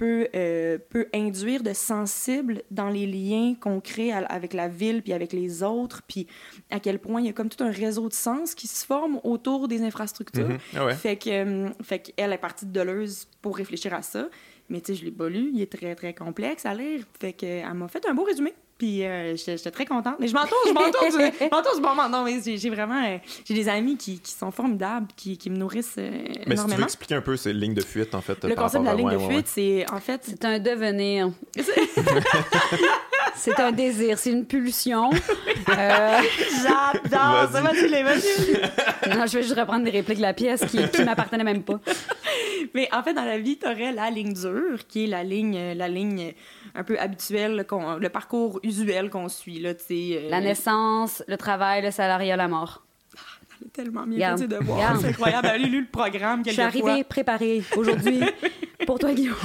peut, 0.00 0.28
euh, 0.34 0.78
peut 0.88 1.08
induire 1.12 1.62
de 1.62 1.74
sensible 1.74 2.62
dans 2.70 2.88
les 2.88 3.06
liens 3.06 3.54
qu'on 3.60 3.80
crée 3.80 4.12
à- 4.12 4.24
avec 4.24 4.54
la 4.54 4.66
ville 4.66 5.02
puis 5.02 5.12
avec 5.12 5.34
les 5.34 5.62
autres, 5.62 6.00
puis 6.08 6.26
à 6.70 6.80
quel 6.80 6.98
point 6.98 7.20
il 7.20 7.26
y 7.26 7.28
a 7.28 7.34
comme 7.34 7.50
tout 7.50 7.62
un 7.62 7.70
réseau 7.70 8.08
de 8.08 8.14
sens 8.14 8.54
qui 8.54 8.66
se 8.66 8.86
forme 8.86 9.20
autour 9.24 9.68
des 9.68 9.82
infrastructures. 9.82 10.56
Ah 10.74 10.86
ouais. 10.86 10.94
Fait 10.94 11.16
que, 11.16 11.28
euh, 11.28 11.68
fait 11.82 11.98
qu'elle 11.98 12.32
est 12.32 12.38
partie 12.38 12.64
de 12.64 12.72
Deleuze 12.72 13.28
pour 13.42 13.58
réfléchir 13.58 13.92
à 13.92 14.00
ça. 14.00 14.30
Mais 14.70 14.80
tu 14.80 14.92
sais, 14.94 15.00
je 15.00 15.04
l'ai 15.04 15.10
pas 15.10 15.28
lu. 15.28 15.50
Il 15.52 15.60
est 15.60 15.70
très, 15.70 15.94
très 15.94 16.14
complexe 16.14 16.64
à 16.64 16.72
lire. 16.72 17.04
Fait 17.20 17.34
que, 17.34 17.44
elle 17.44 17.74
m'a 17.74 17.88
fait 17.88 18.06
un 18.08 18.14
beau 18.14 18.24
résumé. 18.24 18.54
Puis 18.80 19.04
euh, 19.04 19.36
j'étais 19.36 19.70
très 19.70 19.84
contente. 19.84 20.14
Mais 20.20 20.26
je 20.26 20.32
m'entoure, 20.32 20.56
je 20.66 20.72
m'entoure 20.72 21.04
du, 21.04 21.36
je 21.36 21.82
bon 21.82 21.88
moment. 21.90 22.08
Non, 22.08 22.24
mais 22.24 22.40
j'ai 22.42 22.70
vraiment... 22.70 23.04
euh, 23.04 23.18
j'ai 23.44 23.52
des 23.52 23.68
amis 23.68 23.98
qui, 23.98 24.20
qui 24.20 24.32
sont 24.32 24.50
formidables, 24.50 25.06
qui, 25.14 25.36
qui 25.36 25.50
me 25.50 25.56
nourrissent 25.58 25.96
euh, 25.98 26.10
Mais 26.10 26.30
si 26.30 26.32
tu 26.32 26.48
veux 26.48 26.52
énormément. 26.54 26.84
expliquer 26.84 27.16
un 27.16 27.20
peu 27.20 27.36
ces 27.36 27.52
lignes 27.52 27.74
de 27.74 27.82
fuite, 27.82 28.14
en 28.14 28.22
fait. 28.22 28.42
Le 28.42 28.54
par 28.54 28.64
concept 28.64 28.84
de 28.84 28.88
la 28.88 28.94
ligne 28.94 29.10
de 29.10 29.16
ouais, 29.16 29.34
fuite, 29.34 29.48
c'est 29.48 29.84
en 29.92 30.00
fait... 30.00 30.22
C'est 30.24 30.46
un 30.46 30.58
devenir. 30.58 31.30
c'est 33.36 33.60
un 33.60 33.70
désir, 33.70 34.18
c'est 34.18 34.30
une 34.30 34.46
pulsion. 34.46 35.10
Euh, 35.68 36.20
J'adore 36.62 37.48
ça. 37.52 37.60
Vas-y. 37.60 37.88
Les 37.90 38.02
non, 38.02 39.26
je 39.26 39.36
vais 39.36 39.42
juste 39.42 39.56
reprendre 39.56 39.84
des 39.84 39.90
répliques 39.90 40.16
de 40.16 40.22
la 40.22 40.32
pièce 40.32 40.64
qui, 40.64 40.78
qui 40.88 41.04
m'appartenaient 41.04 41.44
même 41.44 41.62
pas. 41.62 41.78
Mais 42.74 42.88
en 42.92 43.02
fait, 43.02 43.14
dans 43.14 43.24
la 43.24 43.38
vie, 43.38 43.56
tu 43.56 43.66
aurais 43.66 43.92
la 43.92 44.10
ligne 44.10 44.32
dure, 44.32 44.86
qui 44.88 45.04
est 45.04 45.06
la 45.06 45.22
ligne, 45.22 45.74
la 45.74 45.86
ligne 45.88 46.32
un 46.74 46.84
peu 46.84 46.98
habituelle, 46.98 47.64
qu'on- 47.68 47.96
le 47.96 48.08
parcours 48.08 48.60
usuel 48.62 49.10
qu'on 49.10 49.28
suit. 49.28 49.58
Là, 49.60 49.70
euh, 49.90 50.30
La 50.30 50.40
naissance, 50.40 51.22
le 51.28 51.36
travail, 51.36 51.82
le 51.82 51.90
salariat, 51.90 52.36
la 52.36 52.48
mort. 52.48 52.82
Elle 53.60 53.66
est 53.66 53.70
tellement 53.70 54.04
fait 54.06 54.36
ses 54.38 54.46
devoirs. 54.48 54.78
Regarde. 54.78 55.00
C'est 55.02 55.08
incroyable. 55.08 55.48
Elle 55.54 55.64
a 55.64 55.66
lu 55.66 55.80
le 55.82 55.86
programme 55.86 56.42
Je 56.46 56.50
suis 56.52 56.62
arrivée 56.62 57.04
préparée 57.04 57.62
aujourd'hui 57.76 58.20
pour 58.86 58.98
toi, 58.98 59.12
Guillaume. 59.12 59.36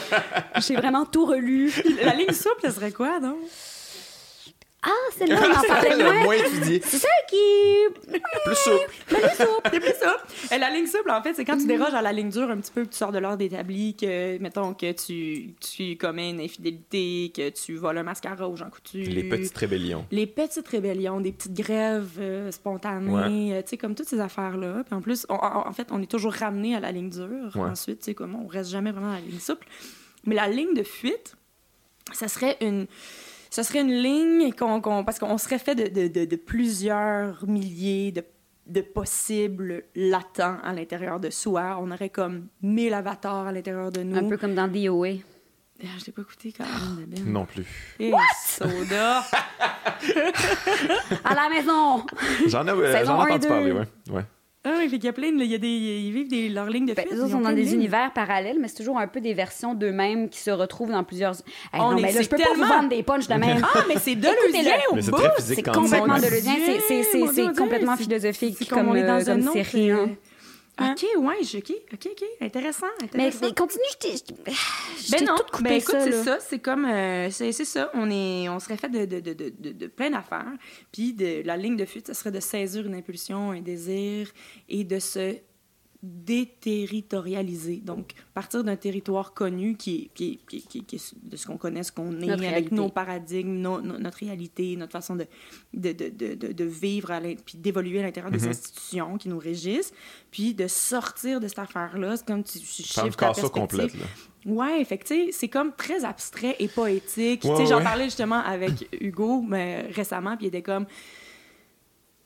J'ai 0.66 0.76
vraiment 0.76 1.04
tout 1.04 1.26
relu. 1.26 1.70
La 2.02 2.14
ligne 2.14 2.32
souple, 2.32 2.60
ce 2.64 2.70
serait 2.70 2.92
quoi, 2.92 3.20
donc? 3.20 3.36
Ah, 4.80 4.90
celle-là, 5.16 5.40
on 5.42 5.58
en 5.58 5.62
parlait 5.68 5.96
le 5.96 6.04
moins. 6.04 6.22
moins 6.22 6.34
étudié. 6.36 6.80
C'est 6.84 6.98
celle 6.98 7.10
qui. 7.28 8.10
Plus 8.44 8.54
souple. 8.54 8.90
C'est 9.72 9.80
plus 9.80 9.94
ça. 9.98 10.16
Et 10.54 10.58
la 10.58 10.70
ligne 10.70 10.86
souple, 10.86 11.10
en 11.10 11.20
fait, 11.20 11.34
c'est 11.34 11.44
quand 11.44 11.56
tu 11.58 11.66
déroges 11.66 11.94
à 11.94 12.00
la 12.02 12.12
ligne 12.12 12.30
dure 12.30 12.48
un 12.48 12.56
petit 12.58 12.70
peu, 12.70 12.84
que 12.84 12.90
tu 12.90 12.96
sors 12.96 13.10
de 13.10 13.18
l'ordre 13.18 13.42
établi, 13.42 13.96
que, 13.96 14.38
mettons, 14.38 14.74
que 14.74 14.92
tu, 14.92 15.54
tu 15.60 15.96
commets 15.96 16.30
une 16.30 16.40
infidélité, 16.40 17.32
que 17.34 17.50
tu 17.50 17.74
voles 17.74 17.98
un 17.98 18.02
mascara 18.04 18.48
aux 18.48 18.54
gens 18.56 18.70
coutus. 18.70 19.08
Les 19.08 19.24
petites 19.24 19.56
rébellions. 19.56 20.06
les 20.12 20.26
petites 20.26 20.68
rébellions, 20.68 21.20
des 21.20 21.32
petites 21.32 21.54
grèves 21.54 22.16
euh, 22.20 22.50
spontanées, 22.52 23.54
euh, 23.56 23.62
tu 23.62 23.70
sais, 23.70 23.76
comme 23.78 23.94
toutes 23.96 24.08
ces 24.08 24.20
affaires-là. 24.20 24.84
Puis 24.86 24.94
en 24.94 25.00
plus, 25.02 25.26
on- 25.28 25.34
en 25.34 25.72
fait, 25.72 25.88
on 25.90 26.00
est 26.00 26.10
toujours 26.10 26.32
ramené 26.32 26.76
à 26.76 26.80
la 26.80 26.92
ligne 26.92 27.10
dure. 27.10 27.50
Ouais. 27.56 27.68
Ensuite, 27.70 27.98
tu 27.98 28.04
sais, 28.06 28.14
comme 28.14 28.36
on 28.36 28.46
reste 28.46 28.70
jamais 28.70 28.92
vraiment 28.92 29.10
à 29.10 29.14
la 29.16 29.20
ligne 29.22 29.40
souple. 29.40 29.66
Mais 30.24 30.36
la 30.36 30.46
ligne 30.48 30.74
de 30.74 30.84
fuite, 30.84 31.34
ça 32.12 32.28
serait 32.28 32.56
une... 32.60 32.86
Ce 33.50 33.62
serait 33.62 33.80
une 33.80 33.92
ligne 33.92 34.52
qu'on, 34.52 34.80
qu'on- 34.80 35.04
parce 35.04 35.18
qu'on 35.18 35.38
serait 35.38 35.58
fait 35.58 35.74
de, 35.74 35.88
de, 35.88 36.08
de- 36.08 36.24
de 36.24 36.36
plusieurs 36.36 37.46
milliers 37.46 38.12
de, 38.12 38.22
de 38.66 38.80
possibles 38.82 39.84
latents 39.94 40.58
à 40.62 40.72
l'intérieur 40.72 41.18
de 41.20 41.30
soi. 41.30 41.78
On 41.80 41.90
aurait 41.90 42.10
comme 42.10 42.48
mille 42.62 42.92
avatars 42.94 43.46
à 43.46 43.52
l'intérieur 43.52 43.90
de 43.90 44.02
nous. 44.02 44.16
Un 44.16 44.28
peu 44.28 44.36
comme 44.36 44.54
dans 44.54 44.68
DOA. 44.68 45.08
Ah, 45.80 45.86
Je 46.00 46.06
l'ai 46.06 46.12
pas 46.12 46.22
écouté 46.22 46.52
quand 46.56 46.64
même, 46.64 47.06
Bébé. 47.06 47.22
Non 47.30 47.46
plus. 47.46 47.64
Et 48.00 48.12
soda! 48.44 49.22
À 51.24 51.34
la 51.34 51.48
maison! 51.48 52.04
J'en 52.46 52.66
ai, 52.66 52.70
euh, 52.70 53.04
j'en 53.04 53.20
ai 53.26 53.32
entendu 53.32 53.48
parler, 53.48 53.72
ouais. 53.72 53.86
ouais. 54.10 54.24
Ah 54.70 54.74
oui, 54.78 54.88
fait 54.88 54.96
qu'il 54.96 55.04
y 55.06 55.08
a 55.08 55.12
plein 55.12 55.32
de... 55.32 55.42
Il 55.42 55.50
y 55.50 55.54
a 55.54 55.58
des... 55.58 55.66
Ils 55.68 56.12
vivent 56.12 56.28
des... 56.28 56.48
leurs 56.50 56.68
lignes 56.68 56.86
de 56.86 56.92
Ben, 56.94 57.06
fuite. 57.06 57.18
eux 57.18 57.22
ils 57.26 57.30
sont 57.32 57.40
dans 57.40 57.52
des 57.52 57.62
lignes. 57.62 57.74
univers 57.74 58.12
parallèles, 58.12 58.58
mais 58.60 58.68
c'est 58.68 58.76
toujours 58.76 58.98
un 58.98 59.06
peu 59.06 59.20
des 59.20 59.32
versions 59.32 59.74
d'eux-mêmes 59.74 60.28
qui 60.28 60.40
se 60.40 60.50
retrouvent 60.50 60.90
dans 60.90 61.04
plusieurs. 61.04 61.32
Hey, 61.72 61.80
On 61.80 61.92
non, 61.92 61.96
est- 61.98 62.02
mais 62.02 62.12
là, 62.12 62.20
je 62.22 62.28
peux 62.28 62.36
pas 62.36 62.44
tellement- 62.44 62.66
vous 62.66 62.72
vendre 62.72 62.88
des 62.90 63.02
punchs 63.02 63.26
de 63.28 63.34
même. 63.34 63.62
Ah, 63.74 63.84
mais 63.88 63.94
c'est. 63.98 64.14
Deleuzien 64.16 64.74
au 64.90 64.94
bout! 64.96 65.00
C'est 65.38 65.62
complètement 65.62 66.06
même. 66.18 66.20
de 66.20 66.26
C'est- 66.26 67.56
complètement 67.56 67.96
philosophique 67.96 68.68
comme, 68.68 68.88
on 68.88 68.94
est 68.94 69.02
dans 69.06 69.20
euh, 69.20 69.24
comme 69.24 69.42
série, 69.52 69.90
hein? 70.78 70.94
OK, 70.96 71.06
ouais, 71.24 71.42
je- 71.44 71.58
OK, 71.58 71.72
OK, 71.92 72.08
OK. 72.12 72.24
Intéressant, 72.40 72.86
Mais, 73.00 73.06
intéressant. 73.06 73.38
mais 73.46 73.54
continue, 73.54 73.82
je 73.92 73.96
t'ai- 73.98 74.16
je 74.16 75.10
Ben 75.10 75.24
non, 75.24 75.36
tout 75.36 75.44
coupé 75.52 75.68
ben 75.70 75.74
écoute, 75.74 75.92
ça, 75.94 76.04
c'est 76.04 76.22
ça, 76.24 76.38
c'est 76.40 76.58
comme, 76.58 76.84
euh, 76.84 77.30
c'est 77.30 77.52
ça, 77.52 77.90
on, 77.94 78.10
est, 78.10 78.48
on 78.48 78.58
serait 78.58 78.76
fait 78.76 78.88
de, 78.88 79.04
de, 79.04 79.20
de, 79.20 79.32
de, 79.32 79.52
de, 79.58 79.72
de 79.72 79.86
plein 79.86 80.10
d'affaires, 80.10 80.52
puis 80.92 81.12
de, 81.12 81.42
la 81.44 81.56
ligne 81.56 81.76
de 81.76 81.84
fuite, 81.84 82.06
ça 82.06 82.14
serait 82.14 82.30
de 82.30 82.40
saisir 82.40 82.86
une 82.86 82.94
impulsion, 82.94 83.50
un 83.52 83.60
désir, 83.60 84.30
et 84.68 84.84
de 84.84 84.98
se 84.98 85.36
déterritorialiser. 86.02 87.76
Donc, 87.84 88.12
partir 88.34 88.62
d'un 88.64 88.76
territoire 88.76 89.34
connu 89.34 89.76
qui 89.76 89.96
est, 89.96 90.10
qui 90.14 90.32
est- 90.32 90.38
qui 90.48 90.56
est- 90.56 90.60
qui 90.68 90.78
est- 90.78 90.82
qui 90.82 90.96
est 90.96 91.14
de 91.22 91.36
ce 91.36 91.46
qu'on 91.46 91.56
connaît, 91.56 91.82
ce 91.82 91.92
qu'on 91.92 92.12
est, 92.20 92.26
Notre 92.26 92.32
avec 92.34 92.48
réalité. 92.50 92.74
nos 92.74 92.88
paradigmes, 92.88 93.60
nos- 93.60 93.80
notre 93.80 94.18
réalité, 94.18 94.76
notre 94.76 94.92
façon 94.92 95.16
de, 95.16 95.26
de, 95.74 95.92
de, 95.92 96.08
de, 96.10 96.34
de, 96.34 96.52
de 96.52 96.64
vivre, 96.64 97.10
à 97.10 97.20
puis 97.20 97.56
d'évoluer 97.58 97.98
à 98.00 98.02
l'intérieur 98.02 98.30
des 98.30 98.46
institutions 98.46 99.18
qui 99.18 99.28
nous 99.28 99.38
régissent, 99.38 99.92
puis 100.30 100.54
de 100.54 100.68
sortir 100.68 101.40
de 101.40 101.48
cette 101.48 101.58
affaire-là. 101.58 102.16
C'est 102.16 102.26
comme 102.26 102.44
tu, 102.44 102.58
tu 102.60 102.64
shifts 102.66 102.94
ta 102.94 103.26
perspective. 103.26 103.50
complète, 103.50 103.94
là. 103.94 104.06
Ouais, 104.46 104.84
fait 104.84 104.98
que, 104.98 105.04
tu 105.06 105.14
sais, 105.26 105.32
c'est 105.32 105.48
comme 105.48 105.72
très 105.76 106.04
abstrait 106.04 106.56
et 106.60 106.68
poétique. 106.68 107.42
Ouais, 107.44 107.50
tu 107.50 107.56
sais, 107.62 107.66
j'en 107.66 107.78
ouais. 107.78 107.82
parlais 107.84 108.04
justement 108.04 108.38
avec 108.40 108.88
Hugo 109.00 109.42
mais, 109.42 109.82
récemment, 109.90 110.36
puis 110.36 110.46
il 110.46 110.48
était 110.48 110.62
comme. 110.62 110.86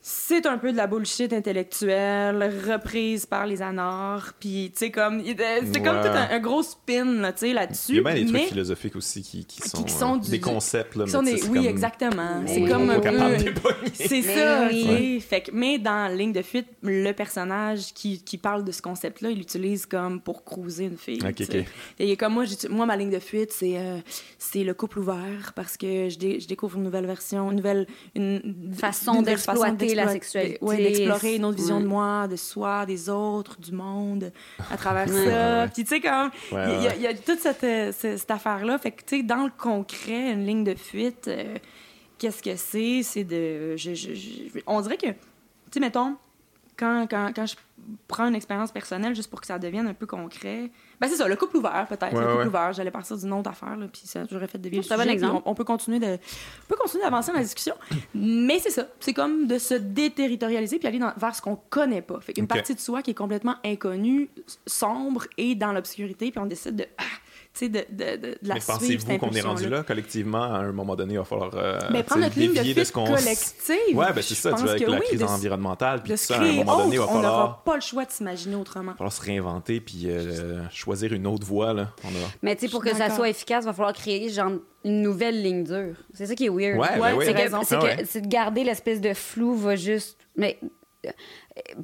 C'est 0.05 0.45
un 0.47 0.57
peu 0.57 0.73
de 0.73 0.77
la 0.77 0.85
bullshit 0.85 1.31
intellectuelle, 1.31 2.51
reprise 2.69 3.25
par 3.25 3.47
les 3.47 3.61
anards, 3.61 4.33
puis 4.37 4.69
tu 4.73 4.79
sais, 4.79 4.91
comme. 4.91 5.23
C'est 5.23 5.81
comme 5.81 6.01
tout 6.01 6.07
un, 6.09 6.29
un 6.29 6.39
gros 6.39 6.61
spin, 6.61 7.05
là, 7.21 7.31
tu 7.31 7.39
sais, 7.47 7.53
là-dessus. 7.53 7.93
Il 7.93 7.95
y 7.95 7.99
a 7.99 8.03
bien 8.03 8.15
des 8.15 8.25
mais 8.29 8.39
trucs 8.39 8.49
philosophiques 8.49 8.95
aussi 8.97 9.21
qui, 9.23 9.45
qui 9.45 9.61
sont, 9.61 9.81
qui 9.83 9.93
sont 9.93 10.15
euh, 10.15 10.19
du- 10.19 10.29
des 10.31 10.41
concepts. 10.41 10.95
Là, 10.97 11.05
qui 11.05 11.11
sont 11.11 11.23
des- 11.23 11.41
Oui, 11.45 11.59
comme- 11.59 11.67
exactement. 11.67 12.39
Mais 12.41 12.53
C'est 12.53 12.61
oui. 12.63 12.69
comme 12.69 12.89
un 12.89 12.99
peu. 12.99 13.09
C'est 13.93 14.21
ça, 14.23 14.67
oui. 14.69 15.21
Fait 15.21 15.39
que, 15.41 15.51
mais 15.53 15.79
dans 15.79 16.13
Ligne 16.13 16.33
de 16.33 16.41
fuite, 16.41 16.67
le 16.81 17.11
personnage 17.13 17.93
qui, 17.93 18.21
qui 18.21 18.37
parle 18.37 18.65
de 18.65 18.71
ce 18.73 18.81
concept-là, 18.81 19.29
il 19.29 19.37
l'utilise 19.37 19.85
comme 19.85 20.19
pour 20.19 20.43
cruiser 20.43 20.85
une 20.85 20.97
fille. 20.97 21.19
Ok, 21.23 21.35
tu 21.35 21.45
sais. 21.45 21.59
ok. 21.59 21.65
Et 21.99 22.05
il 22.07 22.11
est 22.11 22.17
comme 22.17 22.33
moi, 22.33 22.43
moi, 22.69 22.85
ma 22.85 22.97
ligne 22.97 23.09
de 23.11 23.19
fuite, 23.19 23.51
c'est 23.53 23.77
euh, 23.77 23.99
c'est 24.37 24.65
le 24.65 24.73
couple 24.73 24.99
ouvert 24.99 25.53
parce 25.55 25.77
que 25.77 26.09
je, 26.09 26.17
dé- 26.17 26.39
je 26.41 26.47
découvre 26.47 26.77
une 26.77 26.83
nouvelle 26.83 27.05
version, 27.05 27.49
une 27.51 27.57
nouvelle 27.57 27.87
une, 28.15 28.41
Façon 28.75 29.13
une 29.13 29.19
nouvelle 29.19 29.37
façon 29.37 29.61
d'exploiter 29.61 29.92
la 29.95 30.07
sexualité. 30.09 30.57
ouais, 30.61 30.77
d'explorer 30.77 31.35
une 31.35 31.45
autre 31.45 31.57
vision 31.57 31.77
Ouais. 31.77 31.83
de 31.83 31.87
moi, 31.87 32.27
de 32.27 32.35
soi, 32.35 32.85
des 32.85 33.09
autres, 33.09 33.59
du 33.59 33.71
monde, 33.71 34.31
à 34.71 34.77
travers 34.77 35.07
Ouais. 35.13 35.25
ça. 35.29 35.63
Ouais. 35.63 35.69
Puis 35.73 35.83
tu 35.83 35.89
sais, 35.89 36.01
comme, 36.01 36.31
il 36.51 36.55
Ouais, 36.57 36.93
y 36.95 36.99
y, 36.99 37.01
y 37.03 37.07
a 37.07 37.13
toute 37.13 37.39
cette, 37.39 37.63
euh, 37.63 37.91
ce- 37.91 38.17
cette 38.17 38.31
affaire-là. 38.31 38.77
Fait 38.77 38.91
que, 38.91 39.03
tu 39.05 39.17
sais, 39.17 39.23
dans 39.23 39.43
le 39.43 39.51
concret, 39.57 40.31
une 40.31 40.45
ligne 40.45 40.63
de 40.63 40.75
fuite, 40.75 41.27
euh, 41.27 41.55
qu'est-ce 42.17 42.41
que 42.43 42.55
c'est? 42.55 43.01
C'est 43.03 43.23
de. 43.23 43.75
je- 43.77 43.93
je- 43.93 44.13
je- 44.13 44.59
on 44.67 44.79
dirait 44.81 44.97
que, 44.97 45.07
tu 45.07 45.15
sais, 45.73 45.79
mettons, 45.79 46.15
quand, 46.77 47.07
quand, 47.09 47.31
quand 47.35 47.45
je 47.45 47.55
prends 48.07 48.27
une 48.27 48.35
expérience 48.35 48.71
personnelle 48.71 49.13
juste 49.15 49.29
pour 49.29 49.41
que 49.41 49.47
ça 49.47 49.59
devienne 49.59 49.87
un 49.87 49.93
peu 49.93 50.05
concret, 50.05 50.71
ben 51.01 51.07
c'est 51.09 51.17
ça, 51.17 51.27
le 51.27 51.35
couple 51.35 51.57
ouvert, 51.57 51.85
peut-être. 51.89 52.13
Ouais, 52.13 52.21
le 52.21 52.27
couple 52.27 52.37
ouais. 52.43 52.47
ouvert, 52.47 52.71
j'allais 52.73 52.91
partir 52.91 53.17
d'une 53.17 53.33
autre 53.33 53.49
affaire, 53.49 53.75
là, 53.75 53.87
puis 53.91 54.01
ça, 54.05 54.23
j'aurais 54.31 54.47
fait 54.47 54.57
dévier 54.57 54.79
le 54.79 54.83
C'est 54.83 54.93
un 54.93 54.97
bon 54.97 55.09
exemple. 55.09 55.41
On, 55.45 55.51
on 55.51 55.53
peut 55.53 55.65
continuer 55.65 55.99
de, 55.99 56.13
on 56.15 56.67
peut 56.69 56.75
continuer 56.77 57.03
d'avancer 57.03 57.31
dans 57.31 57.37
la 57.39 57.43
discussion, 57.43 57.75
mais 58.15 58.59
c'est 58.59 58.69
ça, 58.69 58.87
c'est 59.01 59.13
comme 59.13 59.47
de 59.47 59.57
se 59.57 59.73
déterritorialiser 59.73 60.79
puis 60.79 60.87
aller 60.87 60.99
dans- 60.99 61.13
vers 61.17 61.35
ce 61.35 61.41
qu'on 61.41 61.57
connaît 61.69 62.01
pas. 62.01 62.19
Fait 62.21 62.31
qu'une 62.33 62.45
Ok. 62.45 62.51
partie 62.51 62.73
de 62.75 62.79
soi 62.79 63.01
qui 63.01 63.11
est 63.11 63.15
complètement 63.15 63.55
inconnue, 63.65 64.29
sombre 64.65 65.25
et 65.37 65.55
dans 65.55 65.73
l'obscurité, 65.73 66.31
puis 66.31 66.39
on 66.39 66.45
décide 66.45 66.77
de, 66.77 66.85
ah, 66.97 67.03
de, 67.61 67.67
de, 67.67 67.83
de, 67.91 68.17
de 68.17 68.37
la 68.41 68.55
Mais 68.55 68.59
pensez-vous 68.65 69.17
qu'on 69.19 69.29
est 69.31 69.41
rendu 69.41 69.69
là 69.69 69.83
collectivement 69.83 70.41
à 70.43 70.57
un 70.57 70.71
moment 70.71 70.95
donné 70.95 71.13
il 71.13 71.17
va 71.19 71.23
falloir 71.23 71.51
euh, 71.53 71.77
Ben, 71.91 71.97
tu 71.99 72.03
prendre 72.05 72.21
notre 72.23 72.39
ligne 72.39 72.73
de 72.73 72.83
ce 72.83 72.91
qu'on 72.91 73.05
collective. 73.05 73.95
ouais 73.95 74.11
ben 74.13 74.21
c'est 74.23 74.33
ça 74.33 74.53
tu 74.53 74.61
vois 74.63 74.71
avec 74.71 74.83
que 74.85 74.89
la 74.91 74.97
oui, 74.97 75.05
crise 75.05 75.19
de 75.19 75.25
environnementale 75.25 76.01
puis 76.01 76.17
ça 76.17 76.33
à 76.35 76.37
un 76.37 76.41
créer 76.41 76.57
moment 76.57 76.77
donné 76.79 76.93
il 76.95 76.97
va 76.97 77.03
autre, 77.03 77.11
on 77.13 77.15
falloir 77.21 77.39
n'aura 77.41 77.63
pas 77.63 77.75
le 77.75 77.81
choix 77.81 78.05
de 78.05 78.11
s'imaginer 78.11 78.55
autrement. 78.55 78.93
falloir 78.93 79.13
se 79.13 79.21
réinventer 79.21 79.79
puis 79.81 80.05
euh, 80.07 80.67
choisir 80.71 81.13
une 81.13 81.27
autre 81.27 81.45
voie 81.45 81.73
là 81.73 81.91
on 82.03 82.07
a 82.07 82.11
Mais 82.41 82.55
tu 82.55 82.65
sais, 82.65 82.71
pour 82.71 82.83
que 82.83 82.95
ça 82.95 83.09
soit 83.15 83.29
efficace, 83.29 83.63
il 83.63 83.67
va 83.67 83.73
falloir 83.73 83.93
créer 83.93 84.29
genre 84.29 84.51
une 84.83 85.01
nouvelle 85.01 85.41
ligne 85.41 85.63
dure. 85.63 85.95
C'est 86.13 86.25
ça 86.25 86.35
qui 86.35 86.45
est 86.45 86.49
weird. 86.49 86.77
Ouais, 86.79 86.87
ben 86.99 87.15
Ouais, 87.15 87.25
c'est 87.25 87.33
que, 87.33 87.55
Ah 87.55 87.59
que- 87.79 87.83
ouais. 87.85 88.05
c'est 88.05 88.21
de 88.21 88.27
garder 88.27 88.63
l'espèce 88.65 88.99
de 88.99 89.13
flou 89.13 89.55
va 89.55 89.75
juste. 89.77 90.17
Mais 90.35 90.59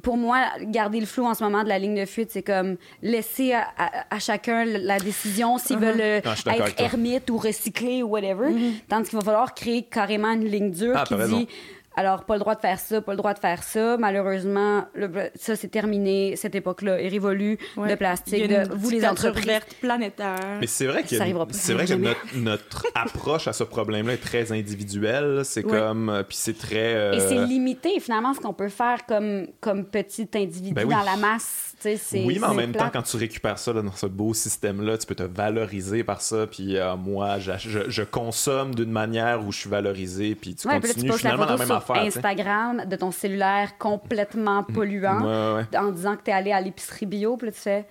pour 0.02 0.16
moi, 0.16 0.46
garder 0.62 0.98
le 1.00 1.06
flou 1.06 1.24
en 1.26 1.34
ce 1.34 1.44
moment 1.44 1.62
de 1.62 1.68
la 1.68 1.78
ligne 1.78 1.98
de 2.00 2.04
fuite, 2.06 2.30
c'est 2.32 2.42
comme 2.42 2.76
laisser 3.02 3.52
à, 3.52 3.66
à- 3.78 4.14
à 4.14 4.18
chacun 4.18 4.64
la 4.64 4.98
décision 4.98 5.58
s'ils 5.58 5.76
Uh-huh. 5.76 5.80
veulent 5.80 6.00
euh, 6.00 6.20
Ah, 6.24 6.56
être 6.56 6.80
ermite 6.80 7.30
ou 7.30 7.36
recycler 7.38 8.02
ou 8.02 8.08
whatever. 8.08 8.48
Mm-hmm. 8.50 8.72
Tandis 8.88 9.10
qu'il 9.10 9.18
va 9.18 9.24
falloir 9.24 9.54
créer 9.54 9.82
carrément 9.82 10.32
une 10.32 10.44
ligne 10.46 10.70
dure 10.70 10.94
Ah, 10.96 11.04
qui 11.06 11.14
dit. 11.14 11.48
Alors, 11.96 12.24
pas 12.24 12.34
le 12.34 12.40
droit 12.40 12.54
de 12.54 12.60
faire 12.60 12.78
ça, 12.78 13.00
pas 13.00 13.12
le 13.12 13.18
droit 13.18 13.34
de 13.34 13.38
faire 13.40 13.62
ça. 13.64 13.96
Malheureusement, 13.98 14.84
le- 14.94 15.30
ça, 15.34 15.56
c'est 15.56 15.68
terminé. 15.68 16.36
Cette 16.36 16.54
époque-là 16.54 17.00
est 17.02 17.08
révolue 17.08 17.58
Ouais. 17.76 17.90
de 17.90 17.94
plastique. 17.96 18.46
De, 18.48 18.72
vous, 18.74 18.90
les 18.90 19.04
entreprises. 19.04 19.44
verte 19.44 19.74
planétaire. 19.80 20.58
mais 20.60 20.66
c'est 20.68 20.86
vrai 20.86 21.02
que 21.02 21.08
Ça 21.16 21.22
arrivera 21.22 21.46
pas. 21.46 21.52
c'est 21.52 21.74
vrai 21.74 21.86
que 21.86 21.94
notre, 21.94 22.20
notre 22.36 22.86
approche 22.94 23.48
à 23.48 23.52
ce 23.52 23.64
problème-là 23.64 24.12
est 24.14 24.16
très 24.18 24.52
individuelle 24.52 25.40
c'est 25.44 25.64
Ouais. 25.64 25.78
comme 25.78 26.08
euh, 26.08 26.22
puis 26.22 26.36
c'est 26.36 26.56
très 26.56 26.94
euh, 26.94 27.12
Et 27.14 27.20
c'est 27.20 27.44
limité, 27.46 27.98
finalement, 28.00 28.34
ce 28.34 28.40
qu'on 28.40 28.54
peut 28.54 28.68
faire 28.68 29.04
comme, 29.06 29.48
comme 29.60 29.84
petit 29.84 30.28
individu 30.34 30.72
Ben 30.74 30.86
oui. 30.86 30.94
dans 30.94 31.02
la 31.02 31.16
masse. 31.16 31.69
Tu 31.80 31.88
oui, 32.26 32.38
mais 32.40 32.46
en 32.46 32.54
même 32.54 32.72
temps, 32.72 32.90
quand 32.92 33.02
tu 33.02 33.16
récupères 33.16 33.58
ça 33.58 33.72
là, 33.72 33.82
dans 33.82 33.92
ce 33.94 34.06
beau 34.06 34.34
système-là, 34.34 34.98
tu 34.98 35.06
peux 35.06 35.14
te 35.14 35.22
valoriser 35.22 36.04
par 36.04 36.20
ça. 36.20 36.46
Puis 36.46 36.76
euh, 36.76 36.96
moi, 36.96 37.38
je, 37.38 37.52
je- 37.58 37.88
je 37.90 38.02
consomme 38.02 38.74
d'une 38.74 38.90
manière 38.92 39.44
où 39.46 39.50
je 39.52 39.58
suis 39.60 39.70
valorisé. 39.70 40.34
Puis 40.34 40.54
tu 40.54 40.68
Ouais, 40.68 40.78
puis 40.80 40.88
là, 40.88 40.94
tu 40.94 41.00
continues 41.00 41.10
la 41.12 41.16
finalement 41.18 41.42
photo 41.46 41.52
dans 41.52 41.52
la 41.54 41.58
même 41.58 41.66
sur 41.66 41.76
affaire. 41.76 42.02
tu. 42.02 42.18
Instagram 42.18 42.82
de 42.86 42.96
ton 42.96 43.10
cellulaire 43.10 43.78
complètement 43.78 44.62
polluant 44.62 45.20
Ouais, 45.56 45.62
ouais. 45.72 45.78
en 45.78 45.90
disant 45.90 46.16
que 46.16 46.22
t'es 46.22 46.32
allé 46.32 46.52
à 46.52 46.60
l'épicerie 46.60 47.06
bio, 47.06 47.36
puis 47.36 47.46
là, 47.48 47.52
tu 47.52 47.60
fais... 47.60 47.86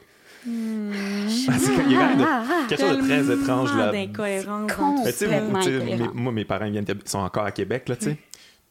Parce 1.47 1.63
qu'il 1.67 1.91
y 1.91 1.95
a 1.95 1.99
quand 1.99 2.07
même 2.07 2.17
de- 2.17 2.23
Ah, 2.25 2.43
ah, 2.49 2.65
quelque 2.69 2.79
chose 2.81 2.97
de 2.97 3.01
très 3.03 3.33
étrange 3.33 3.75
là. 3.75 3.91
d'incohérence 3.91 4.71
tu 5.17 5.25
tu 5.27 6.09
moi, 6.13 6.31
mes 6.31 6.45
parents 6.45 6.69
viennent, 6.69 6.85
sont 7.05 7.19
encore 7.19 7.43
à 7.45 7.51
Québec, 7.51 7.89
là, 7.89 7.95
tu 7.97 8.05
sais. 8.05 8.17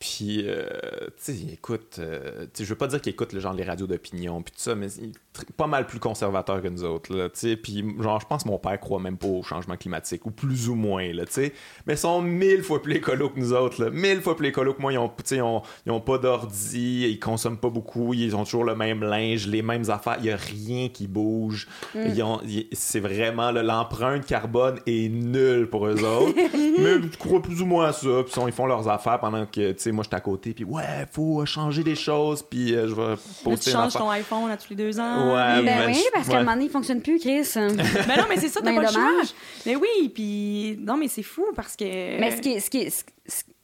Puis, 0.00 0.44
euh, 0.46 0.64
tu 1.08 1.12
sais, 1.16 1.32
ils 1.34 1.52
écoutent, 1.54 1.96
euh, 1.98 2.46
je 2.56 2.64
veux 2.64 2.76
pas 2.76 2.86
dire 2.86 3.00
qu'ils 3.00 3.12
écoutent 3.14 3.32
le 3.32 3.40
genre 3.40 3.52
les 3.52 3.64
radios 3.64 3.88
d'opinion, 3.88 4.42
puis 4.42 4.52
tout 4.54 4.60
ça, 4.60 4.76
mais 4.76 4.86
ils 4.92 5.10
tr- 5.10 5.50
pas 5.56 5.66
mal 5.66 5.88
plus 5.88 5.98
conservateurs 5.98 6.62
que 6.62 6.68
nous 6.68 6.84
autres, 6.84 7.12
là, 7.16 7.28
tu 7.28 7.40
sais. 7.40 7.56
Puis, 7.56 7.84
genre, 8.00 8.20
je 8.20 8.26
pense 8.26 8.44
que 8.44 8.48
mon 8.48 8.58
père 8.58 8.78
croit 8.78 9.00
même 9.00 9.16
pas 9.18 9.26
au 9.26 9.42
changement 9.42 9.76
climatique, 9.76 10.24
ou 10.26 10.30
plus 10.30 10.68
ou 10.68 10.76
moins, 10.76 11.12
là, 11.12 11.26
tu 11.26 11.32
sais. 11.32 11.52
Mais 11.86 11.94
ils 11.94 11.98
sont 11.98 12.22
mille 12.22 12.62
fois 12.62 12.80
plus 12.80 12.94
écolos 12.94 13.30
que 13.30 13.40
nous 13.40 13.52
autres, 13.52 13.82
là. 13.82 13.90
Mille 13.90 14.20
fois 14.20 14.36
plus 14.36 14.46
écolos 14.48 14.74
que 14.74 14.80
moi. 14.80 14.92
Ils 14.92 14.98
ont, 14.98 15.10
ils 15.32 15.42
ont, 15.42 15.62
ils 15.86 15.90
ont 15.90 16.00
pas 16.00 16.18
d'ordi, 16.18 17.08
ils 17.10 17.18
consomment 17.18 17.58
pas 17.58 17.70
beaucoup, 17.70 18.14
ils 18.14 18.36
ont 18.36 18.44
toujours 18.44 18.64
le 18.64 18.76
même 18.76 19.02
linge, 19.02 19.48
les 19.48 19.62
mêmes 19.62 19.90
affaires. 19.90 20.18
Il 20.20 20.26
y 20.26 20.30
a 20.30 20.36
rien 20.36 20.90
qui 20.90 21.08
bouge. 21.08 21.66
Ils 21.96 22.24
ils- 22.46 22.68
c'est 22.72 23.00
vraiment, 23.00 23.50
l'empreinte 23.50 24.26
carbone 24.26 24.78
est 24.86 25.08
nulle 25.08 25.68
pour 25.68 25.86
eux 25.88 26.04
autres. 26.04 26.34
mais 26.78 27.02
je 27.10 27.16
crois 27.18 27.42
plus 27.42 27.62
ou 27.62 27.66
moins 27.66 27.86
à 27.86 27.92
ça. 27.92 28.22
Puis 28.24 28.40
ils 28.46 28.52
font 28.52 28.66
leurs 28.66 28.86
affaires 28.88 29.18
pendant 29.18 29.44
que, 29.44 29.72
tu 29.72 29.87
sais, 29.88 29.92
moi, 29.92 30.04
je 30.04 30.08
suis 30.08 30.16
à 30.16 30.20
côté. 30.20 30.54
Puis 30.54 30.64
ouais, 30.64 30.82
faut 31.10 31.44
changer 31.46 31.82
des 31.82 31.94
choses. 31.94 32.42
Puis 32.42 32.74
euh, 32.74 32.88
je 32.88 32.94
vais 32.94 33.08
Là, 33.08 33.16
poster 33.44 33.70
tu 33.70 33.76
une 33.76 33.82
changes 33.82 33.92
ton 33.94 34.10
iPhone 34.10 34.50
à 34.50 34.56
tous 34.56 34.70
les 34.70 34.76
deux 34.76 34.98
ans. 35.00 35.28
Ouais, 35.34 35.62
Ben 35.62 35.64
mais 35.64 35.86
oui, 35.86 35.94
je- 36.04 36.12
parce 36.12 36.26
qu'à 36.26 36.32
ouais. 36.34 36.38
un 36.38 36.42
moment 36.44 36.52
donné, 36.54 36.66
il 36.66 36.70
fonctionne 36.70 37.00
plus, 37.02 37.18
Chris. 37.18 37.42
Ben 37.56 38.16
non, 38.16 38.24
mais 38.28 38.36
c'est 38.36 38.48
ça, 38.48 38.60
t'as 38.60 38.70
Ben, 38.70 38.76
pas 38.76 38.82
le 38.82 38.88
choix. 38.88 39.02
dommage. 39.02 39.28
Mais 39.66 39.76
oui, 39.76 40.08
puis 40.14 40.78
non, 40.80 40.96
mais 40.96 41.08
c'est 41.08 41.22
fou 41.22 41.44
parce 41.56 41.74
que. 41.76 41.84
Mais 41.84 42.36
ce 42.36 42.40
qui, 42.40 42.60
ce, 42.60 42.70
qui 42.70 42.90
ce, 42.90 43.02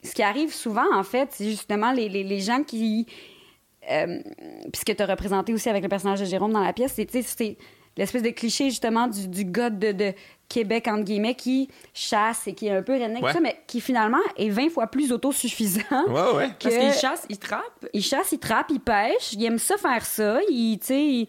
ce- 0.02 0.12
qui 0.14 0.22
arrive 0.22 0.52
souvent, 0.52 0.86
en 0.94 1.02
fait, 1.02 1.28
c'est 1.32 1.50
justement 1.50 1.92
les, 1.92 2.08
les, 2.08 2.24
les 2.24 2.40
gens 2.40 2.62
qui. 2.62 3.06
Euh, 3.90 4.18
puis 4.72 4.80
ce 4.80 4.84
que 4.84 4.92
tu 4.92 5.02
as 5.02 5.06
représenté 5.06 5.52
aussi 5.52 5.68
avec 5.68 5.82
le 5.82 5.88
personnage 5.88 6.20
de 6.20 6.24
Jérôme 6.24 6.52
dans 6.52 6.62
la 6.64 6.72
pièce, 6.72 6.92
c'est 6.96 7.04
tu 7.06 7.22
sais, 7.22 7.28
c'est 7.36 7.56
l'espèce 7.96 8.22
de 8.22 8.30
cliché 8.30 8.70
justement 8.70 9.06
du, 9.08 9.28
du 9.28 9.44
gars 9.44 9.70
de, 9.70 9.92
de 9.92 10.12
Québec, 10.48 10.86
entre 10.88 11.04
guillemets, 11.04 11.34
qui 11.34 11.68
chasse 11.92 12.46
et 12.46 12.54
qui 12.54 12.66
est 12.66 12.70
un 12.76 12.82
peu 12.82 12.92
redneck, 12.92 13.18
tout 13.18 13.24
Ouais. 13.24 13.32
ça, 13.32 13.40
mais 13.40 13.60
qui 13.66 13.80
finalement 13.80 14.18
est 14.36 14.50
20 14.50 14.68
fois 14.70 14.86
plus 14.86 15.10
autosuffisant. 15.12 15.80
Ouais, 16.08 16.36
ouais. 16.36 16.48
que- 16.58 16.64
Parce 16.64 16.76
qu'il 16.76 16.92
chasse, 16.92 17.26
il 17.28 17.38
trappe. 17.38 17.86
il 17.92 18.02
chasse, 18.02 18.32
il 18.32 18.38
trappe, 18.38 18.66
il 18.70 18.80
pêche, 18.80 19.32
il 19.32 19.44
aime 19.44 19.58
ça 19.58 19.76
faire 19.76 20.04
ça, 20.04 20.38
il, 20.48 20.78
tu 20.78 20.86
sais, 20.86 21.02
il- 21.04 21.26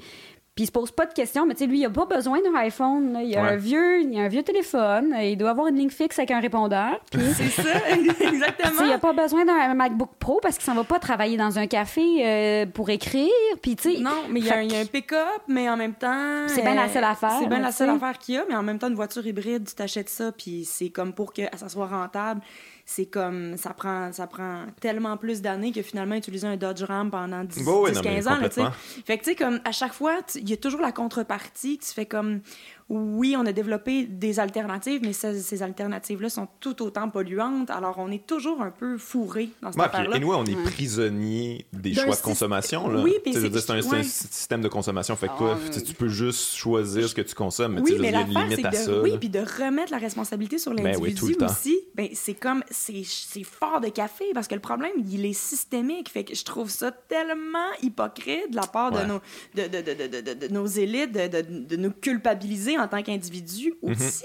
puis 0.55 0.63
il 0.63 0.67
se 0.67 0.71
pose 0.71 0.89
pas 0.91 1.05
de 1.05 1.13
questions, 1.13 1.45
mais 1.45 1.53
tu 1.53 1.59
sais, 1.59 1.67
lui, 1.67 1.79
il 1.79 1.85
a 1.85 1.89
pas 1.89 2.05
besoin 2.05 2.39
d'un 2.41 2.55
iPhone, 2.59 3.11
là. 3.11 3.21
il 3.23 3.35
a 3.37 3.41
Ouais. 3.43 3.49
un 3.49 3.55
vieux, 3.57 4.01
il 4.03 4.17
a 4.17 4.23
un 4.23 4.27
vieux 4.29 4.41
téléphone, 4.41 5.13
il 5.21 5.35
doit 5.37 5.49
avoir 5.49 5.67
une 5.67 5.75
ligne 5.75 5.89
fixe 5.89 6.17
avec 6.17 6.31
un 6.31 6.39
répondeur, 6.39 6.99
puis 7.11 7.19
C'est 7.35 7.49
ça, 7.61 7.69
exactement. 7.89 8.85
il 8.85 8.91
a 8.93 8.97
pas 8.97 9.11
besoin 9.11 9.43
d'un 9.43 9.73
MacBook 9.73 10.11
Pro 10.17 10.39
parce 10.41 10.55
qu'il 10.55 10.63
s'en 10.63 10.73
va 10.75 10.85
pas 10.85 10.97
travailler 10.99 11.35
dans 11.35 11.59
un 11.59 11.67
café 11.67 12.01
euh, 12.25 12.65
pour 12.67 12.89
écrire, 12.89 13.29
puis 13.61 13.75
tu 13.75 13.95
sais, 13.95 13.99
Non, 14.01 14.11
mais 14.29 14.39
il 14.39 14.45
y, 14.45 14.49
a 14.49 14.55
un- 14.57 14.61
il 14.61 14.71
y 14.71 14.75
a 14.75 14.79
un 14.79 14.83
Fait 14.85 14.91
pick-up, 14.91 15.41
mais 15.49 15.69
en 15.69 15.75
même 15.75 15.93
temps. 15.93 16.47
C'est 16.47 16.61
bien 16.61 16.75
la 16.75 16.87
seule 16.87 17.03
affaire, 17.03 17.37
C'est 17.41 17.47
bien 17.47 17.59
la 17.59 17.71
seule 17.73 17.89
affaire 17.89 18.17
qu'il 18.17 18.35
y 18.35 18.37
a, 18.37 18.45
mais 18.47 18.55
en 18.55 18.63
même 18.63 18.79
temps, 18.79 18.87
une 18.87 18.95
voiture 18.95 19.27
hybride, 19.27 19.67
tu 19.67 19.75
t'achètes 19.75 20.09
ça, 20.09 20.31
puis 20.31 20.63
c'est 20.63 20.89
comme 20.89 21.11
pour 21.13 21.33
que 21.33 21.41
ça 21.57 21.67
soit 21.67 21.87
rentable. 21.87 22.39
C'est 22.87 23.07
comme. 23.07 23.57
Ça 23.57 23.73
prend, 23.73 24.11
ça 24.13 24.27
prend 24.27 24.65
tellement 24.79 25.17
plus 25.17 25.41
d'années 25.41 25.71
que 25.71 25.81
finalement, 25.81 26.15
utiliser 26.15 26.45
un 26.47 26.55
Dodge 26.55 26.83
Ram 26.83 27.09
pendant 27.09 27.43
10, 27.43 27.65
Bah 27.65 27.71
oui, 27.81 27.91
10, 27.91 27.97
non, 27.97 28.01
mais 28.03 28.15
15 28.15 28.27
ans, 28.27 28.37
là. 28.37 28.71
Fait 29.05 29.17
que, 29.17 29.23
tu 29.23 29.31
sais, 29.31 29.35
comme 29.35 29.59
à 29.65 29.71
chaque 29.71 29.93
fois, 29.93 30.19
il 30.35 30.47
y 30.47 30.53
a 30.53 30.57
toujours 30.57 30.81
la 30.81 30.91
contrepartie 30.91 31.79
que 31.79 31.83
tu 31.85 31.91
fais 31.91 32.05
comme. 32.05 32.41
Oui, 32.87 33.35
on 33.35 33.45
a 33.47 33.51
développé 33.51 34.03
des 34.05 34.39
alternatives, 34.39 35.01
mais 35.03 35.11
ces, 35.13 35.39
ces 35.41 35.63
alternatives-là 35.63 36.29
sont 36.29 36.47
tout 36.59 36.83
autant 36.83 37.09
polluantes. 37.09 37.71
Alors, 37.71 37.95
on 37.97 38.11
est 38.11 38.27
toujours 38.27 38.61
un 38.61 38.69
peu 38.69 38.99
fourré 38.99 39.49
dans 39.63 39.71
cette 39.71 39.79
Ouais, 39.81 39.87
affaire-là. 39.87 40.17
et 40.17 40.19
nous, 40.19 40.31
on 40.31 40.45
est 40.45 40.55
Ouais. 40.55 40.63
prisonniers 40.63 41.65
des 41.73 41.93
choix 41.95 42.15
de 42.15 42.21
consommation. 42.21 42.87
Là. 42.87 43.01
Oui, 43.01 43.13
c'est- 43.25 43.37
un, 43.37 43.51
c'est 43.59 43.71
un 43.71 43.81
ouais. 43.81 44.03
système 44.03 44.61
de 44.61 44.67
consommation. 44.67 45.15
Fait 45.15 45.27
que 45.27 45.31
Ah, 45.33 45.37
toi, 45.37 45.57
tu 45.85 45.93
peux 45.95 46.07
juste 46.09 46.53
choisir 46.55 47.09
ce 47.09 47.15
que 47.15 47.21
tu 47.21 47.33
consommes. 47.33 47.73
Mais 47.73 47.81
tu 47.81 47.93
Oui, 47.93 47.97
mais 47.99 48.09
il 48.09 48.13
y 48.13 48.15
a 48.17 48.21
une 48.21 48.27
limite 48.29 48.55
c'est 48.59 48.65
à 48.65 48.69
de, 48.69 48.75
ça. 48.75 49.01
oui, 49.01 49.17
puis 49.19 49.29
de 49.29 49.39
remettre 49.39 49.91
la 49.91 49.97
responsabilité 49.97 50.57
sur 50.59 50.71
Ben 50.75 50.95
oui, 50.99 51.09
l'individu 51.11 51.43
aussi. 51.43 51.79
Ben, 51.95 52.09
c'est 52.13 52.35
comme, 52.35 52.63
c'est 52.69 53.01
c'est 53.03 53.43
fort 53.43 53.81
de 53.81 53.89
café 53.89 54.25
parce 54.35 54.47
que 54.47 54.53
le 54.55 54.61
problème, 54.61 54.91
il 55.09 55.25
est 55.25 55.33
systémique. 55.33 56.09
Fait 56.09 56.23
que 56.23 56.35
je 56.35 56.43
trouve 56.45 56.69
ça 56.69 56.91
tellement 56.91 57.71
hypocrite 57.81 58.51
de 58.51 58.55
la 58.55 58.67
part 58.67 58.93
Ouais. 58.93 59.01
de, 59.01 59.07
nos, 59.07 59.21
de, 59.55 59.63
de, 59.63 59.81
de, 59.81 59.93
de, 59.93 60.07
de, 60.07 60.33
de- 60.33 60.47
de 60.47 60.53
nos 60.53 60.67
élites 60.67 61.11
de, 61.11 61.27
de, 61.27 61.65
de 61.65 61.75
nous 61.77 61.91
culpabiliser 61.91 62.74
en 62.79 62.87
tant 62.87 63.01
qu'individus 63.03 63.73
aussi. 63.81 64.23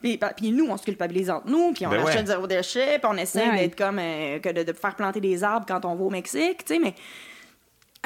Puis, 0.00 0.16
pa- 0.18 0.32
puis 0.34 0.50
nous, 0.52 0.66
on 0.68 0.76
se 0.76 0.82
culpabilise 0.84 1.30
entre 1.30 1.48
nous, 1.48 1.72
puis 1.72 1.86
on 1.86 1.90
Mhm. 1.90 1.96
Ben 1.96 2.04
ouais. 2.04 2.10
achète 2.10 2.26
zéro 2.26 2.46
déchet, 2.46 2.98
puis 2.98 3.10
on 3.12 3.16
essaie 3.16 3.48
Ouais. 3.48 3.56
d'être 3.58 3.76
comme, 3.76 3.98
euh, 3.98 4.38
que 4.38 4.48
de, 4.50 4.62
de 4.62 4.72
faire 4.72 4.94
planter 4.96 5.20
des 5.20 5.42
arbres 5.44 5.66
quand 5.66 5.84
on 5.84 5.94
va 5.94 6.04
au 6.04 6.10
Mexique, 6.10 6.64
tu 6.64 6.74
sais, 6.74 6.78
mais 6.80 6.94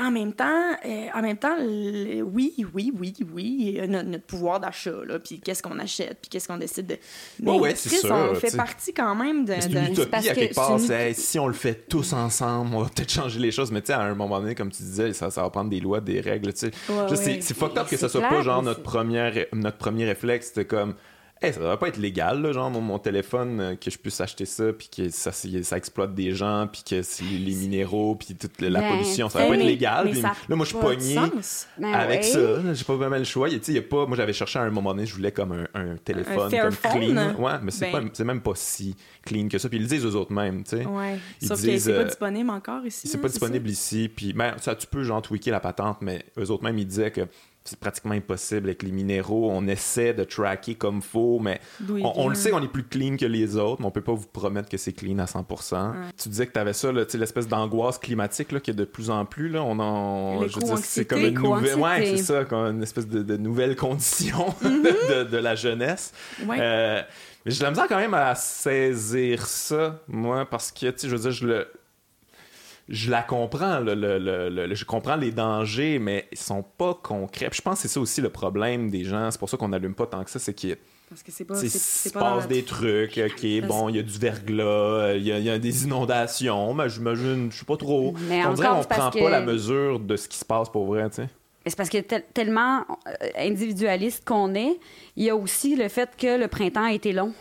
en 0.01 0.11
même 0.11 0.33
temps, 0.33 0.73
euh, 0.87 1.07
en 1.15 1.21
même 1.21 1.37
temps, 1.37 1.55
le- 1.59 2.23
oui, 2.23 2.55
oui, 2.75 2.93
oui, 2.99 3.15
oui, 3.33 3.77
euh, 3.79 3.87
notre, 3.87 4.09
notre 4.09 4.25
pouvoir 4.25 4.59
d'achat, 4.59 5.05
là, 5.07 5.19
puis 5.19 5.39
qu'est-ce 5.41 5.63
qu'on 5.63 5.79
achète, 5.79 6.19
puis 6.23 6.31
qu'est-ce 6.31 6.49
qu'on 6.49 6.57
décide 6.57 6.87
de... 6.87 6.97
Mais 7.41 7.51
ouais, 7.59 7.75
Chris, 7.75 7.97
sûr, 7.99 8.11
on 8.11 8.35
fait 8.35 8.57
partie 8.57 8.95
quand 8.95 9.15
même 9.15 9.45
de... 9.45 9.55
C'est 9.61 9.69
de- 9.69 9.79
une 9.79 9.93
utopie 9.93 10.09
parce 10.11 10.27
à 10.29 10.35
que 10.35 10.39
quelque 10.41 10.55
part. 10.55 10.79
une- 10.79 10.91
hey, 10.91 11.15
si 11.15 11.39
on 11.39 11.47
le 11.47 11.53
fait 11.53 11.87
tous 11.89 12.13
ensemble, 12.15 12.75
on 12.75 12.83
va 12.83 12.89
peut-être 12.89 13.13
changer 13.13 13.39
les 13.39 13.51
choses. 13.51 13.71
Mais 13.71 13.81
tu 13.83 13.89
sais, 13.89 13.93
à 13.93 14.01
un 14.01 14.15
moment 14.15 14.41
donné, 14.41 14.55
comme 14.55 14.71
tu 14.71 14.83
disais, 14.83 15.13
ça, 15.13 15.31
ça 15.31 15.43
va 15.43 15.51
prendre 15.51 15.69
des 15.71 15.81
lois, 15.81 16.01
des 16.01 16.21
règles. 16.21 16.53
Tu 16.55 16.61
sais. 16.61 16.71
Ouais, 16.89 17.11
ouais. 17.11 17.41
C'est, 17.43 17.55
fucked 17.55 17.77
up 17.79 17.87
que 17.89 17.97
ça 17.99 18.09
soit 18.09 18.23
pas 18.23 18.41
genre 18.43 18.63
notre, 18.63 18.83
première, 18.83 19.35
notre 19.53 19.77
premier 19.79 20.07
réflexe. 20.07 20.49
C'était 20.49 20.65
comme, 20.65 20.95
hey, 21.43 21.53
ça 21.53 21.61
devrait 21.61 21.77
pas 21.79 21.89
être 21.89 21.97
légal, 21.99 22.41
là, 22.43 22.53
genre 22.53 22.71
mon, 22.71 22.81
mon 22.81 22.99
téléphone, 22.99 23.61
euh, 23.61 23.75
que 23.77 23.91
je 23.91 23.99
puisse 23.99 24.21
acheter 24.21 24.45
ça, 24.47 24.73
puis 24.73 24.89
que 24.95 25.09
ça, 25.11 25.33
c'est- 25.33 25.63
ça 25.63 25.77
exploite 25.77 26.15
des 26.15 26.33
gens, 26.35 26.69
puis 26.71 26.83
que 26.89 27.03
c'est 27.03 27.25
les 27.25 27.55
minéraux, 27.55 28.15
puis 28.15 28.35
toute 28.35 28.61
la 28.61 28.81
Ben, 28.81 28.91
pollution. 28.91 29.29
Ça 29.29 29.39
va 29.41 29.45
Eh, 29.47 29.49
pas 29.49 29.55
être 29.57 29.65
légal. 29.65 30.05
mais 30.07 30.15
ça 30.21 30.33
là, 30.49 30.57
moi, 30.57 30.65
je 30.65 30.71
suis 30.71 30.79
pogné. 30.79 31.17
Ben 31.79 31.93
avec 31.93 32.21
ouais. 32.23 32.27
ça. 32.29 32.75
J'ai 32.75 32.85
pas 32.85 32.95
vraiment 32.97 33.17
le 33.19 33.25
choix. 33.25 33.49
Y 33.49 33.79
a- 33.79 33.83
pas, 33.83 34.07
moi, 34.07 34.17
j'avais 34.17 34.33
cherché 34.33 34.59
à 34.59 34.63
un 34.63 34.71
moment 34.71 34.95
donné, 34.95 35.07
je 35.07 35.15
voulais 35.15 35.33
comme 35.33 35.53
un, 35.53 35.67
un 35.75 35.97
téléphone 35.97 36.51
comme 36.51 36.77
clean. 36.93 37.35
Ouais, 37.39 37.53
mais 37.63 37.71
c'est, 37.71 37.91
Ben- 37.93 38.11
c'est 38.13 38.25
même 38.25 38.41
pas 38.41 38.53
si 38.55 38.95
clean 39.25 39.49
que 39.49 39.59
ça. 39.59 39.69
Puis 39.69 39.79
ils 39.79 39.83
le 39.83 39.89
disent 39.89 40.05
eux 40.05 40.15
autres 40.17 40.33
mêmes, 40.33 40.63
tu 40.65 40.77
sais. 40.79 40.87
Ouais, 40.87 41.19
Ils 41.41 41.49
sauf 41.49 41.61
que 41.61 41.67
disent, 41.67 41.85
c'est 41.85 41.93
euh, 41.93 41.99
pas 42.03 42.09
disponible 42.09 42.51
encore 42.51 42.85
ici. 42.87 43.09
C'est 43.09 43.19
hein, 43.19 43.21
pas 43.21 43.29
ça? 43.29 43.33
disponible 43.33 43.69
ici. 43.71 44.11
Puis, 44.15 44.33
ben, 44.33 44.55
ça, 44.61 44.75
tu 44.75 44.87
peux, 44.87 45.03
genre, 45.05 45.23
tweaker 45.23 45.51
la 45.53 45.61
patente, 45.61 45.99
mais 46.01 46.25
eux 46.39 46.51
autres 46.51 46.63
même, 46.65 46.79
ils 46.79 46.87
disaient 46.87 47.11
que 47.11 47.23
c'est 47.65 47.79
pratiquement 47.79 48.15
impossible 48.15 48.69
avec 48.69 48.83
les 48.83 48.91
minéraux. 48.91 49.51
On 49.51 49.67
essaie 49.67 50.15
de 50.15 50.25
tracker 50.25 50.75
comme 50.75 51.03
faut, 51.03 51.39
mais 51.39 51.61
on, 51.89 52.13
on 52.17 52.29
le 52.29 52.35
sait 52.35 52.51
qu'on 52.51 52.63
est 52.63 52.69
plus 52.69 52.85
clean 52.85 53.17
que 53.17 53.27
les 53.27 53.57
autres, 53.57 53.81
mais 53.81 53.87
on 53.87 53.91
peut 53.91 54.01
pas 54.01 54.15
vous 54.15 54.27
promettre 54.27 54.69
que 54.69 54.77
c'est 54.77 54.93
clean 54.93 55.19
à 55.19 55.27
100%. 55.27 55.93
Tu 56.21 56.29
disais 56.29 56.47
que 56.47 56.53
tu 56.53 56.59
avais 56.59 56.73
ça, 56.73 56.91
l'espèce 56.93 57.49
d'angoisse 57.49 57.99
climatique 57.99 58.53
là, 58.53 58.61
y 58.67 58.71
a 58.71 58.75
de 58.75 58.85
plus 58.85 59.11
en 59.11 59.25
plus. 59.25 59.49
Là, 59.49 59.63
on 59.63 59.79
en, 59.79 60.41
c'est 60.79 61.05
comme 61.05 61.21
une 61.21 61.35
nouvelle, 61.35 61.79
ouais, 61.79 62.17
c'est 62.17 62.23
ça, 62.23 62.45
comme 62.45 62.77
une 62.77 62.83
espèce 62.83 63.07
de, 63.07 63.23
de 63.23 63.37
nouvelle 63.37 63.77
condition 63.77 64.55
de, 64.63 65.25
de 65.25 65.37
la 65.37 65.55
jeunesse. 65.55 66.13
Ouais. 66.47 66.57
Euh, 66.61 67.03
mais 67.45 67.51
j'ai 67.51 67.59
de 67.59 67.65
la 67.65 67.71
misère 67.71 67.89
quand 67.89 67.97
même 67.99 68.15
à 68.15 68.35
saisir 68.35 69.47
ça, 69.47 70.01
moi, 70.07 70.47
parce 70.47 70.71
que, 70.71 70.91
tu 70.91 70.99
sais, 70.99 71.09
je 71.09 71.17
veux 71.17 71.23
dire, 71.23 71.31
je 71.33 71.47
le. 71.47 71.69
Je 72.93 73.11
la 73.11 73.23
comprends, 73.23 73.81
le, 73.81 73.95
le- 73.95 74.19
le- 74.51 74.75
je 74.75 74.85
comprends 74.85 75.17
les 75.17 75.31
dangers, 75.33 75.99
mais 75.99 76.29
ils 76.31 76.39
sont 76.39 76.63
pas 76.63 76.93
concrets. 77.03 77.49
Puis 77.49 77.57
je 77.57 77.63
pense 77.63 77.77
que 77.77 77.83
c'est 77.83 77.89
ça 77.95 77.99
aussi 78.01 78.21
le 78.21 78.29
problème 78.29 78.91
des 78.91 79.03
gens. 79.03 79.31
C'est 79.31 79.39
pour 79.39 79.49
ça 79.49 79.57
qu'on 79.57 79.69
n'allume 79.69 79.95
pas 79.95 80.07
tant 80.07 80.23
que 80.23 80.31
ça, 80.31 80.39
c'est 80.39 80.53
qu'il 80.53 80.77
Parce 81.09 81.23
que 81.23 81.33
c'est 81.33 81.45
pas... 81.47 81.55
se 81.55 82.11
passe 82.11 82.47
des 82.49 82.63
trucs, 82.65 83.17
ok, 83.19 83.61
Parce- 83.61 83.67
bon, 83.67 83.89
il 83.89 83.97
y 83.97 83.99
a 83.99 84.03
du 84.03 84.19
verglas, 84.19 84.65
euh, 84.65 85.15
il 85.17 85.25
y, 85.27 85.33
a- 85.33 85.39
il 85.39 85.45
y 85.45 85.49
a 85.51 85.59
des 85.59 85.85
inondations, 85.85 86.75
mais 86.75 86.89
j'imagine, 86.91 87.51
je 87.51 87.61
sais 87.61 87.65
pas 87.65 87.79
trop. 87.79 88.15
Mais 88.29 88.45
on 88.45 88.53
dirait 88.53 88.69
qu'on 88.69 88.85
prend 88.85 89.11
que- 89.11 89.19
pas 89.21 89.31
la 89.31 89.41
mesure 89.41 89.99
de 89.99 90.15
ce 90.17 90.29
qui 90.29 90.37
se 90.37 90.45
passe 90.45 90.69
pour 90.69 90.85
vrai, 90.85 91.09
tu 91.09 91.17
sais. 91.17 91.29
C'est 91.65 91.77
parce 91.77 91.89
que 91.91 91.99
tel- 91.99 92.25
tellement 92.35 92.81
euh, 93.07 93.13
individualiste 93.39 94.25
qu'on 94.27 94.55
est, 94.55 94.79
il 95.17 95.25
y 95.25 95.31
a 95.31 95.37
aussi 95.37 95.77
le 95.77 95.89
fait 95.89 96.11
que 96.19 96.37
le 96.39 96.49
printemps 96.49 96.85
a 96.85 96.93
été 96.93 97.13
long. 97.13 97.33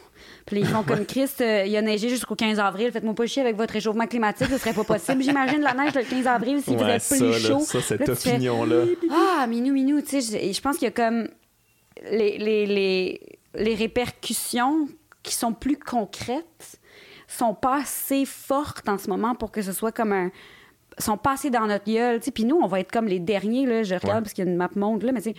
Puis 0.51 0.59
ils 0.59 0.67
font 0.67 0.83
comme 0.83 1.05
Christ, 1.05 1.39
euh, 1.41 1.63
il 1.65 1.75
a 1.77 1.81
neigé 1.81 2.09
jusqu'au 2.09 2.35
15 2.35 2.59
avril. 2.59 2.91
Faites-moi 2.91 3.13
pas 3.15 3.25
chier 3.25 3.41
avec 3.41 3.55
votre 3.55 3.73
réchauffement 3.73 4.05
climatique, 4.05 4.47
ce 4.49 4.57
serait 4.57 4.73
pas 4.73 4.83
possible. 4.83 5.23
J'imagine 5.23 5.61
la 5.61 5.73
neige 5.73 5.93
le 5.95 6.03
15 6.03 6.27
avril 6.27 6.61
s'il 6.61 6.73
Ouais, 6.77 6.99
faisait 6.99 6.99
ça, 6.99 7.15
plus 7.15 7.31
là, 7.31 7.39
chaud. 7.39 7.59
ça, 7.61 7.81
cette 7.81 8.05
fais, 8.13 8.31
opinion-là. 8.31 8.83
Ah, 9.09 9.47
minou, 9.47 9.73
minou, 9.73 10.01
tu 10.01 10.21
sais, 10.21 10.51
je, 10.53 10.61
pense 10.61 10.77
qu'il 10.77 10.85
y 10.85 10.87
a 10.87 10.91
comme 10.91 11.29
les, 12.11 12.37
les, 12.37 12.65
les, 12.65 13.21
les 13.55 13.75
répercussions 13.75 14.87
qui 15.23 15.33
sont 15.33 15.53
plus 15.53 15.77
concrètes 15.77 16.79
sont 17.27 17.53
pas 17.53 17.81
assez 17.81 18.25
fortes 18.25 18.89
en 18.89 18.97
ce 18.97 19.09
moment 19.09 19.35
pour 19.35 19.51
que 19.51 19.61
ce 19.61 19.71
soit 19.71 19.91
comme 19.93 20.11
un 20.11 20.31
sont 20.97 21.17
pas 21.17 21.31
assez 21.33 21.49
dans 21.49 21.65
notre 21.67 21.85
gueule, 21.85 22.19
tu 22.19 22.25
sais. 22.25 22.31
Puis 22.31 22.43
nous, 22.43 22.57
on 22.61 22.67
va 22.67 22.81
être 22.81 22.91
comme 22.91 23.07
les 23.07 23.19
derniers, 23.19 23.65
là, 23.65 23.81
je 23.81 23.95
regarde 23.95 24.07
Ouais. 24.17 24.21
parce 24.21 24.33
qu'il 24.33 24.43
y 24.45 24.47
a 24.47 24.51
une 24.51 24.57
map 24.57 24.69
monde, 24.75 25.03
là, 25.03 25.11
mais 25.13 25.21
tu 25.21 25.29
sais, 25.29 25.35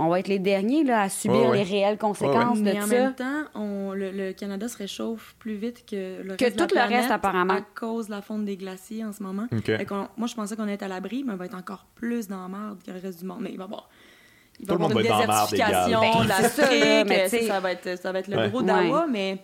on 0.00 0.08
va 0.08 0.20
être 0.20 0.28
les 0.28 0.38
derniers, 0.38 0.84
là, 0.84 1.02
à 1.02 1.08
subir 1.08 1.36
Ouais, 1.40 1.48
ouais. 1.48 1.56
les 1.58 1.62
réelles 1.64 1.98
conséquences 1.98 2.58
Mais 2.60 2.72
de 2.74 2.78
en 2.78 2.86
ça. 2.86 2.94
même 2.94 3.14
temps, 3.14 3.42
on, 3.54 3.92
le, 3.92 4.10
le 4.12 4.32
Canada 4.32 4.68
se 4.68 4.76
réchauffe 4.78 5.34
plus 5.38 5.56
vite 5.56 5.84
que 5.84 6.22
le 6.22 6.36
Que 6.36 6.44
reste 6.44 6.56
de 6.56 6.60
la 6.62 6.66
tout 6.66 6.74
le 6.74 6.96
reste, 6.96 7.10
apparemment. 7.10 7.54
À 7.54 7.60
cause 7.60 8.06
de 8.06 8.12
la 8.12 8.22
fonte 8.22 8.44
des 8.44 8.56
glaciers 8.56 9.04
en 9.04 9.12
ce 9.12 9.22
moment. 9.22 9.46
Moi, 10.16 10.26
je 10.28 10.34
pensais 10.34 10.54
qu'on 10.56 10.68
était 10.68 10.84
à 10.84 10.88
l'abri, 10.88 11.24
mais 11.26 11.32
on 11.32 11.36
va 11.36 11.46
être 11.46 11.56
encore 11.56 11.84
plus 11.94 12.28
dans 12.28 12.40
la 12.42 12.48
merde 12.48 12.78
que 12.86 12.90
le 12.92 12.98
reste 13.00 13.18
du 13.20 13.24
monde. 13.26 13.38
Mais 13.42 13.50
il 13.50 13.58
va 13.58 13.64
y 13.64 13.66
avoir. 13.66 13.88
Il 14.60 14.66
Tout 14.66 14.72
le 14.74 14.78
monde 14.78 14.90
avoir 14.92 15.02
une 15.02 15.08
va 15.08 15.22
être 15.22 15.26
dans 15.26 15.32
la 15.32 15.36
merde 15.38 15.50
désertification 15.50 16.22
de 16.22 17.08
Ben, 17.08 17.28
c'est 17.28 17.42
ça, 17.42 17.44
mais 17.44 17.46
ça, 17.48 17.60
va 17.60 17.72
être, 17.72 17.98
ça 17.98 18.12
va 18.12 18.18
être 18.20 18.28
le 18.28 18.36
Ouais. 18.38 18.48
gros 18.50 18.62
d'Awa, 18.62 19.06
mais, 19.10 19.38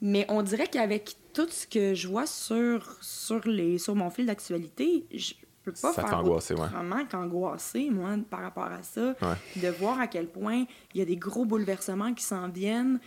mais 0.00 0.26
on 0.28 0.42
dirait 0.42 0.66
qu'avec 0.68 1.14
tout 1.32 1.48
ce 1.50 1.66
que 1.66 1.94
je 1.94 2.06
vois 2.08 2.26
sur, 2.26 2.96
sur, 3.00 3.40
les, 3.46 3.78
sur 3.78 3.94
mon 3.96 4.10
fil 4.10 4.26
d'actualité, 4.26 5.06
je 5.12 5.34
peux 5.64 5.72
pas 5.72 5.92
Ça 5.92 6.02
faire 6.04 6.18
angoisser, 6.18 6.54
ouais. 6.54 6.60
autrement 6.62 7.04
qu'angoisser, 7.06 7.90
moi, 7.90 8.16
par 8.30 8.40
rapport 8.40 8.64
à 8.64 8.82
ça. 8.82 9.14
De 9.56 9.68
voir 9.68 9.98
à 10.00 10.06
quel 10.06 10.26
point 10.28 10.64
il 10.94 10.98
y 10.98 11.02
a 11.02 11.04
des 11.04 11.16
gros 11.16 11.44
bouleversements 11.44 12.12
qui 12.14 12.22
s'en 12.24 12.48
viennent, 12.48 13.00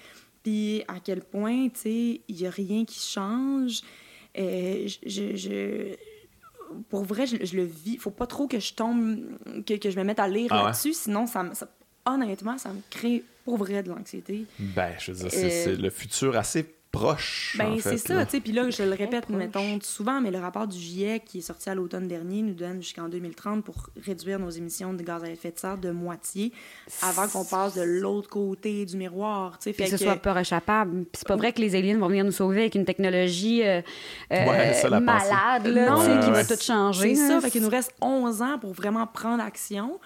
puis 0.43 0.83
à 0.87 0.99
quel 1.03 1.21
point, 1.21 1.69
tu 1.69 1.79
sais, 1.79 2.21
il 2.27 2.39
y 2.41 2.45
a 2.47 2.49
rien 2.49 2.85
qui 2.85 2.99
change. 2.99 3.81
Euh, 4.37 4.87
je, 4.87 5.09
je- 5.09 5.35
je- 5.35 5.95
pour 6.89 7.03
vrai, 7.03 7.25
je, 7.25 7.37
je 7.45 7.55
le 7.55 7.63
vis. 7.63 7.97
Faut 7.97 8.11
pas 8.11 8.27
trop 8.27 8.47
que 8.47 8.59
je 8.59 8.73
tombe, 8.73 9.19
que, 9.65 9.73
que 9.75 9.89
je 9.89 9.97
me 9.97 10.03
mette 10.03 10.19
à 10.19 10.27
lire 10.27 10.47
Ah 10.51 10.57
ouais? 10.59 10.63
là-dessus, 10.65 10.93
sinon, 10.93 11.25
ça, 11.25 11.43
me- 11.43 11.53
ça- 11.53 11.69
honnêtement, 12.05 12.57
ça 12.57 12.69
me 12.73 12.81
crée 12.89 13.23
pour 13.45 13.57
vrai 13.57 13.81
de 13.83 13.89
l'anxiété. 13.89 14.45
Ben, 14.59 14.93
je 14.99 15.11
veux 15.11 15.17
dire, 15.17 15.31
c'est 15.31 15.45
Euh, 15.45 15.63
c'est 15.63 15.75
le 15.75 15.89
futur 15.89 16.35
assez 16.37 16.63
proche. 16.97 17.55
Ben, 17.57 17.73
en 17.73 17.77
c'est 17.79 17.97
ça, 17.97 18.25
tu 18.25 18.31
sais. 18.31 18.39
Puis 18.39 18.51
là, 18.51 18.69
je 18.69 18.83
le 18.83 18.91
répète, 18.93 19.29
mettons, 19.29 19.79
souvent, 19.81 20.19
mais 20.21 20.31
le 20.31 20.39
rapport 20.39 20.67
du 20.67 20.77
GIEC 20.77 21.23
qui 21.25 21.37
est 21.39 21.41
sorti 21.41 21.69
à 21.69 21.75
l'automne 21.75 22.07
dernier 22.07 22.41
nous 22.41 22.53
donne 22.53 22.81
jusqu'en 22.81 23.07
2030 23.09 23.63
pour 23.63 23.89
réduire 24.05 24.39
nos 24.39 24.49
émissions 24.49 24.93
de 24.93 25.01
gaz 25.03 25.23
à 25.23 25.29
effet 25.29 25.51
de 25.51 25.59
serre 25.59 25.77
de 25.77 25.91
moitié 25.91 26.51
avant 27.01 27.27
qu'on 27.27 27.45
passe 27.45 27.75
de 27.75 27.81
l'autre 27.83 28.29
côté 28.29 28.85
du 28.85 28.97
miroir, 28.97 29.57
tu 29.59 29.71
sais. 29.71 29.73
Que 29.73 29.85
ce 29.85 29.91
que- 29.91 29.97
soit 29.97 30.15
pas 30.17 30.33
réchappable. 30.33 31.03
Puis 31.03 31.09
c'est 31.19 31.27
pas 31.27 31.35
vrai 31.35 31.53
que 31.53 31.61
les 31.61 31.75
aliens 31.75 31.97
vont 31.97 32.07
venir 32.07 32.25
nous 32.25 32.31
sauver 32.31 32.61
avec 32.61 32.75
une 32.75 32.85
technologie 32.85 33.63
euh, 33.63 33.81
euh, 34.31 34.45
Ouais, 34.45 34.73
ça, 34.73 34.89
la 34.89 35.01
pensée. 35.01 35.29
malade, 35.29 35.67
là, 35.67 35.97
ouais, 35.97 36.19
qui 36.23 36.31
va 36.31 36.37
ouais. 36.37 36.45
tout 36.45 36.61
changer. 36.61 37.15
C'est 37.15 37.27
ça, 37.27 37.41
fait 37.41 37.51
qu'il 37.51 37.61
nous 37.63 37.69
reste 37.69 37.91
11 38.01 38.41
ans 38.41 38.57
pour 38.59 38.73
vraiment 38.73 39.05
prendre 39.07 39.43
action. 39.43 39.99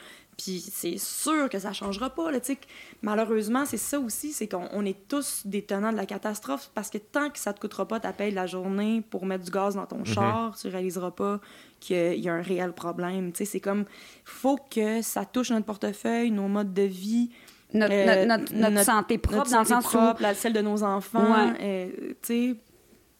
Puis 0.43 0.59
c'est 0.71 0.97
sûr 0.97 1.49
que 1.49 1.59
ça 1.59 1.71
changera 1.73 2.09
pas. 2.09 2.31
Là, 2.31 2.39
tu 2.39 2.53
sais. 2.53 2.57
Malheureusement, 3.01 3.65
c'est 3.65 3.77
ça 3.77 3.99
aussi, 3.99 4.31
c'est 4.31 4.47
qu'on 4.47 4.67
on 4.71 4.85
est 4.85 5.07
tous 5.07 5.41
des 5.45 5.61
tenants 5.61 5.91
de 5.91 5.97
la 5.97 6.05
catastrophe 6.05 6.71
parce 6.73 6.89
que 6.89 6.97
tant 6.97 7.29
que 7.29 7.39
ça 7.39 7.53
te 7.53 7.59
coûtera 7.59 7.87
pas 7.87 7.99
ta 7.99 8.13
paye 8.13 8.31
de 8.31 8.35
la 8.35 8.47
journée 8.47 9.03
pour 9.09 9.25
mettre 9.25 9.43
du 9.45 9.51
gaz 9.51 9.75
dans 9.75 9.85
ton 9.85 10.03
char, 10.05 10.55
tu 10.59 10.67
réaliseras 10.67 11.11
pas 11.11 11.39
qu'il 11.79 12.19
y 12.19 12.29
a 12.29 12.33
un 12.33 12.41
réel 12.41 12.73
problème. 12.73 13.31
Tu 13.31 13.39
sais, 13.39 13.45
C'est 13.45 13.59
comme, 13.59 13.85
faut 14.25 14.57
que 14.57 15.01
ça 15.01 15.25
touche 15.25 15.51
notre 15.51 15.65
portefeuille, 15.65 16.31
nos 16.31 16.47
modes 16.47 16.73
de 16.73 16.83
vie. 16.83 17.29
Notre, 17.73 17.93
euh, 17.93 18.25
notre, 18.25 18.53
notre, 18.53 18.71
notre 18.73 18.85
santé 18.85 19.17
propre, 19.17 19.37
notre 19.37 19.51
dans 19.51 19.59
le 19.59 19.65
santé 19.65 19.81
sens 19.81 19.93
propre, 19.93 20.21
la- 20.21 20.33
celle 20.33 20.53
de 20.53 20.61
nos 20.61 20.83
enfants, 20.83 21.21
Ouais. 21.47 21.53
euh, 21.61 21.89
tu 22.21 22.51
sais, 22.51 22.55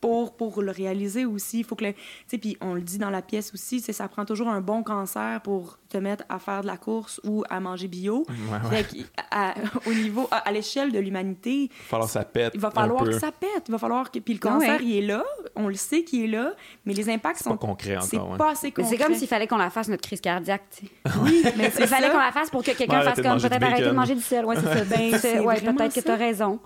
pour, 0.02 0.36
pour 0.36 0.62
le 0.62 0.72
réaliser 0.72 1.26
aussi, 1.26 1.60
il 1.60 1.64
faut 1.64 1.76
que 1.76 1.86
le, 1.86 1.94
tu 1.94 2.00
sais, 2.28 2.38
puis 2.40 2.58
on 2.60 2.74
le 2.74 2.82
dit 2.82 2.98
dans 2.98 3.10
la 3.12 3.22
pièce 3.22 3.54
aussi, 3.54 3.80
c'est 3.80 3.94
ça 3.94 4.08
prend 4.08 4.26
toujours 4.26 4.50
un 4.50 4.60
bon 4.60 4.82
cancer 4.84 5.40
pour 5.42 5.78
te 5.90 5.98
mettre 5.98 6.24
à 6.28 6.40
faire 6.40 6.62
de 6.62 6.68
la 6.68 6.78
course 6.78 7.22
ou 7.24 7.44
à 7.50 7.60
manger 7.60 7.88
bio. 7.88 8.26
Ouais, 8.28 8.70
ouais. 8.70 8.84
Fait 8.84 8.98
que, 8.98 9.04
à- 9.30 9.54
au 9.86 9.94
niveau, 9.94 10.28
à, 10.32 10.38
à 10.38 10.52
l'échelle 10.52 10.92
de 10.92 11.00
l'humanité, 11.00 11.70
Il 11.70 11.70
va 11.70 11.86
falloir 11.90 12.08
que 12.08 12.14
ça 12.14 12.24
pète. 12.26 12.52
il 12.56 12.60
va 12.60 12.72
falloir 12.72 13.04
que 13.04 13.12
ça 13.12 13.32
pète, 13.32 13.64
il 13.68 13.72
va 13.72 13.78
falloir 13.78 14.10
que, 14.12 14.20
puis 14.20 14.34
le 14.34 14.40
cancer, 14.40 14.80
ouais. 14.80 14.84
il 14.86 14.96
est 14.98 15.06
là, 15.08 15.24
on 15.56 15.68
le 15.68 15.76
sait 15.76 16.04
qu'il 16.04 16.24
est 16.24 16.28
là, 16.28 16.54
mais 16.86 16.94
les 16.94 17.10
impacts 17.10 17.38
C'est 17.38 17.44
sont 17.44 17.52
pas 17.58 17.68
concret 17.68 17.98
c'est 18.02 18.18
encore, 18.18 18.32
ouais. 18.32 18.38
pas 18.38 18.52
assez 18.52 18.68
Mais 18.68 18.72
concret. 18.84 18.90
c'est 18.98 19.04
comme 19.04 19.14
s'il 19.14 19.28
fallait 19.28 19.48
qu'on 19.48 19.58
la 19.58 19.70
fasse, 19.70 19.88
notre 19.88 20.02
crise 20.04 20.22
cardiaque. 20.22 20.64
tu 20.76 20.88
sais. 20.88 20.92
oui, 21.22 21.44
mais 21.58 21.66
Il 21.68 21.72
c'est 21.72 21.88
fallait 21.88 22.10
qu'on 22.10 22.18
la 22.18 22.32
fasse 22.32 22.50
pour 22.50 22.64
que 22.64 22.72
quelqu'un 22.72 23.00
Ouais, 23.00 23.06
fasse 23.06 23.22
comme 23.22 23.38
peut-être 23.40 23.64
arrêter 23.64 23.84
de 23.86 23.92
manger 23.92 24.16
du 24.16 24.22
sel. 24.22 24.46
Ouais, 24.46 24.56
c'est 24.56 24.62
ça. 24.80 24.84
Ben, 24.86 25.12
C'est- 25.12 25.20
c'est 25.20 25.44
peut-être 25.44 25.94
que 25.94 26.02
ça. 26.02 26.02
t'as 26.02 26.16
raison. 26.16 26.60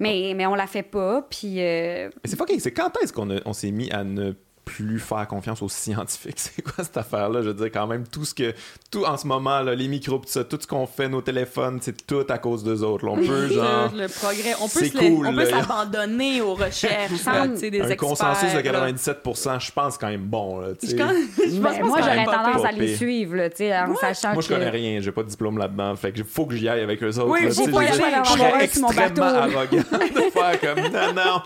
Mais, 0.00 0.32
mais 0.34 0.46
on 0.46 0.54
la 0.54 0.66
fait 0.66 0.82
pas. 0.82 1.22
Puis. 1.22 1.56
euh, 1.60 2.08
Mais 2.24 2.30
c'est 2.30 2.36
fucking, 2.36 2.58
c'est 2.58 2.72
quand 2.72 2.90
est-ce 3.02 3.12
qu'on 3.12 3.28
on 3.44 3.52
s'est 3.52 3.70
mis 3.70 3.90
à 3.92 4.02
ne 4.02 4.32
plus 4.74 4.98
faire 5.00 5.26
confiance 5.28 5.62
aux 5.62 5.68
scientifiques. 5.68 6.34
C'est 6.38 6.62
quoi 6.62 6.84
cette 6.84 6.96
affaire-là? 6.96 7.42
Je 7.42 7.48
veux 7.48 7.54
dire, 7.54 7.70
quand 7.72 7.86
même, 7.86 8.06
tout 8.06 8.24
ce 8.24 8.34
que. 8.34 8.54
Tout 8.90 9.04
en 9.04 9.16
ce 9.16 9.26
moment, 9.26 9.60
là, 9.60 9.74
les 9.74 9.88
micros, 9.88 10.18
tout 10.18 10.24
ça, 10.26 10.44
tout 10.44 10.58
ce 10.60 10.66
qu'on 10.66 10.86
fait, 10.86 11.08
nos 11.08 11.20
téléphones, 11.22 11.78
c'est 11.80 12.06
tout 12.06 12.24
à 12.28 12.38
cause 12.38 12.64
d'eux 12.64 12.82
autres. 12.82 13.04
là. 13.06 13.12
On 13.12 13.16
peut, 13.16 13.48
genre. 13.48 13.92
le 13.94 14.08
progrès. 14.08 14.54
On 14.60 14.68
peut 14.68 14.80
c'est 14.80 14.88
se 14.88 14.96
la- 14.96 15.08
cool, 15.08 15.26
on 15.26 15.34
peut 15.34 15.48
là. 15.48 15.60
s'abandonner 15.60 16.40
aux 16.40 16.54
recherches, 16.54 17.12
sais, 17.56 17.70
des 17.70 17.80
Un 17.80 17.88
experts. 17.88 17.96
consensus 17.96 18.50
de 18.50 18.56
là. 18.56 18.62
97 18.62 19.18
je 19.60 19.72
pense 19.72 19.98
quand 19.98 20.08
même 20.08 20.22
bon. 20.24 20.60
Là, 20.60 20.68
tu 20.78 20.86
Je 20.86 20.90
sais. 20.92 20.96
pense- 20.96 21.12
je 21.36 21.60
pense 21.60 21.76
pas 21.78 21.84
moi, 21.84 21.98
que 21.98 22.04
j'aurais 22.04 22.24
tendance 22.24 22.64
à 22.64 22.72
les 22.72 22.96
suivre, 22.96 23.36
là, 23.36 23.48
en 23.88 23.94
sachant 23.96 24.32
Moi, 24.32 24.42
je 24.42 24.48
que... 24.48 24.54
connais 24.54 24.70
rien, 24.70 25.00
j'ai 25.00 25.12
pas 25.12 25.22
de 25.22 25.28
diplôme 25.28 25.58
là-dedans. 25.58 25.94
Fait 25.96 26.12
que 26.12 26.22
faut 26.24 26.46
que 26.46 26.54
j'y 26.56 26.68
aille 26.68 26.80
avec 26.82 27.02
eux 27.02 27.08
autres. 27.18 27.28
Oui, 27.28 27.44
là, 27.44 27.50
faut 27.50 27.66
pas 27.68 27.84
y 27.84 27.86
aller, 27.88 28.02
je 28.24 28.30
serais 28.30 28.64
extrêmement 28.64 29.24
arrogant 29.24 29.70
de 29.72 30.30
faire 30.30 30.60
comme 30.60 30.80
non, 30.92 31.12
non. 31.14 31.42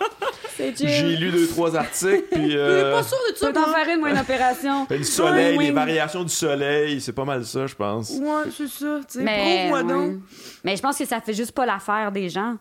J'ai 0.75 1.15
lu 1.17 1.31
deux, 1.31 1.47
trois 1.47 1.75
articles, 1.75 2.23
puis. 2.31 2.51
Je 2.51 2.57
euh, 2.57 2.91
suis 3.01 3.01
pas 3.01 3.03
sûre 3.03 3.17
de 3.29 3.33
Tu 3.33 3.39
ça. 3.39 3.47
peux 3.47 3.53
t'en 3.53 3.67
moi. 3.69 3.79
faire 3.83 3.93
une, 3.93 3.99
moi, 3.99 4.09
une 4.11 4.17
opération? 4.19 4.87
le 4.89 5.03
soleil, 5.03 5.57
oui. 5.57 5.65
les 5.65 5.71
variations 5.71 6.23
du 6.23 6.29
soleil, 6.33 7.01
c'est 7.01 7.13
pas 7.13 7.25
mal 7.25 7.45
ça, 7.45 7.67
je 7.67 7.75
pense. 7.75 8.11
Ouais, 8.11 8.49
c'est 8.55 8.67
ça. 8.67 8.99
tu 9.09 9.19
sais, 9.19 9.23
Mais, 9.23 9.69
ouais. 9.71 9.83
donc. 9.83 10.19
Mais 10.63 10.75
je 10.75 10.81
pense 10.81 10.97
que 10.97 11.05
ça 11.05 11.21
fait 11.21 11.33
juste 11.33 11.51
pas 11.51 11.65
l'affaire 11.65 12.11
des 12.11 12.29
gens. 12.29 12.55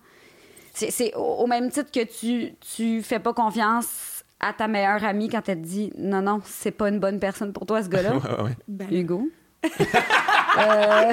C'est- 0.72 0.90
C'est 0.90 1.14
au 1.14 1.20
au 1.44 1.46
même 1.46 1.70
titre 1.70 1.90
que 1.92 2.04
tu, 2.04 2.54
tu 2.76 3.00
fais 3.02 3.18
pas 3.20 3.32
confiance 3.32 4.24
à 4.40 4.52
ta 4.52 4.66
meilleure 4.68 5.04
amie 5.04 5.28
quand 5.28 5.48
elle 5.48 5.60
te 5.62 5.66
dit 5.66 5.92
non, 5.96 6.20
non, 6.20 6.40
c'est 6.44 6.72
pas 6.72 6.88
une 6.88 6.98
bonne 6.98 7.18
personne 7.20 7.52
pour 7.52 7.64
toi, 7.66 7.82
ce 7.82 7.88
gars-là. 7.88 8.12
Ouais, 8.38 8.42
ouais. 8.44 8.56
Ben, 8.68 8.88
Hugo. 8.92 9.28
Euh, 9.64 11.12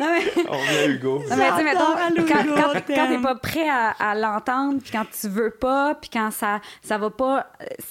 non, 0.00 0.06
mais, 0.12 0.44
On 0.48 0.58
vient 0.58 0.88
Hugo. 0.88 1.22
non, 1.30 1.36
mais 1.36 1.64
mettons, 1.64 2.26
quand, 2.28 2.44
Hugo, 2.44 2.54
quand, 2.86 3.08
t'es 3.08 3.18
pas 3.22 3.34
prêt 3.36 3.68
à, 3.68 3.90
à 3.98 4.14
l'entendre, 4.14 4.80
puis 4.82 4.90
quand 4.92 5.06
tu 5.18 5.28
veux 5.28 5.50
pas, 5.50 5.94
puis 5.94 6.10
quand 6.12 6.30
ça, 6.30 6.60
ça 6.82 6.98
va 6.98 7.10
pas 7.10 7.46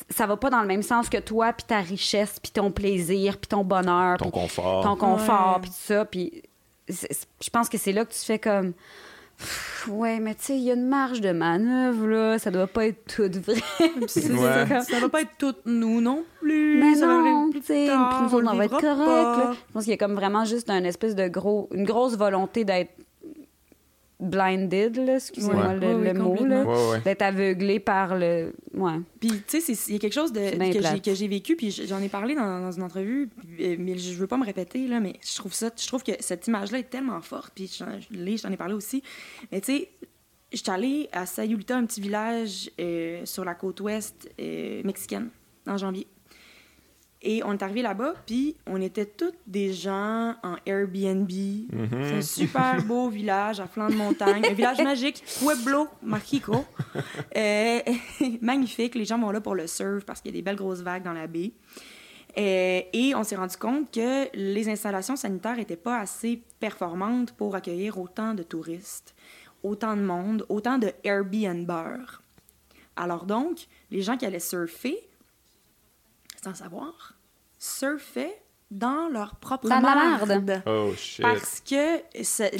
ça 0.10 0.28
va 0.28 0.38
pas 0.38 0.50
dans 0.50 0.62
le 0.62 0.68
même 0.68 0.84
sens 0.84 1.10
que 1.10 1.18
toi, 1.18 1.54
puis 1.54 1.66
ta 1.66 1.80
richesse, 1.80 2.40
puis 2.40 2.52
ton 2.52 2.72
plaisir, 2.72 3.38
puis 3.38 3.48
ton 3.48 3.64
bonheur, 3.64 4.18
Ton 4.18 4.30
confort. 4.32 4.84
ton 4.84 4.96
confort, 4.96 5.60
puis 5.62 5.70
tout 5.72 5.94
ça, 5.94 6.06
puis 6.06 6.44
je 6.90 7.50
pense 7.52 7.70
que 7.70 7.78
c'est 7.78 7.92
là 7.92 8.06
que 8.06 8.14
tu 8.14 8.20
fais 8.20 8.40
comme 8.40 8.74
ouais, 9.88 10.20
mais 10.20 10.36
tu 10.36 10.44
sais, 10.44 10.58
il 10.58 10.64
y 10.64 10.72
a 10.72 10.74
une 10.74 10.88
marge 10.88 11.22
de 11.22 11.32
manœuvre 11.32 12.08
là, 12.08 12.40
ça 12.40 12.52
doit 12.52 12.68
pas 12.68 12.88
être 12.88 13.16
tout 13.16 13.30
vrai. 13.42 13.62
Ouais. 14.30 14.68
ça, 14.68 14.82
ça 14.82 15.00
va 15.00 15.10
pas 15.10 15.22
être 15.22 15.38
toutes 15.38 15.66
nous 15.66 16.02
non 16.02 16.24
plus. 16.40 16.80
Mais 16.80 16.96
ça 16.96 17.06
non, 17.08 17.50
tu 17.52 17.62
sais, 17.62 17.88
nous 17.88 18.36
autres, 18.36 18.50
on 18.52 18.56
va 18.56 18.66
être 18.66 18.80
correct. 18.80 19.58
Je 19.68 19.74
pense 19.74 19.84
qu'il 19.84 19.92
y 19.92 19.94
a 19.94 19.98
comme 19.98 20.16
vraiment 20.16 20.46
juste 20.46 20.70
un 20.70 20.84
espèce 20.84 21.16
de 21.16 21.28
gros, 21.28 21.70
une 21.74 21.86
grosse 21.86 22.18
volonté 22.18 22.64
d'être 22.66 22.92
blinded, 24.20 24.98
excusez-moi 25.16 25.68
Ouais. 25.70 25.80
le, 25.80 25.88
Oui, 25.88 25.94
oui, 26.02 26.08
le 26.08 26.14
mot, 26.14 26.46
là. 26.46 26.64
Ouais, 26.64 26.90
ouais. 26.92 27.02
d'être 27.02 27.22
aveuglé 27.22 27.80
par 27.80 28.18
le... 28.18 28.54
Ouais. 28.74 29.00
Puis, 29.20 29.30
tu 29.30 29.62
sais, 29.62 29.62
c'est- 29.62 29.88
il 29.90 29.94
y 29.94 29.96
a 29.96 30.00
quelque 30.00 30.14
chose 30.14 30.34
de, 30.34 30.40
que 30.74 30.82
j'ai- 30.82 31.00
que 31.00 31.14
j'ai 31.14 31.28
vécu, 31.28 31.56
puis 31.56 31.72
j'en 31.72 32.02
ai 32.02 32.10
parlé 32.10 32.36
dans, 32.36 32.60
dans 32.62 32.72
une 32.72 32.84
entrevue, 32.84 33.30
puis, 33.38 33.66
euh, 33.66 33.76
mais 33.80 33.98
je 33.98 34.14
veux 34.16 34.28
pas 34.28 34.38
me 34.38 34.46
répéter, 34.46 34.88
là, 34.88 35.00
mais 35.00 35.14
je 35.26 35.36
trouve 35.38 35.54
ça, 35.54 35.70
je 35.76 35.88
trouve 35.88 36.04
que 36.04 36.12
cette 36.20 36.48
image-là 36.48 36.80
est 36.80 36.90
tellement 36.90 37.22
forte, 37.22 37.52
puis 37.56 37.72
j'en 37.78 37.88
je 38.00 38.08
l'ai- 38.18 38.38
j'en 38.38 38.52
ai 38.52 38.58
parlé 38.58 38.74
aussi. 38.74 39.02
Mais 39.52 39.62
tu 39.62 39.72
sais, 39.78 39.90
j'étais 40.52 40.72
allée 40.72 41.08
à 41.14 41.26
Sayulita, 41.26 41.78
un 41.78 41.86
petit 41.86 42.02
village 42.02 42.70
euh, 42.80 43.26
sur 43.26 43.46
la 43.46 43.56
côte 43.56 43.80
ouest 43.82 44.30
euh, 44.40 44.82
mexicaine, 44.84 45.30
en 45.68 45.78
janvier. 45.78 46.08
Et 47.22 47.42
on 47.44 47.52
est 47.52 47.64
arrivé 47.64 47.82
là-bas, 47.82 48.14
puis 48.26 48.56
on 48.66 48.82
était 48.82 49.06
tous 49.06 49.34
des 49.46 49.74
gens 49.74 50.36
en 50.42 50.56
Airbnb. 50.66 51.30
C'est 51.30 52.16
un 52.16 52.22
super 52.22 52.82
beau 52.86 53.10
village 53.10 53.60
à 53.60 53.68
flanc 53.68 53.90
de 53.90 53.96
montagne, 53.96 54.42
un 54.46 54.54
village 54.54 54.82
magique, 54.82 55.24
Pueblo 55.40 55.88
Mágico. 56.02 56.66
Euh, 57.36 57.80
magnifique, 58.42 58.96
les 58.96 59.06
gens 59.06 59.20
vont 59.20 59.30
là 59.30 59.40
pour 59.40 59.56
le 59.56 59.68
surf 59.68 60.04
parce 60.04 60.20
qu'il 60.22 60.32
y 60.32 60.34
a 60.34 60.38
des 60.38 60.42
belles 60.42 60.56
grosses 60.56 60.82
vagues 60.82 61.04
dans 61.04 61.14
la 61.14 61.28
baie. 61.28 61.52
Euh, 62.38 62.82
et 62.92 63.14
on 63.16 63.24
s'est 63.24 63.36
rendu 63.36 63.56
compte 63.56 63.92
que 63.92 64.28
les 64.34 64.70
installations 64.70 65.16
sanitaires 65.16 65.56
n'étaient 65.56 65.76
pas 65.76 66.00
assez 66.00 66.42
performantes 66.60 67.32
pour 67.34 67.56
accueillir 67.56 68.00
autant 68.00 68.34
de 68.34 68.44
touristes, 68.44 69.16
autant 69.64 69.96
de 69.96 70.02
monde, 70.02 70.46
autant 70.50 70.78
de 70.78 70.92
Airbnbers. 71.04 72.22
Alors 72.96 73.26
donc, 73.26 73.68
les 73.92 74.02
gens 74.02 74.18
qui 74.18 74.26
allaient 74.26 74.40
surfer, 74.40 75.09
sans 76.44 76.56
savoir, 76.56 77.14
surfaient 77.58 78.42
dans 78.72 79.08
leur 79.12 79.36
propre 79.36 79.68
Dans 79.68 79.80
de 79.80 80.48
la. 80.52 80.62
Oh 80.68 80.92
shit. 80.96 81.22
Parce 81.24 81.62
que 81.68 82.02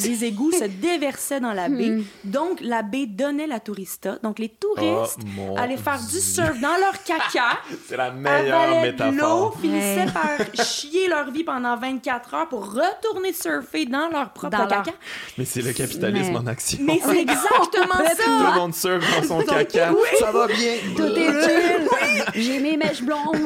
les 0.04 0.26
égouts 0.26 0.52
se 0.52 0.64
déversaient 0.66 1.40
dans 1.40 1.54
la 1.54 1.70
baie. 1.70 2.00
Donc, 2.24 2.60
la 2.62 2.82
baie 2.82 3.06
donnait 3.06 3.46
la 3.46 3.60
tourista. 3.60 4.18
Donc, 4.24 4.40
les 4.40 4.50
touristes 4.50 5.20
Oh, 5.40 5.56
allaient 5.58 5.78
faire 5.78 6.00
du 6.00 6.20
surf 6.20 6.60
dans 6.60 6.78
leur 6.78 7.04
caca, 7.04 7.60
C'est 7.88 7.96
la 7.98 8.12
meilleure 8.12 8.70
de 8.70 8.76
l'eau, 8.76 8.82
métaphore. 8.82 9.58
finissaient 9.62 10.08
par 10.12 10.66
chier 10.66 11.08
leur 11.08 11.30
vie 11.30 11.44
pendant 11.44 11.78
24 11.78 12.34
heures 12.34 12.50
pour 12.50 12.74
retourner 12.74 13.32
surfer 13.34 13.86
dans 13.86 14.10
leur 14.10 14.32
propre 14.32 14.58
Dans 14.58 14.66
leur- 14.66 14.84
caca. 14.84 14.92
Mais 15.38 15.46
c'est 15.46 15.62
le 15.62 15.74
capitalisme 15.74 16.32
Mais- 16.32 16.38
en 16.38 16.48
action. 16.48 16.80
Mais 16.82 17.00
c'est 17.04 17.22
exactement 17.22 17.96
Tout 17.98 18.04
le 18.04 18.24
ça! 18.24 18.56
monde 18.56 18.74
surfe 18.74 19.22
dans 19.22 19.28
son 19.28 19.42
caca. 19.44 19.92
Ça 20.20 20.32
va 20.32 20.48
bien. 20.48 20.74
Tout 20.96 21.04
est 21.04 21.44
chill. 21.44 21.88
J'ai 22.36 22.60
mes 22.60 22.78
mèches 22.78 23.04
blondes. 23.04 23.38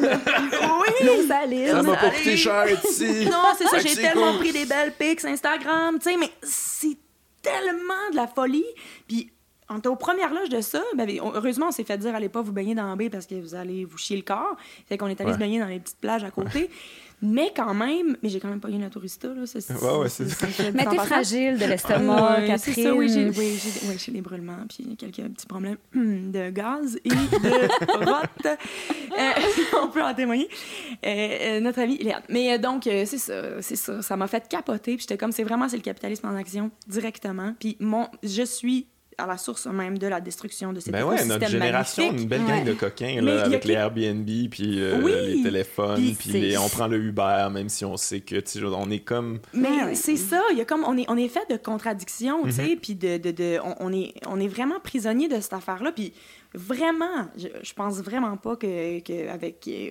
L'eau 1.04 1.26
saline. 1.28 1.68
Ça 1.68 1.82
m'a 1.82 1.96
pas 1.96 2.06
Allez. 2.06 2.22
Coûté 2.62 2.76
cher 2.76 2.90
ici. 2.90 3.26
Non, 3.30 3.42
c'est 3.58 3.66
ça, 3.66 3.78
j'ai 3.78 3.94
tellement 3.94 4.32
cool. 4.32 4.40
pris 4.40 4.52
des 4.52 4.66
belles 4.66 4.92
pics 4.92 5.24
Instagram, 5.24 5.98
tu 5.98 6.10
sais, 6.10 6.16
mais 6.16 6.30
c'est 6.42 6.96
tellement 7.42 8.10
de 8.10 8.16
la 8.16 8.26
folie. 8.26 8.64
Puis, 9.06 9.30
on 9.70 9.78
était 9.78 9.88
aux 9.88 9.96
premières 9.96 10.32
loges 10.32 10.50
de 10.50 10.60
ça. 10.60 10.82
Ben, 10.94 11.08
heureusement, 11.22 11.68
on 11.68 11.72
s'est 11.72 11.84
fait 11.84 11.96
dire, 11.98 12.14
allez 12.14 12.28
pas 12.28 12.42
vous 12.42 12.52
baigner 12.52 12.74
dans 12.74 12.86
la 12.88 12.96
baie 12.96 13.08
parce 13.10 13.26
que 13.26 13.34
vous 13.34 13.54
allez 13.54 13.84
vous 13.84 13.96
chier 13.98 14.16
le 14.16 14.22
corps. 14.22 14.56
Fait 14.88 14.98
qu'on 14.98 15.06
est 15.08 15.18
allé 15.20 15.28
Ouais. 15.30 15.34
se 15.34 15.38
baigner 15.38 15.58
dans 15.58 15.66
les 15.66 15.80
petites 15.80 15.98
plages 16.00 16.22
à 16.24 16.30
côté. 16.30 16.70
Mais 17.26 17.52
quand 17.56 17.72
même, 17.72 18.16
mais 18.22 18.28
j'ai 18.28 18.38
quand 18.38 18.48
même 18.48 18.60
pas 18.60 18.68
eu 18.68 18.78
la 18.78 18.90
tourista, 18.90 19.28
là. 19.28 19.46
Ça, 19.46 19.58
Ouais, 19.74 19.98
ouais, 20.02 20.08
c'est 20.10 20.28
ça. 20.28 20.46
fait 20.46 20.72
Mais 20.72 20.84
t'es 20.84 20.96
fragile 20.96 21.58
de 21.58 21.64
l'estomac, 21.64 22.40
Ouais, 22.40 22.46
Catherine. 22.48 22.58
c'est 22.74 22.82
ça, 22.82 22.94
oui, 22.94 23.08
j'ai 23.08 23.30
oui, 23.30 23.58
j'ai- 23.98 24.12
des 24.12 24.20
brûlements, 24.20 24.58
puis 24.68 24.94
quelques 24.96 25.22
petits 25.32 25.46
problèmes 25.46 25.78
de 25.94 26.50
gaz 26.50 26.98
et 27.04 27.08
de 27.08 28.04
rotte. 28.04 28.46
Euh, 28.46 29.30
on 29.82 29.88
peut 29.88 30.02
en 30.02 30.12
témoigner. 30.14 30.48
Euh, 31.04 31.08
euh, 31.08 31.60
notre 31.60 31.80
amie 31.80 31.96
Léane. 31.98 32.22
Mais 32.28 32.52
euh, 32.52 32.58
donc, 32.58 32.86
euh, 32.86 33.04
c'est 33.06 33.18
ça, 33.18 33.60
c'est 33.62 33.76
ça. 33.76 34.02
Ça 34.02 34.16
m'a 34.16 34.26
fait 34.26 34.46
capoter, 34.48 34.96
puis 34.96 35.00
j'étais 35.02 35.16
comme, 35.16 35.32
c'est 35.32 35.44
vraiment, 35.44 35.68
c'est 35.68 35.76
le 35.76 35.82
capitalisme 35.82 36.26
en 36.28 36.34
action, 36.36 36.70
directement. 36.86 37.54
Puis 37.58 37.76
mon, 37.80 38.06
je 38.22 38.42
suis 38.42 38.86
à 39.18 39.26
la 39.26 39.36
source 39.38 39.66
même 39.66 39.98
de 39.98 40.06
la 40.06 40.20
destruction 40.20 40.72
de 40.72 40.80
cet 40.80 40.92
Ben 40.92 41.04
ouais, 41.04 41.24
notre 41.24 41.46
génération, 41.48 42.04
magnifique. 42.04 42.22
une 42.22 42.28
belle 42.28 42.42
Ouais. 42.42 42.48
gang 42.58 42.64
de 42.64 42.72
coquins 42.74 43.20
là, 43.20 43.44
avec 43.44 43.62
que- 43.62 43.68
les 43.68 43.74
Airbnb, 43.74 44.26
puis 44.50 44.80
euh, 44.80 45.00
Oui. 45.02 45.12
les 45.36 45.42
téléphones, 45.42 46.14
Puis 46.18 46.30
les- 46.30 46.56
on 46.58 46.68
prend 46.68 46.86
le 46.88 46.98
Uber, 46.98 47.48
même 47.52 47.68
si 47.68 47.84
on 47.84 47.96
sait 47.96 48.20
que, 48.20 48.36
tu 48.36 48.58
sais, 48.60 48.64
on 48.64 48.90
est 48.90 49.00
comme... 49.00 49.38
Mais 49.52 49.68
Ouais, 49.84 49.94
c'est 49.94 50.16
ça, 50.16 50.40
il 50.52 50.58
y 50.58 50.60
a 50.60 50.64
comme 50.64 50.84
on 50.84 50.96
est 50.96 51.04
on 51.08 51.16
est 51.16 51.28
fait 51.28 51.48
de 51.50 51.56
contradictions, 51.56 52.42
tu 52.44 52.52
sais, 52.52 52.76
puis 52.80 52.94
de, 52.94 53.18
de, 53.18 53.30
de- 53.30 53.58
on, 53.64 53.74
on 53.80 53.92
est 53.92 54.14
on 54.26 54.40
est 54.40 54.48
vraiment 54.48 54.80
prisonnier 54.82 55.28
de 55.28 55.40
cette 55.40 55.52
affaire 55.52 55.82
là, 55.82 55.92
puis 55.92 56.12
vraiment, 56.54 57.28
je, 57.36 57.48
je 57.62 57.72
pense 57.74 58.00
vraiment 58.00 58.36
pas 58.36 58.56
que, 58.56 59.00
que 59.00 59.28
avec 59.28 59.60
que, 59.60 59.90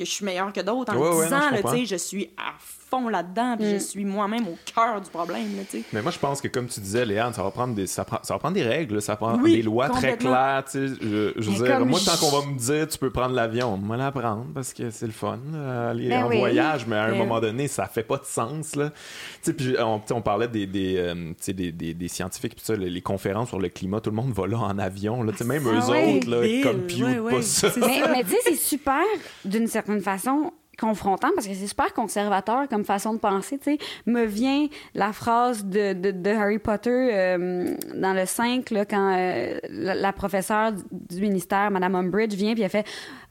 je 0.00 0.04
suis 0.04 0.24
meilleure 0.24 0.52
que 0.52 0.60
d'autres 0.60 0.92
en 0.94 0.96
Ouais, 0.98 1.08
le 1.10 1.16
ouais, 1.16 1.16
non, 1.16 1.24
disant 1.24 1.40
je 1.48 1.50
là, 1.50 1.56
tu 1.56 1.62
comprends. 1.62 1.76
sais, 1.78 1.86
je 1.86 1.96
suis 1.96 2.30
à 2.36 2.52
fond 2.58 3.08
là-dedans, 3.08 3.56
puis 3.56 3.70
je 3.70 3.76
suis 3.78 4.04
moi-même 4.04 4.46
au 4.48 4.56
cœur 4.74 5.00
du 5.00 5.08
problème 5.10 5.56
là, 5.56 5.62
tu 5.70 5.78
sais. 5.78 5.84
Mais 5.92 6.02
moi, 6.02 6.10
je 6.10 6.18
pense 6.18 6.40
que, 6.40 6.48
comme 6.48 6.66
tu 6.66 6.80
disais, 6.80 7.06
Léane, 7.06 7.32
ça 7.32 7.42
va 7.42 7.50
prendre 7.50 7.74
des, 7.74 7.86
ça, 7.86 8.04
prend- 8.04 8.18
ça 8.22 8.34
va 8.34 8.38
prendre 8.38 8.54
des 8.54 8.64
règles, 8.64 8.96
là, 8.96 9.00
ça 9.00 9.16
prend 9.16 9.38
Oui, 9.38 9.56
des 9.56 9.62
lois 9.62 9.88
très 9.88 10.16
claires. 10.16 10.64
tu 10.70 10.88
sais. 10.88 10.94
Je, 11.00 11.32
je 11.36 11.50
veux 11.50 11.64
dire, 11.66 11.86
moi, 11.86 11.98
tant 12.04 12.16
qu'on 12.16 12.40
va 12.40 12.46
me 12.46 12.58
dire 12.58 12.86
tu 12.88 12.98
peux 12.98 13.10
prendre 13.10 13.34
l'avion, 13.34 13.76
moi 13.76 13.96
la 13.96 14.10
prendre 14.12 14.46
parce 14.54 14.72
que 14.74 14.90
c'est 14.90 15.06
le 15.06 15.12
fun, 15.12 15.38
là, 15.52 15.90
aller 15.90 16.08
Ben 16.08 16.24
en 16.24 16.28
oui. 16.28 16.38
voyage, 16.38 16.86
mais 16.86 16.96
à 16.96 17.04
un 17.04 17.10
Mais- 17.12 17.18
moment 17.18 17.40
donné, 17.40 17.68
ça 17.68 17.86
fait 17.86 18.02
pas 18.02 18.18
de 18.18 18.24
sens. 18.24 18.76
Là. 18.76 18.90
Tu 18.90 18.96
sais, 19.42 19.52
Puis 19.54 19.74
on, 19.78 20.00
on 20.10 20.20
parlait 20.22 20.48
des, 20.48 20.66
des, 20.66 20.96
euh, 20.98 21.14
tu 21.14 21.34
sais, 21.40 21.52
des, 21.52 21.72
des, 21.72 21.94
des 21.94 22.08
scientifiques, 22.08 22.54
puis 22.56 22.64
ça, 22.64 22.74
les, 22.76 22.90
les 22.90 23.00
conférences 23.02 23.48
sur 23.48 23.58
le 23.60 23.68
climat, 23.68 24.00
tout 24.00 24.10
le 24.10 24.16
monde 24.16 24.32
va 24.32 24.46
là 24.46 24.58
en 24.58 24.78
avion. 24.78 25.11
Là, 25.22 25.32
Tu 25.32 25.38
sais, 25.38 25.44
même 25.44 25.66
eux 25.68 25.78
Ah 25.82 25.90
ouais, 25.90 26.16
autres, 26.16 26.30
là, 26.30 26.62
comme 26.62 26.86
Ouais, 26.86 27.18
ouais, 27.18 27.32
pas 27.32 27.42
ça. 27.42 27.68
Mais, 27.76 28.02
mais 28.10 28.24
tu 28.24 28.30
sais, 28.30 28.38
c'est 28.44 28.54
super, 28.56 29.02
d'une 29.44 29.66
certaine 29.66 30.00
façon, 30.00 30.52
confrontant 30.78 31.28
parce 31.34 31.46
que 31.46 31.54
c'est 31.54 31.66
super 31.66 31.92
conservateur 31.92 32.66
comme 32.68 32.84
façon 32.84 33.12
de 33.14 33.18
penser. 33.18 33.58
Tu 33.58 33.72
sais, 33.72 33.78
me 34.06 34.24
vient 34.24 34.68
la 34.94 35.12
phrase 35.12 35.64
de, 35.64 35.92
de, 35.92 36.10
de 36.10 36.30
Harry 36.30 36.58
Potter 36.58 36.90
euh, 37.12 37.74
dans 37.94 38.14
le 38.14 38.24
5, 38.26 38.70
là, 38.70 38.84
quand 38.84 39.14
euh, 39.16 39.58
la, 39.68 39.94
la 39.94 40.12
professeure 40.12 40.72
du- 40.90 41.20
ministère, 41.20 41.70
Madame 41.70 41.94
Umbridge, 41.94 42.34
vient 42.34 42.54
puis 42.54 42.62
elle 42.62 42.70
fait 42.70 42.86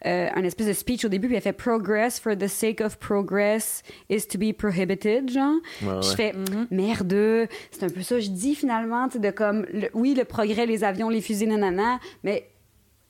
euh, 0.06 0.30
un 0.36 0.44
espèce 0.44 0.68
de 0.68 0.74
speech 0.74 1.04
au 1.06 1.10
début 1.10 1.28
puis 1.28 1.36
elle 1.36 1.42
fait 1.42 1.52
Progress 1.54 2.20
for 2.20 2.36
the 2.38 2.48
sake 2.48 2.80
of 2.82 2.98
progress 2.98 3.84
is 4.10 4.28
to 4.28 4.38
be 4.38 4.54
prohibited, 4.56 5.30
genre. 5.30 5.56
Ouais, 5.84 6.00
Puis 6.00 6.10
Je 6.10 6.16
fais 6.16 6.34
merde, 6.70 7.48
c'est 7.72 7.84
un 7.84 7.90
peu 7.90 8.02
ça. 8.02 8.20
Je 8.20 8.30
dis 8.30 8.56
finalement, 8.56 9.08
tu 9.08 9.14
sais, 9.14 9.20
de 9.20 9.32
comme, 9.32 9.66
le- 9.74 9.90
oui, 9.94 10.14
le 10.14 10.26
progrès, 10.26 10.66
les 10.66 10.84
avions, 10.84 11.10
les 11.10 11.22
fusées, 11.22 11.48
nanana, 11.48 12.00
mais 12.24 12.48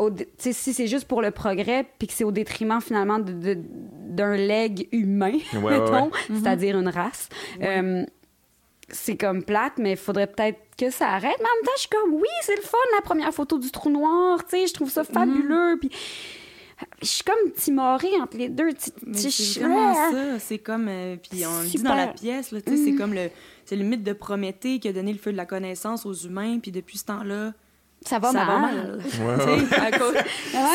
au 0.02 0.10
si 0.38 0.53
c'est 0.73 0.88
juste 0.88 1.06
pour 1.06 1.22
le 1.22 1.32
progrès, 1.32 1.86
puis 1.98 2.07
que 2.07 2.14
c'est 2.14 2.23
au 2.23 2.32
détriment 2.32 2.82
finalement 2.82 3.19
de- 3.19 3.32
de- 3.34 3.57
d'un 4.10 4.36
leg 4.36 4.88
humain, 4.91 5.38
Ouais, 5.53 5.60
ouais, 5.60 5.80
ouais. 5.80 6.10
c'est-à-dire 6.28 6.78
une 6.80 6.90
race. 6.90 7.30
euh, 7.61 8.03
c'est 8.90 9.15
comme 9.15 9.44
plate, 9.44 9.73
mais 9.78 9.91
il 9.91 9.98
faudrait 9.98 10.28
peut-être 10.28 10.60
que 10.78 10.90
ça 10.90 11.07
arrête. 11.10 11.38
Mais 11.40 11.45
en 11.45 11.56
même 11.56 11.64
temps, 11.65 11.72
je 11.76 11.82
suis 11.82 11.90
comme, 11.90 12.14
oui, 12.15 12.28
c'est 12.41 12.56
le 12.57 12.61
fun, 12.61 12.78
la 12.98 13.02
première 13.02 13.34
photo 13.34 13.57
du 13.57 13.72
trou 13.72 13.90
noir, 13.90 14.44
tu 14.44 14.57
sais, 14.57 14.68
je 14.68 14.73
trouve 14.73 14.90
ça 14.90 15.03
fabuleux. 15.06 15.78
Puis 15.80 15.90
je 17.02 17.07
suis 17.07 17.23
comme 17.23 17.52
timorée 17.56 18.19
entre 18.22 18.38
les 18.38 18.49
deux. 18.49 18.69
C'est 19.14 19.60
vraiment 19.61 19.94
ça. 19.94 20.40
C'est 20.40 20.57
comme. 20.57 20.88
euh, 20.90 21.15
puis 21.15 21.45
on 21.45 21.61
le 21.61 21.68
dit 21.68 21.82
dans 21.84 21.95
la 21.95 22.07
pièce, 22.07 22.53
c'est 22.65 22.95
comme 22.95 23.14
le. 23.14 23.30
C'est 23.65 23.76
le 23.78 23.86
mythe 23.86 24.03
de 24.03 24.11
Prométhée 24.14 24.80
qui 24.80 24.90
a 24.90 24.91
donné 24.94 25.14
le 25.14 25.19
feu 25.19 25.32
de 25.32 25.38
la 25.38 25.45
connaissance 25.45 26.06
aux 26.06 26.14
humains, 26.14 26.60
puis 26.60 26.72
depuis 26.72 26.98
ce 26.98 27.06
temps-là, 27.06 27.53
Ça 28.03 28.18
va 28.18 28.32
ça 28.32 28.45
mal. 28.45 28.48
va 28.48 28.60
mal. 28.61 28.99
Ouais, 29.22 29.78
à 29.78 29.91
cause- 29.98 30.15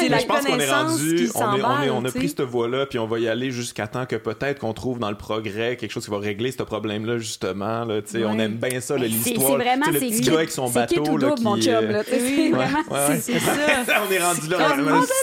c'est 0.00 0.08
la 0.08 0.18
je 0.20 0.26
pense 0.26 0.44
qu'on 0.46 0.58
est 0.60 0.70
rendu, 0.70 1.14
qui 1.16 1.30
on, 1.34 1.40
est, 1.40 1.44
on, 1.44 1.54
est- 1.56 1.60
s'emballe, 1.60 1.90
on 1.90 2.04
a 2.04 2.10
pris 2.12 2.28
cette 2.28 2.40
voie-là, 2.42 2.86
puis 2.86 2.98
on 3.00 3.06
va 3.08 3.18
y 3.18 3.26
aller 3.28 3.50
jusqu'à 3.50 3.88
temps 3.88 4.06
que 4.06 4.14
peut-être 4.14 4.60
qu'on 4.60 4.72
trouve 4.72 5.00
dans 5.00 5.10
le 5.10 5.16
progrès 5.16 5.76
quelque 5.76 5.90
chose 5.90 6.04
qui 6.04 6.10
va 6.12 6.18
régler 6.18 6.52
ce 6.52 6.62
problème-là, 6.62 7.18
justement. 7.18 7.84
Là, 7.84 8.00
On 8.26 8.38
aime 8.38 8.54
bien 8.54 8.80
ça, 8.80 8.94
c'est- 8.96 9.08
l'histoire. 9.08 9.48
c'est 9.48 9.56
vraiment, 9.56 9.86
c'est 9.86 9.92
le 9.92 9.98
petit 10.00 10.20
gars 10.20 10.34
avec 10.34 10.50
son 10.50 10.68
c'est 10.68 10.74
bateau. 10.74 11.02
double, 11.04 11.34
mon 11.42 11.60
chum, 11.60 11.72
là. 11.90 12.02
Oui, 12.10 12.16
C'est 12.16 12.50
vraiment... 12.50 12.78
ouais. 12.90 13.18
C'est 13.20 13.38
ça. 13.40 13.52
on 14.08 14.12
est 14.12 14.18
rendu 14.22 14.48
là. 14.48 14.58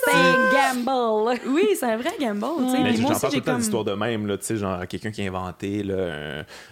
C'est 0.04 0.14
un 0.14 0.74
gamble. 0.84 1.40
Oui, 1.48 1.68
c'est 1.80 1.86
un 1.86 1.98
vrai 1.98 2.12
gamble. 2.20 2.46
Mais 2.84 2.96
j'en 2.96 3.08
parle 3.08 3.20
tout 3.20 3.26
le 3.28 3.32
temps 3.42 3.52
comme. 3.54 3.60
d'histoires 3.60 3.84
de 3.86 3.94
même, 3.94 4.28
là, 4.28 4.38
tu 4.38 4.46
sais, 4.46 4.58
genre 4.58 4.86
quelqu'un 4.90 5.12
qui 5.12 5.22
a 5.22 5.28
inventé 5.30 5.86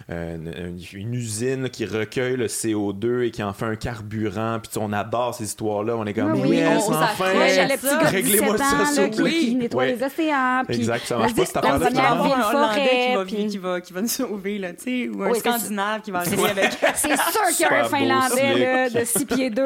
une, 0.08 1.14
usine 1.14 1.70
qui 1.70 1.84
recueille 1.86 2.36
le 2.36 2.46
CO2 2.48 3.22
et 3.22 3.30
qui 3.30 3.42
en 3.42 3.52
fait 3.52 3.64
un 3.64 3.76
carburant, 3.76 4.58
puis 4.62 4.70
on 4.80 4.92
adore 4.92 5.21
ces 5.32 5.44
histoires-là, 5.44 5.96
on 5.96 6.04
est 6.06 6.12
comme, 6.14 6.32
Oui, 6.32 6.40
oui, 6.44 6.56
yes, 6.56 6.82
on 6.88 6.94
enfin, 6.94 7.32
de 7.32 8.06
Réglez-moi 8.10 8.56
17 8.56 8.58
ça, 8.66 8.86
s'il 8.86 9.02
vous 9.04 9.10
qui, 9.10 9.22
plaît. 9.22 9.30
qui 9.30 9.54
nettoie 9.54 9.86
les 9.86 10.02
océans. 10.02 10.62
Puis 10.66 10.76
Exact, 10.78 11.06
ça 11.06 11.14
la, 11.16 11.20
marche 11.22 11.34
pas, 11.34 11.42
affaire-là, 11.42 11.70
première 11.78 11.88
finalement. 11.88 12.24
ville 12.24 12.32
un 12.32 12.48
Hollandais 12.48 13.26
qui 13.26 13.36
va, 13.36 13.48
qui, 13.48 13.58
va, 13.58 13.80
qui 13.80 13.92
va 13.92 14.00
nous 14.02 14.08
sauver, 14.08 14.58
là, 14.58 14.72
tu 14.72 14.82
sais, 14.84 15.08
ou 15.08 15.22
un. 15.22 15.34
Scandinave 15.34 16.00
qui 16.02 16.10
va 16.10 16.18
arriver 16.20 16.48
avec. 16.50 16.72
C'est 16.94 17.16
sûr 17.16 17.46
qu'il 17.56 17.66
y 17.66 17.68
a 17.68 17.84
un 17.84 17.88
Finlandais 17.88 18.58
là, 18.58 18.90
de 18.90 19.04
6 19.04 19.24
pieds 19.26 19.50
2 19.50 19.64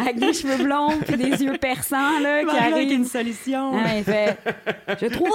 avec 0.00 0.18
des 0.18 0.32
cheveux 0.32 0.62
blonds 0.64 0.98
puis 1.06 1.16
des 1.16 1.42
yeux 1.44 1.58
perçants 1.58 2.18
là, 2.20 2.40
qui 2.40 2.46
va 2.46 2.52
arriver 2.62 2.74
avec 2.74 2.90
une 2.90 2.94
arrive. 3.00 3.06
solution. 3.10 3.72
Ah, 3.74 4.02
fait 4.02 4.38
J'ai 5.00 5.10
trouvé 5.10 5.30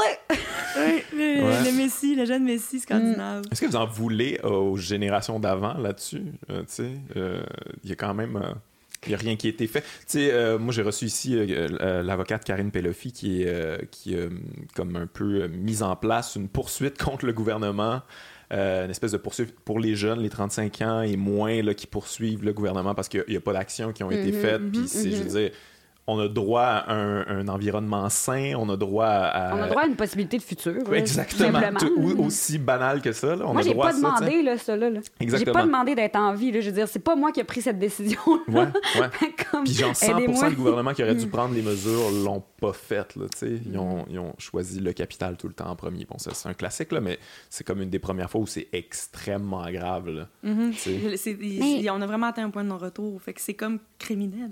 Ouais, 0.75 1.03
le, 1.13 1.71
Messi, 1.77 2.15
le 2.15 2.25
jeune 2.25 2.43
Messi 2.43 2.79
scandinave. 2.79 3.43
Est-ce 3.51 3.61
que 3.61 3.67
vous 3.67 3.75
en 3.75 3.85
voulez 3.85 4.39
euh, 4.43 4.49
aux 4.49 4.77
générations 4.77 5.39
d'avant 5.39 5.73
là-dessus? 5.77 6.23
Euh, 6.49 6.59
tu 6.61 6.65
sais, 6.67 6.91
euh, 7.15 7.43
il 7.83 7.89
y 7.89 7.93
a 7.93 7.95
quand 7.95 8.13
même. 8.13 8.41
Il 9.05 9.09
n'y 9.09 9.15
a 9.15 9.17
rien 9.17 9.35
qui 9.35 9.47
a 9.47 9.49
été 9.49 9.67
fait. 9.67 9.81
Tu 9.81 9.87
sais, 10.07 10.31
euh, 10.31 10.57
moi, 10.57 10.73
j'ai 10.73 10.81
reçu 10.81 11.05
ici 11.05 11.35
euh, 11.37 11.67
euh, 11.81 12.03
l'avocate 12.03 12.43
Karine 12.43 12.71
Pelofi 12.71 13.11
qui 13.11 13.43
est 13.43 13.89
qui 13.91 14.15
a 14.15 14.27
comme 14.75 14.95
un 14.95 15.07
peu 15.07 15.47
mise 15.47 15.83
en 15.83 15.95
place 15.95 16.35
une 16.35 16.47
poursuite 16.49 16.97
contre 17.03 17.25
le 17.25 17.33
gouvernement. 17.33 18.01
euh, 18.51 18.85
une 18.85 18.91
espèce 18.91 19.11
de 19.13 19.17
poursuite 19.17 19.59
pour 19.61 19.79
les 19.79 19.95
jeunes, 19.95 20.19
les 20.19 20.29
35 20.29 20.81
ans 20.81 21.01
et 21.01 21.17
moins, 21.17 21.61
là, 21.63 21.73
qui 21.73 21.87
poursuivent 21.87 22.43
le 22.43 22.53
gouvernement 22.53 22.93
parce 22.93 23.09
qu'il 23.09 23.23
n'y 23.27 23.35
a, 23.35 23.41
pas 23.41 23.53
d'actions 23.53 23.91
qui 23.93 24.03
ont 24.03 24.11
été 24.11 24.31
Mhm, 24.31 24.41
faites. 24.41 24.71
Puis, 24.71 24.87
c'est, 24.87 25.09
je 25.11 25.23
veux 25.23 25.39
dire, 25.39 25.51
on 26.05 26.19
a 26.19 26.27
droit 26.27 26.63
à 26.63 26.93
un, 26.93 27.25
un 27.27 27.47
environnement 27.47 28.09
sain, 28.09 28.53
on 28.57 28.67
a 28.69 28.75
droit 28.75 29.05
à. 29.07 29.55
On 29.55 29.61
a 29.61 29.67
droit 29.69 29.83
à 29.83 29.85
une 29.87 29.95
possibilité 29.95 30.37
de 30.37 30.43
futur. 30.43 30.93
Exactement. 30.93 31.59
Tout- 31.79 31.93
ou- 31.97 32.25
aussi 32.25 32.57
banal 32.57 33.01
que 33.01 33.11
ça. 33.13 33.35
Là. 33.35 33.45
On 33.47 33.53
Moi, 33.53 33.61
a 33.61 33.63
j'ai 33.63 33.71
droit 33.71 33.87
pas 33.91 33.93
demandé 33.93 34.41
là, 34.41 34.57
ça 34.57 34.75
là. 34.75 34.89
là. 34.89 34.99
J'ai 35.21 35.45
pas 35.45 35.63
demandé 35.65 35.95
d'être 35.95 36.15
en 36.17 36.33
vie. 36.33 36.51
Là. 36.51 36.59
Je 36.61 36.67
veux 36.69 36.75
dire, 36.75 36.87
c'est 36.89 36.99
pas 36.99 37.15
moi 37.15 37.31
qui 37.31 37.39
ai 37.39 37.43
pris 37.45 37.61
cette 37.61 37.79
décision. 37.79 38.19
Ouais, 38.49 38.67
ouais. 38.99 39.09
Comme, 39.51 39.63
Puis 39.63 39.73
genre 39.73 39.91
100% 39.93 40.17
aidez-moi. 40.17 40.49
du 40.49 40.55
gouvernement 40.55 40.93
qui 40.93 41.03
aurait 41.03 41.13
Mm. 41.13 41.17
dû 41.19 41.27
prendre 41.27 41.53
les 41.55 41.61
mesures 41.61 42.11
l'ont 42.23 42.43
pas 42.59 42.73
fait. 42.73 43.15
Là, 43.15 43.25
tu 43.31 43.37
sais. 43.37 43.59
ils, 43.65 43.77
ont, 43.77 44.05
ils 44.09 44.19
ont 44.19 44.33
choisi 44.37 44.79
le 44.79 44.91
capital 44.93 45.37
tout 45.37 45.47
le 45.47 45.53
temps 45.53 45.67
en 45.69 45.75
premier. 45.75 46.05
Bon, 46.05 46.17
ça 46.17 46.31
c'est 46.33 46.49
un 46.49 46.53
classique, 46.53 46.91
là, 46.91 46.99
mais 47.01 47.17
c'est 47.49 47.63
comme 47.65 47.81
une 47.81 47.89
des 47.89 47.99
premières 47.99 48.29
fois 48.29 48.41
où 48.41 48.47
c'est 48.47 48.67
extrêmement 48.73 49.69
grave. 49.71 50.09
Là, 50.09 50.27
tu 50.43 50.73
sais. 50.73 50.99
Je- 51.11 51.15
c'est- 51.15 51.37
il- 51.39 51.59
Mais- 51.59 51.79
il- 51.81 51.89
On 51.91 52.01
a 52.01 52.07
vraiment 52.07 52.27
atteint 52.27 52.43
un 52.45 52.49
point 52.49 52.63
de 52.63 52.69
non-retour. 52.69 53.21
Fait 53.21 53.33
que 53.33 53.41
c'est 53.41 53.53
comme 53.53 53.79
criminel. 53.99 54.49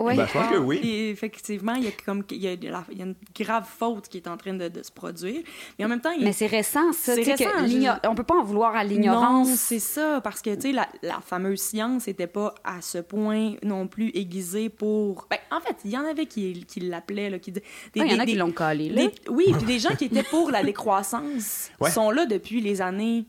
Ouais. 0.00 0.14
Ben, 0.16 0.26
je 0.26 0.32
pense 0.32 0.50
que 0.52 0.56
oui. 0.58 0.76
Et 0.82 1.10
effectivement, 1.10 1.74
il 1.74 1.84
y 1.84 1.88
a 1.88 1.90
comme 2.04 2.22
il 2.30 2.36
y 2.38 2.48
a, 2.48 2.56
de 2.56 2.68
la- 2.68 2.84
il 2.90 2.98
y 2.98 3.02
a 3.02 3.04
une 3.04 3.14
grave 3.38 3.66
faute 3.66 4.08
qui 4.08 4.18
est 4.18 4.28
en 4.28 4.36
train 4.36 4.54
de, 4.54 4.68
de 4.68 4.82
se 4.82 4.92
produire. 4.92 5.42
Mais 5.78 5.84
en 5.84 5.88
même 5.88 6.00
temps, 6.00 6.10
il 6.12 6.20
y 6.20 6.22
a- 6.22 6.26
Mais 6.26 6.32
c'est 6.32 6.46
récent, 6.46 6.92
ça. 6.92 7.14
C'est 7.14 7.22
que 7.22 7.30
récent, 7.30 7.50
je- 7.60 7.64
l'igno- 7.64 7.92
On 8.08 8.14
peut 8.14 8.22
pas 8.24 8.36
en 8.36 8.44
vouloir 8.44 8.74
à 8.76 8.84
Non, 8.84 8.90
l'ignorance. 8.90 9.48
c'est 9.54 9.78
ça, 9.78 10.20
parce 10.22 10.40
que, 10.42 10.54
tu 10.54 10.60
sais, 10.62 10.72
la, 10.72 10.88
la 11.02 11.20
fameuse 11.20 11.60
science 11.60 12.06
n'était 12.06 12.26
pas 12.26 12.54
à 12.64 12.80
ce 12.80 12.98
point 12.98 13.54
non 13.62 13.86
plus 13.88 14.10
aiguisée 14.14 14.68
pour... 14.68 15.26
Ben, 15.30 15.38
en 15.50 15.60
fait, 15.60 15.76
il 15.84 15.90
y 15.90 15.96
en 15.98 16.04
avait 16.06 16.26
qui, 16.26 16.64
qui 16.64 16.80
l'appelaient, 16.80 17.30
là, 17.30 17.38
qui 17.38 17.52
des- 17.52 17.62
Ah, 17.64 17.90
Il 17.96 18.02
y 18.02 18.04
en 18.04 18.06
des- 18.08 18.14
a 18.20 18.24
qui 18.26 18.32
des- 18.32 18.38
l'ont 18.38 18.52
collé, 18.52 18.88
là. 18.90 19.02
des- 19.06 19.14
oui, 19.30 19.46
puis 19.56 19.66
des 19.66 19.78
gens 19.78 19.94
qui 19.96 20.04
étaient 20.06 20.22
pour 20.22 20.50
la 20.50 20.62
décroissance 20.62 21.70
Ouais. 21.80 21.90
sont 21.90 22.10
là 22.10 22.26
depuis 22.26 22.60
les 22.60 22.80
années 22.80 23.24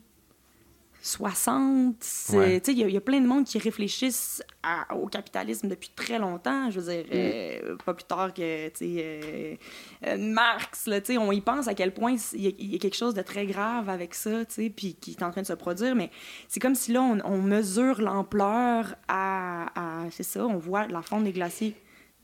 60. 1.02 1.96
c'est- 2.00 2.36
Ouais. 2.36 2.62
Il 2.68 2.78
y, 2.78 2.84
a- 2.84 2.88
il 2.88 2.94
y 2.94 2.96
a 2.96 3.00
plein 3.00 3.20
de 3.20 3.26
monde 3.26 3.44
qui 3.44 3.58
réfléchissent 3.58 4.42
à- 4.62 4.94
au 4.94 5.06
capitalisme 5.06 5.68
depuis 5.68 5.90
très 5.96 6.18
longtemps. 6.18 6.70
Je 6.70 6.80
veux 6.80 6.92
dire, 6.92 7.04
euh, 7.12 7.76
pas 7.84 7.94
plus 7.94 8.04
tard 8.04 8.32
que 8.34 8.40
euh, 8.42 9.56
euh, 10.06 10.16
Marx. 10.18 10.86
Là, 10.86 11.00
on 11.18 11.32
y 11.32 11.40
pense 11.40 11.68
à 11.68 11.74
quel 11.74 11.92
point 11.94 12.14
il 12.34 12.42
y, 12.42 12.46
a- 12.48 12.52
il 12.58 12.72
y 12.72 12.74
a 12.74 12.78
quelque 12.78 12.96
chose 12.96 13.14
de 13.14 13.22
très 13.22 13.46
grave 13.46 13.88
avec 13.88 14.14
ça, 14.14 14.44
puis 14.76 14.94
qui 15.00 15.12
est 15.12 15.22
en 15.22 15.30
train 15.30 15.42
de 15.42 15.46
se 15.46 15.52
produire. 15.54 15.94
Mais 15.94 16.10
c'est 16.48 16.60
comme 16.60 16.74
si 16.74 16.92
là, 16.92 17.02
on, 17.02 17.18
on 17.24 17.38
mesure 17.42 18.00
l'ampleur 18.02 18.94
à, 19.08 19.66
à- 19.74 20.10
C'est 20.10 20.22
ça, 20.22 20.46
on 20.46 20.58
voit 20.58 20.86
la 20.88 21.02
fonte 21.02 21.24
des 21.24 21.32
glaciers. 21.32 21.74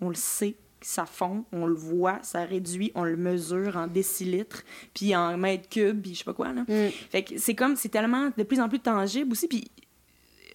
On 0.01 0.09
le 0.11 0.15
sait 0.15 0.55
ça 0.81 1.07
fond, 1.07 1.45
on 1.53 1.67
le 1.67 1.75
voit, 1.75 2.19
ça 2.23 2.45
réduit, 2.45 2.93
on 2.95 3.05
le 3.05 3.17
mesure 3.17 3.77
en 3.77 3.87
décilitres, 3.87 4.63
puis 4.95 5.17
en 5.17 5.37
mètres 5.37 5.69
cubes, 5.69 6.03
puis 6.03 6.15
je 6.15 6.19
sais 6.19 6.25
pas 6.25 6.35
quoi. 6.35 6.53
Là. 6.53 6.63
Mm. 6.63 6.91
Fait 7.11 7.23
que 7.23 7.39
c'est 7.39 7.55
comme, 7.55 7.77
c'est 7.77 7.89
tellement 7.89 8.31
de 8.37 8.43
plus 8.43 8.61
en 8.61 8.69
plus 8.69 8.81
tangible 8.81 9.33
aussi, 9.33 9.49
puis 9.49 9.71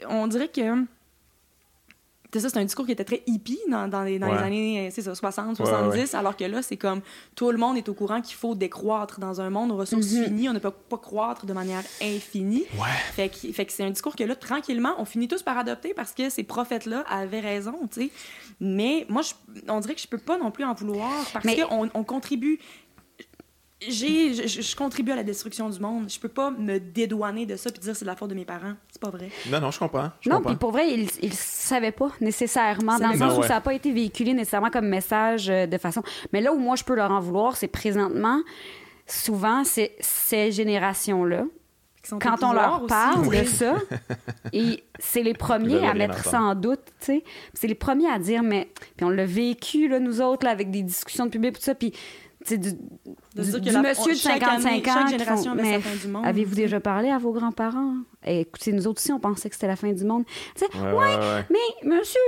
on 0.08 0.28
dirait 0.28 0.50
que. 0.50 0.86
C'est 2.34 2.40
ça, 2.40 2.50
c'est 2.50 2.60
un 2.60 2.64
discours 2.64 2.86
qui 2.86 2.94
était 2.94 3.04
très 3.04 3.24
hippie 3.28 3.60
dans, 3.70 3.88
dans 3.90 4.04
les, 4.04 4.18
dans 4.18 4.28
les 4.28 4.34
Ouais. 4.34 4.38
années 4.40 4.90
c'est 4.92 5.02
ça, 5.02 5.14
60, 5.14 5.60
Ouais, 5.60 5.66
70, 5.66 6.16
alors 6.16 6.38
que 6.38 6.46
là, 6.46 6.62
c'est 6.62 6.78
comme 6.78 7.02
tout 7.36 7.52
le 7.52 7.58
monde 7.58 7.76
est 7.78 7.90
au 7.90 7.94
courant 7.94 8.22
qu'il 8.22 8.36
faut 8.36 8.56
décroître 8.56 9.20
dans 9.20 9.42
un 9.42 9.50
monde 9.50 9.72
aux 9.72 9.76
ressources 9.76 10.12
Mhm. 10.14 10.24
finies, 10.26 10.50
on 10.50 10.54
ne 10.54 10.60
peut 10.60 10.72
pas 10.72 10.98
croître 10.98 11.46
de 11.46 11.52
manière 11.54 11.84
infinie. 12.02 12.64
Ouais. 12.80 12.88
Fait 13.14 13.28
que, 13.30 13.52
fait 13.52 13.66
que 13.66 13.74
c'est 13.74 13.84
un 13.84 13.90
discours 13.90 14.16
que 14.16 14.24
là, 14.24 14.36
tranquillement, 14.36 14.94
on 14.98 15.04
finit 15.06 15.28
tous 15.28 15.44
par 15.44 15.58
adopter 15.58 15.94
parce 15.94 16.14
que 16.14 16.30
ces 16.30 16.44
prophètes-là 16.44 17.04
avaient 17.10 17.42
raison, 17.42 17.76
tu 17.92 18.02
sais. 18.04 18.10
Mais 18.62 19.06
moi, 19.10 19.22
je- 19.24 19.34
on 19.68 19.80
dirait 19.82 19.96
que 19.96 20.02
je 20.02 20.08
peux 20.08 20.18
pas 20.18 20.38
non 20.38 20.52
plus 20.52 20.64
en 20.64 20.74
vouloir 20.74 21.12
parce 21.34 21.44
Mais- 21.44 21.58
qu'on 21.58 21.90
on 21.94 22.04
contribue. 22.04 22.60
J'ai, 23.88 24.48
je, 24.48 24.76
contribue 24.76 25.12
à 25.12 25.16
la 25.16 25.24
destruction 25.24 25.70
du 25.70 25.80
monde. 25.80 26.10
Je 26.10 26.20
peux 26.20 26.30
pas 26.30 26.52
me 26.52 26.80
dédouaner 26.80 27.46
de 27.46 27.56
ça 27.56 27.72
puis 27.72 27.82
dire 27.82 27.96
c'est 27.96 28.06
de 28.06 28.10
la 28.10 28.16
faute 28.16 28.30
de 28.30 28.36
mes 28.36 28.46
parents. 28.46 28.74
C'est 28.92 29.02
pas 29.02 29.10
vrai. 29.10 29.30
Non, 29.50 29.60
non, 29.60 29.72
je 29.72 29.80
comprends. 29.80 30.12
Je 30.22 30.30
Non, 30.30 30.42
puis 30.42 30.56
pour 30.56 30.72
vrai, 30.72 30.92
ils 30.92 31.30
ne 31.30 31.34
savaient 31.34 31.92
pas 31.92 32.10
nécessairement, 32.22 33.00
dans 33.00 33.12
le 33.12 33.18
sens 33.18 33.30
Non, 33.32 33.38
où 33.38 33.42
ouais. 33.42 33.48
ça 33.48 33.56
n'a 33.56 33.62
pas 33.62 33.74
été 33.74 33.92
véhiculé 33.92 34.34
nécessairement 34.34 34.70
comme 34.70 34.88
message 34.88 35.50
euh, 35.50 35.66
de 35.66 35.78
façon. 35.78 36.04
Mais 36.32 36.42
là 36.42 36.54
où 36.54 36.60
moi 36.60 36.76
je 36.76 36.84
peux 36.84 36.96
leur 36.96 37.12
en 37.12 37.20
vouloir, 37.20 37.56
c'est 37.56 37.68
présentement, 37.68 38.42
souvent, 39.08 39.64
c'est 39.64 39.96
ces 40.00 40.52
générations-là, 40.52 41.46
quand 42.10 42.44
on 42.44 42.54
leur 42.54 42.86
parle 42.88 43.30
de 43.30 43.44
ça, 43.46 43.76
et 44.54 44.84
c'est 45.00 45.24
les 45.24 45.34
premiers 45.34 45.86
à 45.86 45.94
mettre 45.94 46.24
ça 46.24 46.42
en 46.42 46.56
doute, 46.56 46.82
tu 47.00 47.06
sais. 47.06 47.24
C'est 47.54 47.68
les 47.68 47.76
premiers 47.76 48.10
à 48.10 48.20
dire, 48.20 48.44
mais. 48.44 48.70
Puis 48.98 49.06
on 49.06 49.10
l'a 49.10 49.26
vécu, 49.26 49.88
là, 49.88 50.00
nous 50.00 50.22
autres, 50.22 50.46
là, 50.46 50.52
avec 50.52 50.72
des 50.72 50.82
discussions 50.82 51.26
de 51.26 51.32
public, 51.32 51.56
tout 51.56 51.62
ça, 51.62 51.76
puis. 51.76 51.94
Du, 52.48 52.58
De 52.58 52.64
du- 52.70 52.72
dire 53.44 53.54
que 53.54 53.60
du 53.60 53.70
la- 53.72 53.82
monsieur 53.82 54.14
de 54.14 54.18
chaque 54.18 54.40
55 54.42 54.68
année, 54.68 54.80
ans. 54.90 54.94
chaque 54.94 55.08
génération 55.10 55.52
font, 55.54 55.60
avait 55.60 55.64
sa 55.64 55.78
mais 55.78 55.82
fin 55.82 56.08
du 56.08 56.12
monde, 56.12 56.26
Avez-vous 56.26 56.56
déjà 56.56 56.80
parlé 56.80 57.10
à 57.10 57.18
vos 57.18 57.32
grands-parents? 57.32 57.96
Eh, 58.26 58.42
écoutez, 58.42 58.72
nous 58.72 58.86
autres 58.88 59.02
aussi, 59.02 59.12
on 59.12 59.20
pensait 59.20 59.50
que 59.50 59.56
c'était 59.56 59.68
la 59.68 59.76
fin 59.76 59.92
du 59.92 60.04
monde. 60.04 60.24
Tu 60.56 60.66
sais, 60.66 60.78
Ouais, 60.78 60.92
ouais, 60.92 60.94
ouais, 60.94 61.16
ouais. 61.16 61.46
mais 61.50 61.90
monsieur, 61.90 62.20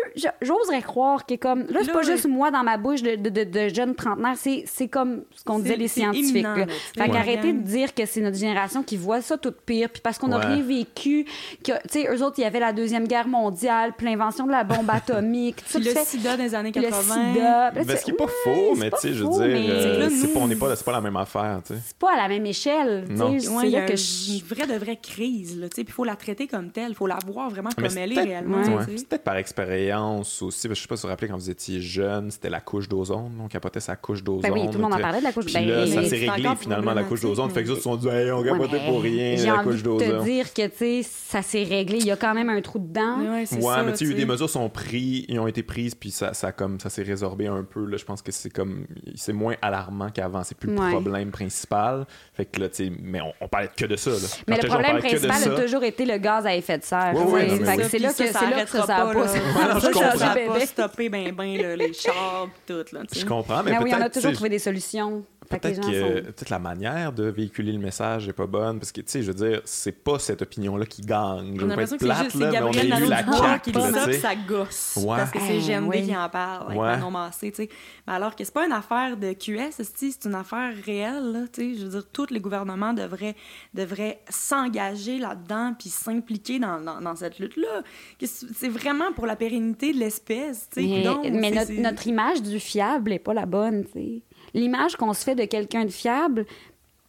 j'oserais 0.41 0.81
croire 0.81 1.25
que 1.25 1.35
comme. 1.35 1.65
Là, 1.69 1.81
c'est 1.83 1.91
pas 1.91 1.99
ouais. 1.99 2.03
juste 2.03 2.27
moi 2.27 2.49
dans 2.51 2.63
ma 2.63 2.77
bouche 2.77 3.01
de, 3.03 3.15
de, 3.15 3.29
de, 3.29 3.43
de 3.43 3.67
jeunes 3.73 3.93
trentenaires, 3.95 4.35
c'est 4.35 4.63
c'est 4.65 4.87
comme 4.87 5.23
ce 5.35 5.43
qu'on 5.43 5.59
disait 5.59 5.75
les 5.75 5.87
scientifiques. 5.87 6.35
éminent, 6.35 6.55
là. 6.55 6.65
Fait 6.97 7.09
qu'arrêtez 7.09 7.53
de 7.53 7.59
dire 7.61 7.93
que 7.93 8.05
c'est 8.05 8.21
notre 8.21 8.37
génération 8.37 8.81
qui 8.83 8.97
voit 8.97 9.21
ça 9.21 9.37
tout 9.37 9.53
pire, 9.65 9.89
puis 9.89 10.01
parce 10.01 10.17
qu'on 10.17 10.27
n'a 10.29 10.39
Ouais. 10.39 10.45
rien 10.55 10.63
vécu, 10.63 11.25
que, 11.63 11.71
tu 11.83 11.89
sais, 11.89 12.07
eux 12.11 12.23
autres, 12.23 12.39
il 12.39 12.41
y 12.41 12.45
avait 12.45 12.59
la 12.59 12.73
Deuxième 12.73 13.07
Guerre 13.07 13.27
mondiale, 13.27 13.93
puis 13.95 14.07
l'invention 14.07 14.45
de 14.47 14.51
la 14.51 14.63
bombe 14.63 14.89
atomique, 14.89 15.57
tout 15.71 15.77
le 15.77 15.85
fais- 15.85 16.05
sida 16.05 16.37
des 16.37 16.55
années 16.55 16.71
le 16.73 16.81
80. 16.81 17.01
sida. 17.33 17.43
Là, 17.43 17.71
Ben, 17.71 17.85
tu 17.85 17.91
ce 17.91 17.97
qui 17.97 18.03
fais, 18.05 18.11
est 18.11 18.17
pas 18.17 18.27
faux, 18.43 18.75
mais 18.77 18.89
tu 18.89 18.97
sais, 18.99 19.13
je 19.13 19.23
veux 19.23 19.29
dire, 19.29 19.39
mais 19.41 19.69
euh, 19.69 20.09
c'est 20.09 20.33
pas, 20.33 20.39
on 20.39 20.47
n'est 20.47 20.55
pas, 20.55 20.75
c'est 20.75 20.85
pas 20.85 20.91
la 20.91 21.01
même 21.01 21.17
affaire, 21.17 21.61
tu 21.65 21.73
sais. 21.75 21.79
C'est 21.85 21.97
pas 21.97 22.13
à 22.13 22.17
la 22.17 22.27
même 22.27 22.45
échelle. 22.45 23.05
tu 23.07 23.15
sais. 23.17 23.23
C'est 23.39 23.67
il 23.67 23.69
y 23.69 23.71
là 23.73 23.83
a 23.83 23.85
que 23.85 23.93
une 23.93 24.41
vraie 24.47 24.67
de 24.67 24.83
vraie 24.83 24.99
crise, 25.01 25.59
là, 25.59 25.69
tu 25.69 25.75
sais, 25.75 25.82
puis 25.83 25.91
il 25.91 25.95
faut 25.95 26.03
la 26.03 26.15
traiter 26.15 26.47
comme 26.47 26.69
telle, 26.71 26.89
il 26.89 26.95
faut 26.95 27.07
la 27.07 27.17
voir 27.25 27.49
vraiment 27.49 27.69
Mais 27.77 27.87
comme 27.87 27.97
elle 27.97 28.11
est 28.17 28.21
réellement, 28.21 28.57
Ouais. 28.63 28.83
C'est 28.97 29.07
peut-être 29.07 29.23
par 29.23 29.35
expérience 29.37 30.41
aussi. 30.41 30.67
parce 30.67 30.79
que 30.79 30.81
je 30.81 30.81
sais 30.83 30.87
pas 30.87 30.95
si 30.95 31.01
vous 31.01 31.07
vous 31.07 31.11
rappelez 31.11 31.27
quand 31.27 31.37
vous 31.37 31.49
étiez 31.49 31.81
jeune, 31.81 32.31
c'était 32.31 32.49
la 32.49 32.61
couche 32.61 32.87
d'ozone. 32.87 33.31
On 33.43 33.47
capotait 33.47 33.79
sa 33.79 33.95
couche 33.95 34.23
d'ozone. 34.23 34.41
Ben 34.41 34.51
oui, 34.53 34.65
tout 34.67 34.77
le 34.77 34.83
monde 34.83 34.93
en 34.93 34.99
parlait 34.99 35.19
de 35.19 35.23
la 35.23 35.31
couche 35.31 35.45
Puis 35.45 35.53
ben, 35.53 35.67
là, 35.67 35.87
ça 35.87 36.01
mais 36.01 36.07
s'est 36.09 36.29
réglé 36.29 36.49
finalement 36.59 36.93
la 36.93 37.03
couche 37.03 37.21
d'ozone. 37.21 37.49
Fait 37.49 37.61
que 37.63 37.67
les 37.67 37.71
autres 37.71 37.79
se 37.79 37.83
sont 37.83 37.95
dit, 37.95 38.07
hey, 38.07 38.31
on 38.31 38.39
Ouais, 38.41 38.49
capotait 38.49 38.79
mais 38.79 38.85
pour 38.89 39.01
rien, 39.01 39.35
la 39.45 39.55
envie 39.55 39.63
couche 39.63 39.75
de 39.77 39.81
te 39.81 40.03
d'ozone. 40.05 40.23
dire 40.23 40.53
que, 40.53 40.67
tu 40.67 40.77
sais, 40.77 41.01
ça 41.03 41.41
s'est 41.41 41.63
réglé. 41.63 41.97
Il 41.99 42.05
y 42.05 42.11
a 42.11 42.17
quand 42.17 42.33
même 42.33 42.49
un 42.49 42.61
trou 42.61 42.79
dedans. 42.79 43.19
Ouais, 43.19 43.45
c'est 43.45 43.55
Ouais, 43.57 43.61
ça, 43.75 43.83
mais 43.83 43.93
tu 43.93 44.07
sais, 44.07 44.13
des 44.13 44.25
mesures 44.25 44.49
sont 44.49 44.69
prises, 44.69 45.25
ils 45.27 45.39
ont 45.39 45.47
été 45.47 45.63
prises, 45.63 45.95
puis 45.95 46.11
ça, 46.11 46.33
ça, 46.33 46.51
comme, 46.51 46.79
ça 46.79 46.89
s'est 46.89 47.03
résorbé 47.03 47.47
un 47.47 47.63
peu. 47.63 47.85
Là. 47.85 47.97
Je 47.97 48.05
pense 48.05 48.21
que 48.21 48.31
c'est 48.31 48.49
comme, 48.49 48.85
c'est 49.15 49.33
moins 49.33 49.55
alarmant 49.61 50.09
qu'avant. 50.09 50.43
C'est 50.43 50.57
plus 50.57 50.69
le 50.73 50.79
Ouais. 50.79 50.91
problème 50.91 51.31
principal. 51.31 52.05
Fait 52.33 52.45
que 52.45 52.59
là, 52.59 52.69
tu 52.69 52.85
sais, 52.87 52.91
mais 53.01 53.21
on, 53.21 53.31
on 53.41 53.47
parlait 53.47 53.69
que 53.75 53.85
de 53.85 53.95
ça. 53.95 54.09
Là. 54.11 54.17
Mais 54.47 54.55
le 54.55 54.61
je 54.61 54.67
te 54.67 54.71
problème 54.71 54.91
parlait 54.93 55.09
que 55.09 55.15
de 55.15 55.27
principal 55.27 55.57
ça, 55.57 55.67
toujours 55.73 55.87
été 55.87 56.05
le 56.05 56.17
gaz 56.17 56.45
à 56.45 56.55
effet 56.55 56.77
de 56.77 56.83
serre. 56.83 57.13
Fait 57.15 57.23
que 57.23 57.31
oui. 57.31 57.87
c'est 57.89 57.99
là 57.99 58.09
que 58.13 58.23
Puis 58.23 58.27
c'est 58.31 58.49
là 58.49 58.63
que 58.63 58.69
ça, 58.77 58.85
ça 58.85 59.11
pas, 59.13 59.27
Ça, 59.27 60.17
ça 60.17 60.33
Bébé. 60.33 60.47
pas 60.47 60.65
stopper 60.65 61.09
ben 61.09 61.31
ben 61.31 61.57
là, 61.61 61.75
les 61.75 61.93
chars 61.93 62.47
tout 62.67 62.85
là. 62.91 63.01
Je 63.11 63.25
comprends, 63.25 63.63
mais, 63.63 63.71
Mais 63.71 63.77
oui, 63.79 63.91
on 63.95 64.01
a 64.01 64.09
toujours 64.09 64.33
trouvé 64.33 64.49
des 64.49 64.59
solutions. 64.59 65.23
Que 65.43 65.57
Peut-être 65.57 65.83
gens 65.83 65.89
que 65.91 65.99
sont- 65.99 66.13
peut-être 66.31 66.49
la 66.49 66.59
manière 66.59 67.11
de 67.13 67.23
véhiculer 67.25 67.71
le 67.71 67.79
message 67.79 68.27
est 68.27 68.33
pas 68.33 68.47
bonne 68.47 68.79
parce 68.79 68.91
que 68.91 69.01
tu 69.01 69.11
sais 69.11 69.21
je 69.21 69.31
veux 69.31 69.49
dire 69.49 69.61
c'est 69.65 69.91
pas 69.91 70.19
cette 70.19 70.41
opinion 70.41 70.77
là 70.77 70.85
qui 70.85 71.01
gagne. 71.01 71.55
Je 71.59 71.65
veux 71.65 71.75
pas 71.75 71.81
être 71.83 71.91
que 71.91 71.97
c'est 71.99 72.05
plate 72.05 72.33
là, 72.35 72.51
mais 72.51 72.59
on 72.61 72.69
a 72.69 72.71
Gabriel 72.73 73.03
eu 73.03 73.07
la 73.09 73.25
CAQ 73.25 73.61
qui 73.63 73.71
dit 73.71 73.81
ça, 73.93 74.05
sais. 74.05 74.13
ça 74.13 74.35
gosse. 74.35 74.97
Ouais. 75.01 75.17
Parce 75.17 75.31
que 75.31 75.39
c'est 75.39 75.57
Eh, 75.57 75.61
GMD 75.61 75.89
oui. 75.89 76.03
qui 76.07 76.15
en 76.15 76.29
parle, 76.29 76.67
avec 76.67 76.79
Ouais. 76.79 76.87
Manon 76.87 77.11
Massé, 77.11 77.51
tu 77.51 77.63
sais. 77.63 77.69
Mais 78.07 78.13
alors 78.13 78.35
que 78.35 78.43
c'est 78.43 78.53
pas 78.53 78.65
une 78.65 78.71
affaire 78.71 79.17
de 79.17 79.33
QS, 79.33 79.71
c'est 79.81 80.25
une 80.25 80.35
affaire 80.35 80.73
réelle, 80.85 81.31
là, 81.31 81.39
tu 81.51 81.73
sais. 81.73 81.79
Je 81.79 81.83
veux 81.85 81.89
dire, 81.91 82.03
tous 82.11 82.27
les 82.31 82.39
gouvernements 82.39 82.93
devraient, 82.93 83.35
devraient 83.73 84.21
s'engager 84.29 85.17
là-dedans 85.19 85.73
puis 85.77 85.89
s'impliquer 85.89 86.59
dans, 86.59 86.79
dans, 86.79 87.01
dans 87.01 87.15
cette 87.15 87.39
lutte-là. 87.39 87.81
Que 88.19 88.25
C'est 88.27 88.69
vraiment 88.69 89.11
pour 89.13 89.25
la 89.25 89.35
pérennité 89.35 89.93
de 89.93 89.99
l'espèce, 89.99 90.69
tu 90.73 90.81
sais. 90.81 90.87
Mais, 90.87 91.03
Donc, 91.03 91.25
mais 91.29 91.49
c'est- 91.53 91.73
notre, 91.73 91.81
notre 91.81 92.07
image 92.07 92.41
du 92.41 92.59
fiable 92.59 93.09
n'est 93.11 93.19
pas 93.19 93.33
la 93.33 93.45
bonne, 93.45 93.85
tu 93.85 93.91
sais. 93.93 94.21
L'image 94.53 94.95
qu'on 94.95 95.13
se 95.13 95.23
fait 95.23 95.35
de 95.35 95.45
quelqu'un 95.45 95.85
de 95.85 95.91
fiable, 95.91 96.45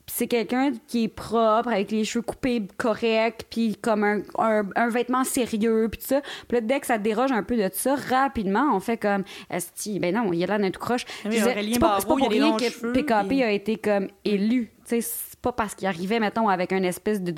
c'est 0.07 0.27
quelqu'un 0.27 0.73
qui 0.87 1.05
est 1.05 1.09
propre, 1.09 1.69
avec 1.71 1.91
les 1.91 2.05
cheveux 2.05 2.23
coupés 2.23 2.63
corrects, 2.77 3.47
puis 3.51 3.77
comme 3.81 4.05
un, 4.05 4.21
un, 4.39 4.63
un 4.77 4.89
vêtement 4.91 5.25
sérieux, 5.25 5.89
puis 5.91 5.99
tout 6.01 6.07
ça. 6.09 6.21
Puis 6.47 6.57
là, 6.57 6.61
dès 6.61 6.81
que 6.81 6.87
ça 6.87 6.99
déroge 6.99 7.33
un 7.33 7.43
peu 7.43 7.57
de 7.57 7.69
ça, 7.73 7.95
rapidement, 7.95 8.71
on 8.75 8.81
fait 8.81 8.99
comme, 8.99 9.25
esti, 9.51 9.99
ben 9.99 10.15
non, 10.15 10.31
il 10.33 10.43
a 10.45 10.47
l'air 10.47 10.59
d'un 10.59 10.71
tout 10.71 10.81
croche. 10.81 11.07
Oui, 11.25 11.31
disais, 11.31 11.51
Aurélien 11.51 11.73
c'est 11.75 11.81
pas, 11.81 11.97
pas 12.01 12.03
pour 12.07 12.29
rien 12.29 12.55
que 12.57 12.93
PKP 12.93 13.29
puis- 13.29 13.43
a 13.43 13.51
été 13.51 13.77
comme 13.77 14.09
élu, 14.25 14.71
tu 14.87 15.01
sais. 15.01 15.01
C'est 15.01 15.34
pas 15.45 15.53
parce 15.53 15.75
qu'il 15.75 15.87
arrivait, 15.87 16.19
mettons, 16.21 16.49
avec 16.49 16.73
un 16.73 16.83
espèce 16.83 17.23
de, 17.23 17.31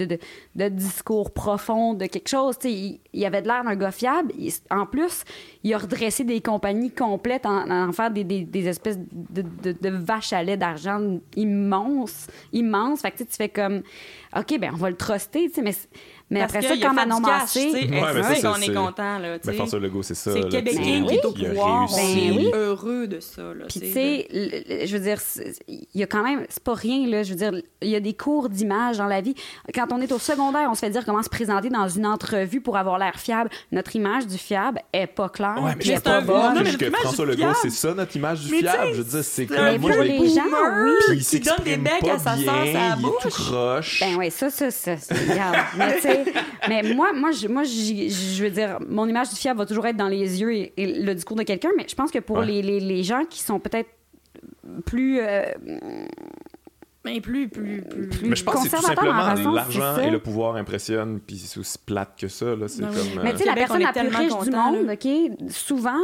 de, 0.55 0.69
discours 0.69 1.33
profond 1.33 1.93
de 1.95 2.07
quelque 2.07 2.28
chose. 2.28 2.57
Il, 2.65 3.24
avait 3.24 3.43
de 3.43 3.49
l'air 3.49 3.65
d'un 3.65 3.74
gars 3.74 3.91
fiable. 3.91 4.33
En 4.70 4.87
plus, 4.87 5.24
il 5.65 5.74
a 5.74 5.78
redressé 5.78 6.23
des 6.23 6.41
compagnies 6.41 6.93
complètes 6.93 7.47
en, 7.47 7.69
en 7.69 7.93
faire 7.93 8.12
des, 8.12 8.69
espèces 8.69 8.99
de, 8.99 9.89
vaches 9.91 10.33
à 10.33 10.43
lait 10.45 10.57
d'argent 10.57 11.19
immenses. 11.35 12.28
immenses. 12.53 13.01
Fait 13.01 13.11
que 13.11 13.19
tu 13.19 13.27
fais 13.33 13.49
comme, 13.49 13.83
OK, 14.37 14.57
ben 14.61 14.70
on 14.73 14.77
va 14.77 14.91
le 14.91 14.97
truster, 14.97 15.51
mais, 15.62 15.74
mais 16.28 16.40
Parce 16.40 16.57
après 16.57 16.69
ça, 16.69 16.74
quand 16.82 16.93
Manon 16.93 17.20
Massé... 17.20 17.70
Ouais, 17.73 17.89
mais 18.15 18.35
ça, 18.36 18.53
on 18.57 18.61
est 18.61 18.74
content, 18.74 19.19
là, 19.19 19.39
tu 19.39 19.47
Ben, 19.47 19.53
sais. 19.53 19.57
François 19.59 19.78
Legault, 19.78 20.03
c'est 20.03 20.15
ça. 20.15 20.32
C'est 20.32 20.40
le 20.40 20.48
Québec 20.48 20.74
qui 20.81 20.93
est 21.15 21.24
au 21.24 21.32
pouvoir. 21.32 21.89
réussi. 21.89 22.31
Ben 22.31 22.36
oui. 22.36 22.51
heureux 22.53 23.07
de 23.07 23.20
ça, 23.20 23.43
là, 23.43 23.66
Puis, 23.69 23.81
tu 23.81 23.93
sais. 23.93 24.28
je 24.86 24.93
veux 24.97 25.03
dire, 25.03 25.19
il 25.69 25.86
y 25.94 26.03
a 26.03 26.07
quand 26.07 26.24
même, 26.24 26.44
c'est 26.48 26.62
pas 26.65 26.74
rien, 26.74 27.07
là. 27.09 27.23
Je 27.23 27.31
veux 27.31 27.36
dire, 27.36 27.53
il 27.81 27.89
y 27.89 27.94
a 27.94 28.01
des 28.01 28.15
cours 28.15 28.48
d'image 28.48 28.98
dans 28.98 29.07
la 29.07 29.20
vie. 29.20 29.35
Quand 29.74 29.86
on 29.93 30.01
est 30.01 30.11
au 30.11 30.19
secondaire, 30.19 30.69
on 30.70 30.74
se 30.74 30.81
fait 30.81 30.90
dire 30.90 31.05
comment 31.05 31.23
se 31.23 31.28
présenter 31.28 31.69
dans 31.69 31.89
une 31.89 32.07
entrevue 32.07 32.61
pour 32.61 32.77
avoir 32.77 32.98
l'air 32.98 33.19
fiable. 33.20 33.51
Notre 33.70 33.94
image 33.94 34.27
du 34.27 34.36
fiable 34.39 34.81
est 34.93 35.07
pas 35.07 35.28
claire. 35.28 35.57
Ouais, 35.62 35.74
mais 35.77 35.85
est 35.85 35.94
c'est 35.97 36.03
pas 36.03 36.20
bon- 36.20 36.53
mais 36.55 36.90
François 37.03 37.27
Legault, 37.27 37.55
c'est 37.62 37.70
ça 37.70 37.94
notre 37.94 38.16
image 38.16 38.40
du 38.40 38.51
Mais 38.51 38.59
fiable. 38.59 38.90
Je 38.94 39.03
veux 39.03 39.05
dire, 39.05 39.24
c'est 39.24 39.47
comme 39.47 39.77
moi, 39.78 39.93
je 39.93 39.98
vais 39.98 40.05
les 40.09 40.28
gens, 40.28 40.43
oui. 40.43 40.90
Puis 41.09 41.16
il 41.19 41.24
qui 41.24 41.40
donne 41.40 41.57
des 41.65 41.70
s'exprime 41.73 41.82
becs 41.85 42.01
pas 42.01 42.15
à 42.15 42.19
sa 42.19 42.35
bien, 42.35 42.44
sœur, 42.47 42.65
il 42.98 43.07
est 43.07 43.23
tout 43.23 43.28
croche. 43.28 44.01
Ben 44.01 44.16
oui, 44.19 44.31
ça, 44.31 44.51
ça, 44.51 44.70
ça, 44.70 44.93
regarde. 45.31 45.57
mais 45.77 45.94
tu 45.97 46.01
sais, 46.03 46.16
mais 46.69 46.83
moi, 46.95 47.13
moi, 47.13 47.31
je, 47.33 47.49
moi, 47.49 47.65
je 47.65 48.43
veux 48.43 48.51
dire, 48.51 48.79
mon 48.89 49.07
image 49.09 49.31
du 49.31 49.37
fiable 49.37 49.59
va 49.59 49.67
toujours 49.67 49.87
être 49.87 49.97
dans 49.97 50.09
les 50.09 50.41
yeux 50.41 50.53
et, 50.55 50.73
et 50.77 50.87
le 51.03 51.15
discours 51.15 51.37
de 51.37 51.43
quelqu'un, 51.43 51.71
mais 51.77 51.87
je 51.89 51.95
pense 51.95 52.11
que 52.11 52.19
pour 52.19 52.39
Ouais. 52.39 52.47
les, 52.47 52.63
les, 52.63 52.81
les 52.81 53.03
gens 53.03 53.25
qui 53.29 53.41
sont 53.43 53.59
peut-être 53.61 53.89
plus 54.85 55.21
euh, 55.21 55.45
Mais 57.07 57.20
plus, 57.20 57.49
plus, 57.49 57.83
plus. 57.83 58.09
Plus- 58.09 58.28
Mais 58.28 58.37
je 58.37 58.45
pense 58.45 58.62
que 58.65 58.69
c'est 58.69 58.77
tout 58.77 58.83
simplement 58.83 59.12
l'argent 59.53 59.97
et 59.99 60.11
le 60.11 60.19
pouvoir 60.19 60.57
impressionnent, 60.57 61.20
puis 61.27 61.37
c'est 61.39 61.59
aussi 61.61 61.78
plate 61.78 62.11
que 62.20 62.28
ça. 62.28 62.55
Là. 62.57 62.69
C'est 62.69 62.83
Ben 62.83 62.91
oui. 62.93 62.97
comme. 63.15 63.23
Mais 63.23 63.31
euh, 63.31 63.33
tu 63.33 63.39
sais, 63.39 63.45
la 63.47 63.55
personne 63.55 63.81
la 63.81 63.93
plus 63.93 64.16
riche 64.16 64.39
du 64.45 64.51
monde. 64.51 64.91
OK, 64.93 65.51
souvent, 65.51 65.99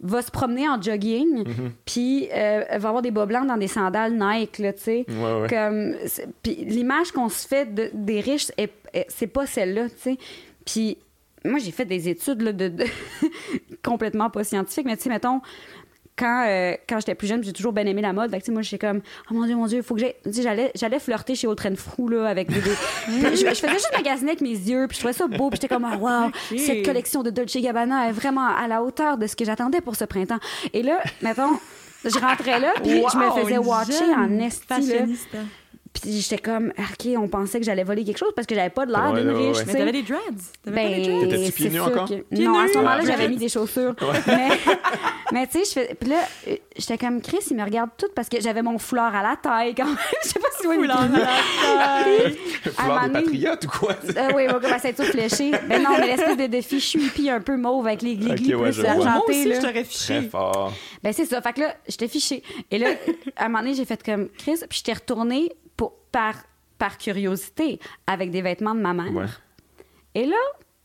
va 0.00 0.22
se 0.22 0.30
promener 0.30 0.68
en 0.68 0.80
jogging, 0.80 1.44
Mm-hmm. 1.44 1.70
puis 1.86 2.28
euh, 2.32 2.64
va 2.78 2.88
avoir 2.88 3.02
des 3.02 3.10
bas 3.10 3.26
blancs 3.26 3.46
dans 3.46 3.56
des 3.56 3.68
sandales 3.68 4.14
Nike, 4.18 4.58
là, 4.58 4.72
tu 4.72 4.82
sais. 4.82 5.06
Ouais, 5.08 5.40
ouais. 5.42 5.48
Comme, 5.48 5.94
c'est- 6.06 6.26
puis 6.42 6.54
l'image 6.56 7.12
qu'on 7.12 7.28
se 7.28 7.46
fait 7.46 7.72
de- 7.72 7.90
des 7.94 8.20
riches, 8.20 8.50
est- 8.58 8.72
est- 8.92 9.06
c'est 9.08 9.26
pas 9.28 9.46
celle-là, 9.46 9.88
tu 9.88 9.96
sais. 9.98 10.18
Puis 10.66 10.98
moi, 11.44 11.58
j'ai 11.58 11.70
fait 11.70 11.84
des 11.86 12.08
études 12.08 12.42
là, 12.42 12.52
de, 12.52 12.68
de- 12.68 12.84
complètement 13.82 14.30
pas 14.30 14.44
scientifiques, 14.44 14.86
mais 14.86 14.96
tu 14.96 15.04
sais, 15.04 15.08
mettons, 15.08 15.40
quand, 16.20 16.44
euh, 16.46 16.74
quand 16.88 16.98
j'étais 17.00 17.14
plus 17.14 17.26
jeune, 17.26 17.42
j'ai 17.42 17.52
toujours 17.54 17.72
bien 17.72 17.86
aimé 17.86 18.02
la 18.02 18.12
mode. 18.12 18.30
Fait 18.30 18.40
que, 18.42 18.50
moi, 18.52 18.60
j'étais 18.62 18.86
comme, 18.86 19.00
oh 19.30 19.34
mon 19.34 19.46
Dieu, 19.46 19.56
mon 19.56 19.66
Dieu, 19.66 19.78
il 19.78 19.82
faut 19.82 19.94
que 19.94 20.00
j'aille. 20.02 20.14
J'allais, 20.26 20.70
j'allais 20.74 20.98
flirter 21.00 21.34
chez 21.34 21.46
Autren 21.46 21.74
Frou, 21.76 22.08
là, 22.08 22.26
avec 22.28 22.48
des. 22.48 22.60
des- 22.60 22.70
je, 23.36 23.36
je 23.36 23.44
faisais 23.54 23.72
juste 23.72 23.90
magasiner 23.96 24.32
avec 24.32 24.42
mes 24.42 24.50
yeux, 24.50 24.86
puis 24.86 24.96
je 24.96 25.00
trouvais 25.00 25.14
ça 25.14 25.26
beau, 25.26 25.48
puis 25.48 25.58
j'étais 25.60 25.74
comme, 25.74 25.88
oh, 25.90 25.96
wow, 25.98 26.30
cette 26.58 26.84
collection 26.84 27.22
de 27.22 27.30
Dolce 27.30 27.56
Gabbana 27.56 28.08
est 28.10 28.12
vraiment 28.12 28.46
à 28.46 28.68
la 28.68 28.82
hauteur 28.82 29.16
de 29.16 29.26
ce 29.26 29.34
que 29.34 29.44
j'attendais 29.46 29.80
pour 29.80 29.96
ce 29.96 30.04
printemps. 30.04 30.38
Et 30.74 30.82
là, 30.82 31.00
mettons, 31.22 31.58
je 32.04 32.18
rentrais 32.18 32.60
là, 32.60 32.72
puis 32.82 32.90
je 33.12 33.16
me 33.18 33.24
faisais 33.42 33.58
watcher 33.58 34.14
en 34.14 34.38
esti. 34.38 34.66
Puis 35.92 36.20
j'étais 36.20 36.38
comme, 36.38 36.72
OK, 36.78 37.08
on 37.18 37.26
pensait 37.26 37.58
que 37.58 37.66
j'allais 37.66 37.82
voler 37.82 38.04
quelque 38.04 38.16
chose 38.18 38.32
parce 38.36 38.46
que 38.46 38.54
j'avais 38.54 38.70
pas 38.70 38.86
de 38.86 38.92
l'air 38.92 39.10
Ouais, 39.12 39.20
d'une 39.22 39.30
ouais, 39.32 39.48
riche, 39.48 39.56
ouais. 39.58 39.64
Mais 39.66 39.72
t'avais 39.74 39.92
des 39.92 40.02
dreads. 40.02 40.18
T'avais 40.64 40.82
pas 40.82 40.88
des 40.88 40.94
Ben, 40.94 41.18
dreads. 41.18 41.28
T'étais-tu 41.28 41.52
pieds 41.52 41.70
nus 41.70 41.80
encore? 41.80 42.08
que- 42.08 42.14
Pieds 42.34 42.44
non, 42.44 42.58
à 42.58 42.68
ce 42.68 42.74
moment-là, 42.78 43.00
j'avais 43.04 43.28
mis 43.28 43.36
des 43.36 43.48
chaussures. 43.48 43.94
Mais, 44.26 44.48
mais 45.32 45.46
tu 45.46 45.58
sais, 45.58 45.64
je 45.64 45.70
fais. 45.86 45.94
Puis 45.94 46.08
là, 46.10 46.16
euh, 46.48 46.56
j'étais 46.76 46.96
comme 46.98 47.20
Chris, 47.20 47.38
il 47.50 47.56
me 47.56 47.62
regarde 47.64 47.90
tout 47.96 48.06
parce 48.16 48.28
que 48.28 48.40
j'avais 48.40 48.62
mon 48.62 48.78
foulard 48.78 49.14
à 49.14 49.22
la 49.22 49.36
taille 49.36 49.74
quand 49.76 49.84
même. 49.86 49.96
Je 50.24 50.28
sais 50.28 50.38
pas 50.40 50.48
si 50.60 50.66
vous 50.66 50.72
Foulard 50.74 51.02
à 51.02 51.06
la 51.08 51.18
taille. 52.04 52.36
Le 52.64 52.72
un 52.80 53.08
des 53.08 53.12
patriotes 53.12 53.64
ou 53.64 53.68
quoi? 53.68 53.94
Euh, 54.16 54.28
oui, 54.34 54.44
oui, 54.48 54.68
ma 54.70 54.78
ceinture 54.78 55.04
fléchée. 55.06 55.52
Ben 55.68 55.82
non, 55.82 55.90
mais 55.98 56.06
l'espèce 56.08 56.36
de, 56.36 56.46
de 56.46 56.60
fichu 56.60 56.98
hippie 57.00 57.30
un 57.30 57.40
peu 57.40 57.56
mauve 57.56 57.86
avec 57.86 58.02
les 58.02 58.16
glis-glis 58.16 58.54
Ok, 58.54 58.60
ouais, 58.62 58.70
plus 58.72 58.80
vois. 58.82 58.94
Moi 58.94 59.06
argentés. 59.06 59.30
aussi, 59.32 59.44
là. 59.48 59.54
je 59.56 59.60
t'aurais 59.60 59.72
Très 59.72 59.84
fiché. 59.84 60.22
fort. 60.22 60.72
Ben 61.02 61.12
c'est 61.12 61.26
ça. 61.26 61.40
Fait 61.42 61.52
que 61.52 61.60
là, 61.60 61.74
j'étais 61.88 62.08
fichée. 62.08 62.42
Et 62.70 62.78
là, 62.78 62.88
à 63.36 63.44
un 63.44 63.48
moment 63.48 63.62
donné, 63.62 63.74
j'ai 63.74 63.84
fait 63.84 64.02
comme 64.02 64.28
Chris, 64.38 64.56
puis 64.68 64.78
j'étais 64.78 64.94
retournée 64.94 65.52
pour, 65.80 65.94
par, 66.12 66.34
par 66.76 66.98
curiosité 66.98 67.80
avec 68.06 68.30
des 68.30 68.42
vêtements 68.42 68.74
de 68.74 68.80
ma 68.80 68.92
mère. 68.92 69.12
Ouais. 69.14 69.24
Et 70.14 70.26
là, 70.26 70.36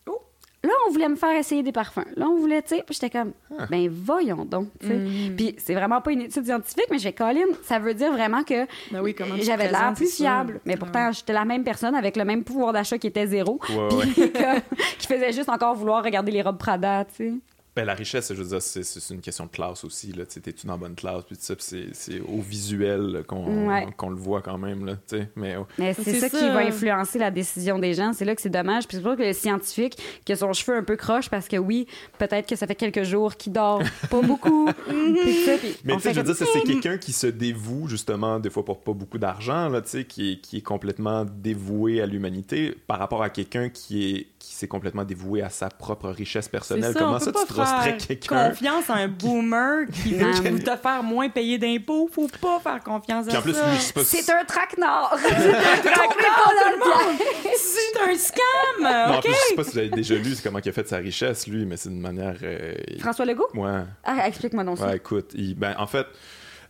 Oh. 0.07 0.21
là, 0.63 0.69
on 0.87 0.91
voulait 0.91 1.09
me 1.09 1.15
faire 1.17 1.35
essayer 1.35 1.63
des 1.63 1.73
parfums. 1.73 2.05
Là, 2.15 2.27
on 2.29 2.37
voulait, 2.37 2.61
tu 2.61 2.69
sais, 2.75 2.83
puis 2.85 2.93
j'étais 2.95 3.09
comme, 3.09 3.33
Ah. 3.59 3.65
ben 3.69 3.89
voyons 3.89 4.45
donc, 4.45 4.69
tu 4.79 4.87
sais. 4.87 4.95
Mm. 4.95 5.35
Puis 5.35 5.55
c'est 5.57 5.73
vraiment 5.73 5.99
pas 5.99 6.11
une 6.13 6.21
étude 6.21 6.45
scientifique, 6.45 6.85
mais 6.89 6.97
je 6.99 7.03
vais 7.03 7.13
Colin, 7.13 7.41
ça 7.63 7.77
veut 7.79 7.93
dire 7.93 8.11
vraiment 8.13 8.43
que 8.43 8.65
Ben 8.91 9.01
oui, 9.01 9.13
j'avais 9.41 9.69
l'air 9.69 9.93
plus 9.95 10.15
fiable. 10.15 10.61
Mais 10.65 10.77
pourtant, 10.77 11.11
j'étais 11.11 11.33
la 11.33 11.43
même 11.43 11.63
personne 11.65 11.93
avec 11.95 12.15
le 12.15 12.23
même 12.23 12.43
pouvoir 12.45 12.71
d'achat 12.71 12.97
qui 12.97 13.07
était 13.07 13.27
zéro. 13.27 13.59
Ouais, 13.69 13.87
Puis 13.89 14.21
ouais. 14.21 14.31
comme- 14.33 14.79
qui 14.97 15.07
faisait 15.07 15.33
juste 15.33 15.49
encore 15.49 15.75
vouloir 15.75 16.03
regarder 16.03 16.31
les 16.31 16.41
robes 16.41 16.57
Prada, 16.57 17.03
tu 17.05 17.15
sais. 17.15 17.33
Ben, 17.75 17.83
la 17.85 17.93
richesse, 17.93 18.29
je 18.33 18.41
veux 18.41 18.47
dire, 18.49 18.61
c'est, 18.61 18.83
c'est 18.83 19.13
une 19.13 19.19
question 19.19 19.45
de 19.45 19.51
classe 19.51 19.83
aussi. 19.83 20.13
Là. 20.13 20.25
Tu 20.25 20.33
sais, 20.35 20.39
T'es-tu 20.39 20.65
dans 20.65 20.73
la 20.73 20.79
bonne 20.79 20.95
classe? 20.95 21.23
Puis 21.25 21.35
tout 21.35 21.41
ça, 21.43 21.55
puis 21.55 21.65
c'est, 21.67 21.87
c'est 21.93 22.21
au 22.21 22.39
visuel 22.39 23.23
qu'on, 23.27 23.67
Ouais. 23.67 23.85
le 23.85 24.15
voit 24.15 24.41
quand 24.41 24.57
même. 24.57 24.85
Là, 24.85 24.93
tu 25.07 25.17
sais. 25.17 25.29
mais. 25.35 25.55
Mais 25.77 25.93
c'est 25.93 26.13
ça, 26.13 26.29
ça. 26.29 26.37
qui 26.39 26.45
va 26.45 26.59
influencer 26.59 27.19
la 27.19 27.31
décision 27.31 27.77
des 27.77 27.93
gens. 27.93 28.13
C'est 28.13 28.23
là 28.25 28.33
que 28.33 28.41
c'est 28.41 28.49
dommage. 28.49 28.87
Puis 28.87 28.97
c'est 28.97 29.03
pour 29.03 29.11
ça 29.11 29.17
que 29.17 29.23
le 29.23 29.33
scientifique, 29.33 29.97
qui 30.23 30.31
a 30.31 30.35
son 30.37 30.53
cheveu 30.53 30.77
un 30.77 30.83
peu 30.83 30.95
croche, 30.95 31.29
parce 31.29 31.47
que 31.47 31.57
oui, 31.57 31.87
peut-être 32.17 32.47
que 32.47 32.55
ça 32.55 32.65
fait 32.65 32.75
quelques 32.75 33.03
jours 33.03 33.35
qu'il 33.35 33.51
dort 33.51 33.81
pas 34.09 34.21
beaucoup. 34.21 34.69
Puis 34.87 35.33
ça, 35.45 35.57
puis 35.57 35.75
Mais 35.83 35.95
tu 35.95 36.01
sais, 36.01 36.13
je 36.13 36.19
veux 36.21 36.25
dire, 36.25 36.35
c'est, 36.35 36.45
c'est 36.45 36.61
quelqu'un 36.61 36.97
qui 36.97 37.11
se 37.11 37.27
dévoue, 37.27 37.87
justement, 37.87 38.39
des 38.39 38.49
fois 38.49 38.63
pour 38.63 38.81
pas 38.81 38.93
beaucoup 38.93 39.17
d'argent, 39.17 39.67
là, 39.69 39.81
tu 39.81 39.89
sais, 39.89 40.05
qui 40.05 40.31
est, 40.33 40.37
qui 40.39 40.57
est 40.57 40.61
complètement 40.61 41.25
dévoué 41.25 42.01
à 42.01 42.05
l'humanité 42.05 42.75
par 42.87 42.99
rapport 42.99 43.21
à 43.21 43.29
quelqu'un 43.29 43.69
qui 43.69 44.15
est 44.15 44.27
qui 44.45 44.53
s'est 44.53 44.67
complètement 44.67 45.03
dévoué 45.03 45.41
à 45.41 45.49
sa 45.49 45.69
propre 45.69 46.07
richesse 46.09 46.47
personnelle. 46.47 46.93
ça, 46.93 46.99
Comment 46.99 47.17
ça, 47.17 47.31
tu 47.31 47.45
trusterais 47.47 47.64
faire 47.65 47.97
quelqu'un? 47.97 48.49
confiance 48.49 48.89
à 48.89 48.93
un 48.95 49.07
boomer 49.07 49.85
qui 50.03 50.13
veut 50.13 50.59
te 50.59 50.75
faire 50.75 51.03
moins 51.03 51.29
payer 51.29 51.57
d'impôts. 51.57 52.09
Faut 52.11 52.27
pas 52.41 52.59
faire 52.59 52.83
confiance 52.83 53.27
à 53.27 53.37
en 53.39 53.41
plus, 53.41 53.53
ça. 53.53 53.75
sais 53.77 53.93
pas 53.93 54.03
si- 54.03 54.17
C'est 54.23 54.31
un 54.33 54.43
traquenard! 54.45 55.17
C'est 57.57 57.99
un 58.01 58.15
scam! 58.17 58.81
Non, 58.81 59.13
en 59.15 59.17
OK? 59.17 59.23
plus, 59.23 59.33
je 59.33 59.37
sais 59.49 59.55
pas 59.55 59.63
si 59.63 59.71
vous 59.71 59.77
avez 59.79 59.89
déjà 59.89 60.15
lu 60.15 60.33
c'est 60.35 60.43
comment 60.43 60.59
il 60.63 60.69
a 60.69 60.71
fait 60.71 60.87
sa 60.87 60.97
richesse, 60.97 61.47
lui, 61.47 61.65
mais 61.65 61.77
c'est 61.77 61.89
d'une 61.89 62.01
manière. 62.01 62.35
euh, 62.43 62.73
François 62.99 63.25
Legault? 63.25 63.47
Ouais. 63.53 63.81
Ah, 64.03 64.27
explique-moi 64.27 64.63
donc 64.63 64.77
ça. 64.77 64.87
Ouais, 64.87 64.97
écoute, 64.97 65.31
il- 65.35 65.55
ben, 65.55 65.75
en 65.77 65.87
fait, 65.87 66.05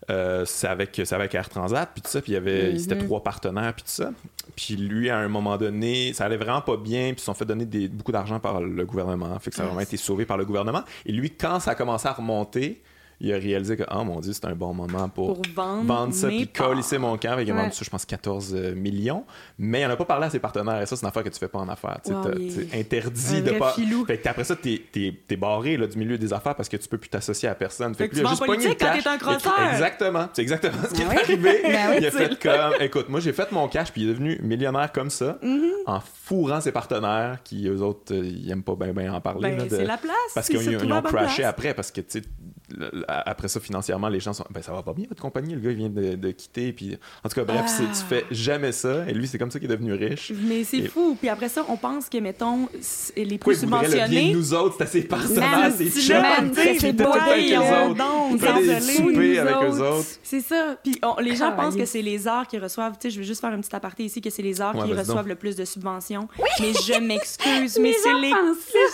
euh, 0.10 0.46
c'est 0.46 0.68
avec, 0.68 1.00
Air 1.00 1.50
Transat, 1.50 1.90
puis 1.94 2.02
tout 2.02 2.10
ça, 2.10 2.22
puis 2.22 2.34
il 2.34 2.36
y 2.36 2.38
avait, 2.38 2.72
ils 2.72 2.84
étaient 2.84 2.98
trois 2.98 3.24
partenaires, 3.24 3.74
puis 3.74 3.84
tout 3.84 3.92
ça. 3.92 4.12
Puis 4.56 4.76
lui, 4.76 5.10
à 5.10 5.18
un 5.18 5.28
moment 5.28 5.58
donné, 5.58 6.14
ça 6.14 6.26
allait 6.26 6.38
vraiment 6.38 6.62
pas 6.62 6.78
bien, 6.78 7.08
puis 7.08 7.16
ils 7.18 7.20
se 7.20 7.26
sont 7.26 7.34
fait 7.34 7.46
donner 7.46 7.66
des, 7.66 7.88
beaucoup 7.88 8.12
d'argent 8.12 8.40
par 8.40 8.62
le 8.62 8.86
gouvernement, 8.86 9.38
fait 9.40 9.50
que 9.50 9.56
ça 9.56 9.64
a 9.64 9.66
vraiment 9.66 9.82
été 9.82 9.98
sauvé 9.98 10.26
par 10.26 10.38
le 10.38 10.46
gouvernement. 10.46 10.84
Et 11.06 11.12
lui, 11.12 11.32
quand 11.32 11.60
ça 11.60 11.72
a 11.72 11.76
commencé 11.76 12.08
à 12.08 12.14
remonter, 12.14 12.82
il 13.20 13.34
a 13.34 13.38
réalisé 13.38 13.78
que, 13.78 13.84
oh 13.92 14.04
mon 14.04 14.20
Dieu, 14.20 14.34
c'est 14.34 14.46
un 14.46 14.56
bon 14.56 14.74
moment 14.74 15.08
pour, 15.10 15.42
Pour 15.42 15.42
vendre 15.56 16.14
ça, 16.14 16.28
puis 16.28 16.48
colisser 16.48 16.98
mon 16.98 17.18
camp. 17.18 17.38
Qu'il 17.38 17.52
a 17.52 17.56
Ouais. 17.56 17.62
vendu 17.62 17.74
ça, 17.76 17.84
je 17.86 17.90
pense, 17.90 18.06
14 18.06 18.54
euh, 18.56 18.76
millions. 18.76 19.24
Mais 19.58 19.82
il 19.82 19.86
en 19.86 19.90
a 19.90 19.96
pas 19.96 20.06
parlé 20.06 20.26
à 20.26 20.30
ses 20.30 20.40
partenaires. 20.40 20.82
Et 20.82 20.86
ça, 20.86 20.96
c'est 20.96 21.02
une 21.04 21.08
affaire 21.08 21.24
que 21.24 21.30
tu 21.30 21.40
fais 21.40 21.48
pas 21.48 21.60
en 21.60 21.70
affaires. 21.70 22.00
Wow, 22.08 22.32
il- 22.40 22.52
c'est 22.52 22.80
interdit 22.80 23.42
de 23.42 23.52
pas. 23.52 23.72
filou. 23.74 24.06
Fait 24.06 24.18
que 24.18 24.28
après 24.30 24.44
ça, 24.44 24.56
t'es 24.56 24.82
es, 24.96 25.36
barré 25.38 25.78
là, 25.78 25.88
du 25.88 25.98
milieu 25.98 26.18
des 26.18 26.34
affaires 26.34 26.56
parce 26.56 26.70
que 26.70 26.78
tu 26.78 26.88
peux 26.90 26.98
plus 26.98 27.10
t'associer 27.10 27.48
à 27.50 27.56
personne. 27.56 27.94
Fait 27.96 28.10
que 28.10 28.16
tu 28.16 28.22
il 28.22 28.26
en 28.26 28.30
juste 28.30 28.46
politique 28.46 28.78
quand 28.80 28.92
t'es 29.02 29.08
un 29.08 29.14
Il 29.14 29.20
crosseur. 29.20 29.70
Exactement. 29.72 30.28
C'est 30.34 30.42
exactement 30.42 30.74
ce 30.90 30.94
qui 30.94 31.04
Ben 31.04 31.12
est 31.12 31.16
oui. 31.16 31.22
arrivé. 31.24 31.62
Ben 31.64 31.98
il 32.00 32.06
a 32.06 32.12
fait 32.12 32.40
comme, 32.42 32.74
écoute, 32.82 33.10
moi, 33.10 33.20
j'ai 33.20 33.34
fait 33.34 33.52
mon 33.52 33.68
cash, 33.68 33.92
puis 33.92 34.02
il 34.04 34.10
est 34.10 34.14
devenu 34.14 34.40
millionnaire 34.42 34.92
comme 34.92 35.10
ça, 35.10 35.38
Mm-hmm. 35.44 35.70
en 35.88 36.00
fourrant 36.00 36.60
ses 36.62 36.72
partenaires, 36.72 37.40
qui, 37.44 37.68
eux 37.68 37.82
autres, 37.82 38.14
euh, 38.14 38.24
ils 38.26 38.50
aiment 38.52 38.64
pas 38.64 38.76
bien 38.76 39.14
en 39.14 39.22
parler. 39.22 39.50
Ben, 39.52 39.58
là, 39.58 39.64
de- 39.66 39.70
c'est 39.70 39.86
la 39.86 39.98
place. 39.98 40.12
parce 40.34 40.50
il 40.50 40.58
qu'ils 40.60 40.92
ont 40.94 41.02
crashé 41.02 41.44
après, 41.44 41.74
parce 41.74 41.92
que, 41.92 42.02
tu 42.02 42.24
après 43.08 43.48
ça, 43.48 43.60
financièrement, 43.60 44.10
les 44.10 44.20
gens 44.20 44.34
sont. 44.34 44.46
Ben, 44.50 44.62
ça 44.62 44.72
va 44.74 44.82
pas 44.84 44.94
bien, 44.94 45.06
votre 45.08 45.22
compagnie. 45.22 45.54
Le 45.54 45.60
gars, 45.62 45.72
il 45.72 45.78
vient 45.78 45.90
de, 45.90 46.16
de 46.16 46.32
quitter. 46.32 46.74
Puis, 46.74 46.98
en 47.24 47.30
tout 47.30 47.36
cas, 47.36 47.44
bref, 47.44 47.62
Ah. 47.66 47.68
c'est- 47.68 47.84
tu 48.00 48.06
fais 48.08 48.26
jamais 48.32 48.72
ça. 48.72 49.08
Et 49.08 49.14
lui, 49.14 49.28
c'est 49.28 49.38
comme 49.38 49.52
ça 49.52 49.60
qu'il 49.60 49.70
est 49.72 49.76
devenu 49.76 49.94
riche. 49.94 50.32
Mais 50.48 50.64
c'est 50.64 50.78
Et- 50.78 50.88
fou. 50.88 51.16
Puis 51.20 51.30
après 51.30 51.50
ça, 51.50 51.64
on 51.70 51.78
pense 51.78 52.10
que, 52.10 52.18
mettons, 52.18 52.68
les 53.16 53.38
plus 53.38 53.62
il 53.62 53.68
voudrait 53.68 53.88
le 53.88 53.94
bien 53.94 54.06
de 54.06 54.10
subventionnés. 54.10 54.34
nous 54.34 54.54
autres? 54.54 54.76
C'est 54.88 55.08
tu 55.08 55.16
sais, 56.56 56.80
c'est 56.80 56.94
temps 56.94 57.12
avec 57.14 57.50
beau, 57.50 59.12
nous 59.12 59.38
avec 59.40 59.70
eux 59.70 59.82
autres. 59.82 60.08
C'est 60.24 60.42
ça. 60.42 60.78
Puis 60.84 61.00
on- 61.04 61.20
les 61.22 61.32
gens 61.36 61.48
Travailler. 61.48 61.70
pensent 61.70 61.76
que 61.76 61.86
c'est 61.86 62.02
les 62.02 62.28
arts 62.28 62.48
qui 62.48 62.58
reçoivent. 62.58 62.94
Tu 62.94 62.98
sais, 63.04 63.10
je 63.12 63.20
vais 63.20 63.26
juste 63.26 63.42
faire 63.42 63.52
un 63.52 63.62
petit 63.62 63.76
aparté 63.76 64.04
ici, 64.04 64.22
que 64.22 64.30
c'est 64.30 64.42
les 64.42 64.62
arts 64.62 64.76
Ouais, 64.76 64.86
qui 64.86 64.94
reçoivent 64.94 65.18
donc. 65.18 65.28
le 65.28 65.36
plus 65.36 65.56
de 65.56 65.66
subventions. 65.66 66.28
Mais 66.60 66.74
je 66.74 67.00
m'excuse, 67.02 67.78
mais 67.80 67.94
c'est 68.02 68.14
les. 68.14 68.34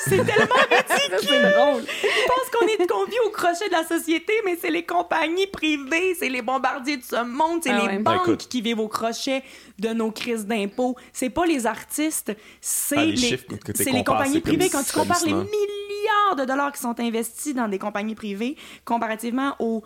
C'est 0.06 0.10
tellement 0.18 0.56
ridicule. 0.70 1.20
C'est 1.22 1.52
drôle. 1.52 1.84
Je 1.88 2.28
pense 2.28 2.50
qu'on 2.60 2.68
est 2.68 2.78
vit 3.10 3.18
au 3.26 3.30
crochet 3.30 3.61
de 3.68 3.72
la 3.74 3.86
société, 3.86 4.34
mais 4.46 4.58
c'est 4.60 4.70
les 4.72 4.84
compagnies 4.86 5.48
privées, 5.48 6.16
c'est 6.18 6.30
les 6.30 6.42
bombardiers 6.42 6.98
de 6.98 7.04
ce 7.04 7.24
monde, 7.24 7.62
c'est 7.64 7.72
Ah 7.72 7.78
les 7.80 7.86
ouais. 7.88 7.98
Ben, 8.00 8.04
banques 8.04 8.28
écoute. 8.28 8.48
qui 8.50 8.62
vivent 8.62 8.80
au 8.80 8.88
crochet 8.88 9.44
de 9.80 9.90
nos 9.90 10.12
crises 10.12 10.46
d'impôts. 10.46 10.96
C'est 11.14 11.30
pas 11.30 11.46
les 11.46 11.66
artistes, 11.66 12.36
c'est 12.60 12.98
Ah, 12.98 13.06
les 13.06 13.40
c'est 13.76 13.92
les 13.92 14.04
compagnies 14.04 14.40
privées. 14.42 14.70
Quand 14.70 14.84
tu 14.84 14.94
compares 14.94 15.24
les 15.26 15.34
milliards 15.34 16.36
de 16.38 16.46
dollars 16.46 16.72
qui 16.72 16.80
sont 16.82 17.00
investis 17.00 17.54
dans 17.54 17.68
des 17.68 17.80
compagnies 17.80 18.16
privées 18.16 18.56
comparativement 18.86 19.56
aux 19.60 19.84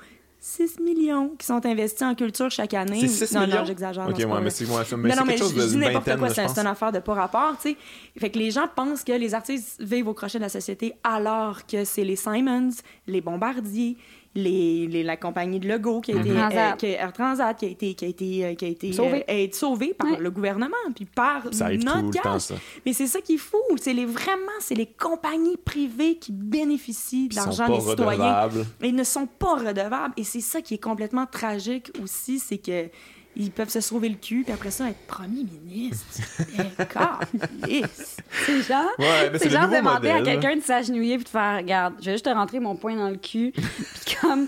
6 0.47 0.79
millions 0.79 1.29
qui 1.39 1.47
sont 1.47 1.65
investis 1.65 2.03
en 2.03 2.13
culture 2.13 2.51
chaque 2.51 2.75
année. 2.75 3.07
C'est 3.07 3.25
6 3.25 3.33
non, 3.33 3.41
millions? 3.41 3.55
non, 3.57 3.65
j'exagère. 3.65 4.07
Ok, 4.07 4.15
ouais, 4.15 4.41
mais 4.43 4.51
c'est 4.51 4.67
moi, 4.67 4.85
ça- 4.85 4.95
mais 4.95 5.09
non, 5.09 5.15
non, 5.15 5.21
mais 5.25 5.33
quelque 5.33 5.43
chose 5.43 5.55
je, 5.59 5.67
dis 5.69 5.73
de 5.73 5.79
n'importe 5.79 6.17
quoi, 6.17 6.29
c'est 6.29 6.59
une 6.59 6.67
affaire 6.67 6.91
de 6.91 6.99
pas 6.99 7.15
rapport, 7.15 7.57
tu 7.59 7.71
sais. 7.71 7.77
Fait 8.15 8.29
que 8.29 8.37
les 8.37 8.51
gens 8.51 8.67
pensent 8.73 9.03
que 9.03 9.11
les 9.13 9.33
artistes 9.33 9.81
vivent 9.81 10.07
au 10.07 10.13
crochet 10.13 10.37
de 10.37 10.43
la 10.43 10.49
société 10.49 10.93
alors 11.03 11.65
que 11.65 11.83
c'est 11.83 12.03
les 12.03 12.15
Simons, 12.15 12.69
les 13.07 13.21
Bombardiers, 13.21 13.97
les, 14.35 14.87
les- 14.87 15.03
la 15.03 15.15
compagnie 15.17 15.59
de 15.59 15.67
Lego 15.67 16.01
qui 16.01 16.11
a 16.11 16.19
été. 16.19 16.29
Transat. 16.33 16.73
euh, 16.73 16.75
qui- 16.75 16.85
Air 16.87 17.13
Transat 17.13 17.57
qui 17.57 17.65
a 17.65 17.69
été 17.69 17.93
qui 17.95 18.05
a 18.05 18.07
été 18.09 18.45
euh, 18.45 18.53
qui 18.55 18.65
a 18.65 18.67
été 18.67 18.91
Sauvée. 18.93 19.23
euh, 19.29 19.47
sauvée 19.53 19.93
par 19.93 20.11
Ouais. 20.11 20.17
le 20.19 20.29
gouvernement 20.29 20.75
puis 20.93 21.05
par 21.05 21.43
Ça 21.53 21.69
notre 21.69 21.99
tout 22.01 22.05
le 22.07 22.11
cash. 22.11 22.23
temps, 22.23 22.39
ça. 22.39 22.55
Mais 22.85 22.93
c'est 22.93 23.07
ça 23.07 23.21
qui 23.21 23.35
est 23.35 23.37
fou, 23.37 23.57
c'est 23.77 23.93
les 23.93 24.05
vraiment 24.05 24.35
c'est 24.59 24.75
les 24.75 24.87
compagnies 24.87 25.57
privées 25.57 26.15
qui 26.17 26.31
bénéficient 26.33 27.29
de 27.29 27.33
Ils 27.33 27.37
sont 27.39 27.45
l'argent 27.45 27.67
pas 27.67 27.73
des 27.73 27.89
citoyens. 27.89 28.41
redevables. 28.43 28.65
Ils 28.83 28.95
ne 28.95 29.03
sont 29.03 29.25
pas 29.27 29.55
redevables. 29.55 30.13
Et 30.17 30.23
c'est 30.23 30.41
ça 30.41 30.61
qui 30.61 30.73
est 30.73 30.83
complètement 30.83 31.25
tragique 31.25 31.91
aussi, 32.03 32.39
c'est 32.39 32.57
que 32.57 32.89
ils 33.35 33.51
peuvent 33.51 33.69
se 33.69 33.81
sauver 33.81 34.09
le 34.09 34.15
cul, 34.15 34.43
puis 34.43 34.53
après 34.53 34.71
ça, 34.71 34.89
être 34.89 35.05
premier 35.07 35.43
ministre. 35.65 36.05
Câlisse. 36.89 38.17
C'est 38.45 38.61
genre, 38.61 38.85
Ouais, 38.97 39.31
c'est 39.37 39.49
genre 39.49 39.67
demander 39.67 40.09
à 40.09 40.21
quelqu'un 40.21 40.55
de 40.57 40.61
s'agenouiller 40.61 41.15
puis 41.15 41.23
de 41.25 41.29
faire 41.29 41.57
regarde, 41.57 41.95
je 41.99 42.05
vais 42.05 42.11
juste 42.13 42.25
te 42.25 42.29
rentrer 42.29 42.59
mon 42.59 42.75
poing 42.75 42.95
dans 42.95 43.09
le 43.09 43.17
cul. 43.17 43.51
puis 44.05 44.15
comme 44.21 44.47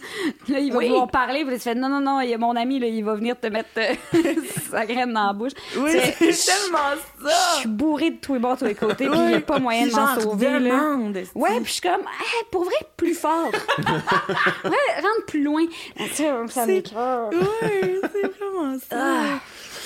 là 0.50 0.60
il 0.60 0.72
va 0.72 0.78
Oui. 0.80 0.88
vouloir 0.88 1.08
parler, 1.10 1.44
puis 1.46 1.56
tu 1.56 1.62
fais 1.62 1.76
non 1.76 1.90
non 1.90 2.00
non, 2.02 2.22
il 2.22 2.30
y 2.30 2.34
a 2.34 2.38
mon 2.38 2.56
ami 2.56 2.80
là, 2.80 2.88
il 2.88 3.04
va 3.04 3.16
venir 3.16 3.40
te 3.40 3.48
mettre 3.48 3.70
euh, 3.78 3.94
sa 4.72 4.86
graine 4.86 5.14
dans 5.14 5.28
la 5.28 5.34
bouche. 5.34 5.54
Oui, 5.78 5.92
C'est- 5.92 6.18
tellement 6.52 6.78
Je 7.20 7.28
ça. 7.28 7.56
suis 7.60 7.70
bourrée 7.70 8.12
de 8.12 8.18
tous 8.18 8.34
les 8.34 8.40
bords, 8.40 8.56
de 8.56 8.60
tous 8.60 8.66
les 8.66 8.76
côtés, 8.76 9.08
puis 9.10 9.20
il 9.20 9.28
n'y 9.28 9.34
a 9.36 9.42
pas 9.42 9.60
moyen 9.60 9.88
de 9.88 9.92
m'en 9.92 10.20
sauver 10.20 10.50
là. 10.50 10.60
demande, 10.60 11.18
Ouais, 11.36 11.56
puis 11.62 11.66
je 11.66 11.72
suis 11.74 11.82
comme, 11.82 12.02
Hey, 12.02 12.44
pour 12.52 12.64
vrai, 12.66 12.76
plus 12.96 13.14
fort. 13.14 13.50
ouais, 13.78 15.02
rentre 15.02 15.26
plus 15.28 15.44
loin. 15.44 15.66
Ça 16.50 16.66
m'écoeure. 16.66 17.30
Oui, 17.34 18.00
c'est 18.12 18.28
vraiment 18.38 18.77
ça. 18.80 19.40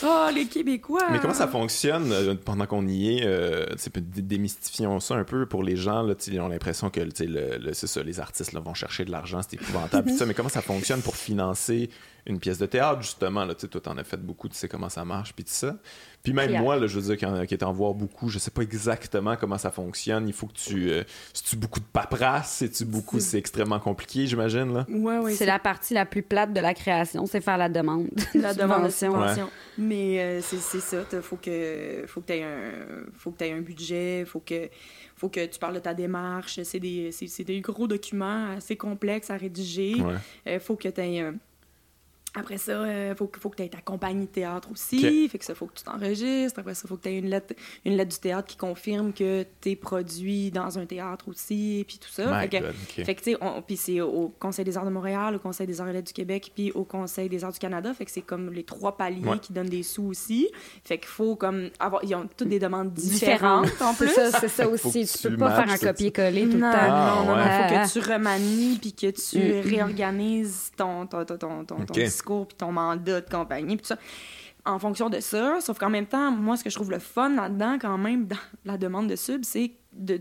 Oh, 0.03 0.29
les 0.33 0.47
Québécois. 0.47 1.09
Mais 1.11 1.19
comment 1.19 1.33
ça 1.33 1.47
fonctionne 1.47 2.11
euh, 2.11 2.35
pendant 2.35 2.65
qu'on 2.65 2.87
y 2.87 3.17
est? 3.17 3.21
Euh, 3.25 3.65
démystifions 3.99 4.99
ça 4.99 5.15
un 5.15 5.23
peu 5.23 5.45
pour 5.45 5.63
les 5.63 5.75
gens. 5.75 6.01
Là, 6.01 6.15
ils 6.27 6.39
ont 6.39 6.47
l'impression 6.47 6.89
que 6.89 6.99
tu 7.01 7.09
sais, 7.15 7.25
le, 7.25 7.57
le- 7.57 7.73
c'est 7.73 7.87
ça, 7.87 8.01
les 8.03 8.19
artistes 8.19 8.53
là, 8.53 8.59
vont 8.59 8.73
chercher 8.73 9.05
de 9.05 9.11
l'argent, 9.11 9.41
c'est 9.41 9.55
épouvantable. 9.61 10.07
puis 10.07 10.17
ça, 10.17 10.25
mais 10.25 10.33
comment 10.33 10.49
ça 10.49 10.61
fonctionne 10.61 11.01
pour 11.01 11.15
financer 11.15 11.89
une 12.25 12.39
pièce 12.39 12.57
de 12.57 12.65
théâtre, 12.65 13.01
justement? 13.01 13.45
Là, 13.45 13.53
tu 13.55 13.61
sais, 13.61 13.67
toi, 13.67 13.81
t'en 13.81 13.97
as 13.97 14.03
fait 14.03 14.17
beaucoup, 14.17 14.47
tu 14.49 14.55
sais 14.55 14.67
comment 14.67 14.89
ça 14.89 15.05
marche, 15.05 15.33
puis 15.33 15.43
tout 15.43 15.51
ça. 15.53 15.75
Puis 16.23 16.33
même 16.33 16.61
moi, 16.61 16.77
là, 16.77 16.87
je 16.87 16.99
veux 16.99 17.15
dire, 17.15 17.17
qui, 17.17 17.47
qui 17.47 17.53
est 17.53 17.63
en 17.63 17.71
voir 17.71 17.93
beaucoup, 17.93 18.29
je 18.29 18.37
sais 18.37 18.51
pas 18.51 18.61
exactement 18.61 19.35
comment 19.35 19.57
ça 19.57 19.71
fonctionne. 19.71 20.27
Il 20.27 20.33
faut 20.33 20.47
que 20.47 20.53
tu... 20.53 20.91
Euh, 20.91 21.03
C'est-tu 21.33 21.55
beaucoup 21.55 21.79
de 21.79 21.85
paperasse? 21.85 22.51
C'est-tu 22.51 22.85
beaucoup... 22.85 23.19
C'est 23.19 23.37
extrêmement 23.37 23.79
compliqué, 23.79 24.27
j'imagine, 24.27 24.73
là? 24.73 24.85
Ouais, 24.89 25.17
ouais, 25.17 25.33
C'est 25.33 25.45
la 25.45 25.59
partie 25.59 25.93
la 25.93 26.05
plus 26.05 26.21
plate 26.21 26.53
de 26.53 26.59
la 26.59 26.73
création, 26.73 27.25
c'est 27.25 27.41
faire 27.41 27.57
la 27.57 27.69
demande. 27.69 28.09
la 28.35 28.53
demande 28.53 28.89
subvention. 28.91 29.49
Mais 29.77 30.19
euh, 30.19 30.41
c'est 30.41 30.79
ça, 30.79 31.03
il 31.11 31.21
faut 31.21 31.37
que 31.37 32.03
faut 32.07 32.21
que 32.21 32.27
tu 32.27 32.33
aies 32.33 32.43
un 32.43 32.71
faut 33.17 33.31
que 33.31 33.37
t'aies 33.37 33.51
un 33.51 33.61
budget, 33.61 34.25
faut 34.25 34.39
que 34.39 34.69
faut 35.15 35.29
que 35.29 35.45
tu 35.45 35.59
parles 35.59 35.75
de 35.75 35.79
ta 35.79 35.93
démarche, 35.93 36.59
c'est 36.63 36.79
des 36.79 37.11
des 37.45 37.61
gros 37.61 37.87
documents 37.87 38.51
assez 38.57 38.75
complexes 38.75 39.29
à 39.29 39.37
rédiger. 39.37 39.95
Ouais. 39.95 40.15
Euh, 40.47 40.59
faut 40.59 40.75
que 40.75 40.87
tu 40.87 41.01
aies 41.01 41.31
après 42.33 42.57
ça, 42.57 42.71
euh, 42.71 43.13
faut, 43.15 43.27
que- 43.27 43.39
faut 43.39 43.49
que 43.49 43.57
tu 43.57 43.63
aies 43.63 43.69
ta 43.69 43.81
compagnie 43.81 44.25
de 44.25 44.31
théâtre 44.31 44.69
aussi. 44.71 45.27
Fait 45.27 45.37
que 45.37 45.43
ça, 45.45 45.53
faut 45.53 45.65
que 45.67 45.73
tu 45.73 45.83
t'enregistres. 45.83 46.59
Après 46.59 46.73
ça, 46.75 46.87
faut 46.87 46.95
que 46.95 47.03
tu 47.03 47.09
aies 47.09 47.17
une 47.19 47.29
lettre, 47.29 47.53
une 47.85 47.97
lettre 47.97 48.11
du 48.11 48.19
théâtre 48.19 48.47
qui 48.47 48.55
confirme 48.57 49.11
que 49.13 49.45
tu 49.61 49.71
es 49.71 49.75
produit 49.75 50.49
dans 50.51 50.79
un 50.79 50.85
théâtre 50.85 51.27
aussi, 51.27 51.83
puis 51.87 51.97
tout 51.97 52.09
ça. 52.09 52.25
My 52.27 52.41
Fait 52.43 52.49
que, 52.49 52.57
God, 52.63 52.69
ok. 52.97 53.05
fait 53.05 53.15
que, 53.15 53.21
tu 53.21 53.31
sais, 53.31 53.37
on- 53.41 53.61
puis 53.61 53.75
c'est 53.77 53.99
au 54.01 54.29
Conseil 54.39 54.63
des 54.65 54.77
arts 54.77 54.85
de 54.85 54.91
Montréal, 54.91 55.35
au 55.35 55.39
Conseil 55.39 55.67
des 55.67 55.81
arts 55.81 55.89
et 55.89 55.93
lettres 55.93 56.07
du 56.07 56.13
Québec, 56.13 56.51
puis 56.55 56.71
au 56.71 56.83
Conseil 56.85 57.27
des 57.27 57.43
arts 57.43 57.51
du 57.51 57.59
Canada. 57.59 57.93
Fait 57.93 58.05
que 58.05 58.11
c'est 58.11 58.21
comme 58.21 58.53
les 58.53 58.63
trois 58.63 58.95
paliers 58.97 59.27
Ouais. 59.27 59.39
qui 59.39 59.51
donnent 59.53 59.67
des 59.69 59.83
sous 59.83 60.03
aussi. 60.05 60.49
Fait 60.85 60.97
qu'il 60.97 61.07
faut 61.07 61.35
comme 61.35 61.69
avoir... 61.79 62.03
Ils 62.03 62.15
ont 62.15 62.27
toutes 62.37 62.47
des 62.49 62.59
demandes 62.59 62.93
différentes, 62.93 63.65
Différentes. 63.65 63.81
en 63.91 63.93
plus. 63.93 64.07
C'est 64.07 64.31
ça, 64.31 64.31
c'est 64.39 64.47
ça 64.47 64.63
Faut 64.65 64.71
aussi. 64.71 65.05
Tu 65.05 65.17
tu 65.17 65.29
peux 65.31 65.37
pas 65.37 65.63
faire 65.63 65.73
un 65.73 65.77
copier-coller 65.77 66.43
tout 66.45 66.53
le 66.53 66.59
Non, 66.59 66.71
temps. 66.71 66.77
Ah, 66.79 67.15
non, 67.17 67.25
non, 67.25 67.35
non, 67.35 67.43
ouais. 67.43 67.85
faut 67.85 67.99
que 67.99 67.99
tu 68.05 68.09
remanies 68.11 68.77
puis 68.79 68.93
que 68.93 69.07
tu 69.11 69.37
Mm. 69.37 69.61
réorganises 69.69 70.71
ton, 70.77 71.05
ton, 71.07 71.25
ton, 71.25 71.37
ton, 71.37 71.65
ton- 71.65 71.75
ton 71.85 71.93
Ok. 71.93 71.99
Discours 72.21 72.47
puis 72.47 72.57
ton 72.57 72.71
mandat 72.71 73.21
de 73.21 73.29
compagnie 73.29 73.75
puis 73.77 73.83
tout 73.83 73.87
ça. 73.95 73.97
En 74.63 74.77
fonction 74.77 75.09
de 75.09 75.19
ça, 75.19 75.59
sauf 75.59 75.79
qu'en 75.79 75.89
même 75.89 76.05
temps, 76.05 76.29
moi, 76.31 76.55
ce 76.55 76.63
que 76.63 76.69
je 76.69 76.75
trouve 76.75 76.91
le 76.91 76.99
fun 76.99 77.29
là-dedans, 77.29 77.77
quand 77.81 77.97
même, 77.97 78.27
dans 78.27 78.37
la 78.63 78.77
demande 78.77 79.07
de 79.09 79.15
sub, 79.15 79.43
c'est 79.43 79.71
de, 79.91 80.17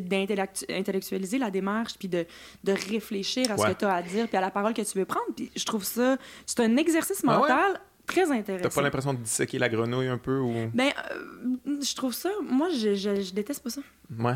d'intellectualiser 0.00 1.38
la 1.38 1.50
démarche 1.50 1.94
puis 1.98 2.08
de, 2.08 2.26
de 2.64 2.72
réfléchir 2.72 3.50
à 3.50 3.56
ce 3.56 3.66
que 3.68 3.72
tu 3.78 3.84
as 3.84 3.94
à 3.94 4.02
dire 4.02 4.28
puis 4.28 4.36
à 4.36 4.40
la 4.40 4.50
parole 4.50 4.74
que 4.74 4.82
tu 4.82 4.98
veux 4.98 5.04
prendre. 5.06 5.26
Puis 5.34 5.50
je 5.56 5.64
trouve 5.64 5.84
ça, 5.84 6.16
c'est 6.46 6.60
un 6.60 6.76
exercice 6.76 7.22
Ah 7.26 7.40
ouais? 7.40 7.48
mental 7.48 7.80
très 8.06 8.24
T'as 8.26 8.32
intéressant. 8.34 8.68
pas 8.74 8.82
l'impression 8.82 9.14
de 9.14 9.18
disséquer 9.18 9.58
la 9.58 9.68
grenouille 9.68 10.08
un 10.08 10.16
peu 10.18 10.38
ou... 10.38 10.52
Ben, 10.74 10.90
euh, 11.12 11.78
je 11.82 11.94
trouve 11.94 12.12
ça, 12.14 12.30
moi, 12.42 12.68
je, 12.70 12.94
je, 12.94 13.20
je 13.20 13.32
déteste 13.34 13.62
pas 13.62 13.70
ça. 13.70 13.80
Ouais, 14.18 14.32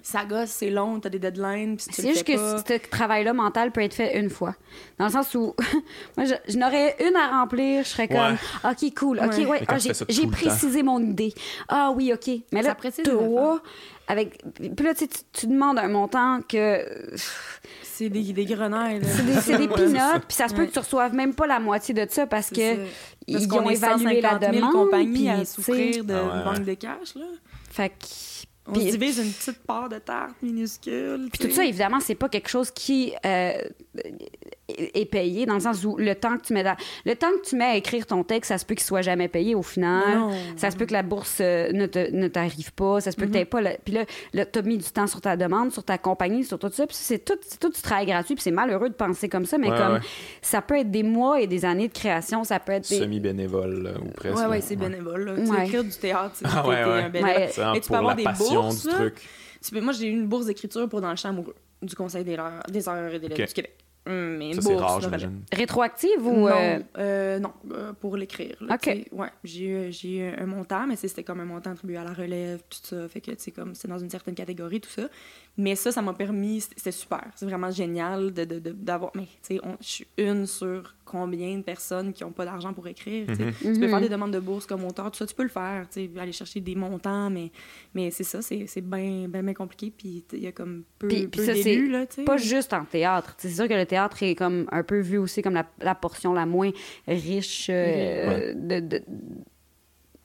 Ça 0.00 0.24
gosse, 0.24 0.50
c'est 0.50 0.70
long, 0.70 1.00
t'as 1.00 1.08
des 1.08 1.18
deadlines, 1.18 1.76
puis 1.76 1.86
C'est 1.90 2.06
juste 2.08 2.24
que 2.24 2.36
ce 2.36 2.88
travail-là 2.88 3.32
mental 3.32 3.72
peut 3.72 3.80
être 3.82 3.94
fait 3.94 4.16
une 4.18 4.30
fois. 4.30 4.54
Dans 4.98 5.06
le 5.06 5.10
sens 5.10 5.34
où, 5.34 5.54
moi, 6.16 6.24
je, 6.26 6.34
je 6.48 6.56
n'aurais 6.56 6.94
une 7.04 7.16
à 7.16 7.28
remplir, 7.40 7.82
je 7.82 7.88
serais 7.88 8.06
comme, 8.06 8.36
OK, 8.64 8.94
cool, 8.96 9.18
OK, 9.18 9.48
Ouais. 9.48 9.62
ah, 9.66 9.76
j'ai 10.08 10.26
précisé 10.28 10.82
mon 10.84 11.00
idée. 11.00 11.34
Ah 11.68 11.92
oui, 11.94 12.12
OK. 12.12 12.30
Mais 12.52 12.62
Ça 12.62 12.68
là, 12.68 12.74
précise 12.76 13.02
toi, 13.04 13.60
avec... 14.06 14.40
Puis 14.54 14.86
là, 14.86 14.94
tu, 14.94 15.00
sais, 15.00 15.08
tu, 15.08 15.18
tu 15.32 15.46
demandes 15.48 15.80
un 15.80 15.88
montant 15.88 16.40
que... 16.48 16.86
C'est 17.82 18.08
des, 18.08 18.32
des 18.32 18.44
grenailles, 18.44 19.00
là. 19.00 19.08
C'est 19.08 19.56
des, 19.56 19.66
des 19.66 19.68
peanuts, 19.74 20.20
puis 20.28 20.36
ça 20.36 20.46
se 20.48 20.54
peut 20.54 20.60
Ouais. 20.62 20.68
que 20.68 20.72
tu 20.74 20.78
reçoives 20.78 21.14
même 21.14 21.34
pas 21.34 21.46
la 21.48 21.58
moitié 21.58 21.92
de 21.94 22.06
ça 22.08 22.26
parce 22.26 22.50
que. 22.50 22.76
Parce 22.76 22.88
ils 23.26 23.48
qu'on 23.48 23.64
ont 23.64 23.70
évalué 23.70 24.20
la 24.20 24.32
150 24.32 24.40
000 24.42 24.52
demande. 24.54 24.72
compagnies 24.72 25.12
puis, 25.14 25.28
à 25.30 25.44
souffrir 25.46 26.04
de 26.04 26.12
Ah 26.14 26.22
ouais, 26.22 26.44
manque 26.44 26.58
ouais. 26.58 26.64
de 26.64 26.74
cash, 26.74 27.14
là. 27.16 27.24
Fait 27.70 27.88
que... 27.88 27.94
On 28.68 28.74
se 28.74 28.80
divise 28.80 29.18
une 29.18 29.32
petite 29.32 29.62
part 29.64 29.88
de 29.88 29.98
tarte 29.98 30.34
minuscule. 30.42 31.28
Puis 31.32 31.48
tout 31.48 31.54
ça, 31.54 31.64
évidemment, 31.64 32.00
c'est 32.00 32.14
pas 32.14 32.28
quelque 32.28 32.48
chose 32.48 32.70
qui 32.70 33.12
euh, 33.24 33.52
est 34.68 35.04
payé 35.08 35.46
dans 35.46 35.54
le 35.54 35.60
sens 35.60 35.84
où 35.84 35.96
le 35.96 36.14
temps 36.16 36.36
que 36.36 36.42
tu 36.42 36.52
mets 36.52 36.64
dans- 36.64 36.76
le 37.04 37.14
temps 37.14 37.30
que 37.40 37.48
tu 37.48 37.54
mets 37.54 37.64
à 37.66 37.76
écrire 37.76 38.04
ton 38.04 38.24
texte, 38.24 38.48
ça 38.48 38.58
se 38.58 38.64
peut 38.64 38.74
qu'il 38.74 38.82
soit 38.84 39.02
jamais 39.02 39.28
payé 39.28 39.54
au 39.54 39.62
final. 39.62 40.18
Non. 40.18 40.30
Ça 40.56 40.70
se 40.72 40.76
peut 40.76 40.86
que 40.86 40.92
la 40.92 41.04
bourse 41.04 41.38
euh, 41.40 41.70
ne 41.72 41.86
te- 41.86 42.10
ne 42.10 42.26
t'arrive 42.26 42.72
pas. 42.72 43.00
Ça 43.00 43.12
se 43.12 43.16
peut 43.16 43.26
que 43.26 43.32
t'aies 43.32 43.44
pas. 43.44 43.60
le- 43.60 43.76
Puis 43.84 43.94
là, 43.94 44.04
là 44.32 44.44
t'as 44.44 44.62
mis 44.62 44.76
du 44.78 44.84
temps 44.90 45.06
sur 45.06 45.20
ta 45.20 45.36
demande, 45.36 45.70
sur 45.72 45.84
ta 45.84 45.98
compagnie, 45.98 46.42
sur 46.44 46.58
tout 46.58 46.70
ça. 46.72 46.86
Puis 46.86 46.96
c'est 46.98 47.24
tout, 47.24 47.38
c'est 47.46 47.60
tout 47.60 47.68
du 47.68 47.80
travail 47.80 48.06
gratuit. 48.06 48.34
Puis 48.34 48.42
c'est 48.42 48.50
malheureux 48.50 48.88
de 48.88 48.94
penser 48.94 49.28
comme 49.28 49.46
ça, 49.46 49.56
mais 49.56 49.70
Ouais, 49.70 49.78
comme 49.78 49.92
ouais. 49.94 50.00
ça 50.42 50.60
peut 50.62 50.78
être 50.78 50.90
des 50.90 51.04
mois 51.04 51.40
et 51.40 51.46
des 51.46 51.64
années 51.64 51.86
de 51.88 51.92
création. 51.92 52.42
Ça 52.42 52.58
peut 52.58 52.72
être 52.72 52.88
des. 52.88 52.98
Semi-bénévole 52.98 53.82
là, 53.84 53.90
ou 54.02 54.08
presque. 54.10 54.36
Ouais, 54.36 54.46
ouais, 54.46 54.60
c'est 54.60 54.74
bénévole. 54.76 55.24
Là. 55.26 55.34
Tu 55.36 55.48
Ouais. 55.50 55.64
écrire 55.66 55.84
du 55.84 55.90
théâtre, 55.96 56.32
c'est 56.34 56.44
Ah 56.48 56.66
ouais, 56.66 56.74
ouais. 56.74 56.82
un 57.04 57.08
bénévole. 57.08 57.36
Ouais. 57.36 57.50
Mais 57.72 57.80
tu 57.80 57.88
peux 57.88 57.94
avoir 57.94 58.16
des 58.16 58.24
bourses, 58.24 58.82
du 58.82 58.88
là. 58.88 58.94
truc. 58.94 59.22
Tu 59.64 59.70
peux- 59.70 59.80
moi, 59.80 59.92
j'ai 59.92 60.08
eu 60.08 60.12
une 60.12 60.26
bourse 60.26 60.46
d'écriture 60.46 60.88
pour 60.88 61.00
Dans 61.00 61.10
le 61.10 61.16
champ 61.16 61.28
amoureux. 61.28 61.54
du 61.82 61.94
Conseil 61.94 62.24
des, 62.24 62.36
heures- 62.36 62.62
des 62.68 62.88
heures 62.88 63.12
et 63.14 63.18
des 63.18 63.28
lettres 63.28 63.42
Ok. 63.42 63.48
du 63.48 63.54
Québec. 63.54 63.76
Hum, 64.06 64.36
Mais 64.38 64.52
Ça, 64.54 64.60
c'est 64.62 64.68
bourse 64.70 64.82
rare, 64.82 65.00
j'imagine. 65.00 65.42
Rétroactive 65.52 66.26
ou. 66.26 66.32
Non, 66.32 66.46
euh, 66.48 66.78
euh, 66.98 67.38
non, 67.40 67.52
euh, 67.72 67.92
pour 67.92 68.16
l'écrire. 68.16 68.56
là, 68.60 68.74
Ok. 68.76 69.06
Ouais, 69.12 69.28
j'ai 69.42 69.64
eu, 69.64 69.92
j'ai 69.92 70.18
eu 70.18 70.22
un 70.28 70.46
montant, 70.46 70.86
mais 70.86 70.96
c'était 70.96 71.24
comme 71.24 71.40
un 71.40 71.44
montant 71.44 71.72
attribué 71.72 71.96
à 71.96 72.04
la 72.04 72.12
relève, 72.12 72.60
tout 72.70 72.78
ça. 72.82 73.08
Fait 73.08 73.20
que, 73.20 73.32
tu 73.32 73.36
sais, 73.38 73.50
comme 73.50 73.74
c'est 73.74 73.88
dans 73.88 73.98
une 73.98 74.10
certaine 74.10 74.34
catégorie, 74.34 74.80
tout 74.80 74.90
ça. 74.90 75.08
Mais 75.58 75.74
ça, 75.74 75.90
ça 75.90 76.02
m'a 76.02 76.12
permis, 76.12 76.60
c'était 76.60 76.74
c'était 76.76 76.92
super. 76.92 77.24
C'est 77.34 77.46
vraiment 77.46 77.70
génial 77.70 78.32
de- 78.32 78.44
de- 78.44 78.58
de- 78.58 78.72
d'avoir. 78.72 79.10
mais, 79.14 79.22
tu 79.24 79.56
sais, 79.56 79.60
on- 79.64 79.76
je 79.80 79.86
suis 79.88 80.06
une 80.18 80.46
sur 80.46 80.94
combien 81.06 81.56
de 81.56 81.62
personnes 81.62 82.12
qui 82.12 82.24
n'ont 82.24 82.30
pas 82.32 82.44
d'argent 82.44 82.72
pour 82.74 82.86
écrire. 82.88 83.26
tu. 83.28 83.36
Tu 83.36 83.64
peux 83.80 83.86
Mhm. 83.86 83.88
faire 83.88 84.00
des 84.00 84.08
demandes 84.08 84.32
de 84.32 84.38
bourse 84.40 84.66
comme 84.66 84.84
auteur, 84.84 85.10
tout 85.10 85.16
ça, 85.18 85.26
tu 85.26 85.34
peux 85.34 85.44
le 85.44 85.48
faire, 85.48 85.88
tu 85.88 86.06
sais, 86.12 86.20
aller 86.20 86.32
chercher 86.32 86.60
des 86.60 86.74
montants, 86.74 87.30
mais, 87.30 87.50
mais 87.94 88.10
c'est 88.10 88.24
ça, 88.24 88.42
c'est 88.42 88.66
c'est 88.66 88.80
bien 88.82 89.26
ben, 89.28 89.42
ben 89.44 89.54
compliqué. 89.54 89.90
Puis 89.96 90.24
il 90.32 90.40
y 90.40 90.46
a 90.46 90.52
comme 90.52 90.84
peu, 90.98 91.08
Puis- 91.08 91.26
puis 91.28 91.40
peu 91.40 91.46
ça, 91.46 91.54
c'est 91.54 91.76
là, 91.86 92.06
tu 92.06 92.16
sais. 92.16 92.24
Pas 92.24 92.36
juste 92.36 92.72
en 92.74 92.84
théâtre. 92.84 93.34
C'est 93.38 93.48
sûr 93.50 93.66
que 93.68 93.74
le 93.74 93.86
théâtre 93.86 94.22
est 94.22 94.34
comme 94.34 94.66
un 94.72 94.82
peu 94.82 95.00
vu 95.00 95.16
aussi 95.18 95.40
comme 95.42 95.54
la, 95.54 95.66
la 95.80 95.94
portion 95.94 96.34
la 96.34 96.44
moins 96.44 96.70
riche 97.08 97.68
euh, 97.70 98.52
de, 98.54 98.80
de- 98.80 99.02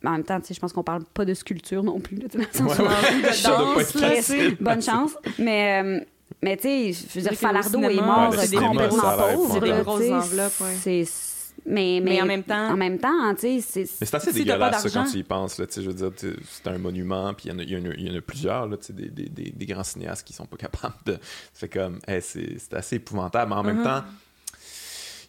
En 0.05 0.11
même 0.11 0.23
temps, 0.23 0.39
je 0.49 0.59
pense 0.59 0.73
qu'on 0.73 0.83
parle 0.83 1.03
pas 1.13 1.25
de 1.25 1.33
sculpture 1.33 1.83
non 1.83 1.99
plus. 1.99 2.17
là, 2.17 2.27
dans 2.33 2.39
le 2.39 2.45
sens 2.51 2.77
Ouais, 2.79 2.85
où- 2.85 2.87
ouais. 3.25 3.33
Ça 3.33 3.49
doit 3.57 3.73
pas 3.75 3.81
être 3.81 3.93
danse, 3.93 4.01
là, 4.01 4.09
facile. 4.15 4.57
Bonne 4.59 4.81
chance. 4.81 5.11
Mais, 5.37 5.81
euh, 5.83 5.99
mais 6.41 6.57
tu 6.57 6.63
sais, 6.63 6.93
je 6.93 7.19
veux 7.19 7.29
dire, 7.29 7.37
Falardeau 7.37 7.79
au 7.79 7.83
est 7.83 7.89
cinéma, 7.89 8.05
mort 8.07 8.29
Ouais, 8.31 8.37
euh, 8.37 8.41
cinéma, 8.41 8.67
complètement 8.67 9.17
pauvre. 9.17 9.59
là, 9.65 9.77
Des 9.77 9.83
grosses 9.83 10.01
tu 10.01 10.07
sais, 10.07 10.13
enveloppes, 10.13 10.59
ouais. 10.61 10.75
c'est- 10.81 11.31
Mais, 11.63 11.99
mais, 12.01 12.13
Mais 12.13 12.21
en 12.23 12.25
même 12.25 12.41
temps- 12.41 12.71
En 12.71 12.77
même 12.77 12.97
temps, 12.97 13.35
tu 13.35 13.41
sais, 13.41 13.59
c'est. 13.61 13.81
Mais 14.01 14.07
c'est 14.07 14.15
assez 14.15 14.31
Si 14.31 14.39
dégueulasse 14.39 14.81
ça, 14.81 14.89
quand 14.89 15.05
tu 15.11 15.17
y 15.19 15.23
penses. 15.23 15.59
Là, 15.59 15.67
tu 15.67 15.73
sais, 15.73 15.81
je 15.83 15.89
veux 15.89 15.93
dire, 15.93 16.09
c'est 16.49 16.67
un 16.67 16.77
monument, 16.79 17.35
puis 17.35 17.49
il 17.49 17.51
y 17.51 17.55
en 17.55 17.59
a- 17.59 17.63
y, 17.63 18.03
y 18.03 18.17
en 18.17 18.21
plusieurs, 18.21 18.65
là, 18.67 18.77
des, 18.89 19.09
des, 19.09 19.29
des, 19.29 19.51
des 19.51 19.65
grands 19.67 19.83
cinéastes 19.83 20.25
qui 20.25 20.33
sont 20.33 20.45
pas 20.47 20.57
capables 20.57 20.95
de. 21.05 21.19
C'est 21.53 21.71
comme, 21.71 21.99
hey, 22.07 22.19
c'est 22.23 22.55
c'est 22.57 22.73
assez 22.73 22.95
épouvantable. 22.95 23.49
Mais 23.51 23.55
en 23.57 23.63
même 23.63 23.77
Mhm. 23.77 23.83
temps, 23.83 24.01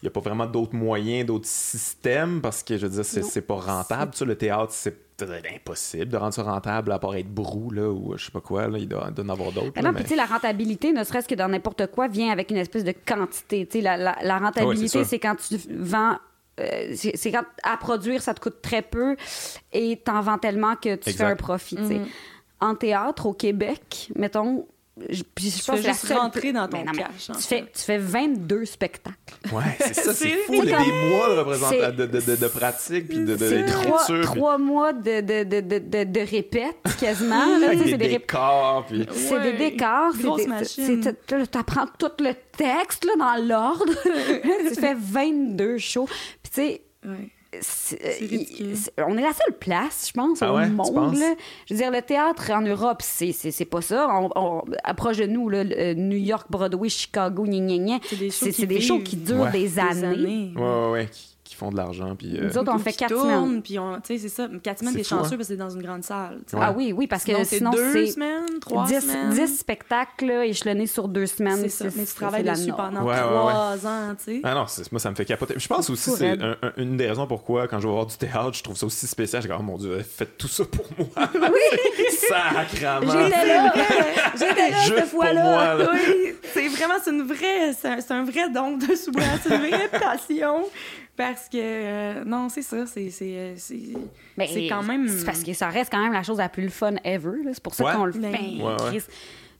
n'y 0.02 0.08
a 0.08 0.10
pas 0.10 0.20
vraiment 0.20 0.46
d'autres 0.46 0.74
moyens, 0.74 1.26
d'autres 1.26 1.46
systèmes, 1.46 2.40
parce 2.40 2.62
que 2.62 2.76
je 2.76 2.86
veux 2.86 2.92
dire, 3.02 3.04
c'est 3.04 3.40
pas 3.42 3.54
rentable. 3.54 4.12
Tu 4.12 4.18
sais, 4.18 4.24
le 4.24 4.36
théâtre, 4.36 4.72
c'est 4.72 4.96
impossible 5.54 6.06
de 6.10 6.16
rendre 6.16 6.34
ça 6.34 6.42
rentable, 6.42 6.90
à 6.90 6.98
part 6.98 7.14
être 7.14 7.32
brou, 7.32 7.70
là, 7.70 7.88
ou 7.88 8.14
je 8.16 8.24
sais 8.24 8.32
pas 8.32 8.40
quoi, 8.40 8.66
là, 8.66 8.78
il 8.78 8.88
doit, 8.88 9.06
en 9.16 9.28
avoir 9.28 9.52
d'autres. 9.52 9.80
Non, 9.80 9.90
puis 9.90 9.98
mais- 9.98 10.02
tu 10.02 10.08
sais, 10.08 10.16
la 10.16 10.24
rentabilité, 10.26 10.92
ne 10.92 11.04
serait-ce 11.04 11.28
que 11.28 11.34
dans 11.36 11.48
n'importe 11.48 11.86
quoi, 11.88 12.08
vient 12.08 12.30
avec 12.32 12.50
une 12.50 12.56
espèce 12.56 12.82
de 12.84 12.92
quantité. 13.06 13.66
Tu 13.66 13.78
sais, 13.78 13.80
la, 13.84 13.96
la, 13.96 14.16
la 14.20 14.34
Ah 14.34 14.38
ouais, 14.38 14.44
rentabilité, 14.46 15.04
c'est 15.04 15.18
quand 15.20 15.36
tu 15.36 15.56
vends. 15.70 16.16
euh, 16.60 16.92
c'est 16.94 17.30
quand 17.30 17.44
à 17.62 17.76
produire, 17.76 18.20
ça 18.20 18.34
te 18.34 18.40
coûte 18.40 18.60
très 18.62 18.82
peu 18.82 19.16
et 19.72 19.96
t'en 20.04 20.20
vends 20.20 20.38
tellement 20.38 20.74
que 20.76 20.96
tu 20.96 21.12
fais 21.12 21.24
un 21.24 21.36
profit. 21.36 21.78
Mhm. 21.78 22.06
En 22.60 22.74
théâtre, 22.74 23.26
au 23.26 23.32
Québec, 23.32 24.10
mettons, 24.16 24.66
je, 25.08 25.22
puis 25.34 25.48
je 25.50 25.58
Tu 25.58 25.64
pense 25.64 25.76
fais 25.76 25.82
que 25.82 25.86
la 25.86 25.92
juste 25.94 26.06
seule- 26.06 26.16
rentrer 26.18 26.52
dans 26.52 26.68
ton 26.68 26.78
non, 26.84 26.92
mais 26.94 26.98
cash, 27.02 27.30
Tu 27.34 27.42
fais, 27.42 27.62
tu 27.62 27.80
fais 27.82 27.96
22 27.98 28.64
spectacles. 28.66 29.16
Ouais, 29.52 29.62
c'est 29.78 29.94
ça, 29.94 30.12
c'est 30.14 30.28
fou, 30.28 30.52
comme- 30.58 30.66
des 30.66 30.92
mois 31.08 31.28
de, 31.28 31.90
de, 31.90 32.04
de, 32.04 32.20
de, 32.20 32.36
de 32.36 32.46
pratique, 32.48 33.08
puis 33.08 33.24
de, 33.24 33.34
trois, 33.66 34.04
puis 34.06 34.20
trois 34.22 34.58
mois 34.58 34.92
de, 34.92 35.20
de, 35.22 35.44
de, 35.44 35.60
de, 35.60 35.78
de, 35.78 36.04
de 36.04 36.20
répètes, 36.20 36.76
quasiment. 37.00 37.58
des 37.58 37.78
c'est 37.90 37.96
des 37.96 38.06
rép- 38.06 38.20
décors, 38.20 38.84
puis... 38.86 39.06
C'est 39.14 39.34
Ouais, 39.38 39.52
des 39.52 39.70
décors, 39.70 40.12
des- 40.14 41.00
Tu 41.26 41.58
apprends 41.58 41.86
tout 41.98 42.10
le 42.20 42.34
texte 42.56 43.04
là, 43.06 43.12
dans 43.18 43.44
l'ordre. 43.46 43.94
tu 44.68 44.74
fais 44.80 44.94
22 44.94 45.78
shows. 45.78 46.06
Puis 46.42 46.52
tu 46.52 46.60
sais, 46.60 46.82
Ouais. 47.04 47.30
Il- 47.54 48.76
c'est- 48.76 48.92
on 49.06 49.16
est 49.16 49.22
la 49.22 49.32
seule 49.32 49.56
place, 49.58 50.06
je 50.08 50.12
pense, 50.12 50.40
Ah 50.42 50.52
au 50.52 50.56
ouais, 50.56 50.66
tu 50.66 50.72
monde. 50.72 51.16
là. 51.16 51.34
Je 51.68 51.74
veux 51.74 51.78
dire, 51.80 51.90
le 51.90 52.00
théâtre 52.02 52.50
en 52.50 52.62
Europe, 52.62 53.02
c'est 53.02 53.32
c'est- 53.32 53.50
c'est 53.50 53.64
pas 53.64 53.80
ça. 53.82 54.08
On, 54.10 54.30
on- 54.36 54.62
approche 54.84 55.18
de 55.18 55.26
nous, 55.26 55.48
là, 55.48 55.64
le- 55.64 55.94
New 55.94 56.16
York, 56.16 56.46
Broadway, 56.50 56.88
Chicago, 56.88 57.44
gna, 57.44 57.58
gna, 57.58 57.78
gna. 57.78 57.98
C'est 58.08 58.16
des 58.18 58.30
shows 58.30 58.44
C'est 58.46 58.50
qui 58.52 58.60
c'est 58.60 58.66
des 58.66 58.80
shows 58.80 58.96
vivent 58.96 59.04
qui 59.04 59.16
durent 59.16 59.40
Ouais. 59.42 59.52
des 59.52 59.68
Des 59.68 59.78
années. 59.78 60.04
années. 60.06 60.52
Ouais, 60.56 61.08
font 61.62 61.70
de 61.70 61.76
l'argent, 61.76 62.14
puis... 62.16 62.36
euh, 62.38 62.48
Nous 62.48 62.58
autres, 62.58 62.72
on 62.74 62.78
fait 62.78 62.92
quatre 62.92 63.16
semaines. 63.20 63.62
Puis 63.62 63.78
on, 63.78 63.94
tu 64.00 64.00
sais, 64.04 64.18
c'est 64.18 64.28
ça. 64.28 64.48
Quatre 64.62 64.78
semaines, 64.80 64.92
C'est 64.94 64.98
t'es 65.00 65.04
fou, 65.04 65.10
chanceux 65.16 65.34
hein? 65.34 65.36
parce 65.36 65.48
que 65.48 65.54
c'est 65.54 65.56
dans 65.56 65.70
une 65.70 65.82
grande 65.82 66.02
salle. 66.02 66.40
Ouais. 66.52 66.58
Ah 66.60 66.72
oui, 66.76 66.92
oui, 66.96 67.06
parce 67.06 67.24
que 67.24 67.32
Sinon, 67.32 67.44
sinon, 67.44 67.70
c'est 67.72 67.78
deux 67.78 67.92
c'est 68.06 68.12
semaines, 68.12 68.58
trois 68.60 68.86
10, 68.86 69.00
semaines. 69.00 69.30
10 69.30 69.58
spectacles 69.58 70.26
là, 70.26 70.44
échelonnés 70.44 70.86
sur 70.86 71.08
deux 71.08 71.26
semaines. 71.26 71.58
C'est 71.62 71.68
ça. 71.68 71.84
Mais 71.96 72.04
tu 72.04 72.14
travailles 72.14 72.42
dessus 72.44 72.68
norme. 72.68 72.76
pendant 72.94 73.02
Ouais, 73.06 73.14
ouais, 73.14 73.20
trois 73.20 73.86
ans, 73.86 74.14
tu 74.18 74.24
sais. 74.36 74.40
Ah 74.44 74.54
non, 74.54 74.66
c'est- 74.66 74.90
moi, 74.92 74.98
ça 74.98 75.10
me 75.10 75.14
fait 75.14 75.24
capoter. 75.24 75.54
Je 75.56 75.66
pense 75.68 75.88
aussi 75.90 76.10
fou, 76.10 76.16
c'est 76.16 76.30
raide. 76.30 76.42
un- 76.42 76.56
un- 76.66 76.72
une 76.76 76.96
des 76.96 77.06
raisons 77.08 77.26
pourquoi, 77.26 77.68
quand 77.68 77.78
je 77.80 77.86
vais 77.86 77.92
voir 77.92 78.06
du 78.06 78.16
théâtre, 78.16 78.52
je 78.54 78.62
trouve 78.62 78.76
ça 78.76 78.86
aussi 78.86 79.06
spécial. 79.06 79.42
Je 79.42 79.48
dis, 79.48 79.54
oh 79.58 79.62
mon 79.62 79.76
Dieu, 79.78 79.98
faites 80.00 80.36
tout 80.36 80.48
ça 80.48 80.64
pour 80.64 80.86
moi. 80.98 81.08
Oui! 81.34 82.04
Sacrament! 82.28 83.10
J'étais 83.12 83.46
là, 83.46 83.72
j'étais 84.36 84.70
là 84.70 84.78
Juste 84.80 84.94
cette 84.94 85.10
pour 85.10 85.20
fois-là. 85.22 85.76
Oui, 85.92 86.34
c'est 86.54 86.68
vraiment, 86.68 86.94
c'est 87.02 87.10
une 87.10 87.22
vraie, 87.22 87.72
c'est 87.78 87.88
un, 87.88 88.00
c'est 88.00 88.12
un 88.12 88.24
vrai 88.24 88.48
don 88.50 88.76
de 88.76 88.94
soi, 88.94 89.22
c'est 89.42 89.54
une 89.54 89.60
vraie 89.68 89.88
passion. 89.88 90.64
Parce 91.16 91.48
que, 91.48 91.58
euh, 91.58 92.24
non, 92.24 92.48
c'est 92.48 92.62
ça, 92.62 92.86
c'est, 92.86 93.10
c'est, 93.10 93.36
euh, 93.36 93.54
c'est, 93.56 93.80
Mais 94.38 94.46
c'est 94.46 94.66
quand 94.68 94.82
même... 94.82 95.06
C'est 95.08 95.26
parce 95.26 95.42
que 95.44 95.52
ça 95.52 95.68
reste 95.68 95.92
quand 95.92 96.02
même 96.02 96.12
la 96.14 96.22
chose 96.22 96.38
la 96.38 96.48
plus 96.48 96.70
fun 96.70 96.94
ever. 97.04 97.32
C'est 97.52 97.62
pour 97.62 97.74
ça 97.74 97.84
Ouais. 97.84 97.92
qu'on 97.92 98.06
le 98.06 98.12
Ben, 98.12 98.32
fait. 98.34 98.40
Ouais, 98.40 98.62
ouais. 98.64 98.76
Chris. 98.88 99.02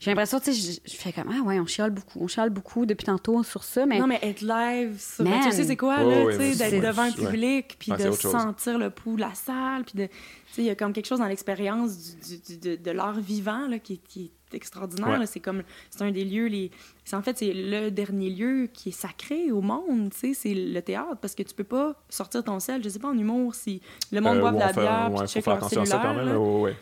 J'ai 0.01 0.11
l'impression, 0.11 0.41
tu 0.41 0.53
sais, 0.53 0.81
je, 0.85 0.97
fais 0.97 1.13
comme, 1.13 1.31
ah 1.33 1.43
ouais, 1.45 1.61
on 1.61 1.67
chiale 1.67 1.91
beaucoup. 1.91 2.19
On 2.25 2.27
chiale 2.27 2.51
beaucoup 2.51 2.87
depuis 2.87 3.05
tantôt 3.05 3.41
sur 3.45 3.63
ça, 3.63 3.87
mais. 3.87 4.01
Non, 4.01 4.09
mais 4.09 4.19
être 4.23 4.41
live, 4.41 4.97
ça, 4.99 5.23
Man. 5.23 5.33
ben, 5.41 5.51
tu 5.51 5.57
sais, 5.57 5.63
c'est 5.65 5.77
quoi, 5.77 6.03
là, 6.03 6.27
tu 6.33 6.39
sais, 6.39 6.57
d'être 6.71 6.85
devant 6.85 7.03
un 7.03 7.13
public, 7.13 7.77
puis 7.79 7.93
c'est 7.97 8.09
de 8.09 8.13
sentir 8.13 8.79
le 8.79 8.91
pouls 8.91 9.15
de 9.15 9.21
la 9.21 9.35
salle, 9.35 9.85
puis 9.85 9.95
de... 9.99 10.07
Tu 10.07 10.13
sais, 10.55 10.63
il 10.63 10.65
y 10.65 10.71
a 10.71 10.75
comme 10.75 10.93
quelque 10.93 11.07
chose 11.07 11.21
dans 11.21 11.29
l'expérience 11.29 11.97
du, 11.97 12.37
du- 12.39 12.59
du- 12.59 12.77
de, 12.77 12.83
de 12.83 12.91
l'art 12.91 13.21
vivant, 13.21 13.69
là, 13.69 13.79
qui, 13.79 13.99
qui 13.99 14.25
est 14.25 14.31
extraordinaire, 14.55 15.19
Ouais. 15.21 15.27
C'est 15.27 15.41
comme... 15.41 15.63
C'est 15.91 16.03
un 16.03 16.11
des 16.11 16.25
lieux, 16.25 16.47
les... 16.47 16.71
c'est- 17.05 17.17
En 17.17 17.23
fait, 17.23 17.39
c'est 17.39 17.53
le 17.55 17.91
dernier 17.91 18.31
lieu 18.31 18.69
qui 18.73 18.91
est 18.91 18.93
sacré 18.93 19.51
au 19.53 19.61
monde, 19.61 20.11
tu 20.13 20.19
sais, 20.19 20.35
c'est 20.35 20.55
le 20.55 20.81
théâtre, 20.83 21.17
parce 21.21 21.35
que 21.35 21.43
tu 21.43 21.55
peux 21.55 21.65
pas 21.65 21.95
sortir 22.09 22.43
ton 22.45 22.59
sel, 22.61 22.83
je 22.83 22.89
sais 22.89 22.99
pas, 22.99 23.09
en 23.09 23.19
humour, 23.19 23.55
si 23.55 23.81
le 24.11 24.21
monde 24.21 24.37
Euh, 24.39 24.41
boit 24.41 24.53
de 24.53 24.59
la 24.59 24.73
fait- 24.73 24.81
bière, 24.81 25.09
ouais, 25.11 25.19
puis 25.19 25.19
faut 25.21 25.27
check 25.27 25.45
faire 25.45 25.55
leur 25.55 25.65
attention 25.65 25.83
à 25.83 25.87
ça 25.87 25.97
quand 25.99 26.03
cellulaire, 26.15 26.25
même. 26.25 26.35
là. 26.35 26.41
ouais, 26.41 26.77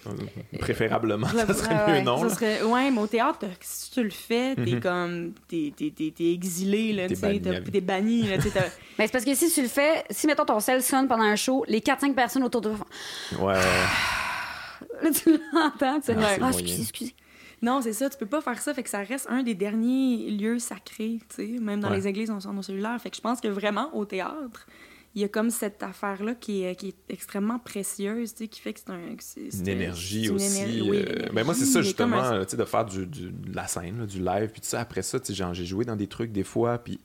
ouais. 0.52 0.58
Préférablement, 0.58 1.26
ça 1.28 1.54
serait 1.54 1.74
ouais, 1.86 1.98
mieux 1.98 2.04
non. 2.04 2.18
Ça 2.28 2.34
serait- 2.34 2.62
ouais, 2.62 2.90
mais 2.90 3.00
au 3.00 3.06
théâtre, 3.06 3.38
si 3.60 3.90
tu 3.90 4.02
le 4.02 4.10
fais, 4.10 4.54
t'es 4.56 4.72
Mhm. 4.72 4.80
comme. 4.80 5.32
T'es, 5.48 5.72
t'es, 5.76 6.32
exilé, 6.32 6.92
là, 6.92 7.08
T'es 7.08 7.14
tu 7.14 7.20
sais. 7.20 7.32
vie. 7.32 7.40
t'es 7.72 7.80
banni, 7.80 8.22
là, 8.24 8.38
tu 8.38 8.48
Mais 8.98 9.06
c'est 9.06 9.12
parce 9.12 9.24
que 9.24 9.34
si 9.34 9.50
tu 9.50 9.62
le 9.62 9.68
fais, 9.68 10.04
si 10.10 10.26
mettons 10.26 10.44
ton 10.44 10.60
sel 10.60 10.82
sonne 10.82 11.08
pendant 11.08 11.24
un 11.24 11.36
show, 11.36 11.64
les 11.68 11.80
4-5 11.80 12.14
personnes 12.14 12.42
autour 12.44 12.60
de 12.60 12.68
toi 12.70 12.78
font, 12.78 13.46
Ouais, 13.46 13.54
ouais. 13.54 13.60
là, 15.02 15.10
tu 15.10 15.30
l'entends, 15.52 16.00
tu 16.00 16.06
sais, 16.06 16.16
Ah, 16.18 16.26
c'est 16.34 16.42
ah, 16.42 16.48
excusez, 16.50 16.82
excusez. 16.82 17.14
Non, 17.62 17.80
c'est 17.82 17.92
ça, 17.92 18.08
tu 18.08 18.16
peux 18.16 18.26
pas 18.26 18.40
faire 18.40 18.60
ça, 18.60 18.72
fait 18.72 18.82
que 18.82 18.88
ça 18.90 19.00
reste 19.02 19.26
un 19.28 19.42
des 19.42 19.54
derniers 19.54 20.30
lieux 20.30 20.58
sacrés, 20.58 21.18
tu 21.28 21.34
sais. 21.36 21.46
Même 21.60 21.80
dans 21.80 21.90
Ouais. 21.90 21.96
les 21.96 22.08
églises, 22.08 22.30
on 22.30 22.40
sort 22.40 22.54
nos 22.54 22.62
cellulaires. 22.62 22.98
Fait 23.00 23.10
que 23.10 23.16
je 23.16 23.20
pense 23.20 23.40
que 23.40 23.48
vraiment, 23.48 23.94
au 23.94 24.04
théâtre, 24.06 24.66
il 25.14 25.20
y 25.22 25.24
a 25.24 25.28
comme 25.28 25.50
cette 25.50 25.82
affaire-là 25.82 26.34
qui 26.36 26.62
est, 26.62 26.74
qui 26.76 26.88
est 26.88 26.96
extrêmement 27.10 27.58
précieuse, 27.58 28.32
tu 28.32 28.44
sais, 28.44 28.48
qui 28.48 28.60
fait 28.60 28.72
que 28.72 28.80
c'est 28.80 28.90
un. 28.90 29.00
c'est- 29.18 29.58
Une 29.60 29.68
énergie 29.68 30.26
une 30.26 30.36
aussi. 30.36 30.62
éner- 30.62 30.80
oui, 30.88 30.98
euh, 30.98 31.04
l'énergie. 31.04 31.32
ben 31.34 31.44
moi, 31.44 31.54
c'est 31.54 31.64
ça, 31.66 31.82
justement, 31.82 32.16
un- 32.22 32.44
tu 32.44 32.52
sais, 32.52 32.56
de 32.56 32.64
faire 32.64 32.84
du, 32.84 33.06
du- 33.06 33.30
de 33.30 33.54
la 33.54 33.66
scène, 33.66 33.98
là, 33.98 34.06
du 34.06 34.20
live, 34.20 34.50
puis 34.52 34.60
tout 34.62 34.68
ça. 34.68 34.80
Après 34.80 35.02
ça, 35.02 35.18
tu 35.20 35.26
sais, 35.26 35.34
genre, 35.34 35.52
j'ai 35.52 35.66
joué 35.66 35.84
dans 35.84 35.96
des 35.96 36.06
trucs 36.06 36.32
des 36.32 36.44
fois, 36.44 36.78
puis. 36.78 36.98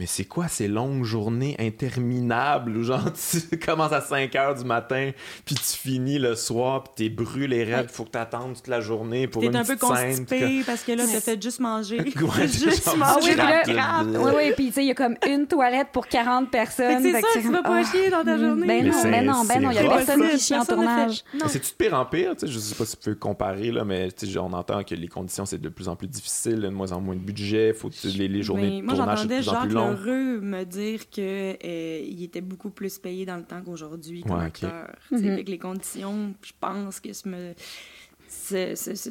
Mais 0.00 0.06
c'est 0.06 0.24
quoi 0.24 0.48
ces 0.48 0.66
longues 0.66 1.04
journées 1.04 1.56
interminables 1.58 2.74
où, 2.74 2.82
genre, 2.82 3.12
tu 3.50 3.58
commences 3.58 3.92
à 3.92 4.00
5 4.00 4.34
heures 4.34 4.54
du 4.54 4.64
matin, 4.64 5.10
puis 5.44 5.54
tu 5.54 5.76
finis 5.76 6.18
le 6.18 6.36
soir, 6.36 6.84
puis 6.84 6.92
t'es 6.96 7.08
brûlé 7.14 7.64
raide, 7.64 7.90
faut 7.90 8.04
que 8.04 8.12
t'attendes 8.12 8.54
toute 8.54 8.68
la 8.68 8.80
journée 8.80 9.28
pour 9.28 9.42
T'es 9.42 9.48
une 9.48 9.56
un 9.56 9.62
peu 9.62 9.76
petite 9.76 9.94
scène. 9.94 10.24
puis 10.24 10.38
constipé 10.40 10.62
parce 10.64 10.84
que 10.84 10.92
là, 10.92 11.04
t'as 11.04 11.20
fait 11.20 11.42
juste 11.42 11.60
manger. 11.60 11.98
Ouais, 11.98 12.14
juste 12.48 12.82
genre- 12.82 12.96
Ah 13.02 13.18
oui, 13.22 13.34
crabe. 13.36 14.16
Oui, 14.18 14.32
oui, 14.34 14.52
puis 14.56 14.66
tu 14.68 14.72
sais, 14.72 14.84
il 14.84 14.88
y 14.88 14.90
a 14.90 14.94
comme 14.94 15.16
une 15.28 15.46
toilette 15.46 15.88
pour 15.92 16.06
40 16.06 16.46
Fait 16.46 16.50
personnes. 16.50 17.02
c'est 17.02 17.12
ça, 17.12 17.20
que 17.20 17.40
tu 17.42 17.50
vas 17.50 17.62
pas 17.62 17.82
ah, 17.82 17.84
chier 17.84 18.08
dans 18.08 18.24
ta 18.24 18.38
journée. 18.38 18.66
Ben 18.66 18.86
non, 18.86 19.02
ben 19.02 19.26
non, 19.26 19.44
ben 19.44 19.62
non, 19.62 19.70
il 19.70 19.74
y 19.74 19.78
a 19.80 19.96
personne 19.96 20.30
qui 20.30 20.38
chie 20.38 20.54
en 20.54 20.64
tournage. 20.64 21.24
C'est-tu 21.46 21.72
de 21.72 21.76
pire 21.76 21.92
en 21.92 22.06
pire? 22.06 22.34
Tu 22.36 22.46
sais, 22.46 22.52
je 22.54 22.58
sais 22.58 22.74
pas 22.74 22.86
si 22.86 22.96
tu 22.96 23.10
peux 23.10 23.14
comparer, 23.16 23.70
là, 23.70 23.84
mais 23.84 24.10
tu 24.12 24.26
sais, 24.26 24.38
on 24.38 24.54
entend 24.54 24.82
que 24.82 24.94
les 24.94 25.08
conditions, 25.08 25.44
c'est 25.44 25.60
de 25.60 25.68
plus 25.68 25.88
en 25.88 25.96
plus 25.96 26.08
difficile, 26.08 26.62
de 26.62 26.68
moins 26.68 26.90
en 26.92 27.02
moins 27.02 27.16
de 27.16 27.20
budget, 27.20 27.74
faut, 27.74 27.90
les, 28.04 28.28
les 28.28 28.42
journées 28.42 28.80
de 28.80 28.86
tournage, 28.86 29.18
c'est 29.20 29.28
de 29.28 29.34
plus 29.34 29.48
en 29.50 29.60
plus 29.60 29.68
long. 29.68 29.89
Lheureux 29.90 30.40
me 30.40 30.64
dire 30.64 31.08
que 31.10 31.52
euh, 31.64 32.00
il 32.06 32.22
était 32.24 32.40
beaucoup 32.40 32.70
plus 32.70 32.98
payé 32.98 33.24
dans 33.26 33.36
le 33.36 33.44
temps 33.44 33.60
qu'aujourd'hui 33.64 34.22
comme 34.22 34.38
Ouais, 34.38 34.44
acteur. 34.46 34.90
Mhm. 35.10 35.42
que 35.44 35.50
les 35.50 35.58
conditions, 35.58 36.34
je 36.42 36.52
pense 36.60 37.00
que 37.00 37.12
se 37.12 37.28
me 37.28 37.54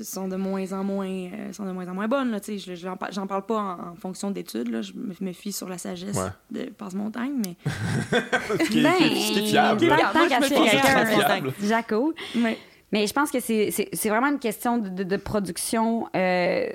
sont 0.03 0.27
de 0.29 0.35
moins 0.37 0.71
en 0.71 0.83
moins 0.83 1.07
euh, 1.07 1.51
sont 1.51 1.65
de 1.65 1.71
moins 1.71 1.87
en 1.87 1.93
moins 1.93 2.07
bonnes 2.07 2.31
là, 2.31 2.39
tu 2.39 2.57
sais, 2.57 2.75
je- 2.75 2.79
j'en 2.79 2.95
par- 2.95 3.11
j'en 3.11 3.27
parle 3.27 3.45
pas 3.45 3.57
en, 3.57 3.89
en 3.91 3.95
fonction 3.95 4.31
d'études 4.31 4.69
là, 4.69 4.81
je 4.81 4.93
me 4.93 5.13
me 5.19 5.33
fie 5.33 5.51
sur 5.51 5.67
la 5.67 5.77
sagesse 5.77 6.15
Ouais. 6.15 6.29
de 6.51 6.69
Passe-Montagne 6.69 7.33
mais 7.45 7.55
Ce 8.63 8.69
qui 8.69 8.79
est- 8.79 8.83
ce 8.83 8.97
qui 9.33 9.39
est- 9.39 9.45
ce 9.45 9.49
fiable. 9.49 9.79
Ben, 9.89 9.97
fiable. 9.97 11.53
Jaco. 11.61 12.13
mais 12.35 12.57
Mais 12.91 13.05
je 13.07 13.13
pense 13.13 13.29
que 13.29 13.39
c'est- 13.39 13.71
c'est 13.71 13.89
c'est 13.93 14.09
vraiment 14.09 14.27
une 14.29 14.39
question 14.39 14.77
de, 14.77 14.89
de- 14.89 15.03
de 15.03 15.17
production. 15.17 16.07
euh, 16.15 16.69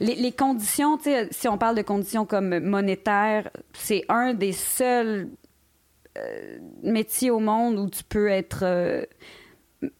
Les, 0.00 0.14
les 0.14 0.32
conditions, 0.32 0.98
si 1.30 1.48
on 1.48 1.58
parle 1.58 1.76
de 1.76 1.82
conditions 1.82 2.24
comme 2.26 2.58
monétaires, 2.60 3.48
c'est 3.72 4.04
un 4.08 4.34
des 4.34 4.52
seuls 4.52 5.28
euh, 6.18 6.58
métiers 6.82 7.30
au 7.30 7.40
monde 7.40 7.78
où 7.78 7.88
tu 7.90 8.04
peux 8.04 8.28
être 8.28 8.60
euh, 8.62 9.04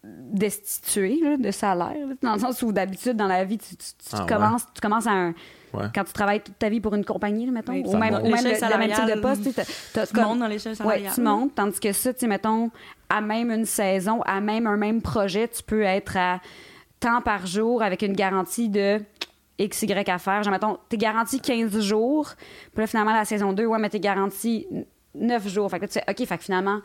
destitué 0.02 1.18
là, 1.22 1.36
de 1.36 1.50
salaire, 1.50 1.94
là, 2.08 2.14
dans 2.22 2.34
le 2.34 2.40
sens 2.40 2.62
où 2.62 2.72
d'habitude 2.72 3.16
dans 3.16 3.26
la 3.26 3.44
vie, 3.44 3.58
tu, 3.58 3.76
tu- 3.76 3.84
tu 3.84 3.92
Ah, 4.12 4.20
ouais. 4.22 4.26
commences, 4.26 4.62
tu 4.74 4.80
commences 4.80 5.06
à 5.06 5.12
un. 5.12 5.34
Ouais. 5.72 5.86
Quand 5.94 6.04
tu 6.04 6.12
travailles 6.12 6.40
toute 6.40 6.58
ta 6.58 6.68
vie 6.68 6.80
pour 6.80 6.94
une 6.94 7.04
compagnie, 7.04 7.46
là, 7.46 7.52
mettons, 7.52 7.72
ou 7.72 7.96
même, 7.96 8.12
monte. 8.14 8.22
ou 8.22 8.28
même 8.30 8.44
le, 8.44 8.50
le 8.72 8.78
même 8.78 8.92
type 8.92 9.06
de 9.16 9.20
poste, 9.20 9.42
tu 9.42 9.50
sais, 9.50 9.64
t'as- 9.64 9.72
t'as 9.92 10.06
Tu 10.06 10.12
comme- 10.14 10.24
montes 10.24 10.38
dans 10.38 10.46
l'échelle 10.46 10.72
Ouais, 10.72 10.76
salariale. 10.78 11.12
tu 11.14 11.20
montes. 11.20 11.54
Tandis 11.56 11.80
que 11.80 11.92
ça, 11.92 12.14
tu 12.14 12.26
mettons, 12.28 12.70
à 13.08 13.20
même 13.20 13.50
une 13.50 13.64
saison, 13.66 14.22
à 14.22 14.40
même 14.40 14.66
un 14.68 14.76
même 14.76 15.02
projet, 15.02 15.48
tu 15.48 15.62
peux 15.64 15.82
être 15.82 16.16
à 16.16 16.40
temps 17.00 17.20
par 17.22 17.46
jour 17.46 17.82
avec 17.82 18.02
une 18.02 18.12
garantie 18.14 18.68
de 18.68 19.00
X, 19.58 19.82
Y 19.82 20.08
à 20.08 20.18
faire. 20.18 20.42
Genre, 20.42 20.52
mettons, 20.52 20.78
t'es 20.88 20.96
garanti 20.96 21.40
15 21.40 21.80
jours. 21.80 22.32
Puis 22.72 22.80
là, 22.82 22.86
finalement, 22.86 23.12
la 23.12 23.24
saison 23.24 23.52
2, 23.52 23.66
ouais, 23.66 23.78
mais 23.78 23.88
t'es 23.90 24.00
garanti 24.00 24.66
9 25.14 25.48
jours. 25.48 25.70
Fait 25.70 25.76
que 25.78 25.82
là, 25.84 25.88
tu 25.88 25.94
fais, 25.94 26.04
OK, 26.08 26.26
fait 26.26 26.38
que 26.38 26.44
finalement, 26.44 26.80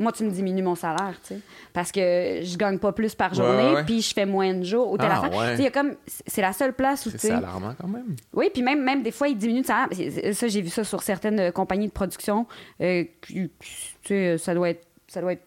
moi, 0.00 0.12
tu 0.12 0.22
me 0.22 0.30
diminues 0.30 0.62
mon 0.62 0.76
salaire, 0.76 1.14
tu 1.22 1.34
sais. 1.34 1.40
Parce 1.72 1.90
que 1.90 2.00
je 2.44 2.56
gagne 2.56 2.78
pas 2.78 2.92
plus 2.92 3.16
par 3.16 3.34
journée, 3.34 3.82
puis 3.84 4.00
je 4.00 4.14
fais 4.14 4.26
moins 4.26 4.54
de 4.54 4.62
jours. 4.62 4.92
Ou 4.92 4.96
Ah, 5.00 5.24
affaire. 5.24 5.36
ouais. 5.36 5.50
Tu 5.50 5.56
sais, 5.56 5.62
il 5.62 5.64
y 5.64 5.66
a 5.66 5.70
comme. 5.72 5.96
C'est 6.06 6.40
la 6.40 6.52
seule 6.52 6.72
place 6.72 7.04
où, 7.06 7.10
tu 7.10 7.18
C'est 7.18 7.26
sais. 7.28 7.34
alarmant 7.34 7.74
quand 7.80 7.88
même. 7.88 8.14
Oui, 8.32 8.48
puis 8.54 8.62
même, 8.62 8.80
même 8.84 9.02
des 9.02 9.10
fois, 9.10 9.26
ils 9.26 9.36
diminuent 9.36 9.62
de 9.62 9.66
salaire. 9.66 9.88
Ça, 10.34 10.46
j'ai 10.46 10.60
vu 10.62 10.68
ça 10.68 10.84
sur 10.84 11.02
certaines 11.02 11.40
euh, 11.40 11.50
compagnies 11.50 11.88
de 11.88 11.92
production. 11.92 12.46
Euh, 12.80 13.02
qui- 13.22 13.50
tu 13.58 13.74
sais, 14.04 14.38
ça 14.38 14.54
doit 14.54 14.70
être, 14.70 14.86
ça 15.08 15.20
doit 15.20 15.32
être, 15.32 15.42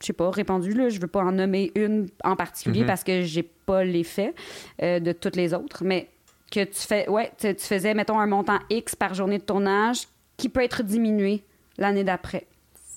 je 0.00 0.06
sais 0.06 0.12
pas, 0.12 0.30
répandu. 0.30 0.72
Là. 0.72 0.88
Je 0.88 1.00
veux 1.00 1.06
pas 1.06 1.20
en 1.22 1.32
nommer 1.32 1.72
une 1.74 2.08
en 2.24 2.36
particulier 2.36 2.80
Mhm. 2.80 2.86
parce 2.86 3.04
que 3.04 3.22
j'ai 3.22 3.42
pas 3.42 3.84
l'effet 3.84 4.34
euh, 4.82 4.98
de 5.00 5.12
toutes 5.12 5.36
les 5.36 5.52
autres. 5.54 5.84
Mais 5.84 6.08
que 6.50 6.64
tu 6.64 6.80
fais, 6.80 7.08
ouais, 7.08 7.30
tu, 7.38 7.54
tu 7.54 7.64
faisais, 7.64 7.94
mettons, 7.94 8.18
un 8.18 8.26
montant 8.26 8.58
X 8.70 8.96
par 8.96 9.14
journée 9.14 9.38
de 9.38 9.44
tournage 9.44 10.08
qui 10.36 10.48
peut 10.48 10.62
être 10.62 10.82
diminué 10.82 11.44
l'année 11.78 12.02
d'après. 12.04 12.46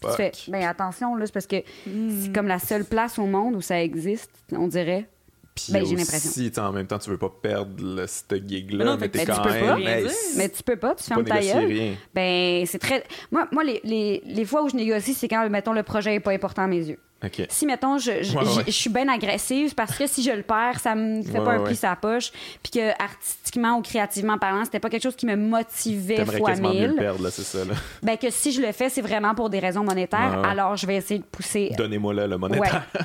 Tu 0.01 0.09
fais, 0.17 0.31
ben 0.49 0.63
attention, 0.65 1.15
là, 1.15 1.25
c'est 1.25 1.31
parce 1.31 1.47
que 1.47 1.57
c'est 1.85 2.33
comme 2.33 2.47
la 2.47 2.59
seule 2.59 2.83
place 2.83 3.17
au 3.19 3.25
monde 3.25 3.55
où 3.55 3.61
ça 3.61 3.81
existe, 3.81 4.29
on 4.51 4.67
dirait. 4.67 5.07
Puis 5.55 5.71
Ben, 5.71 5.83
aussi, 5.83 6.51
tu 6.51 6.59
en 6.59 6.71
même 6.71 6.87
temps, 6.87 6.97
tu 6.97 7.11
veux 7.11 7.17
pas 7.17 7.29
perdre 7.41 7.71
le, 7.79 8.07
cette 8.07 8.31
Mais 8.31 8.41
gig-là, 8.47 8.85
non, 8.85 8.97
mais 8.99 9.07
t'es 9.09 9.23
quand 9.23 9.41
tu 9.43 9.49
même... 9.49 9.77
hey, 9.87 10.07
Mais 10.35 10.49
tu 10.49 10.63
peux 10.63 10.75
pas, 10.77 10.95
tu 10.95 11.03
pas 11.03 11.15
fermes 11.15 11.25
ta 11.25 11.39
gueule. 11.41 11.65
rien. 11.65 11.93
Ben, 12.13 12.65
c'est 12.65 12.79
très. 12.79 13.03
Moi, 13.31 13.47
moi 13.51 13.63
les, 13.63 13.79
les, 13.83 14.23
les 14.25 14.45
fois 14.45 14.63
où 14.63 14.69
je 14.69 14.75
négocie, 14.75 15.13
c'est 15.13 15.27
quand, 15.27 15.47
mettons, 15.49 15.73
le 15.73 15.83
projet 15.83 16.15
est 16.15 16.19
pas 16.19 16.31
important 16.31 16.63
à 16.63 16.67
mes 16.67 16.79
yeux. 16.83 16.97
OK. 17.23 17.45
Si, 17.49 17.65
mettons, 17.67 17.99
je, 17.99 18.21
je, 18.23 18.35
Ouais, 18.37 18.43
je- 18.43 18.57
ouais. 18.57 18.63
je 18.65 18.71
suis 18.71 18.89
bien 18.89 19.07
agressive 19.07 19.75
parce 19.75 19.95
que 19.95 20.07
si 20.07 20.23
je 20.23 20.31
le 20.31 20.41
perds, 20.43 20.79
ça 20.81 20.93
me 20.95 21.21
fait 21.21 21.37
Ouais, 21.37 21.45
pas 21.45 21.51
un 21.53 21.59
ouais. 21.59 21.67
pli 21.67 21.75
sur 21.75 21.87
la 21.87 21.95
poche. 21.95 22.31
Puis 22.61 22.71
que 22.71 22.89
artistiquement 23.01 23.77
ou 23.77 23.81
créativement 23.81 24.37
parlant, 24.39 24.65
c'était 24.65 24.79
pas 24.81 24.89
quelque 24.89 25.03
chose 25.03 25.15
qui 25.15 25.25
me 25.27 25.37
motivait 25.37 26.25
fois 26.25 26.49
quasiment 26.49 26.73
mieux 26.73 26.81
le 26.81 26.87
mille. 26.89 26.95
perdre, 26.97 27.23
là, 27.23 27.29
c'est 27.31 27.43
ça, 27.43 27.63
là. 27.63 27.75
Ben, 28.01 28.17
que 28.17 28.29
si 28.29 28.51
je 28.51 28.59
le 28.61 28.71
fais, 28.73 28.89
c'est 28.89 29.01
vraiment 29.01 29.35
pour 29.35 29.49
des 29.49 29.59
raisons 29.59 29.83
monétaires. 29.85 30.31
Ouais, 30.35 30.41
ouais. 30.41 30.47
Alors, 30.49 30.75
je 30.75 30.85
vais 30.87 30.95
essayer 30.97 31.19
de 31.19 31.25
pousser 31.25 31.71
Donnez-moi 31.77 32.13
là 32.15 32.27
le 32.27 32.37
monétaire. 32.37 32.87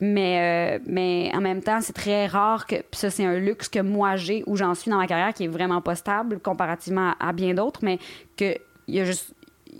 mais, 0.00 0.78
euh, 0.78 0.84
mais 0.86 1.30
en 1.34 1.40
même 1.40 1.62
temps, 1.62 1.80
c'est 1.80 1.92
très 1.92 2.26
rare 2.26 2.66
que. 2.66 2.76
Puis 2.76 2.98
ça, 3.00 3.10
c'est 3.10 3.24
un 3.24 3.38
luxe 3.38 3.68
que 3.68 3.80
moi 3.80 4.16
j'ai, 4.16 4.42
où 4.46 4.56
j'en 4.56 4.74
suis 4.74 4.90
dans 4.90 4.98
ma 4.98 5.06
carrière, 5.06 5.32
qui 5.32 5.44
est 5.44 5.48
vraiment 5.48 5.80
pas 5.80 5.94
stable 5.94 6.38
comparativement 6.40 7.14
à, 7.18 7.28
à 7.28 7.32
bien 7.32 7.54
d'autres, 7.54 7.80
mais 7.82 7.98
qu'il 8.36 8.58
y 8.88 9.00
a 9.00 9.04
juste. 9.04 9.32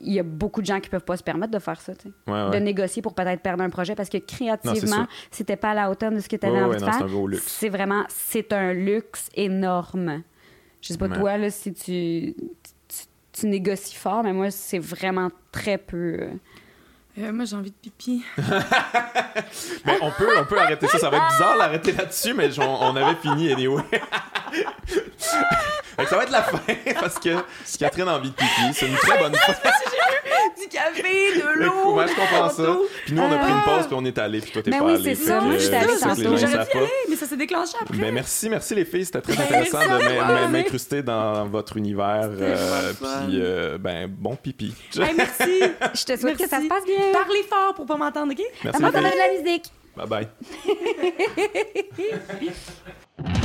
Il 0.02 0.12
y 0.12 0.18
a 0.18 0.22
beaucoup 0.22 0.60
de 0.60 0.66
gens 0.66 0.78
qui 0.78 0.90
peuvent 0.90 1.04
pas 1.06 1.16
se 1.16 1.22
permettre 1.22 1.52
de 1.52 1.58
faire 1.58 1.80
ça, 1.80 1.94
tu 1.94 2.08
sais. 2.08 2.14
Ouais, 2.30 2.44
De 2.46 2.50
ouais. 2.50 2.60
négocier 2.60 3.00
pour 3.00 3.14
peut-être 3.14 3.40
perdre 3.40 3.62
un 3.62 3.70
projet 3.70 3.94
parce 3.94 4.10
que 4.10 4.18
créativement, 4.18 5.06
c'était 5.30 5.56
pas 5.56 5.70
à 5.70 5.74
la 5.74 5.90
hauteur 5.90 6.12
de 6.12 6.18
ce 6.20 6.28
que 6.28 6.36
tu 6.36 6.44
avais 6.44 6.56
Ouais, 6.56 6.62
envie 6.64 6.74
ouais, 6.74 6.80
de 6.80 6.84
faire. 6.84 7.40
c'est 7.40 7.70
vraiment. 7.70 8.04
C'est 8.08 8.52
un 8.52 8.74
luxe 8.74 9.30
énorme. 9.34 10.22
Je 10.82 10.88
sais 10.92 10.98
pas, 10.98 11.06
Ouais. 11.08 11.18
toi, 11.18 11.38
là, 11.38 11.50
si 11.50 11.72
tu, 11.72 12.34
tu, 12.34 13.04
tu 13.32 13.46
négocies 13.46 13.96
fort, 13.96 14.22
mais 14.22 14.34
moi, 14.34 14.50
c'est 14.50 14.78
vraiment 14.78 15.30
très 15.50 15.78
peu. 15.78 16.28
Euh, 17.18 17.32
moi, 17.32 17.44
j'ai 17.46 17.56
envie 17.56 17.70
de 17.70 17.76
pipi. 17.76 18.22
Mais 19.86 19.98
on 20.02 20.10
peut, 20.10 20.28
on 20.38 20.44
peut 20.44 20.58
arrêter 20.60 20.86
ça. 20.88 20.98
Ça 20.98 21.10
va 21.10 21.16
être 21.18 21.28
bizarre 21.32 21.56
l'arrêter 21.56 21.92
là-dessus, 21.92 22.34
mais 22.34 22.48
on, 22.58 22.82
on 22.82 22.96
avait 22.96 23.16
fini 23.20 23.52
anyway. 23.52 23.82
Ça 26.08 26.16
va 26.16 26.22
être 26.24 26.30
la 26.30 26.42
fin 26.42 26.58
parce 27.00 27.18
que 27.18 27.30
Catherine 27.78 28.06
a 28.08 28.16
envie 28.16 28.28
de 28.30 28.34
pipi. 28.34 28.62
C'est 28.74 28.86
une 28.86 28.96
très 28.96 29.18
bonne 29.18 29.34
fin. 29.46 29.52
du 30.60 30.68
café, 30.68 31.36
de 31.40 31.64
l'eau. 31.64 31.94
Moi, 31.94 32.06
je 32.06 32.14
comprends 32.14 32.50
ça. 32.50 32.76
Puis 33.06 33.14
nous, 33.14 33.22
on 33.22 33.32
a 33.32 33.38
pris 33.38 33.50
une 33.50 33.58
Ah. 33.58 33.64
pause, 33.64 33.86
puis 33.86 33.96
on 33.98 34.04
est 34.04 34.18
allé, 34.18 34.40
puis 34.40 34.50
toi, 34.52 34.62
t'es 34.62 34.70
Ben 34.70 34.78
pas 34.80 34.84
oui, 34.84 34.94
allé. 34.94 35.14
c'est 35.14 35.24
ça. 35.24 35.40
Moi, 35.40 35.56
j'étais 35.58 35.76
allée 35.76 35.98
tantôt. 35.98 36.36
J'aurais 36.36 36.38
dû 36.66 36.76
aller, 36.76 36.90
mais 37.08 37.16
ça 37.16 37.26
s'est 37.26 37.36
déclenché 37.36 37.72
après. 37.80 37.96
Ben 37.96 38.12
merci, 38.14 38.48
merci 38.50 38.74
les 38.74 38.84
filles, 38.84 39.06
c'était 39.06 39.22
très 39.22 39.34
Ben, 39.36 39.42
intéressant 39.44 39.78
de 39.80 40.46
m'incruster 40.52 41.02
dans 41.02 41.46
votre 41.46 41.76
univers. 41.78 42.28
euh, 42.30 42.92
puis 42.92 43.40
euh, 43.40 43.78
ben 43.78 44.06
bon 44.06 44.36
pipi. 44.36 44.74
Hey, 44.96 45.14
merci. 45.16 45.60
Je 45.94 46.04
te 46.04 46.16
souhaite 46.20 46.36
que 46.36 46.46
ça 46.48 46.60
se 46.60 46.68
passe 46.68 46.84
bien. 46.84 47.05
Parlez 47.12 47.42
fort 47.42 47.74
pour 47.74 47.86
pas 47.86 47.96
m'entendre, 47.96 48.32
OK? 48.32 48.42
Merci 48.64 48.78
filles. 48.78 48.92
de 48.92 49.18
la 49.18 49.42
musique. 49.42 49.72
Bye 49.96 50.06
bye. 50.06 50.28